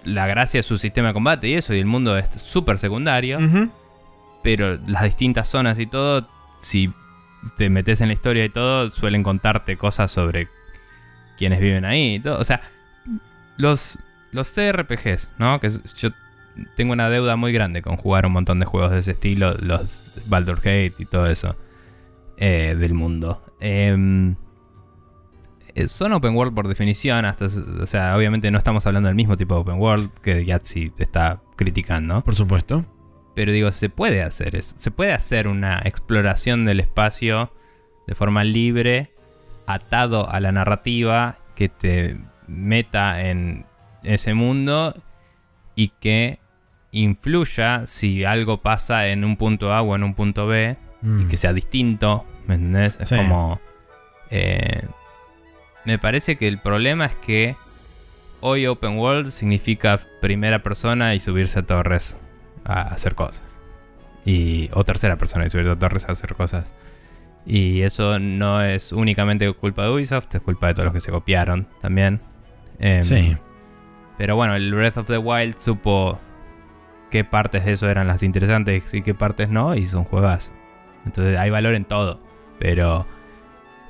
la 0.04 0.28
gracia 0.28 0.60
es 0.60 0.66
su 0.66 0.78
sistema 0.78 1.10
de 1.10 1.14
combate 1.14 1.48
y 1.48 1.54
eso, 1.54 1.74
y 1.74 1.80
el 1.80 1.86
mundo 1.86 2.18
es 2.18 2.30
súper 2.42 2.78
secundario 2.80 3.40
pero 4.46 4.78
las 4.86 5.02
distintas 5.02 5.48
zonas 5.48 5.80
y 5.80 5.88
todo, 5.88 6.30
si 6.62 6.94
te 7.58 7.68
metes 7.68 8.00
en 8.02 8.10
la 8.10 8.14
historia 8.14 8.46
y 8.46 8.50
todo, 8.50 8.90
suelen 8.90 9.24
contarte 9.24 9.76
cosas 9.76 10.12
sobre 10.12 10.50
quienes 11.36 11.60
viven 11.60 11.84
ahí 11.84 12.18
y 12.18 12.20
todo. 12.20 12.40
O 12.40 12.46
sea, 12.46 12.62
los, 13.58 13.98
los 14.32 14.52
CRPGs, 14.54 15.32
¿no? 15.40 15.60
Que 15.60 15.72
yo 15.98 16.12
tengo 16.76 16.94
una 16.94 17.10
deuda 17.10 17.36
muy 17.36 17.52
grande 17.52 17.82
con 17.82 17.98
jugar 17.98 18.26
un 18.26 18.34
montón 18.34 18.60
de 18.60 18.66
juegos 18.66 18.92
de 18.92 19.00
ese 19.00 19.12
estilo, 19.12 19.54
los 19.56 20.04
Baldur 20.28 20.58
Gate 20.58 20.96
y 21.00 21.06
todo 21.06 21.28
eso 21.28 21.56
eh, 22.38 22.76
del 22.78 22.94
mundo. 22.94 23.42
Em, 23.60 24.36
eh, 25.74 25.88
son 25.88 26.14
open 26.14 26.36
world 26.36 26.54
por 26.54 26.68
definición, 26.68 27.26
hasta, 27.26 27.46
o 27.46 27.88
sea, 27.88 28.16
obviamente 28.16 28.50
no 28.52 28.58
estamos 28.58 28.86
hablando 28.88 29.08
del 29.08 29.16
mismo 29.16 29.38
tipo 29.38 29.56
de 29.56 29.62
open 29.62 29.80
world 29.80 30.10
que 30.22 30.46
Yahtzee 30.46 30.94
está 30.98 31.42
criticando. 31.56 32.22
Por 32.22 32.36
supuesto. 32.36 32.86
Pero 33.36 33.52
digo, 33.52 33.72
se 33.72 33.90
puede 33.90 34.24
hacer 34.24 34.56
eso. 34.56 34.76
Se 34.78 34.92
puede 34.92 35.14
hacer 35.14 35.48
una 35.48 35.82
exploración 35.84 36.64
del 36.64 36.80
espacio 36.80 37.52
de 38.08 38.16
forma 38.16 38.44
libre, 38.44 39.12
atado 39.68 40.30
a 40.30 40.40
la 40.40 40.52
narrativa 40.52 41.38
que 41.56 41.70
te 41.70 42.18
meta 42.48 43.28
en 43.28 43.66
ese 44.04 44.34
mundo 44.34 44.96
y 45.76 45.90
que 46.00 46.40
influya 47.00 47.84
si 47.88 48.24
algo 48.24 48.62
pasa 48.62 49.08
en 49.08 49.24
un 49.26 49.36
punto 49.38 49.74
A 49.74 49.82
o 49.82 49.96
en 49.96 50.04
un 50.04 50.14
punto 50.14 50.48
B 50.48 50.78
Mm. 51.02 51.22
y 51.22 51.26
que 51.28 51.38
sea 51.38 51.54
distinto. 51.54 52.26
¿Me 52.48 52.56
entendés? 52.56 52.98
Es 53.00 53.10
Sí. 53.10 53.16
como. 53.18 53.60
eh, 54.32 54.82
me 55.86 56.00
parece 56.00 56.36
que 56.38 56.48
el 56.48 56.58
problema 56.58 57.06
es 57.06 57.16
que 57.16 57.56
hoy 58.42 58.66
Open 58.66 58.98
World 58.98 59.30
significa 59.30 60.00
primera 60.22 60.64
persona 60.64 61.14
y 61.14 61.20
subirse 61.20 61.60
a 61.60 61.64
torres 61.64 62.18
a 62.64 62.82
hacer 62.82 63.14
cosas. 63.14 63.44
Y, 64.26 64.70
o 64.74 64.84
tercera 64.84 65.18
persona 65.18 65.46
y 65.46 65.50
subirse 65.52 65.72
a 65.72 65.78
torres 65.78 66.06
a 66.10 66.14
hacer 66.14 66.34
cosas. 66.34 66.74
Y 67.46 67.82
eso 67.82 68.18
no 68.18 68.64
es 68.64 68.92
únicamente 68.92 69.52
culpa 69.54 69.84
de 69.84 69.90
Ubisoft, 69.92 70.34
es 70.34 70.42
culpa 70.42 70.68
de 70.68 70.74
todos 70.74 70.86
los 70.86 70.94
que 70.94 71.00
se 71.02 71.12
copiaron 71.12 71.68
también. 71.82 72.20
Em, 72.80 73.04
Sí. 73.04 73.38
pero 74.18 74.36
bueno, 74.36 74.56
el 74.56 74.74
Breath 74.74 74.98
of 74.98 75.08
the 75.08 75.20
Wild 75.20 75.58
supo 75.60 76.20
qué 77.10 77.24
partes 77.24 77.66
de 77.66 77.74
eso 77.74 77.90
eran 77.90 78.08
las 78.08 78.24
interesantes 78.24 78.94
y 78.94 79.02
qué 79.02 79.14
partes 79.14 79.50
no, 79.50 79.76
y 79.76 79.80
hizo 79.80 80.00
un 80.00 80.06
juegazo. 80.06 80.52
Entonces 81.06 81.38
hay 81.38 81.50
valor 81.50 81.76
en 81.76 81.86
todo. 81.86 82.20
Pero 82.60 83.06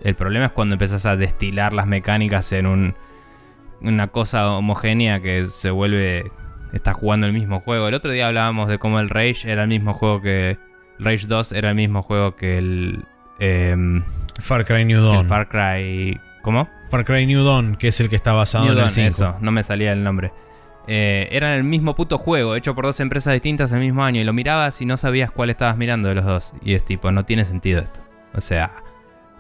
el 0.03 0.15
problema 0.15 0.45
es 0.45 0.51
cuando 0.51 0.75
empezás 0.75 1.05
a 1.05 1.15
destilar 1.15 1.73
las 1.73 1.87
mecánicas 1.87 2.51
en 2.51 2.67
un, 2.67 2.95
una 3.81 4.07
cosa 4.07 4.51
homogénea 4.51 5.21
que 5.21 5.47
se 5.47 5.71
vuelve. 5.71 6.31
Estás 6.73 6.95
jugando 6.95 7.25
el 7.25 7.33
mismo 7.33 7.61
juego. 7.61 7.87
El 7.87 7.93
otro 7.93 8.11
día 8.11 8.27
hablábamos 8.27 8.67
de 8.67 8.79
cómo 8.79 8.99
el 8.99 9.09
Rage 9.09 9.49
era 9.49 9.63
el 9.63 9.69
mismo 9.69 9.93
juego 9.93 10.21
que. 10.21 10.57
Rage 10.97 11.27
2 11.27 11.51
era 11.51 11.69
el 11.69 11.75
mismo 11.75 12.03
juego 12.03 12.35
que 12.35 12.57
el. 12.57 13.05
em, 13.39 14.03
Far 14.41 14.65
Cry 14.65 14.85
New 14.85 14.99
el 14.99 15.05
Dawn. 15.05 15.27
Far 15.27 15.47
Cry. 15.47 16.19
¿Cómo? 16.41 16.67
Far 16.89 17.05
Cry 17.05 17.25
New 17.25 17.43
Dawn, 17.43 17.75
que 17.75 17.89
es 17.89 17.99
el 18.01 18.09
que 18.09 18.15
está 18.15 18.33
basado 18.33 18.65
New 18.65 18.73
en 18.73 18.77
el 18.77 18.83
Dawn, 18.83 18.91
5. 18.91 19.07
eso, 19.07 19.35
no 19.41 19.51
me 19.51 19.63
salía 19.63 19.93
el 19.93 20.03
nombre. 20.03 20.31
Eh, 20.87 21.27
era 21.31 21.55
el 21.55 21.63
mismo 21.63 21.95
puto 21.95 22.17
juego, 22.17 22.55
hecho 22.55 22.75
por 22.75 22.85
dos 22.85 22.99
empresas 22.99 23.33
distintas 23.33 23.71
el 23.71 23.79
mismo 23.79 24.03
año. 24.03 24.21
Y 24.21 24.23
lo 24.23 24.33
mirabas 24.33 24.81
y 24.81 24.85
no 24.85 24.97
sabías 24.97 25.31
cuál 25.31 25.49
estabas 25.49 25.77
mirando 25.77 26.09
de 26.09 26.15
los 26.15 26.25
dos. 26.25 26.53
Y 26.63 26.73
es 26.73 26.85
tipo, 26.85 27.11
no 27.11 27.25
tiene 27.25 27.45
sentido 27.45 27.79
esto. 27.81 28.01
O 28.33 28.41
sea, 28.41 28.71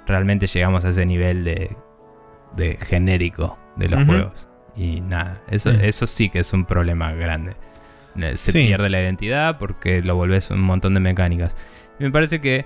realmente 0.07 0.47
llegamos 0.47 0.85
a 0.85 0.89
ese 0.89 1.05
nivel 1.05 1.43
de, 1.43 1.75
de 2.55 2.77
genérico 2.81 3.57
de 3.75 3.89
los 3.89 4.05
juegos. 4.05 4.47
Y 4.75 5.01
nada, 5.01 5.41
eso, 5.49 5.71
Sí. 5.71 5.77
eso 5.83 6.07
sí 6.07 6.29
que 6.29 6.39
es 6.39 6.51
un 6.53 6.65
problema 6.65 7.11
grande. 7.13 7.55
Eh, 8.17 8.37
Se 8.37 8.51
Sí. 8.51 8.65
pierde 8.67 8.89
la 8.89 9.01
identidad 9.01 9.57
porque 9.59 10.01
lo 10.01 10.15
volvés 10.15 10.49
un 10.51 10.61
montón 10.61 10.93
de 10.93 10.99
mecánicas. 10.99 11.55
Y 11.99 12.03
me 12.05 12.11
parece 12.11 12.41
que 12.41 12.65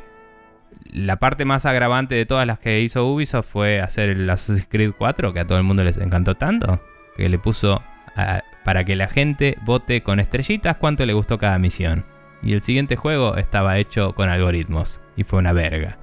la 0.92 1.18
parte 1.18 1.46
más 1.46 1.66
agravante 1.66 2.16
de 2.16 2.26
todas 2.26 2.48
las 2.48 2.60
que 2.60 2.80
hizo 2.82 3.06
Ubisoft 3.08 3.48
fue 3.48 3.80
hacer 3.82 4.10
el 4.10 4.30
Assassin's 4.30 4.68
Creed 4.70 4.92
4, 4.98 5.34
que 5.34 5.40
a 5.42 5.46
todo 5.48 5.58
el 5.58 5.64
mundo 5.64 5.84
les 5.84 5.98
encantó 5.98 6.36
tanto, 6.36 6.80
que 7.18 7.28
le 7.30 7.38
puso 7.40 7.82
a- 8.16 8.44
para 8.64 8.84
que 8.84 8.96
la 8.96 9.08
gente 9.08 9.58
vote 9.64 10.02
con 10.02 10.20
estrellitas 10.20 10.78
cuánto 10.78 11.06
le 11.06 11.14
gustó 11.14 11.38
cada 11.38 11.58
misión. 11.60 12.06
Y 12.42 12.54
el 12.54 12.62
siguiente 12.62 12.96
juego 12.96 13.36
estaba 13.36 13.78
hecho 13.78 14.14
con 14.14 14.30
algoritmos 14.30 15.02
y 15.16 15.24
fue 15.24 15.40
una 15.40 15.52
verga. 15.54 15.98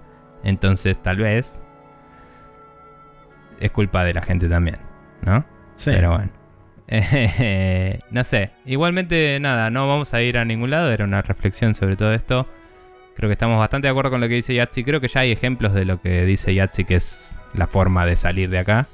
Entonces, 0.45 1.01
tal 1.03 1.17
vez 1.19 1.63
es 3.61 3.71
culpa 3.71 4.05
de 4.05 4.15
la 4.15 4.23
gente 4.23 4.49
también, 4.49 4.79
¿no? 5.23 5.45
Sí. 5.75 5.91
Pero 5.95 6.11
bueno. 6.11 6.31
Eh, 6.89 8.01
no 8.11 8.25
sé. 8.25 8.51
Igualmente, 8.65 9.39
nada, 9.41 9.71
no 9.71 9.89
vamos 9.89 10.15
a 10.15 10.23
ir 10.23 10.39
a 10.39 10.45
ningún 10.45 10.71
lado. 10.71 10.91
Era 10.93 11.05
una 11.05 11.23
reflexión 11.23 11.75
sobre 11.75 11.97
todo 11.97 12.13
esto. 12.13 12.47
Creo 13.15 13.29
que 13.31 13.33
estamos 13.33 13.59
bastante 13.59 13.87
de 13.87 13.91
acuerdo 13.93 14.11
con 14.11 14.21
lo 14.21 14.29
que 14.29 14.35
dice 14.35 14.55
Yatsi. 14.55 14.85
Creo 14.85 15.01
que 15.01 15.09
ya 15.09 15.21
hay 15.21 15.33
ejemplos 15.33 15.73
de 15.73 15.87
lo 15.87 16.01
que 16.01 16.25
dice 16.27 16.55
Yatsi, 16.55 16.85
que 16.85 16.97
es 16.97 17.39
la 17.55 17.67
forma 17.67 18.05
de 18.05 18.17
salir 18.17 18.51
de 18.51 18.59
acá. 18.59 18.87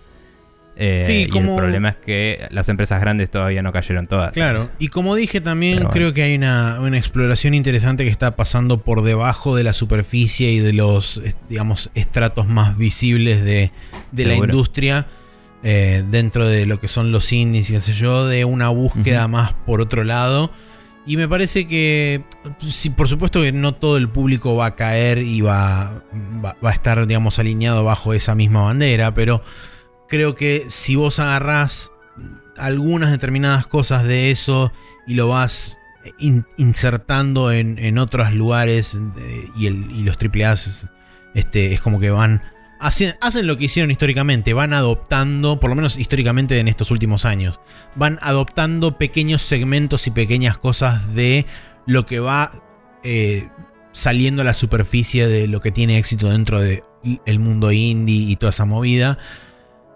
Eh, 0.75 1.03
Sí, 1.07 1.13
y 1.25 1.29
como- 1.29 1.53
el 1.53 1.59
problema 1.59 1.91
es 1.91 1.97
que 1.97 2.47
las 2.51 2.69
empresas 2.71 3.01
grandes 3.01 3.31
todavía 3.31 3.63
no 3.63 3.73
cayeron 3.73 4.07
todas. 4.07 4.33
Claro, 4.33 4.71
y 4.79 4.89
como 4.89 5.15
dije 5.15 5.41
también, 5.41 5.75
bueno. 5.75 5.91
creo 5.91 6.15
que 6.15 6.23
hay 6.23 6.35
una, 6.35 6.81
una 6.81 6.97
exploración 6.97 7.53
interesante 7.55 8.05
que 8.05 8.11
está 8.11 8.37
pasando 8.37 8.79
por 8.79 9.03
debajo 9.03 9.55
de 9.55 9.65
la 9.65 9.75
superficie 9.75 10.51
y 10.51 10.61
de 10.61 10.73
los, 10.73 11.21
digamos, 11.51 11.91
estratos 11.95 12.47
más 12.49 12.79
visibles 12.79 13.45
de, 13.45 13.71
de 14.13 14.25
la 14.25 14.35
industria, 14.35 15.07
eh, 15.63 16.03
dentro 16.11 16.49
de 16.49 16.65
lo 16.67 16.81
que 16.81 16.89
son 16.89 17.13
los 17.13 17.33
indies 17.33 17.69
y 17.71 17.75
qué 17.75 17.81
sé 17.81 17.93
yo, 17.93 18.27
de 18.27 18.45
una 18.47 18.69
búsqueda 18.71 19.29
más 19.29 19.53
por 19.53 19.81
otro 19.83 20.05
lado. 20.05 20.51
Y 21.05 21.17
me 21.17 21.29
parece 21.29 21.67
que, 21.67 22.23
sí, 22.61 22.89
por 22.91 23.09
supuesto 23.09 23.43
que 23.43 23.53
no 23.53 23.75
todo 23.75 23.97
el 23.97 24.09
público 24.09 24.55
va 24.57 24.67
a 24.67 24.75
caer 24.77 25.19
y 25.19 25.41
va, 25.41 26.03
va, 26.45 26.57
va 26.65 26.71
a 26.71 26.73
estar, 26.73 27.07
digamos, 27.07 27.39
alineado 27.41 27.85
bajo 27.85 28.15
esa 28.15 28.35
misma 28.37 28.63
bandera, 28.63 29.13
pero 29.13 29.43
creo 30.13 30.35
que 30.35 30.67
si 30.69 30.95
vos 30.95 31.19
agarrás 31.19 31.91
algunas 32.59 33.11
determinadas 33.11 33.67
cosas 33.67 34.05
de 34.05 34.31
eso 34.31 34.71
y 35.07 35.15
lo 35.15 35.29
vas 35.29 35.79
in- 36.19 36.45
insertando 36.59 37.51
en, 37.51 37.79
en 37.79 37.97
otros 37.97 38.31
lugares 38.35 38.95
eh, 38.95 39.49
y, 39.57 39.69
el- 39.69 39.91
y 39.91 40.03
los 40.03 40.19
AAA 40.19 40.53
es, 40.53 40.87
este, 41.35 41.73
es 41.73 41.81
como 41.81 41.99
que 41.99 42.11
van 42.11 42.43
hacen, 42.79 43.15
hacen 43.23 43.47
lo 43.47 43.57
que 43.57 43.65
hicieron 43.65 43.91
históricamente, 43.91 44.53
van 44.53 44.75
adoptando, 44.75 45.59
por 45.61 45.71
lo 45.71 45.77
menos 45.77 45.97
históricamente 45.97 46.59
en 46.59 46.69
estos 46.69 46.91
últimos 46.91 47.25
años, 47.25 47.59
van 47.95 48.19
adoptando 48.21 48.99
pequeños 48.99 49.41
segmentos 49.41 50.07
y 50.07 50.11
pequeñas 50.11 50.59
cosas 50.59 51.15
de 51.15 51.47
lo 51.87 52.05
que 52.05 52.21
va 52.21 52.51
eh, 53.03 53.49
saliendo 53.93 54.43
a 54.43 54.45
la 54.45 54.53
superficie 54.53 55.27
de 55.27 55.47
lo 55.47 55.61
que 55.63 55.71
tiene 55.73 55.97
éxito 55.97 56.29
dentro 56.29 56.61
del 56.61 56.83
mundo 57.39 57.73
indie 57.73 58.29
y 58.31 58.37
toda 58.37 58.51
esa 58.51 58.67
movida. 58.67 59.17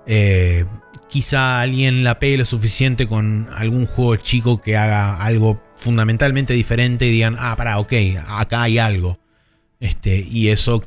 Eh, 0.07 0.65
quizá 1.09 1.61
alguien 1.61 2.05
la 2.05 2.19
pegue 2.19 2.39
lo 2.39 2.45
suficiente 2.45 3.07
con 3.07 3.49
algún 3.55 3.87
juego 3.87 4.16
chico 4.16 4.61
que 4.61 4.77
haga 4.77 5.23
algo 5.23 5.62
fundamentalmente 5.78 6.53
diferente 6.55 7.07
y 7.07 7.11
digan, 7.11 7.37
ah, 7.39 7.55
pará, 7.57 7.78
ok, 7.78 7.93
acá 8.27 8.62
hay 8.62 8.78
algo. 8.78 9.19
Este, 9.78 10.19
y 10.19 10.49
eso 10.49 10.83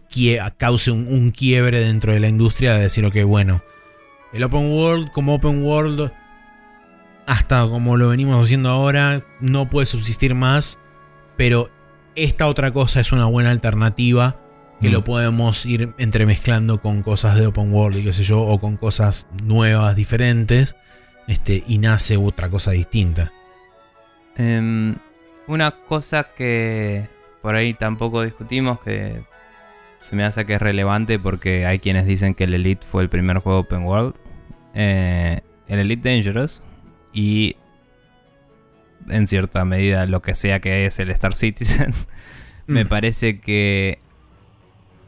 cause 0.57 0.91
un, 0.91 1.07
un 1.07 1.31
quiebre 1.31 1.79
dentro 1.79 2.13
de 2.13 2.19
la 2.19 2.27
industria 2.27 2.73
de 2.73 2.81
decir, 2.81 3.05
ok, 3.05 3.23
bueno, 3.23 3.61
el 4.33 4.43
open 4.43 4.71
world 4.71 5.11
como 5.11 5.35
open 5.35 5.63
world, 5.63 6.11
hasta 7.27 7.67
como 7.67 7.97
lo 7.97 8.09
venimos 8.09 8.43
haciendo 8.43 8.69
ahora, 8.69 9.23
no 9.39 9.69
puede 9.69 9.85
subsistir 9.85 10.33
más, 10.33 10.79
pero 11.37 11.69
esta 12.15 12.47
otra 12.47 12.71
cosa 12.71 12.99
es 12.99 13.11
una 13.11 13.25
buena 13.25 13.51
alternativa 13.51 14.39
que 14.81 14.89
Mm. 14.89 14.93
lo 14.93 15.03
podemos 15.03 15.65
ir 15.65 15.93
entremezclando 15.97 16.81
con 16.81 17.01
cosas 17.03 17.35
de 17.37 17.47
open 17.47 17.71
world 17.73 17.97
y 17.97 18.03
qué 18.03 18.13
sé 18.13 18.23
yo, 18.23 18.41
o 18.41 18.59
con 18.59 18.77
cosas 18.77 19.27
nuevas, 19.43 19.95
diferentes, 19.95 20.75
este, 21.27 21.63
y 21.67 21.77
nace 21.79 22.17
otra 22.17 22.49
cosa 22.49 22.71
distinta. 22.71 23.31
Em, 24.37 24.95
una 25.47 25.71
cosa 25.71 26.27
que 26.35 27.07
por 27.41 27.55
ahí 27.55 27.73
tampoco 27.73 28.21
discutimos, 28.23 28.79
que 28.81 29.21
se 29.99 30.15
me 30.15 30.23
hace 30.23 30.45
que 30.45 30.53
es 30.55 30.61
relevante 30.61 31.19
porque 31.19 31.65
hay 31.65 31.79
quienes 31.79 32.05
dicen 32.05 32.33
que 32.35 32.45
el 32.45 32.53
Elite 32.53 32.85
fue 32.89 33.03
el 33.03 33.09
primer 33.09 33.39
juego 33.39 33.59
open 33.59 33.83
world. 33.83 34.15
Eh, 34.73 35.39
el 35.67 35.79
Elite 35.79 36.09
Dangerous 36.09 36.61
y 37.11 37.55
en 39.09 39.27
cierta 39.27 39.65
medida 39.65 40.05
lo 40.05 40.21
que 40.21 40.35
sea 40.35 40.59
que 40.59 40.85
es 40.85 40.99
el 40.99 41.09
Star 41.11 41.33
Citizen, 41.35 41.93
me 42.67 42.85
Mm. 42.85 42.87
parece 42.87 43.39
que 43.39 43.99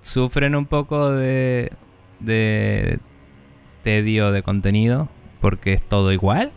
sufren 0.02 0.56
un 0.56 0.66
poco 0.66 1.12
de, 1.12 1.72
de 2.20 3.00
tedio 3.84 4.32
de 4.32 4.44
contenido 4.44 5.10
porque 5.40 5.74
es 5.74 5.82
todo 5.82 6.12
igual. 6.12 6.52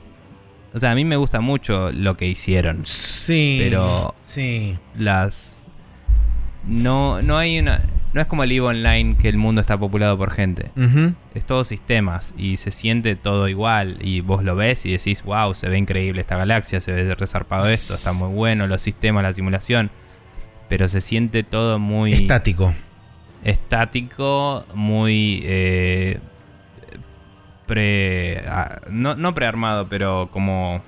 O 0.73 0.79
sea, 0.81 0.91
a 0.91 0.95
mí 0.95 1.05
me 1.05 1.17
gusta 1.17 1.41
mucho 1.41 1.93
lo 1.93 2.17
que 2.17 2.27
hicieron. 2.27 2.85
Sí. 2.85 3.59
Pero- 3.63 4.15
Sí. 4.25 4.77
Las. 4.99 5.69
No, 6.67 7.23
no 7.23 7.37
hay 7.39 7.59
una. 7.59 7.83
No 8.13 8.21
es 8.21 8.27
como 8.29 8.45
el 8.45 8.53
EVE 8.53 8.61
Online 8.61 9.17
que 9.17 9.29
el 9.29 9.37
mundo 9.37 9.61
está 9.61 9.77
populado 9.79 10.17
por 10.17 10.31
gente. 10.31 10.71
Es 11.35 11.45
todo 11.45 11.65
sistemas 11.65 12.33
y 12.39 12.57
se 12.59 12.71
siente 12.71 13.17
todo 13.17 13.49
igual. 13.49 13.99
Y 14.01 14.21
vos 14.21 14.45
lo 14.45 14.55
ves 14.55 14.87
y 14.87 14.93
decís, 14.93 15.25
wow, 15.25 15.53
se 15.55 15.69
ve 15.69 15.79
increíble 15.79 16.21
esta 16.21 16.37
galaxia, 16.37 16.81
se 16.81 16.93
ve 16.93 17.13
resarpado 17.17 17.69
esto, 17.69 17.95
está 17.95 18.13
muy 18.13 18.29
bueno, 18.29 18.69
los 18.69 18.81
sistemas, 18.83 19.25
la 19.25 19.33
simulación. 19.33 19.91
Pero 20.69 20.87
se 20.89 21.01
siente 21.01 21.43
todo 21.43 21.79
muy 21.81 22.13
Estático. 22.13 22.73
Estático, 23.45 24.65
muy 24.75 25.43
eh, 25.45 26.19
pre, 27.67 28.43
ah, 28.49 28.81
no, 28.91 29.15
no 29.15 29.35
prearmado, 29.35 29.89
pero 29.89 30.29
como 30.33 30.83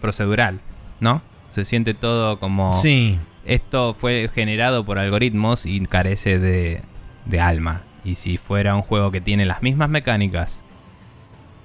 procedural, 0.00 0.60
¿no? 1.00 1.22
Se 1.48 1.64
siente 1.64 1.94
todo 1.94 2.38
como 2.38 2.74
Sí. 2.74 3.18
esto 3.44 3.94
fue 3.98 4.30
generado 4.34 4.84
por 4.84 4.98
algoritmos 4.98 5.66
y 5.66 5.80
carece 5.86 6.38
de, 6.38 6.82
de 7.24 7.40
alma. 7.40 7.82
Y 8.04 8.14
si 8.14 8.36
fuera 8.36 8.74
un 8.74 8.82
juego 8.82 9.10
que 9.10 9.20
tiene 9.20 9.44
las 9.44 9.62
mismas 9.62 9.88
mecánicas, 9.88 10.62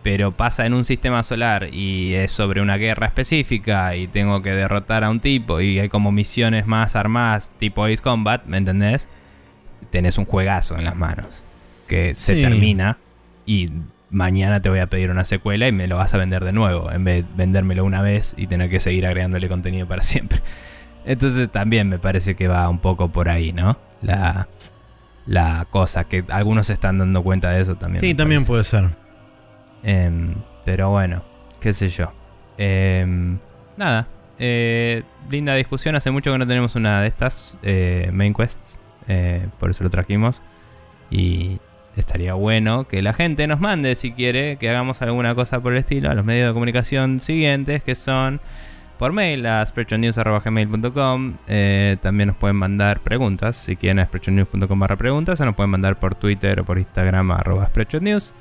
pero 0.01 0.31
pasa 0.34 0.65
en 0.65 0.73
un 0.73 0.84
sistema 0.84 1.23
solar 1.23 1.69
y 1.72 2.14
es 2.15 2.31
sobre 2.31 2.61
una 2.61 2.76
guerra 2.76 3.07
específica 3.07 3.95
y 3.95 4.07
tengo 4.07 4.41
que 4.41 4.51
derrotar 4.51 5.03
a 5.05 5.10
un 5.10 5.22
tipo 5.22 5.61
y 5.61 5.80
hay 5.80 5.88
como 5.88 6.11
misiones 6.11 6.68
más 6.68 6.97
armadas 6.97 7.49
tipo 7.57 7.85
Ace 7.85 7.99
Combat, 7.99 8.43
¿me 8.45 8.57
entendés? 8.57 9.07
Tenés 9.94 10.18
un 10.18 10.26
juegazo 10.26 10.76
en 10.76 10.84
las 10.86 10.95
manos 10.95 11.44
que 11.88 12.15
se 12.15 12.34
Sí. 12.34 12.41
termina 12.41 12.98
y 13.45 13.70
mañana 14.10 14.60
te 14.60 14.70
voy 14.70 14.80
a 14.80 14.88
pedir 14.88 15.11
una 15.11 15.24
secuela 15.24 15.68
y 15.68 15.72
me 15.72 15.88
lo 15.88 15.98
vas 15.98 16.14
a 16.15 16.18
vender 16.18 16.44
de 16.44 16.52
nuevo 16.52 16.91
en 16.91 17.03
vez 17.03 17.26
de 17.30 17.34
vendérmelo 17.36 17.86
una 17.86 18.02
vez 18.02 18.34
y 18.36 18.48
tener 18.48 18.70
que 18.72 18.80
seguir 18.80 19.06
agregándole 19.06 19.48
contenido 19.48 19.88
para 19.88 20.02
siempre. 20.03 20.41
Entonces 21.06 21.49
también 21.52 21.90
me 21.90 21.99
parece 21.99 22.36
que 22.36 22.48
va 22.48 22.68
un 22.70 22.80
poco 22.80 23.10
por 23.10 23.30
ahí, 23.30 23.53
¿no? 23.53 23.78
La, 24.02 24.48
la 25.28 25.68
cosa, 25.70 26.06
que 26.06 26.24
algunos 26.30 26.68
se 26.68 26.74
están 26.74 26.98
dando 26.98 27.22
cuenta 27.24 27.52
de 27.52 27.61
eso 27.61 27.76
también. 27.76 28.02
Sí, 28.02 28.15
también 28.15 28.40
parece. 28.45 28.52
puede 28.52 28.64
ser. 28.64 28.90
Em, 29.84 30.34
pero 30.65 30.90
bueno, 30.90 31.24
qué 31.60 31.72
sé 31.72 31.90
yo. 31.90 32.11
Em, 32.57 33.38
nada, 33.78 34.07
eh, 34.40 35.03
linda 35.30 35.53
discusión. 35.56 35.95
Hace 35.95 36.10
mucho 36.10 36.32
que 36.32 36.38
no 36.40 36.48
tenemos 36.48 36.76
una 36.76 37.02
de 37.02 37.07
estas 37.07 37.57
eh, 37.64 38.10
main 38.14 38.34
quests. 38.34 38.80
Eh, 39.07 39.47
por 39.59 39.69
eso 39.69 39.84
lo 39.84 39.89
trajimos. 39.89 40.41
Y 41.09 41.59
estaría 41.95 42.34
bueno 42.34 42.88
que 42.88 43.01
la 43.01 43.13
gente 43.13 43.47
nos 43.47 43.59
mande, 43.59 43.95
si 43.95 44.11
quiere, 44.11 44.57
que 44.57 44.69
hagamos 44.69 45.01
alguna 45.01 45.35
cosa 45.35 45.61
por 45.61 45.73
el 45.73 45.80
estilo 45.80 46.09
a 46.09 46.15
los 46.15 46.25
medios 46.25 46.47
de 46.47 46.53
comunicación 46.53 47.19
siguientes, 47.19 47.84
que 47.84 47.95
son 47.95 48.41
por 48.97 49.11
mail 49.11 49.45
a 49.45 49.65
sprechonews.gmail.com. 49.65 51.38
Eh, 51.47 51.97
también 52.01 52.27
nos 52.27 52.38
pueden 52.38 52.55
mandar 52.55 53.01
preguntas, 53.01 53.57
si 53.57 53.75
quieren 53.75 53.99
a 53.99 54.05
sprechonews.com 54.05 54.80
barra 54.80 54.95
preguntas, 54.95 55.39
o 55.41 55.45
nos 55.45 55.55
pueden 55.55 55.71
mandar 55.71 55.99
por 55.99 56.15
Twitter 56.15 56.59
o 56.61 56.63
por 56.65 56.77
Instagram 56.77 57.31
arroba 57.31 57.67
sprechonews. 57.67 58.34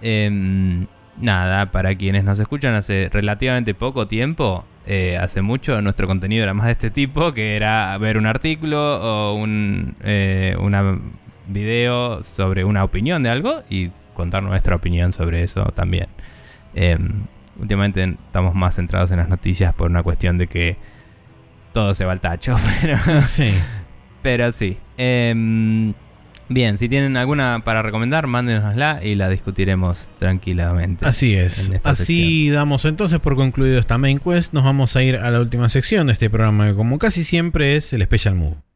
Em, 0.00 0.86
nada, 1.20 1.70
para 1.70 1.94
quienes 1.94 2.24
nos 2.24 2.38
escuchan 2.40 2.74
hace 2.74 3.08
relativamente 3.12 3.74
poco 3.74 4.06
tiempo, 4.08 4.64
eh, 4.86 5.16
hace 5.18 5.42
mucho 5.42 5.80
nuestro 5.82 6.06
contenido 6.06 6.42
era 6.42 6.54
más 6.54 6.66
de 6.66 6.72
este 6.72 6.90
tipo, 6.90 7.32
que 7.32 7.56
era 7.56 7.96
ver 7.98 8.16
un 8.16 8.26
artículo 8.26 8.78
o 9.02 9.34
un 9.34 9.94
eh, 10.02 10.56
una 10.60 10.98
video 11.46 12.22
sobre 12.22 12.64
una 12.64 12.84
opinión 12.84 13.22
de 13.22 13.30
algo 13.30 13.62
y 13.70 13.90
contar 14.14 14.42
nuestra 14.42 14.76
opinión 14.76 15.12
sobre 15.12 15.42
eso 15.42 15.64
también. 15.74 16.06
Em, 16.74 17.24
últimamente 17.58 18.02
estamos 18.26 18.54
más 18.54 18.76
centrados 18.76 19.10
en 19.10 19.18
las 19.18 19.28
noticias 19.28 19.74
por 19.74 19.90
una 19.90 20.02
cuestión 20.02 20.38
de 20.38 20.46
que 20.46 20.76
todo 21.72 21.94
se 21.94 22.04
va 22.04 22.12
al 22.12 22.20
tacho, 22.20 22.56
pero 22.82 22.98
Sí. 23.22 23.52
pero 24.22 24.50
sí. 24.50 24.78
Bien, 26.48 26.78
si 26.78 26.88
tienen 26.88 27.16
alguna 27.16 27.62
para 27.64 27.82
recomendar, 27.82 28.26
mándenosla 28.26 29.00
y 29.02 29.14
la 29.14 29.28
discutiremos 29.28 30.08
tranquilamente. 30.18 31.04
Así 31.06 31.34
es. 31.34 31.72
Así 31.84 32.48
damos 32.50 32.84
entonces 32.84 33.20
por 33.20 33.36
concluido 33.36 33.78
esta 33.78 33.98
main 33.98 34.18
quest. 34.18 34.52
Nos 34.54 34.64
vamos 34.64 34.96
a 34.96 35.02
ir 35.02 35.16
a 35.16 35.30
la 35.30 35.40
última 35.40 35.68
sección 35.68 36.06
de 36.06 36.14
este 36.14 36.30
programa, 36.30 36.68
que 36.68 36.74
como 36.74 36.98
casi 36.98 37.24
siempre 37.24 37.76
es 37.76 37.92
el 37.92 38.02
Special 38.02 38.34
Move. 38.34 38.67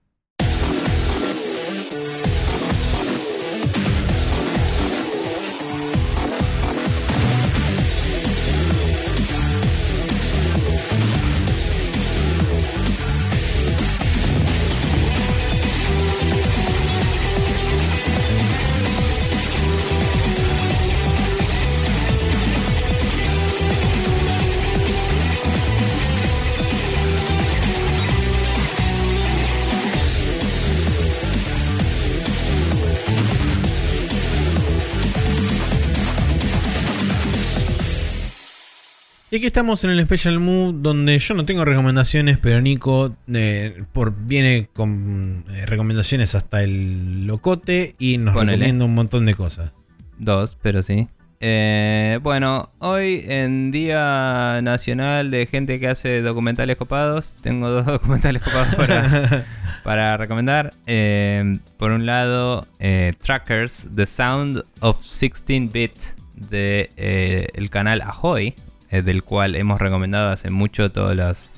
Y 39.32 39.36
aquí 39.36 39.46
estamos 39.46 39.82
en 39.82 39.88
el 39.92 40.04
Special 40.04 40.38
Mood, 40.40 40.74
donde 40.82 41.18
yo 41.18 41.32
no 41.32 41.46
tengo 41.46 41.64
recomendaciones, 41.64 42.36
pero 42.36 42.60
Nico 42.60 43.16
eh, 43.32 43.82
por, 43.94 44.14
viene 44.14 44.68
con 44.74 45.46
eh, 45.50 45.64
recomendaciones 45.64 46.34
hasta 46.34 46.62
el 46.62 47.26
locote 47.26 47.94
y 47.98 48.18
nos 48.18 48.34
Ponele. 48.34 48.58
recomienda 48.58 48.84
un 48.84 48.94
montón 48.94 49.24
de 49.24 49.32
cosas. 49.32 49.72
Dos, 50.18 50.58
pero 50.60 50.82
sí. 50.82 51.08
Eh, 51.40 52.18
bueno, 52.22 52.68
hoy 52.78 53.24
en 53.26 53.70
Día 53.70 54.60
Nacional 54.62 55.30
de 55.30 55.46
Gente 55.46 55.80
que 55.80 55.88
hace 55.88 56.20
documentales 56.20 56.76
copados, 56.76 57.34
tengo 57.40 57.70
dos 57.70 57.86
documentales 57.86 58.42
copados 58.42 58.74
para, 58.74 59.46
para 59.82 60.18
recomendar. 60.18 60.74
Por 61.78 61.92
un 61.92 62.04
lado, 62.04 62.66
Trackers, 63.22 63.88
The 63.96 64.04
Sound 64.04 64.62
of 64.80 65.02
16-Bit 65.02 65.94
del 66.50 66.88
el 66.98 67.70
canal 67.70 68.02
Ahoy, 68.02 68.54
eh, 68.92 69.02
del 69.02 69.24
cual 69.24 69.56
hemos 69.56 69.80
recomendado 69.80 70.30
hace 70.30 70.50
mucho 70.50 70.92
todos 70.92 71.16
los 71.16 71.50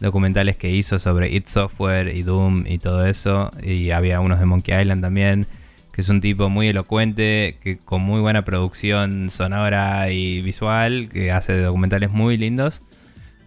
documentales 0.00 0.56
que 0.56 0.70
hizo 0.70 0.98
sobre 1.00 1.30
It 1.34 1.48
Software 1.48 2.14
y 2.14 2.22
Doom 2.22 2.66
y 2.68 2.78
todo 2.78 3.04
eso. 3.06 3.50
Y 3.62 3.90
había 3.90 4.20
unos 4.20 4.38
de 4.38 4.44
Monkey 4.46 4.80
Island 4.80 5.02
también 5.02 5.46
que 5.92 6.00
es 6.00 6.08
un 6.08 6.20
tipo 6.20 6.48
muy 6.48 6.66
elocuente, 6.66 7.56
que 7.62 7.78
con 7.78 8.02
muy 8.02 8.20
buena 8.20 8.44
producción 8.44 9.30
sonora 9.30 10.10
y 10.10 10.42
visual, 10.42 11.08
que 11.08 11.30
hace 11.30 11.56
documentales 11.60 12.10
muy 12.10 12.36
lindos. 12.36 12.82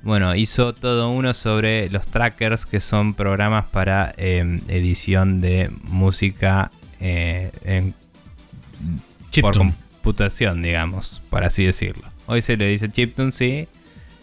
Bueno, 0.01 0.33
hizo 0.33 0.73
todo 0.73 1.09
uno 1.11 1.33
sobre 1.33 1.89
los 1.89 2.07
trackers, 2.07 2.65
que 2.65 2.79
son 2.79 3.15
programas 3.15 3.65
para 3.65 4.13
eh, 4.17 4.61
edición 4.69 5.41
de 5.41 5.69
música 5.83 6.71
eh, 7.01 7.51
en- 7.65 7.93
por 9.41 9.57
computación, 9.57 10.61
digamos, 10.61 11.21
por 11.29 11.43
así 11.43 11.65
decirlo. 11.65 12.05
Hoy 12.27 12.41
se 12.41 12.55
le 12.57 12.67
dice 12.67 12.89
chiptune, 12.91 13.31
sí. 13.31 13.67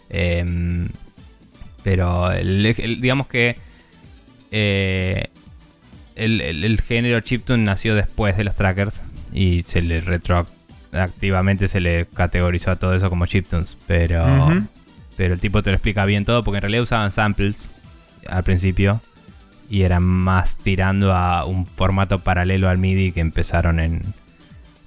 em, 0.09 0.87
pero 1.83 2.31
el- 2.31 2.65
el- 2.65 3.01
digamos 3.01 3.27
que 3.27 3.57
eh, 4.51 5.27
el, 6.15 6.41
el- 6.41 6.81
género 6.81 7.19
chiptune 7.21 7.63
nació 7.63 7.95
después 7.95 8.37
de 8.37 8.43
los 8.43 8.55
trackers 8.55 9.01
y 9.33 9.63
se 9.63 9.81
le 9.81 9.99
retroactivamente 9.99 11.67
se 11.67 11.81
le 11.81 12.05
categorizó 12.05 12.71
a 12.71 12.75
todo 12.77 12.93
eso 12.95 13.09
como 13.09 13.25
chiptunes. 13.25 13.75
Pero, 13.87 14.23
pero 15.17 15.33
el 15.33 15.39
tipo 15.39 15.61
te 15.63 15.71
lo 15.71 15.75
explica 15.75 16.05
bien 16.05 16.23
todo 16.25 16.43
porque 16.43 16.57
en 16.57 16.61
realidad 16.63 16.83
usaban 16.83 17.11
samples 17.11 17.69
al 18.29 18.43
principio 18.43 19.01
y 19.69 19.81
eran 19.81 20.03
más 20.03 20.55
tirando 20.57 21.13
a 21.13 21.45
un 21.45 21.65
formato 21.65 22.19
paralelo 22.19 22.69
al 22.69 22.77
MIDI 22.77 23.11
que 23.11 23.19
empezaron 23.21 23.79
en 23.79 24.01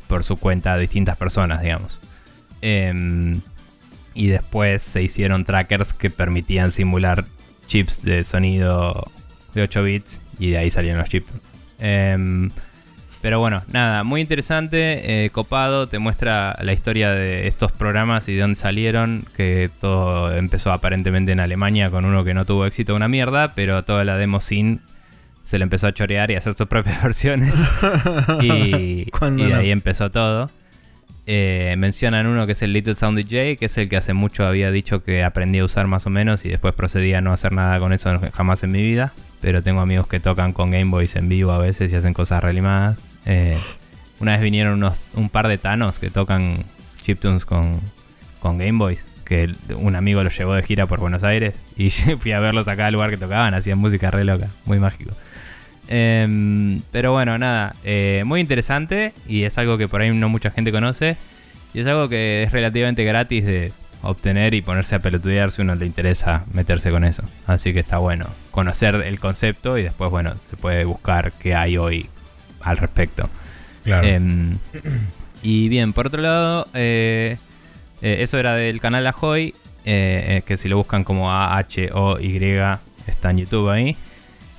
por 0.07 0.24
su 0.24 0.36
cuenta 0.36 0.78
distintas 0.78 1.16
personas, 1.19 1.61
digamos. 1.62 1.98
Em, 2.60 3.40
y 4.14 4.26
después 4.26 4.82
se 4.82 5.02
hicieron 5.02 5.44
trackers 5.44 5.93
que 5.93 6.10
permitían 6.10 6.72
simular 6.72 7.24
chips 7.68 8.02
de 8.02 8.24
sonido 8.24 9.10
de 9.55 9.62
8 9.62 9.82
bits 9.82 10.20
y 10.39 10.51
de 10.51 10.59
ahí 10.59 10.70
salieron 10.70 11.01
los 11.01 11.09
chips. 11.09 11.32
Em, 11.78 12.51
pero 13.20 13.40
bueno, 13.40 13.62
nada, 13.72 14.05
muy 14.05 14.20
interesante, 14.20 15.24
eh, 15.24 15.30
copado, 15.30 15.89
te 15.89 15.98
muestra 15.98 16.56
la 16.62 16.72
historia 16.72 17.10
de 17.10 17.48
estos 17.48 17.72
programas 17.72 18.28
y 18.28 18.35
de 18.35 18.40
dónde 18.40 18.56
salieron, 18.56 19.24
que 19.36 19.70
todo 19.80 20.35
empezó 20.35 20.70
aparentemente 20.72 21.32
en 21.32 21.40
Alemania 21.40 21.90
con 21.90 22.05
uno 22.05 22.24
que 22.24 22.35
no 22.35 22.44
tuvo 22.44 22.64
éxito, 22.64 22.94
una 22.94 23.09
mierda, 23.09 23.55
pero 23.55 23.82
toda 23.82 24.05
la 24.05 24.16
demo 24.16 24.40
sin 24.40 24.80
se 25.43 25.59
le 25.59 25.64
empezó 25.64 25.86
a 25.86 25.94
chorear 25.94 26.30
y 26.30 26.35
a 26.35 26.39
hacer 26.39 26.55
sus 26.55 26.68
propias 26.68 27.02
versiones 27.02 27.55
y, 28.40 29.06
¿Cuándo 29.10 29.43
y 29.43 29.47
de 29.47 29.52
no? 29.52 29.59
ahí 29.59 29.70
empezó 29.70 30.10
todo. 30.10 30.51
Eh, 31.30 31.74
mencionan 31.76 32.26
uno 32.26 32.46
que 32.46 32.52
es 32.52 32.62
el 32.62 32.72
Little 32.72 32.94
Sound 32.94 33.18
DJ, 33.18 33.59
que 33.59 33.66
es 33.66 33.76
el 33.76 33.90
que 33.90 33.98
hace 33.98 34.14
mucho 34.14 34.46
había 34.46 34.70
dicho 34.70 35.02
que 35.02 35.22
aprendí 35.22 35.59
a 35.59 35.64
usar 35.66 35.86
más 35.86 36.06
o 36.06 36.10
menos 36.10 36.46
y 36.46 36.48
después 36.48 36.72
procedí 36.72 37.12
a 37.12 37.20
no 37.20 37.34
hacer 37.34 37.52
nada 37.52 37.78
con 37.80 37.92
eso 37.92 38.18
jamás 38.32 38.62
en 38.62 38.72
mi 38.72 38.80
vida. 38.80 39.12
Pero 39.42 39.62
tengo 39.62 39.82
amigos 39.82 40.06
que 40.06 40.20
tocan 40.20 40.55
con 40.55 40.70
Game 40.70 40.90
Boys 40.90 41.16
en 41.16 41.28
vivo 41.28 41.52
a 41.52 41.59
veces 41.59 41.92
y 41.92 41.96
hacen 41.96 42.14
cosas 42.14 42.42
relimadas. 42.42 42.98
Eh, 43.26 43.59
una 44.20 44.32
vez 44.32 44.40
vinieron 44.40 44.72
unos, 44.72 45.02
un 45.16 45.28
par 45.28 45.48
de 45.48 45.59
Thanos 45.59 45.98
que 45.98 46.09
tocan 46.09 46.64
chiptunes 47.02 47.44
con, 47.44 47.78
con 48.40 48.56
Game 48.56 48.78
Boys. 48.78 49.05
Que 49.26 49.55
un 49.76 49.96
amigo 49.96 50.24
los 50.24 50.34
llevó 50.34 50.55
de 50.55 50.62
gira 50.62 50.86
por 50.86 50.98
Buenos 50.98 51.24
Aires 51.24 51.52
y 51.76 51.90
fui 52.20 52.32
a 52.32 52.40
verlos 52.40 52.68
acá 52.68 52.86
al 52.86 52.94
lugar 52.94 53.10
que 53.10 53.18
tocaban. 53.18 53.52
Hacían 53.52 53.76
música 53.76 54.10
re 54.10 54.24
loca, 54.24 54.48
muy 54.64 54.78
mágico. 54.78 55.10
Em, 55.89 56.82
pero 56.93 57.12
bueno, 57.12 57.39
nada, 57.39 57.74
eh, 57.82 58.23
muy 58.27 58.40
interesante 58.40 59.15
y 59.27 59.44
es 59.44 59.56
algo 59.56 59.78
que 59.78 59.89
por 59.89 60.02
ahí 60.02 60.10
no 60.12 60.28
mucha 60.28 60.51
gente 60.51 60.70
conoce. 60.70 61.16
Y 61.74 61.81
es 61.81 61.86
algo 61.86 62.09
que 62.09 62.44
es 62.44 62.52
relativamente 62.52 63.05
gratis 63.05 63.44
de 63.44 63.73
obtener 64.02 64.55
y 64.55 64.62
ponerse 64.62 64.94
a 64.94 65.01
pelotudear 65.01 65.51
si 65.51 65.62
uno 65.62 65.74
le 65.74 65.86
interesa 65.86 66.44
meterse 66.52 66.90
con 66.90 67.05
eso. 67.05 67.23
Así 67.47 67.73
que 67.73 67.81
está 67.81 67.98
bueno 67.98 68.27
conocer 68.51 68.94
el 68.97 69.19
concepto 69.19 69.78
y 69.78 69.82
después, 69.82 70.10
bueno, 70.10 70.35
se 70.48 70.56
puede 70.56 70.85
buscar 70.85 71.32
qué 71.32 71.55
hay 71.55 71.77
hoy 71.78 72.09
al 72.60 72.77
respecto. 72.77 73.28
Claro. 73.85 74.06
Em, 74.06 74.59
y 75.43 75.69
bien, 75.69 75.93
por 75.93 76.06
otro 76.06 76.20
lado, 76.23 76.69
eh, 76.74 77.36
eh, 78.02 78.16
eso 78.20 78.39
era 78.39 78.55
del 78.55 78.81
canal 78.81 79.06
Ahoy, 79.06 79.55
que 79.85 80.56
si 80.59 80.69
lo 80.69 80.77
buscan 80.77 81.02
como 81.02 81.32
A-H-O-Y 81.32 82.39
está 83.06 83.31
en 83.31 83.39
YouTube 83.39 83.70
ahí. 83.70 83.97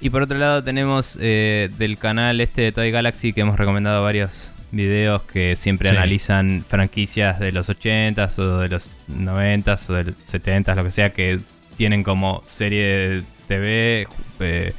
Y 0.01 0.09
por 0.09 0.21
otro 0.21 0.37
lado 0.37 0.63
tenemos 0.63 1.17
eh, 1.21 1.69
del 1.77 1.97
canal 1.97 2.39
este 2.39 2.61
de 2.61 2.71
Toy 2.71 2.91
Galaxy 2.91 3.33
que 3.33 3.41
hemos 3.41 3.57
recomendado 3.57 4.01
varios 4.03 4.51
videos 4.71 5.23
que 5.23 5.55
siempre 5.55 5.89
Sí. 5.89 5.95
analizan 5.95 6.63
franquicias 6.67 7.39
de 7.39 7.51
los 7.51 7.69
80s 7.69 8.37
o 8.39 8.59
de 8.59 8.69
los 8.69 8.99
90s 9.09 9.89
o 9.89 9.93
de 9.93 10.03
los 10.05 10.15
70s, 10.31 10.75
lo 10.75 10.83
que 10.85 10.91
sea, 10.91 11.09
que 11.11 11.39
tienen 11.75 12.03
como 12.03 12.41
serie 12.45 12.83
de 12.85 13.23
TV 13.47 14.07
eh, 14.39 14.73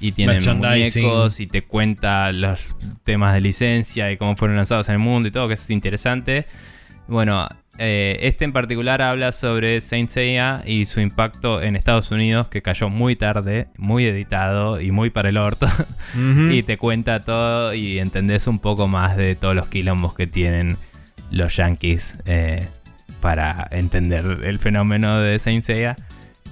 y 0.00 0.12
tienen 0.12 0.44
muñecos 0.58 1.40
y 1.40 1.46
te 1.46 1.62
cuenta 1.62 2.30
los 2.32 2.60
temas 3.04 3.32
de 3.34 3.40
licencia 3.40 4.10
y 4.12 4.18
cómo 4.18 4.36
fueron 4.36 4.56
lanzados 4.58 4.88
en 4.88 4.94
el 4.94 4.98
mundo 4.98 5.28
y 5.28 5.32
todo, 5.32 5.48
que 5.48 5.54
es 5.54 5.70
interesante. 5.70 6.46
Bueno, 7.08 7.48
eh, 7.78 8.18
este 8.22 8.44
en 8.44 8.52
particular 8.52 9.02
habla 9.02 9.32
sobre 9.32 9.80
Saint 9.80 10.10
Seiya 10.10 10.62
y 10.64 10.86
su 10.86 11.00
impacto 11.00 11.62
en 11.62 11.76
Estados 11.76 12.10
Unidos, 12.10 12.48
que 12.48 12.62
cayó 12.62 12.88
muy 12.88 13.16
tarde, 13.16 13.68
muy 13.76 14.06
editado 14.06 14.80
y 14.80 14.90
muy 14.90 15.10
para 15.10 15.28
el 15.28 15.36
orto. 15.36 15.68
Y 16.50 16.62
te 16.62 16.78
cuenta 16.78 17.20
todo 17.20 17.74
y 17.74 17.98
entendés 17.98 18.46
un 18.46 18.58
poco 18.58 18.88
más 18.88 19.18
de 19.18 19.34
todos 19.34 19.54
los 19.54 19.66
quilombos 19.66 20.14
que 20.14 20.26
tienen 20.26 20.78
los 21.30 21.56
yankees 21.56 22.16
eh, 22.24 22.66
para 23.20 23.68
entender 23.70 24.38
el 24.44 24.58
fenómeno 24.58 25.20
de 25.20 25.38
Saint 25.38 25.62
Seiya. 25.62 25.96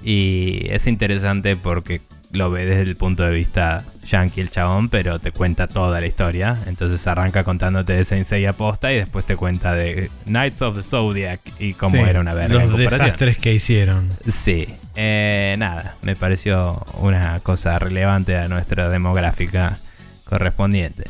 Y 0.03 0.69
es 0.69 0.85
interesante 0.85 1.55
porque 1.55 1.99
lo 2.31 2.51
ve 2.51 2.65
desde 2.65 2.83
el 2.83 2.95
punto 2.95 3.23
de 3.23 3.31
vista 3.31 3.83
yankee 4.05 4.41
el 4.41 4.49
chabón, 4.49 4.89
pero 4.89 5.19
te 5.19 5.31
cuenta 5.31 5.67
toda 5.67 5.99
la 5.99 6.07
historia. 6.07 6.57
Entonces 6.67 7.05
arranca 7.07 7.43
contándote 7.43 7.93
de 7.93 8.05
Saint 8.05 8.27
Seiya 8.27 8.53
posta 8.53 8.91
y 8.91 8.97
después 8.97 9.25
te 9.25 9.35
cuenta 9.35 9.73
de 9.73 10.09
Knights 10.25 10.61
of 10.61 10.77
the 10.77 10.83
Zodiac 10.83 11.39
y 11.59 11.73
cómo 11.73 11.95
Sí, 11.95 11.97
era 11.97 12.21
una 12.21 12.33
verga. 12.33 12.65
Los 12.65 12.77
desastres 12.77 13.37
que 13.37 13.53
hicieron. 13.53 14.09
Sí, 14.27 14.67
eh, 14.95 15.55
nada, 15.57 15.95
me 16.03 16.15
pareció 16.15 16.83
una 16.99 17.39
cosa 17.41 17.79
relevante 17.79 18.37
a 18.37 18.47
nuestra 18.47 18.89
demográfica 18.89 19.77
correspondiente. 20.23 21.05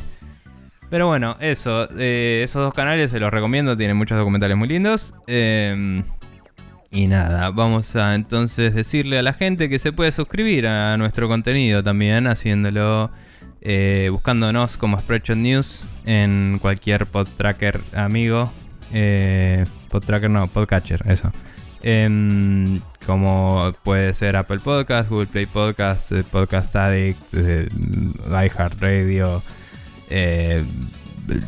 Pero 0.88 1.08
bueno, 1.08 1.36
eso, 1.40 1.88
eh, 1.98 2.42
esos 2.44 2.62
dos 2.62 2.72
canales 2.72 3.10
se 3.10 3.18
los 3.18 3.32
recomiendo, 3.32 3.76
tienen 3.76 3.96
muchos 3.96 4.16
documentales 4.16 4.56
muy 4.56 4.68
lindos. 4.68 5.14
Eh, 5.26 6.02
y 6.90 7.06
nada, 7.06 7.50
vamos 7.50 7.96
a 7.96 8.14
entonces 8.14 8.74
decirle 8.74 9.18
a 9.18 9.22
la 9.22 9.32
gente 9.32 9.68
que 9.68 9.78
se 9.78 9.92
puede 9.92 10.12
suscribir 10.12 10.66
a 10.66 10.96
nuestro 10.96 11.28
contenido 11.28 11.82
también, 11.82 12.26
haciéndolo, 12.26 13.10
eh, 13.60 14.08
buscándonos 14.10 14.76
como 14.76 14.98
Spreadshot 14.98 15.36
News 15.36 15.84
en 16.06 16.58
cualquier 16.60 17.06
podtracker 17.06 17.80
amigo. 17.94 18.52
Eh, 18.92 19.64
podtracker 19.90 20.30
no, 20.30 20.46
podcatcher, 20.48 21.02
eso. 21.06 21.30
Em, 21.82 22.80
como 23.06 23.70
puede 23.84 24.14
ser 24.14 24.36
Apple 24.36 24.58
Podcast, 24.58 25.10
Google 25.10 25.26
Play 25.26 25.46
Podcast, 25.46 26.10
eh, 26.12 26.24
Podcast 26.24 26.74
Addict, 26.74 27.20
eh, 27.34 27.68
iHeartRadio, 28.28 29.42
eh, 30.10 30.64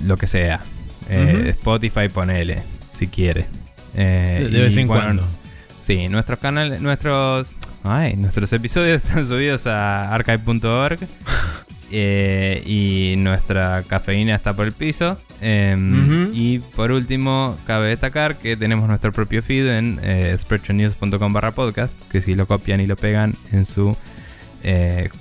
lo 0.05 0.17
que 0.17 0.27
sea. 0.27 0.61
Eh. 1.09 1.49
Spotify, 1.51 2.09
ponele, 2.09 2.63
si 2.97 3.07
quiere. 3.07 3.47
Eh, 3.95 4.49
De, 4.51 4.61
vez 4.61 4.77
en 4.77 4.87
bueno, 4.87 5.03
cuando. 5.03 5.29
Sí, 5.83 6.09
nuestros 6.09 6.39
canales, 6.39 6.81
nuestros, 6.83 7.55
ay, 7.83 8.17
nuestros 8.17 8.53
episodios 8.53 9.03
están 9.05 9.27
subidos 9.27 9.67
a 9.67 10.15
archive.org 10.15 10.99
eh, 11.91 12.63
y 12.67 13.15
nuestra 13.17 13.83
cafeína 13.87 14.35
está 14.35 14.55
por 14.55 14.67
el 14.67 14.73
piso. 14.73 15.17
Em. 15.41 16.31
Y 16.35 16.59
por 16.59 16.93
último, 16.93 17.57
cabe 17.67 17.89
destacar 17.89 18.37
que 18.37 18.57
tenemos 18.57 18.89
nuestro 18.89 19.13
propio 19.13 19.43
feed 19.43 19.67
en 19.67 20.01
eh, 20.03 20.37
spreadshotnews.com 20.39 21.33
barra 21.33 21.53
podcast, 21.53 21.95
que 22.11 22.21
si 22.21 22.35
lo 22.35 22.47
copian 22.47 22.81
y 22.81 22.87
lo 22.87 22.97
pegan 22.97 23.35
en 23.53 23.65
su 23.65 23.97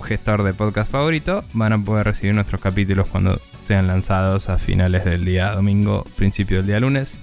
gestor 0.04 0.42
de 0.42 0.52
podcast 0.52 0.90
favorito, 0.90 1.44
van 1.54 1.72
a 1.72 1.78
poder 1.78 2.04
recibir 2.04 2.34
nuestros 2.34 2.60
capítulos 2.60 3.06
cuando 3.06 3.40
sean 3.64 3.86
lanzados 3.86 4.48
a 4.48 4.58
finales 4.58 5.04
del 5.04 5.24
día 5.24 5.52
domingo, 5.52 6.04
principio 6.16 6.58
del 6.58 6.66
día 6.66 6.80
lunes. 6.80 7.14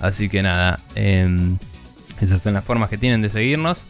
Así 0.00 0.28
que 0.28 0.42
nada, 0.42 0.80
em, 0.94 1.56
Esas 2.20 2.40
son 2.40 2.54
las 2.54 2.64
formas 2.64 2.88
que 2.88 2.96
tienen 2.96 3.20
de 3.20 3.28
seguirnos. 3.28 3.84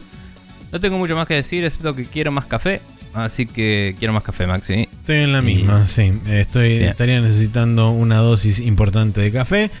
No 0.73 0.81
tengo 0.81 0.97
mucho 0.97 1.15
más 1.15 1.27
que 1.27 1.35
decir, 1.35 1.63
excepto 1.63 1.95
que 1.95 2.03
quiero 2.05 2.29
más 2.31 2.45
café. 2.45 2.81
Así 3.13 3.45
que 3.45 3.95
quiero 3.99 4.13
más 4.13 4.23
café, 4.23 4.45
Maxi. 4.45 4.81
Estoy 4.99 5.17
en 5.19 5.31
la 5.31 5.39
Y- 5.39 5.43
misma, 5.43 5.85
sí. 5.85 6.11
Estoy, 6.27 6.79
Bien. 6.79 6.89
estaría 6.89 7.21
necesitando 7.21 7.89
una 7.91 8.17
dosis 8.17 8.59
importante 8.59 9.21
de 9.21 9.31
café. 9.31 9.71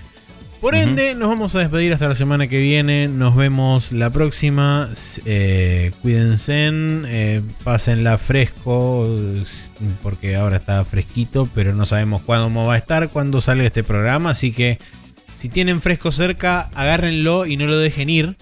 Por 0.61 0.75
ende, 0.75 1.13
nos 1.13 1.27
vamos 1.29 1.53
a 1.55 1.59
despedir 1.59 1.93
hasta 1.93 2.07
la 2.07 2.15
semana 2.15 2.47
que 2.47 2.57
viene. 2.59 3.07
Nos 3.09 3.35
vemos 3.35 3.91
la 3.91 4.09
próxima. 4.09 4.89
Eh, 5.25 5.91
cuídense, 6.01 6.69
eh, 6.71 7.41
pásenla 7.65 8.17
fresco, 8.17 9.07
porque 10.01 10.35
ahora 10.37 10.55
está 10.57 10.83
fresquito, 10.85 11.47
pero 11.53 11.75
no 11.75 11.85
sabemos 11.85 12.21
cuándo 12.21 12.65
va 12.65 12.73
a 12.75 12.77
estar, 12.77 13.09
cuándo 13.09 13.39
sale 13.41 13.65
este 13.67 13.83
programa. 13.83 14.31
Así 14.31 14.51
que 14.51 14.79
si 15.37 15.49
tienen 15.49 15.81
fresco 15.81 16.11
cerca, 16.11 16.69
agárrenlo 16.75 17.45
y 17.45 17.55
no 17.57 17.65
lo 17.65 17.77
dejen 17.77 18.09
ir. 18.09 18.35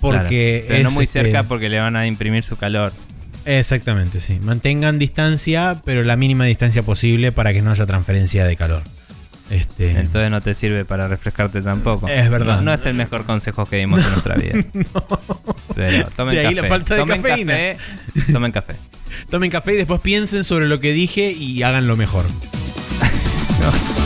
Porque 0.00 0.64
Claro, 0.66 0.78
pero 0.78 0.88
no 0.88 0.94
muy 0.94 1.04
este, 1.04 1.22
cerca 1.22 1.42
porque 1.42 1.68
le 1.68 1.80
van 1.80 1.96
a 1.96 2.06
imprimir 2.06 2.44
su 2.44 2.56
calor. 2.56 2.92
Exactamente, 3.44 4.20
sí. 4.20 4.38
Mantengan 4.40 4.98
distancia, 4.98 5.80
pero 5.84 6.02
la 6.02 6.16
mínima 6.16 6.44
distancia 6.44 6.82
posible 6.82 7.32
para 7.32 7.52
que 7.52 7.62
no 7.62 7.70
haya 7.70 7.86
transferencia 7.86 8.44
de 8.44 8.56
calor. 8.56 8.82
Este, 9.50 9.90
Entonces 9.92 10.30
no 10.30 10.40
te 10.40 10.54
sirve 10.54 10.84
para 10.84 11.06
refrescarte 11.06 11.62
tampoco. 11.62 12.08
Es 12.08 12.28
verdad. 12.28 12.56
No, 12.56 12.62
no 12.62 12.72
es 12.72 12.84
el 12.86 12.94
mejor 12.94 13.24
consejo 13.24 13.64
que 13.64 13.76
dimos 13.76 14.02
en 14.02 14.10
nuestra 14.10 14.34
vida. 14.34 14.54
Pero 15.74 16.08
tomen 16.16 16.34
De 16.34 16.40
ahí 16.46 16.54
café. 16.54 16.62
la 16.62 16.68
falta 16.68 16.94
de 16.94 17.00
tomen 17.00 17.22
cafeína. 17.22 17.52
café. 17.54 18.32
Tomen 18.32 18.52
café. 18.52 18.74
tomen 19.30 19.50
café 19.50 19.74
y 19.74 19.76
después 19.76 20.00
piensen 20.00 20.42
sobre 20.42 20.66
lo 20.66 20.80
que 20.80 20.92
dije 20.92 21.30
y 21.30 21.62
háganlo 21.62 21.96
mejor. 21.96 22.24
No. 23.60 23.72